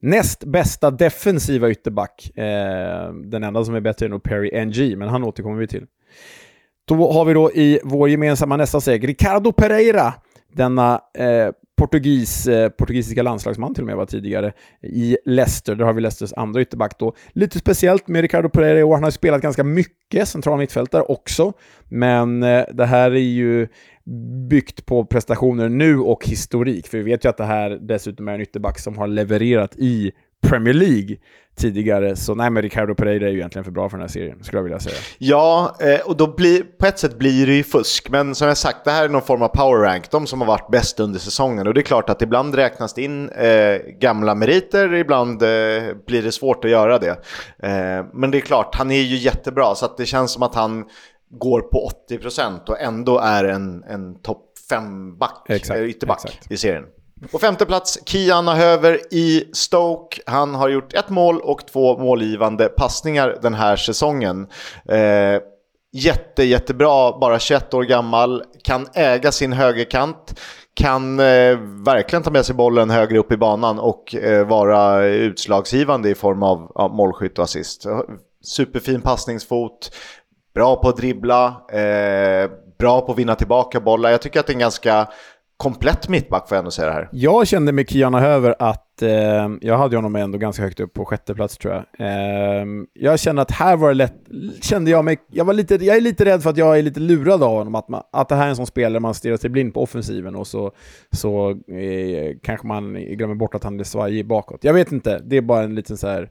näst 0.00 0.44
bästa 0.44 0.90
defensiva 0.90 1.70
ytterback. 1.70 2.38
Eh, 2.38 3.12
den 3.12 3.44
enda 3.44 3.64
som 3.64 3.74
är 3.74 3.80
bättre 3.80 4.06
är 4.06 4.10
nog 4.10 4.22
Perry 4.22 4.64
NG, 4.64 4.96
men 4.96 5.08
han 5.08 5.24
återkommer 5.24 5.58
vi 5.58 5.66
till. 5.66 5.86
Då 6.84 7.12
har 7.12 7.24
vi 7.24 7.34
då 7.34 7.52
i 7.52 7.80
vår 7.84 8.08
gemensamma 8.08 8.56
nästa 8.56 8.80
seger 8.80 9.08
Ricardo 9.08 9.52
Pereira, 9.52 10.14
denna 10.52 11.00
eh, 11.18 11.50
portugis, 11.78 12.46
eh, 12.46 12.68
portugisiska 12.68 13.22
landslagsman 13.22 13.74
till 13.74 13.82
och 13.82 13.86
med 13.86 13.96
var 13.96 14.06
tidigare 14.06 14.52
i 14.82 15.16
Leicester. 15.24 15.74
Där 15.74 15.84
har 15.84 15.92
vi 15.92 16.00
Leicesters 16.00 16.32
andra 16.32 16.60
ytterback 16.60 16.98
då. 16.98 17.14
Lite 17.32 17.58
speciellt 17.58 18.08
med 18.08 18.22
Ricardo 18.22 18.48
Pereira 18.48 18.78
i 18.78 18.82
år. 18.82 18.94
Han 18.94 19.04
har 19.04 19.10
spelat 19.10 19.42
ganska 19.42 19.64
mycket 19.64 20.28
central 20.28 20.58
mittfältare 20.58 21.02
också, 21.02 21.52
men 21.88 22.42
eh, 22.42 22.64
det 22.72 22.86
här 22.86 23.10
är 23.10 23.16
ju 23.16 23.68
byggt 24.48 24.86
på 24.86 25.04
prestationer 25.04 25.68
nu 25.68 25.98
och 25.98 26.26
historik, 26.26 26.88
för 26.88 26.98
vi 26.98 27.04
vet 27.04 27.24
ju 27.24 27.28
att 27.28 27.36
det 27.36 27.44
här 27.44 27.70
dessutom 27.70 28.28
är 28.28 28.32
en 28.32 28.40
ytterback 28.40 28.78
som 28.78 28.98
har 28.98 29.06
levererat 29.06 29.76
i 29.76 30.12
Premier 30.42 30.74
League 30.74 31.16
tidigare, 31.58 32.16
så 32.16 32.34
nej 32.34 32.50
men 32.50 32.62
Ricardo 32.62 32.94
Pereira 32.94 33.26
är 33.26 33.30
ju 33.30 33.36
egentligen 33.36 33.64
för 33.64 33.72
bra 33.72 33.88
för 33.88 33.96
den 33.96 34.02
här 34.02 34.08
serien, 34.08 34.44
skulle 34.44 34.58
jag 34.58 34.64
vilja 34.64 34.80
säga. 34.80 34.96
Ja, 35.18 35.76
eh, 35.80 36.00
och 36.00 36.16
då 36.16 36.26
blir, 36.26 36.62
på 36.62 36.86
ett 36.86 36.98
sätt 36.98 37.18
blir 37.18 37.46
det 37.46 37.54
ju 37.54 37.62
fusk. 37.62 38.10
Men 38.10 38.34
som 38.34 38.48
jag 38.48 38.56
sagt, 38.56 38.84
det 38.84 38.90
här 38.90 39.04
är 39.04 39.08
någon 39.08 39.22
form 39.22 39.42
av 39.42 39.48
power 39.48 39.82
rank. 39.82 40.10
De 40.10 40.26
som 40.26 40.40
har 40.40 40.48
varit 40.48 40.70
bäst 40.70 41.00
under 41.00 41.18
säsongen. 41.18 41.66
Och 41.66 41.74
det 41.74 41.80
är 41.80 41.82
klart 41.82 42.10
att 42.10 42.22
ibland 42.22 42.54
räknas 42.54 42.94
det 42.94 43.02
in 43.02 43.28
eh, 43.28 43.76
gamla 44.00 44.34
meriter, 44.34 44.94
ibland 44.94 45.42
eh, 45.42 45.48
blir 46.06 46.22
det 46.22 46.32
svårt 46.32 46.64
att 46.64 46.70
göra 46.70 46.98
det. 46.98 47.10
Eh, 47.62 48.06
men 48.12 48.30
det 48.30 48.38
är 48.38 48.40
klart, 48.40 48.74
han 48.74 48.90
är 48.90 49.02
ju 49.02 49.16
jättebra. 49.16 49.74
Så 49.74 49.84
att 49.84 49.96
det 49.96 50.06
känns 50.06 50.32
som 50.32 50.42
att 50.42 50.54
han 50.54 50.84
går 51.30 51.60
på 51.60 51.90
80% 52.10 52.68
och 52.68 52.80
ändå 52.80 53.18
är 53.18 53.44
en, 53.44 53.84
en 53.84 54.22
topp 54.22 54.44
5-back, 54.70 55.46
Exakt, 55.48 55.80
eh, 55.80 55.86
ytterback 55.86 56.24
exakt. 56.24 56.50
i 56.50 56.56
serien. 56.56 56.84
På 57.30 57.38
femte 57.38 57.66
plats, 57.66 57.98
Kian 58.06 58.48
Höver 58.48 59.00
i 59.10 59.44
Stoke. 59.52 60.22
Han 60.26 60.54
har 60.54 60.68
gjort 60.68 60.94
ett 60.94 61.10
mål 61.10 61.40
och 61.40 61.66
två 61.66 61.98
målgivande 61.98 62.68
passningar 62.68 63.38
den 63.42 63.54
här 63.54 63.76
säsongen. 63.76 64.46
Eh, 64.88 65.42
jätte, 65.92 66.44
jättebra, 66.44 67.18
bara 67.18 67.38
21 67.38 67.74
år 67.74 67.82
gammal, 67.82 68.42
kan 68.62 68.86
äga 68.94 69.32
sin 69.32 69.52
högerkant, 69.52 70.40
kan 70.74 71.20
eh, 71.20 71.58
verkligen 71.84 72.22
ta 72.22 72.30
med 72.30 72.46
sig 72.46 72.54
bollen 72.54 72.90
högre 72.90 73.18
upp 73.18 73.32
i 73.32 73.36
banan 73.36 73.78
och 73.78 74.14
eh, 74.14 74.46
vara 74.46 75.04
utslagsgivande 75.04 76.10
i 76.10 76.14
form 76.14 76.42
av, 76.42 76.72
av 76.74 76.94
målskytt 76.94 77.38
och 77.38 77.44
assist. 77.44 77.86
Superfin 78.44 79.00
passningsfot, 79.00 79.90
bra 80.58 80.76
på 80.76 80.88
att 80.88 80.96
dribbla, 80.96 81.46
eh, 81.72 82.50
bra 82.78 83.00
på 83.00 83.12
att 83.12 83.18
vinna 83.18 83.34
tillbaka 83.34 83.80
bollar. 83.80 84.10
Jag 84.10 84.22
tycker 84.22 84.40
att 84.40 84.46
det 84.46 84.50
är 84.50 84.54
en 84.54 84.60
ganska 84.60 85.08
komplett 85.56 86.08
mittback 86.08 86.48
får 86.48 86.56
jag 86.56 86.58
ändå 86.58 86.70
säga 86.70 86.86
det 86.86 86.92
här. 86.92 87.08
Jag 87.12 87.46
kände 87.46 87.72
med 87.72 87.90
Kiana 87.90 88.20
Höver 88.20 88.54
att 88.58 89.02
eh, 89.02 89.48
jag 89.60 89.78
hade 89.78 89.96
honom 89.96 90.16
ändå 90.16 90.38
ganska 90.38 90.62
högt 90.62 90.80
upp 90.80 90.92
på 90.94 91.04
sjätte 91.04 91.34
plats 91.34 91.58
tror 91.58 91.74
jag. 91.74 92.06
Eh, 92.06 92.66
jag 92.92 93.20
kände 93.20 93.42
att 93.42 93.50
här 93.50 93.76
var 93.76 93.88
det 93.88 93.94
lätt, 93.94 94.14
kände 94.60 94.90
jag 94.90 95.04
mig, 95.04 95.18
jag, 95.30 95.44
var 95.44 95.54
lite, 95.54 95.74
jag 95.74 95.96
är 95.96 96.00
lite 96.00 96.24
rädd 96.24 96.42
för 96.42 96.50
att 96.50 96.56
jag 96.56 96.78
är 96.78 96.82
lite 96.82 97.00
lurad 97.00 97.42
av 97.42 97.50
honom, 97.50 97.74
att, 97.74 97.88
man, 97.88 98.02
att 98.12 98.28
det 98.28 98.34
här 98.34 98.44
är 98.44 98.48
en 98.48 98.56
sån 98.56 98.66
spelare 98.66 99.00
man 99.00 99.14
stirrar 99.14 99.36
sig 99.36 99.50
blind 99.50 99.74
på 99.74 99.82
offensiven 99.82 100.34
och 100.34 100.46
så, 100.46 100.72
så 101.10 101.50
eh, 101.50 102.36
kanske 102.42 102.66
man 102.66 102.94
glömmer 102.94 103.34
bort 103.34 103.54
att 103.54 103.64
han 103.64 103.80
är 103.80 103.84
svajig 103.84 104.26
bakåt. 104.26 104.64
Jag 104.64 104.74
vet 104.74 104.92
inte, 104.92 105.22
det 105.24 105.36
är 105.36 105.42
bara 105.42 105.62
en 105.62 105.74
liten 105.74 105.96
så 105.96 106.08
här 106.08 106.30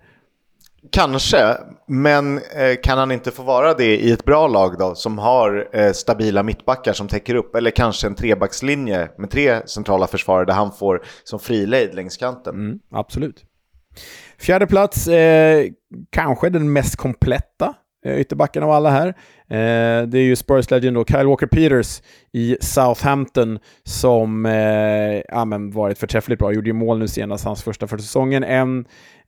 Kanske, 0.92 1.58
men 1.88 2.38
eh, 2.38 2.76
kan 2.84 2.98
han 2.98 3.12
inte 3.12 3.32
få 3.32 3.44
vara 3.44 3.74
det 3.74 3.98
i 3.98 4.12
ett 4.12 4.26
bra 4.26 4.48
lag 4.48 4.78
då 4.80 4.96
som 4.96 5.18
har 5.18 5.70
eh, 5.74 5.92
stabila 5.92 6.44
mittbackar 6.44 6.94
som 6.94 7.08
täcker 7.08 7.36
upp 7.36 7.56
eller 7.56 7.72
kanske 7.72 8.08
en 8.08 8.16
trebackslinje 8.16 9.10
med 9.18 9.32
tre 9.32 9.68
centrala 9.68 10.08
försvarare 10.08 10.46
där 10.46 10.54
han 10.54 10.72
får 10.72 11.04
som 11.24 11.40
frilejd 11.40 11.96
längs 11.96 12.18
kanten. 12.18 12.56
Mm, 12.56 12.80
absolut. 12.92 13.46
Fjärde 14.40 14.68
plats, 14.68 15.08
eh, 15.08 15.66
kanske 16.10 16.50
den 16.50 16.74
mest 16.74 16.96
kompletta 16.96 17.74
eh, 18.06 18.20
ytterbacken 18.20 18.64
av 18.64 18.72
alla 18.72 18.90
här. 18.90 19.08
Eh, 19.50 20.08
det 20.08 20.18
är 20.18 20.24
ju 20.24 20.36
Spurs 20.36 20.72
Legend 20.72 20.98
och 20.98 21.10
Kyle 21.10 21.28
Walker-Peters 21.28 22.02
i 22.34 22.58
Southampton 22.62 23.60
som 23.84 24.46
eh, 24.46 25.22
ja, 25.28 25.46
men 25.46 25.72
varit 25.72 25.98
förträffligt 25.98 26.40
bra. 26.40 26.54
Gjorde 26.54 26.70
ju 26.70 26.74
mål 26.74 27.00
nu 27.00 27.08
senast, 27.08 27.46
hans 27.46 27.64
första 27.64 27.88
för 27.88 27.98
säsongen. 27.98 28.44
En, 28.44 28.86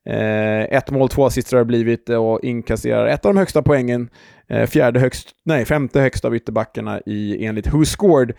eh, 0.08 0.60
ett 0.60 0.90
mål, 0.90 1.08
två 1.08 1.26
assist 1.26 1.52
har 1.52 1.58
det 1.58 1.64
blivit 1.64 2.08
och 2.08 2.44
inkasserar 2.44 3.06
ett 3.06 3.24
av 3.26 3.34
de 3.34 3.38
högsta 3.38 3.62
poängen. 3.62 4.10
Eh, 4.48 4.66
fjärde 4.66 5.00
högst, 5.00 5.28
nej, 5.44 5.64
femte 5.64 6.00
högsta 6.00 6.28
av 6.28 6.36
ytterbackarna 6.36 7.00
i 7.06 7.46
enligt 7.46 7.74
Who 7.74 7.84
Scored. 7.84 8.30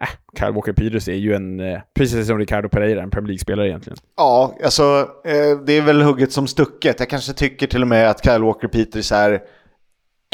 Eh, 0.00 0.08
Kyle 0.38 0.52
Walker-Peters 0.52 1.08
är 1.08 1.14
ju 1.14 1.34
en, 1.34 1.60
eh, 1.60 1.80
precis 1.94 2.26
som 2.26 2.38
Ricardo 2.38 2.68
Pereira, 2.68 3.02
en 3.02 3.10
Premier 3.10 3.28
League-spelare 3.28 3.68
egentligen. 3.68 3.98
Ja, 4.16 4.56
alltså 4.64 5.08
eh, 5.24 5.58
det 5.66 5.72
är 5.72 5.82
väl 5.82 6.02
hugget 6.02 6.32
som 6.32 6.46
stucket. 6.46 7.00
Jag 7.00 7.08
kanske 7.08 7.32
tycker 7.32 7.66
till 7.66 7.82
och 7.82 7.88
med 7.88 8.10
att 8.10 8.24
Kyle 8.24 8.42
Walker-Peters 8.42 9.14
är 9.14 9.40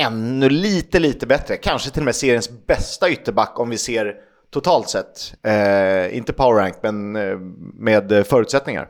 ännu 0.01 0.49
lite, 0.49 0.99
lite 0.99 1.27
bättre. 1.27 1.57
Kanske 1.57 1.91
till 1.91 2.03
och 2.03 2.05
med 2.05 2.15
seriens 2.15 2.67
bästa 2.67 3.11
ytterback 3.11 3.61
om 3.61 3.71
vi 3.71 3.79
ser 3.79 4.15
totalt 4.51 4.89
sett. 4.89 5.35
Eh, 5.43 6.17
inte 6.17 6.33
power 6.33 6.61
rank, 6.61 6.75
men 6.83 7.17
eh, 7.17 7.39
med 7.75 8.27
förutsättningar. 8.27 8.89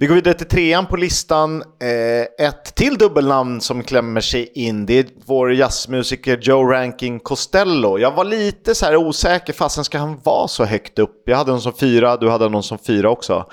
Vi 0.00 0.06
går 0.06 0.14
vidare 0.14 0.34
till 0.34 0.46
trean 0.46 0.86
på 0.86 0.96
listan. 0.96 1.62
Eh, 1.62 2.46
ett 2.46 2.74
till 2.74 2.98
dubbelnamn 2.98 3.60
som 3.60 3.82
klämmer 3.82 4.20
sig 4.20 4.52
in. 4.54 4.86
Det 4.86 4.98
är 4.98 5.06
vår 5.26 5.52
jazzmusiker 5.54 6.38
Joe 6.42 6.64
Rankin 6.64 7.20
Costello. 7.20 7.98
Jag 7.98 8.10
var 8.10 8.24
lite 8.24 8.74
så 8.74 8.86
här 8.86 8.96
osäker, 8.96 9.52
fasen 9.52 9.84
ska 9.84 9.98
han 9.98 10.20
vara 10.22 10.48
så 10.48 10.64
högt 10.64 10.98
upp? 10.98 11.22
Jag 11.26 11.36
hade 11.36 11.50
någon 11.50 11.60
som 11.60 11.72
fyra, 11.72 12.16
du 12.16 12.30
hade 12.30 12.48
någon 12.48 12.62
som 12.62 12.78
fyra 12.78 13.10
också. 13.10 13.46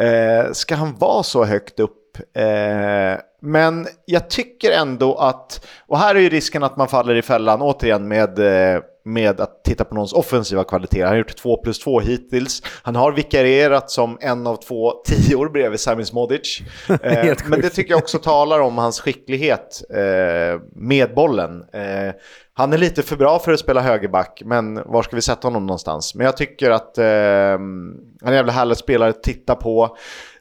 Eh, 0.00 0.52
ska 0.52 0.74
han 0.74 0.96
vara 0.98 1.22
så 1.22 1.44
högt 1.44 1.80
upp? 1.80 1.97
Eh, 2.34 3.20
men 3.40 3.86
jag 4.04 4.30
tycker 4.30 4.70
ändå 4.70 5.14
att, 5.14 5.66
och 5.86 5.98
här 5.98 6.14
är 6.14 6.20
ju 6.20 6.28
risken 6.28 6.62
att 6.62 6.76
man 6.76 6.88
faller 6.88 7.14
i 7.14 7.22
fällan 7.22 7.62
återigen 7.62 8.08
med, 8.08 8.38
eh, 8.38 8.82
med 9.04 9.40
att 9.40 9.64
titta 9.64 9.84
på 9.84 9.94
någons 9.94 10.12
offensiva 10.12 10.64
kvaliteter. 10.64 11.04
Han 11.04 11.12
har 11.12 11.18
gjort 11.18 11.36
2 11.36 11.56
plus 11.56 11.78
2 11.78 12.00
hittills. 12.00 12.62
Han 12.82 12.96
har 12.96 13.12
vikarierat 13.12 13.90
som 13.90 14.18
en 14.20 14.46
av 14.46 14.56
två 14.56 14.92
tior 15.06 15.48
bredvid 15.48 15.80
Sami 15.80 16.04
Smodic. 16.04 16.60
Eh, 17.02 17.36
men 17.46 17.60
det 17.60 17.70
tycker 17.70 17.90
jag 17.90 17.98
också 17.98 18.18
talar 18.18 18.60
om 18.60 18.78
hans 18.78 19.00
skicklighet 19.00 19.82
eh, 19.90 20.60
med 20.72 21.14
bollen. 21.14 21.64
Eh, 21.72 22.14
han 22.52 22.72
är 22.72 22.78
lite 22.78 23.02
för 23.02 23.16
bra 23.16 23.38
för 23.38 23.52
att 23.52 23.60
spela 23.60 23.80
högerback, 23.80 24.42
men 24.44 24.74
var 24.74 25.02
ska 25.02 25.16
vi 25.16 25.22
sätta 25.22 25.46
honom 25.46 25.66
någonstans? 25.66 26.14
Men 26.14 26.26
jag 26.26 26.36
tycker 26.36 26.70
att 26.70 26.98
eh, 26.98 27.04
han 27.04 28.08
är 28.22 28.28
en 28.28 28.34
jävla 28.34 28.52
härlig 28.52 28.76
spelare 28.76 29.10
att 29.10 29.22
titta 29.22 29.54
på. 29.54 29.96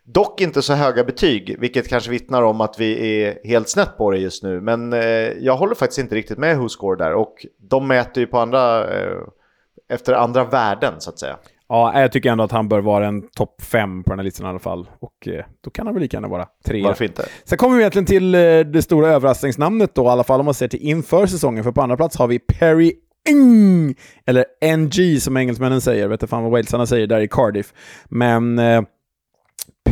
Dock 0.09 0.41
inte 0.41 0.61
så 0.61 0.73
höga 0.73 1.03
betyg, 1.03 1.55
vilket 1.59 1.87
kanske 1.87 2.11
vittnar 2.11 2.41
om 2.41 2.61
att 2.61 2.79
vi 2.79 3.21
är 3.23 3.39
helt 3.43 3.69
snett 3.69 3.97
på 3.97 4.11
det 4.11 4.17
just 4.17 4.43
nu. 4.43 4.61
Men 4.61 4.93
eh, 4.93 4.99
jag 5.39 5.57
håller 5.57 5.75
faktiskt 5.75 5.99
inte 5.99 6.15
riktigt 6.15 6.37
med 6.37 6.57
WhoScore 6.57 6.97
där 6.97 7.13
och 7.13 7.45
de 7.69 7.87
mäter 7.87 8.21
ju 8.21 8.27
på 8.27 8.39
andra, 8.39 8.95
eh, 8.99 9.17
efter 9.89 10.13
andra 10.13 10.43
värden 10.43 10.93
så 10.99 11.09
att 11.09 11.19
säga. 11.19 11.37
Ja, 11.69 12.01
jag 12.01 12.11
tycker 12.11 12.31
ändå 12.31 12.43
att 12.43 12.51
han 12.51 12.69
bör 12.69 12.79
vara 12.79 13.07
en 13.07 13.21
topp 13.27 13.61
fem 13.61 14.03
på 14.03 14.09
den 14.09 14.19
här 14.19 14.23
listan 14.23 14.45
i 14.45 14.49
alla 14.49 14.59
fall. 14.59 14.89
Och 14.99 15.27
eh, 15.27 15.45
då 15.63 15.69
kan 15.69 15.85
han 15.85 15.95
väl 15.95 16.01
lika 16.01 16.17
gärna 16.17 16.27
vara 16.27 16.47
tre. 16.65 16.83
Varför 16.83 17.05
inte? 17.05 17.25
Sen 17.43 17.57
kommer 17.57 17.75
vi 17.75 17.81
egentligen 17.81 18.05
till 18.05 18.35
eh, 18.35 18.39
det 18.59 18.81
stora 18.81 19.07
överraskningsnamnet 19.07 19.95
då, 19.95 20.03
i 20.03 20.07
alla 20.07 20.23
fall 20.23 20.39
om 20.39 20.45
man 20.45 20.53
ser 20.53 20.67
till 20.67 20.81
inför 20.81 21.25
säsongen. 21.25 21.63
För 21.63 21.71
på 21.71 21.81
andra 21.81 21.97
plats 21.97 22.17
har 22.17 22.27
vi 22.27 22.39
Perry 22.39 22.93
Ing, 23.29 23.95
eller 24.25 24.45
NG 24.77 25.21
som 25.21 25.37
engelsmännen 25.37 25.81
säger. 25.81 26.07
vet 26.07 26.21
inte 26.21 26.27
fan 26.27 26.43
vad 26.43 26.51
walesarna 26.51 26.85
säger 26.85 27.07
där 27.07 27.19
i 27.19 27.27
Cardiff. 27.27 27.73
Men 28.09 28.59
eh, 28.59 28.81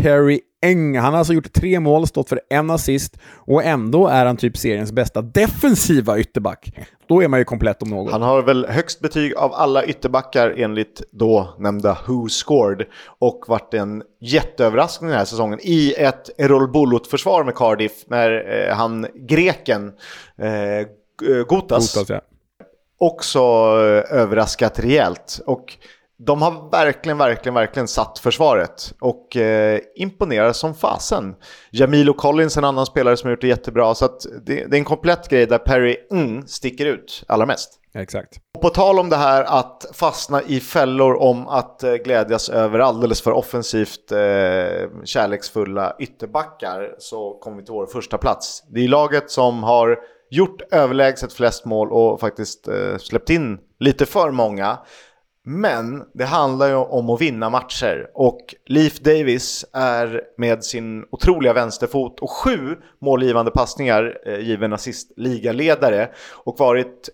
Perry 0.04 0.40
Eng. 0.62 0.98
Han 0.98 1.14
har 1.14 1.20
alltså 1.20 1.34
gjort 1.34 1.54
tre 1.54 1.80
mål, 1.80 2.08
stått 2.08 2.30
för 2.30 2.42
en 2.50 2.70
assist 2.70 3.18
och 3.36 3.64
ändå 3.64 4.08
är 4.08 4.26
han 4.26 4.38
typ 4.38 4.58
seriens 4.58 4.92
bästa 4.92 5.22
defensiva 5.22 6.20
ytterback. 6.20 6.78
Då 7.08 7.24
är 7.24 7.28
man 7.28 7.40
ju 7.40 7.46
komplett 7.46 7.82
om 7.82 7.90
något. 7.90 8.12
Han 8.12 8.22
har 8.22 8.42
väl 8.42 8.66
högst 8.66 9.00
betyg 9.00 9.36
av 9.36 9.54
alla 9.54 9.86
ytterbackar 9.86 10.54
enligt 10.58 11.02
då 11.12 11.56
nämnda 11.60 11.98
Who 12.08 12.30
Scored 12.30 12.88
och 13.20 13.44
varit 13.48 13.74
en 13.74 14.04
jätteöverraskning 14.22 15.10
den 15.10 15.18
här 15.18 15.26
säsongen 15.26 15.60
i 15.62 15.94
ett 15.98 16.40
Erol 16.40 16.72
Bulut-försvar 16.72 17.44
med 17.44 17.56
Cardiff 17.56 18.04
när 18.08 18.60
eh, 18.70 18.76
han 18.76 19.08
greken 19.16 19.94
eh, 20.38 20.88
Gotas, 21.48 21.96
Gotas 21.96 22.10
ja. 22.10 22.22
också 22.98 23.40
eh, 23.40 24.20
överraskat 24.20 24.80
rejält. 24.80 25.42
Och 25.46 25.78
de 26.18 26.42
har 26.42 26.72
verkligen, 26.72 27.18
verkligen, 27.18 27.54
verkligen 27.54 27.88
satt 27.88 28.20
försvaret 28.20 28.94
och 29.02 29.36
eh, 29.38 29.80
imponerar 29.96 30.54
som 30.54 30.76
fasen. 30.76 31.36
Jamilo 31.72 32.14
Collins, 32.14 32.58
en 32.58 32.64
annan 32.64 32.86
spelare 32.86 33.18
som 33.18 33.28
har 33.28 33.32
gjort 33.32 33.42
det 33.42 33.48
jättebra, 33.48 33.96
så 33.96 34.08
det, 34.46 34.66
det, 34.66 34.76
är 34.76 34.80
en 34.80 34.84
komplett 34.84 35.30
grej 35.30 35.46
där 35.46 35.58
Perry 35.58 35.98
mm, 36.12 36.48
sticker 36.48 36.86
ut 36.86 37.24
allra 37.28 37.46
mest. 37.46 37.80
Exakt. 37.94 38.40
Och 38.56 38.62
på 38.62 38.70
tal 38.70 39.00
om 39.00 39.10
det 39.10 39.16
här 39.16 39.44
att 39.44 39.86
fastna 39.94 40.42
i 40.42 40.60
fällor 40.60 41.16
om 41.16 41.48
att 41.48 41.84
eh, 41.84 41.94
glädjas 41.94 42.50
över 42.50 42.80
alldeles 42.80 43.22
för 43.22 43.32
offensivt 43.32 44.12
eh, 44.12 44.18
kärleksfulla 45.04 45.96
ytterbackar 46.00 46.96
så 47.00 47.34
kommer 47.34 47.58
vi 47.58 47.64
till 47.64 47.74
vår 47.74 47.86
första 47.86 48.18
plats. 48.18 48.64
Det 48.68 48.84
är 48.84 48.88
laget 48.88 49.32
som 49.32 49.64
har 49.64 49.98
gjort 50.30 50.62
överlägset 50.72 51.34
flest 51.34 51.66
mål 51.66 51.92
och 51.92 52.20
faktiskt 52.20 52.68
eh, 52.68 52.98
släppt 52.98 53.30
in 53.30 53.58
lite 53.80 54.06
för 54.06 54.32
många. 54.32 54.78
Men 55.48 56.04
det 56.14 56.26
handlar 56.26 56.68
ju 56.68 56.76
om 56.76 57.10
att 57.10 57.22
vinna 57.22 57.50
matcher. 57.50 58.08
Och 58.14 58.56
Leif 58.66 59.00
Davis 59.00 59.66
är 59.74 60.22
med 60.38 60.64
sin 60.64 61.06
otroliga 61.12 61.54
vänsterfot 61.54 62.20
och 62.20 62.32
sju 62.32 62.78
målgivande 63.02 63.52
passningar 63.52 64.18
eh, 64.26 64.40
given 64.40 64.74
assist 64.74 65.12
ligaledare. 65.18 66.10
Och 66.34 66.60
varit 66.60 67.10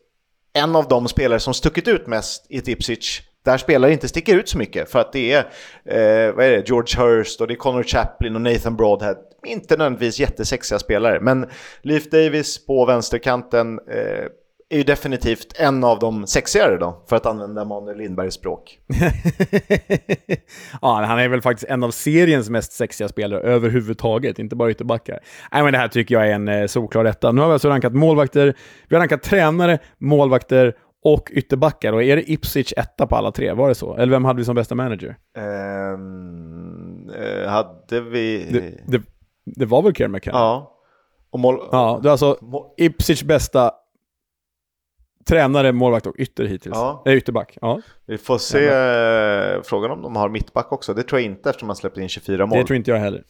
en 0.54 0.76
av 0.76 0.88
de 0.88 1.08
spelare 1.08 1.40
som 1.40 1.54
stuckit 1.54 1.88
ut 1.88 2.08
mest 2.08 2.46
i 2.50 2.72
Ipswich 2.72 3.22
där 3.46 3.58
spelare 3.58 3.94
inte 3.94 4.08
sticker 4.08 4.36
ut 4.36 4.50
så 4.50 4.58
mycket 4.58 4.92
för 4.92 5.00
att 5.00 5.14
det 5.14 5.34
är, 5.34 5.40
eh, 5.86 6.34
vad 6.36 6.46
är 6.46 6.52
det, 6.52 6.70
George 6.70 7.02
Hurst 7.04 7.42
och 7.42 7.48
det 7.48 7.54
är 7.54 7.56
Connor 7.56 7.84
Chaplin 7.84 8.36
och 8.36 8.42
Nathan 8.42 8.76
Broadhead. 8.76 9.16
Inte 9.46 9.78
nödvändigtvis 9.78 10.20
jättesexiga 10.20 10.80
spelare, 10.80 11.20
men 11.20 11.50
Leif 11.82 12.10
Davis 12.10 12.66
på 12.66 12.86
vänsterkanten 12.86 13.80
eh, 13.80 14.26
är 14.72 14.78
ju 14.78 14.84
definitivt 14.84 15.54
en 15.56 15.84
av 15.84 16.00
de 16.00 16.28
sexigare 16.28 16.78
då, 16.78 17.04
för 17.10 17.16
att 17.16 17.26
använda 17.26 17.66
Manuel 17.66 17.98
Lindbergs 17.98 18.34
språk. 18.34 18.80
ja, 20.82 21.04
han 21.08 21.20
är 21.20 21.28
väl 21.28 21.42
faktiskt 21.42 21.72
en 21.72 21.84
av 21.84 21.92
seriens 21.92 22.50
mest 22.50 22.72
sexiga 22.72 23.08
spelare 23.08 23.42
överhuvudtaget, 23.42 24.40
inte 24.40 24.56
bara 24.56 24.72
ytterbackar. 24.72 25.20
Nej, 25.52 25.64
men 25.64 25.74
det 25.74 25.80
här 25.80 25.88
tycker 25.88 26.16
jag 26.16 26.28
är 26.28 26.34
en 26.34 26.48
eh, 26.48 26.68
solklar 26.68 27.04
rätta. 27.04 27.32
Nu 27.32 27.42
har 27.42 27.48
vi 27.48 27.54
alltså 27.54 27.70
rankat 27.70 27.94
målvakter, 27.94 28.54
vi 28.88 28.96
har 28.96 29.02
rankat 29.02 29.24
tränare, 29.24 29.80
målvakter 29.98 30.74
och 31.04 31.32
ytterbackar. 31.32 31.94
Och 31.94 32.04
är 32.04 32.16
det 32.16 32.32
Ipswich 32.32 32.74
etta 32.78 33.08
på 33.08 33.16
alla 33.16 33.32
tre? 33.32 33.54
Var 33.54 33.70
det 33.70 33.76
så? 33.76 33.96
Eller 33.96 34.12
vem 34.12 34.26
hade 34.26 34.38
vi 34.38 34.46
som 34.46 34.56
bästa 34.56 34.76
manager? 34.76 35.16
Um, 35.94 37.12
hade 37.48 38.02
vi... 38.02 38.48
Det, 38.52 38.98
det, 38.98 39.04
det 39.46 39.66
var 39.66 39.82
väl 39.82 39.96
Kerr 39.96 40.08
McCann? 40.08 40.36
Ja. 40.36 40.78
Och 41.32 41.40
mål... 41.40 41.60
Ja, 41.72 42.02
är 42.04 42.10
alltså 42.10 42.38
Ipswich 42.78 43.24
bästa 43.24 43.72
Tränare, 45.26 45.72
målvakt 45.72 46.08
och 46.08 46.16
ytter 46.18 46.46
hittills. 46.46 46.76
Ja. 46.76 47.04
Äh, 47.06 47.14
ytterback. 47.14 47.58
Ja. 47.62 47.82
Vi 48.08 48.18
får 48.18 48.38
se 48.38 48.68
eh, 48.68 49.62
frågan 49.64 49.92
om 49.92 50.02
de 50.02 50.16
har 50.16 50.30
mittback 50.30 50.72
också. 50.72 50.94
Det 50.94 51.04
tror 51.04 51.22
jag 51.22 51.26
inte 51.32 51.50
eftersom 51.50 51.68
man 51.68 51.76
släppte 51.76 52.02
in 52.02 52.10
24 52.10 52.46
mål. 52.46 52.58
Det 52.58 52.66
tror 52.66 52.78
inte 52.78 52.92
jag 52.92 52.98
heller. 52.98 53.24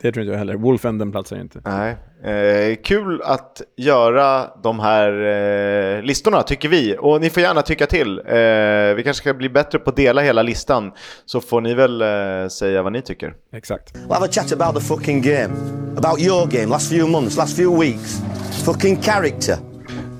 Det 0.00 0.12
tror 0.12 0.22
inte 0.22 0.32
jag 0.32 0.38
heller. 0.38 0.54
Wolfenden 0.54 1.12
platsar 1.12 1.40
inte. 1.40 1.60
Nej. 1.64 1.96
Eh, 2.34 2.76
kul 2.84 3.22
att 3.22 3.62
göra 3.76 4.46
de 4.62 4.80
här 4.80 5.12
eh, 5.12 6.02
listorna 6.02 6.42
tycker 6.42 6.68
vi. 6.68 6.96
Och 6.98 7.20
ni 7.20 7.30
får 7.30 7.42
gärna 7.42 7.62
tycka 7.62 7.86
till. 7.86 8.18
Eh, 8.18 8.94
vi 8.96 9.02
kanske 9.04 9.22
ska 9.22 9.34
bli 9.34 9.48
bättre 9.48 9.78
på 9.78 9.90
att 9.90 9.96
dela 9.96 10.20
hela 10.20 10.42
listan. 10.42 10.92
Så 11.24 11.40
får 11.40 11.60
ni 11.60 11.74
väl 11.74 12.02
eh, 12.02 12.48
säga 12.48 12.82
vad 12.82 12.92
ni 12.92 13.02
tycker. 13.02 13.34
Exakt. 13.52 13.94
We'll 13.94 14.14
have 14.14 14.24
a 14.24 14.28
chat 14.30 14.52
about 14.52 14.74
the 14.74 14.80
fucking 14.80 15.22
game. 15.22 15.54
About 15.96 16.20
your 16.20 16.46
game, 16.46 16.66
last 16.66 16.90
few 16.90 17.10
months, 17.10 17.36
last 17.36 17.56
few 17.56 17.80
weeks. 17.86 18.20
Fucking 18.64 19.02
character. 19.02 19.71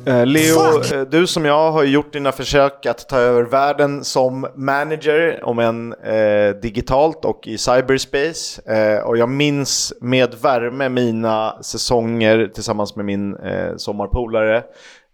Eh, 0.07 0.27
Leo, 0.27 0.55
Fuck! 0.55 0.93
Eh, 0.93 1.01
du 1.01 1.27
som 1.27 1.45
jag 1.45 1.73
har 1.73 1.85
gjort 1.85 2.13
dina 2.13 2.33
försök 2.33 2.87
att 2.87 3.09
ta 3.09 3.19
över 3.19 3.43
världen 3.43 4.05
som 4.05 4.47
manager, 4.55 5.45
om 5.45 5.59
än 5.59 5.93
eh, 5.93 6.61
digitalt 6.63 7.25
och 7.25 7.47
i 7.47 7.59
cyberspace. 7.59 8.63
Eh, 8.67 9.03
och 9.03 9.17
jag 9.17 9.29
minns 9.29 9.93
med 10.01 10.35
värme 10.43 10.89
mina 10.89 11.63
säsonger 11.63 12.51
tillsammans 12.55 12.97
med 12.97 13.05
min 13.05 13.37
eh, 13.37 13.77
sommarpolare. 13.77 14.57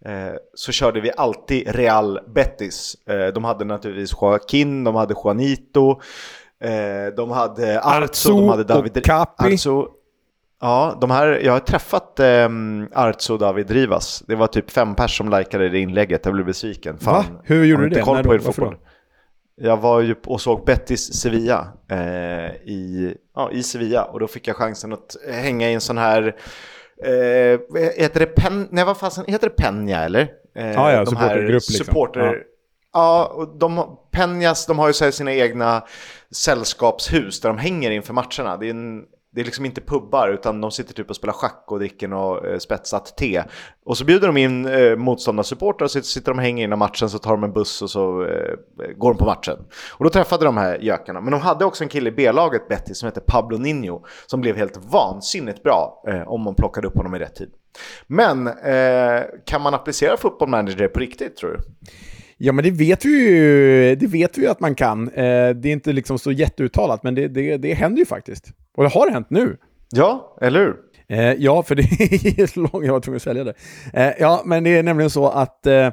Eh, 0.05 0.33
så 0.53 0.71
körde 0.71 1.01
vi 1.01 1.11
alltid 1.17 1.75
Real 1.75 2.19
Betis. 2.35 2.95
de 3.33 3.43
hade 3.43 3.65
naturligtvis 3.65 4.13
Joaquin, 4.21 4.83
de 4.83 4.95
hade 4.95 5.13
Juanito, 5.23 5.99
de 7.15 7.31
hade 7.31 7.81
Arzo, 7.81 8.29
de 8.29 8.49
hade 8.49 8.63
David. 8.63 9.09
Arzo, 9.37 9.87
Ja, 10.61 10.97
de 11.01 11.11
här, 11.11 11.27
jag 11.43 11.53
har 11.53 11.59
träffat 11.59 12.19
eh, 12.19 12.49
Artso 12.93 13.37
David 13.37 13.71
Rivas. 13.71 14.23
Det 14.27 14.35
var 14.35 14.47
typ 14.47 14.71
fem 14.71 14.95
pers 14.95 15.17
som 15.17 15.29
likade 15.29 15.69
det 15.69 15.79
inlägget. 15.79 16.25
Jag 16.25 16.33
blev 16.33 16.45
besviken. 16.45 16.97
Fan, 16.97 17.13
Va? 17.13 17.25
Hur 17.43 17.65
gjorde 17.65 17.83
du 17.83 17.89
det? 17.89 18.01
Koll 18.01 18.23
på 18.23 18.39
fotboll. 18.39 18.77
Jag 19.61 19.77
var 19.77 20.01
ju 20.01 20.15
och 20.25 20.41
såg 20.41 20.65
Betis 20.65 21.13
Sevilla 21.13 21.67
eh, 21.91 22.51
i, 22.51 23.15
ja, 23.35 23.51
i 23.51 23.63
Sevilla 23.63 24.03
och 24.03 24.19
då 24.19 24.27
fick 24.27 24.47
jag 24.47 24.55
chansen 24.55 24.93
att 24.93 25.15
hänga 25.31 25.69
i 25.69 25.73
en 25.73 25.81
sån 25.81 25.97
här 25.97 26.35
eh, 27.03 27.59
heter 27.97 28.19
det 28.19 28.25
Pen, 28.25 28.67
nej 28.71 28.85
vad 28.85 28.97
fasen, 28.97 29.25
heter 29.27 29.49
det 29.49 29.55
Penja 29.55 29.99
eller? 29.99 30.21
Eh, 30.55 30.71
ja, 30.71 30.91
ja, 30.91 30.99
de 30.99 31.05
supportergrupp 31.05 31.53
liksom. 31.53 31.85
Supporter, 31.85 32.19
ja. 32.19 32.33
ja, 32.93 33.25
och 33.25 33.57
de, 33.57 33.97
Penjas, 34.11 34.65
de 34.65 34.79
har 34.79 34.87
ju 34.87 34.93
så 34.93 35.11
sina 35.11 35.33
egna 35.33 35.83
sällskapshus 36.31 37.41
där 37.41 37.49
de 37.49 37.57
hänger 37.57 37.91
inför 37.91 38.13
matcherna. 38.13 38.57
Det 38.57 38.65
är 38.65 38.69
en 38.69 39.03
det 39.31 39.41
är 39.41 39.45
liksom 39.45 39.65
inte 39.65 39.81
pubbar 39.81 40.29
utan 40.29 40.61
de 40.61 40.71
sitter 40.71 40.93
typ 40.93 41.09
och 41.09 41.15
spelar 41.15 41.33
schack 41.33 41.63
och 41.67 41.79
dricker 41.79 42.07
något 42.07 42.45
eh, 42.45 42.57
spetsat 42.57 43.17
te. 43.17 43.43
Och 43.85 43.97
så 43.97 44.05
bjuder 44.05 44.27
de 44.27 44.37
in 44.37 44.65
eh, 44.65 44.95
motståndarsupportrar 44.95 45.85
och 45.85 45.91
så 45.91 46.01
sitter 46.01 46.31
de 46.31 46.37
och 46.37 46.43
hänger 46.43 46.63
innan 46.63 46.79
matchen 46.79 47.09
så 47.09 47.17
tar 47.17 47.31
de 47.31 47.43
en 47.43 47.53
buss 47.53 47.81
och 47.81 47.89
så 47.89 48.25
eh, 48.25 48.55
går 48.97 49.13
de 49.13 49.17
på 49.17 49.25
matchen. 49.25 49.57
Och 49.91 50.03
då 50.03 50.09
träffade 50.09 50.45
de 50.45 50.57
här 50.57 50.79
gökarna. 50.79 51.21
Men 51.21 51.31
de 51.31 51.41
hade 51.41 51.65
också 51.65 51.83
en 51.83 51.89
kille 51.89 52.09
i 52.09 52.11
B-laget, 52.11 52.67
Betty, 52.67 52.93
som 52.93 53.07
heter 53.07 53.21
Pablo 53.21 53.57
Nino 53.57 54.05
som 54.25 54.41
blev 54.41 54.55
helt 54.55 54.77
vansinnigt 54.91 55.63
bra 55.63 56.03
eh, 56.07 56.27
om 56.27 56.41
man 56.41 56.55
plockade 56.55 56.87
upp 56.87 56.97
honom 56.97 57.15
i 57.15 57.19
rätt 57.19 57.35
tid. 57.35 57.49
Men 58.07 58.47
eh, 58.47 59.23
kan 59.45 59.61
man 59.61 59.73
applicera 59.73 60.17
football 60.17 60.49
manager 60.49 60.87
på 60.87 60.99
riktigt 60.99 61.37
tror 61.37 61.49
du? 61.49 61.59
Ja, 62.41 62.51
men 62.53 62.63
det 62.63 62.71
vet 62.71 63.05
vi 63.05 63.09
ju, 63.09 63.95
det 63.95 64.07
vet 64.07 64.37
vi 64.37 64.47
att 64.47 64.59
man 64.59 64.75
kan. 64.75 65.07
Eh, 65.07 65.49
det 65.49 65.69
är 65.69 65.71
inte 65.71 65.93
liksom 65.93 66.19
så 66.19 66.31
jätteuttalat, 66.31 67.03
men 67.03 67.15
det, 67.15 67.27
det, 67.27 67.57
det 67.57 67.73
händer 67.73 67.99
ju 67.99 68.05
faktiskt. 68.05 68.45
Och 68.79 68.85
det 68.85 68.89
har 68.89 69.11
hänt 69.11 69.29
nu. 69.29 69.57
Ja, 69.91 70.37
eller 70.41 70.59
hur? 70.59 70.75
Eh, 71.09 71.33
ja, 71.33 71.63
för 71.63 71.75
det 71.75 71.81
är 72.41 72.47
så 72.53 72.59
långt, 72.59 72.85
jag 72.85 72.93
var 72.93 72.99
tvungen 72.99 73.15
att 73.15 73.21
sälja 73.21 73.43
det. 73.43 73.53
Eh, 73.93 74.13
ja, 74.19 74.41
men 74.45 74.63
det 74.63 74.77
är 74.77 74.83
nämligen 74.83 75.09
så 75.09 75.27
att 75.27 75.65
eh, 75.65 75.89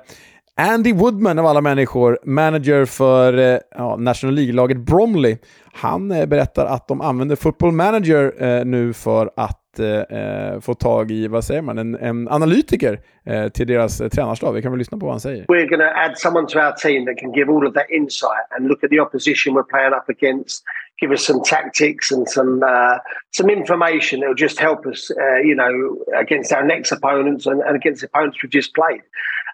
Andy 0.56 0.92
Woodman 0.92 1.38
av 1.38 1.46
alla 1.46 1.60
människor, 1.60 2.18
manager 2.24 2.84
för 2.84 3.38
eh, 3.38 3.58
ja, 3.76 3.96
National 3.96 4.34
League-laget 4.34 4.76
Bromley, 4.76 5.38
han 5.72 6.10
eh, 6.10 6.26
berättar 6.26 6.66
att 6.66 6.88
de 6.88 7.00
använder 7.00 7.36
Football 7.36 7.72
Manager 7.72 8.42
eh, 8.42 8.64
nu 8.64 8.92
för 8.92 9.30
att 9.36 9.65
eh, 9.78 10.60
få 10.60 10.74
tag 10.74 11.10
i, 11.10 11.28
vad 11.28 11.44
säger 11.44 11.62
man, 11.62 11.78
en, 11.78 11.94
en 11.94 12.28
analytiker 12.28 13.00
eh, 13.26 13.48
till 13.48 13.66
deras 13.66 14.00
eh, 14.00 14.08
tränarstab. 14.08 14.54
Vi 14.54 14.62
kan 14.62 14.72
väl 14.72 14.78
lyssna 14.78 14.98
på 14.98 15.06
vad 15.06 15.12
han 15.12 15.20
säger. 15.20 15.44
We're 15.44 15.68
going 15.68 15.80
to 15.80 15.92
add 15.94 16.18
someone 16.18 16.46
to 16.46 16.58
our 16.58 16.72
team 16.72 17.06
that 17.06 17.18
can 17.18 17.32
give 17.32 17.52
all 17.52 17.66
of 17.66 17.74
that 17.74 17.90
insight 17.90 18.46
and 18.50 18.68
look 18.68 18.84
at 18.84 18.90
the 18.90 19.00
opposition 19.00 19.54
we're 19.54 19.70
playing 19.70 19.94
up 19.94 20.08
against, 20.08 20.64
give 21.00 21.12
us 21.12 21.26
some 21.26 21.40
tactics 21.44 22.12
and 22.12 22.28
some 22.28 22.62
uh, 22.62 22.98
some 23.30 23.52
information 23.52 24.20
that 24.20 24.28
will 24.28 24.42
just 24.48 24.60
help 24.60 24.86
us, 24.86 25.10
uh, 25.10 25.38
you 25.48 25.54
know, 25.54 25.72
against 26.20 26.52
our 26.52 26.64
next 26.64 26.92
opponents 26.92 27.46
and, 27.46 27.60
and 27.62 27.76
against 27.76 28.00
the 28.00 28.06
opponents 28.06 28.42
we've 28.42 28.52
just 28.52 28.74
played. 28.74 29.02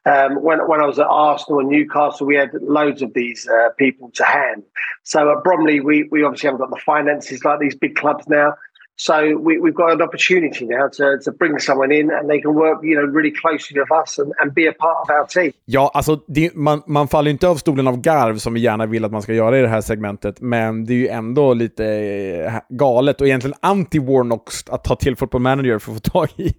Um, 0.05 0.43
when, 0.43 0.59
when 0.66 0.81
I 0.81 0.86
was 0.86 0.99
at 0.99 1.07
Arsenal 1.07 1.61
and 1.61 1.69
Newcastle, 1.69 2.27
we 2.27 2.35
had 2.36 2.51
loads 2.55 3.03
of 3.03 3.15
these 3.15 3.49
uh, 3.49 3.69
people 3.78 4.11
to 4.15 4.24
hand. 4.24 4.65
So 5.05 5.31
at 5.31 5.44
Bromley, 5.44 5.78
we, 5.81 6.09
we 6.11 6.24
obviously 6.24 6.49
haven't 6.49 6.61
got 6.61 6.70
the 6.70 6.82
finances 6.85 7.44
like 7.44 7.61
these 7.61 7.77
big 7.77 7.94
clubs 7.94 8.27
now. 8.28 8.55
So 8.97 9.14
we, 9.14 9.55
have 9.55 9.74
got 9.74 9.90
an 9.90 10.02
opportunity 10.02 10.64
now 10.66 10.89
to, 10.89 11.19
to 11.24 11.32
bring 11.32 11.59
someone 11.59 11.93
in 11.93 12.10
and 12.10 12.28
they 12.28 12.40
can 12.40 12.55
work 12.55 12.78
you 12.82 12.94
know, 12.94 13.06
really 13.06 13.31
closely 13.31 13.81
with 13.81 13.90
us 14.02 14.19
and, 14.19 14.32
and 14.39 14.55
be 14.55 14.66
a 14.69 14.73
part 14.73 14.97
of 15.02 15.10
our 15.10 15.27
team. 15.27 15.52
Ja, 15.64 15.90
alltså 15.94 16.20
det, 16.27 16.55
man, 16.55 16.82
man 16.86 17.09
faller 17.09 17.31
inte 17.31 17.48
av 17.48 17.56
stolen 17.56 17.89
av 17.89 18.01
garv 18.01 18.39
som 18.39 18.55
vi 18.55 18.60
gärna 18.60 18.86
vill 18.86 19.05
att 19.05 19.12
man 19.12 19.23
ska 19.23 19.32
göra 19.32 19.59
i 19.59 19.62
det 19.62 19.69
här 19.69 19.81
segmentet, 19.81 20.40
men 20.40 20.85
det 20.85 20.93
är 20.93 20.97
ju 20.97 21.09
ändå 21.09 21.55
lite 21.55 21.86
eh, 21.86 22.52
galet 22.69 23.20
och 23.20 23.27
egentligen 23.27 23.56
anti-Warnock 23.62 24.48
att 24.70 24.85
ta 24.85 24.97
till 24.97 25.16
Football 25.16 25.40
Manager 25.40 25.78
för 25.78 25.93
att 25.93 26.06
få 26.06 26.10
tag 26.10 26.28
i, 26.36 26.47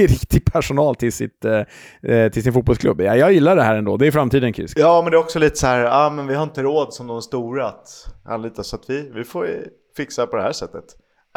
i 0.00 0.06
riktig 0.06 0.52
personal 0.52 0.94
till, 0.94 1.12
sitt, 1.12 1.44
eh, 1.44 2.12
eh, 2.12 2.32
till 2.32 2.42
sin 2.42 2.52
fotbollsklubb. 2.52 3.00
Ja, 3.00 3.16
jag 3.16 3.32
gillar 3.32 3.56
det 3.56 3.62
här 3.62 3.74
ändå, 3.74 3.96
det 3.96 4.06
är 4.06 4.10
framtiden 4.10 4.52
Chris. 4.52 4.72
Ja, 4.76 5.02
men 5.02 5.10
det 5.10 5.16
är 5.16 5.20
också 5.20 5.38
lite 5.38 5.56
så 5.56 5.66
här, 5.66 5.80
ja 5.80 6.12
men 6.16 6.26
vi 6.26 6.34
har 6.34 6.42
inte 6.42 6.62
råd 6.62 6.94
som 6.94 7.06
de 7.06 7.22
stora 7.22 7.66
att 7.66 7.88
anlita, 8.24 8.62
så 8.62 8.76
att 8.76 8.90
vi, 8.90 9.10
vi 9.14 9.24
får 9.24 9.48
fixa 9.96 10.26
på 10.26 10.36
det 10.36 10.42
här 10.42 10.52
sättet. 10.52 10.84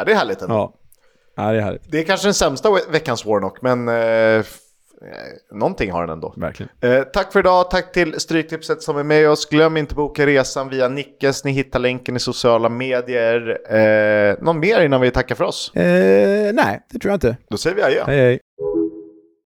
Ja, 0.02 0.06
det 0.06 0.12
är 0.12 0.16
härligt 0.16 0.42
ändå. 0.42 0.54
Ja. 0.54 0.74
ja, 1.36 1.52
det 1.52 1.58
är 1.58 1.62
härligt. 1.62 1.82
Det 1.90 1.98
är 1.98 2.04
kanske 2.04 2.26
den 2.26 2.34
sämsta 2.34 2.68
veckans 2.90 3.26
Warnock, 3.26 3.62
men 3.62 3.88
eh, 3.88 3.94
eh, 3.94 4.42
någonting 5.52 5.92
har 5.92 6.00
den 6.00 6.10
ändå. 6.10 6.34
Verkligen. 6.36 6.70
Eh, 6.80 7.02
tack 7.02 7.32
för 7.32 7.40
idag, 7.40 7.70
tack 7.70 7.92
till 7.92 8.20
Stryktipset 8.20 8.82
som 8.82 8.96
är 8.98 9.02
med 9.02 9.30
oss. 9.30 9.46
Glöm 9.46 9.76
inte 9.76 9.94
boka 9.94 10.26
resan 10.26 10.68
via 10.68 10.88
Nickes, 10.88 11.44
ni 11.44 11.50
hittar 11.50 11.78
länken 11.78 12.16
i 12.16 12.20
sociala 12.20 12.68
medier. 12.68 13.58
Eh, 13.76 14.36
någon 14.40 14.60
mer 14.60 14.80
innan 14.80 15.00
vi 15.00 15.10
tackar 15.10 15.34
för 15.34 15.44
oss? 15.44 15.74
Eh, 15.74 16.52
nej, 16.54 16.82
det 16.90 16.98
tror 16.98 17.10
jag 17.10 17.16
inte. 17.16 17.36
Då 17.50 17.56
säger 17.56 17.76
vi 17.76 17.82
adjö. 17.82 18.04
Hej, 18.06 18.18
hej. 18.18 18.40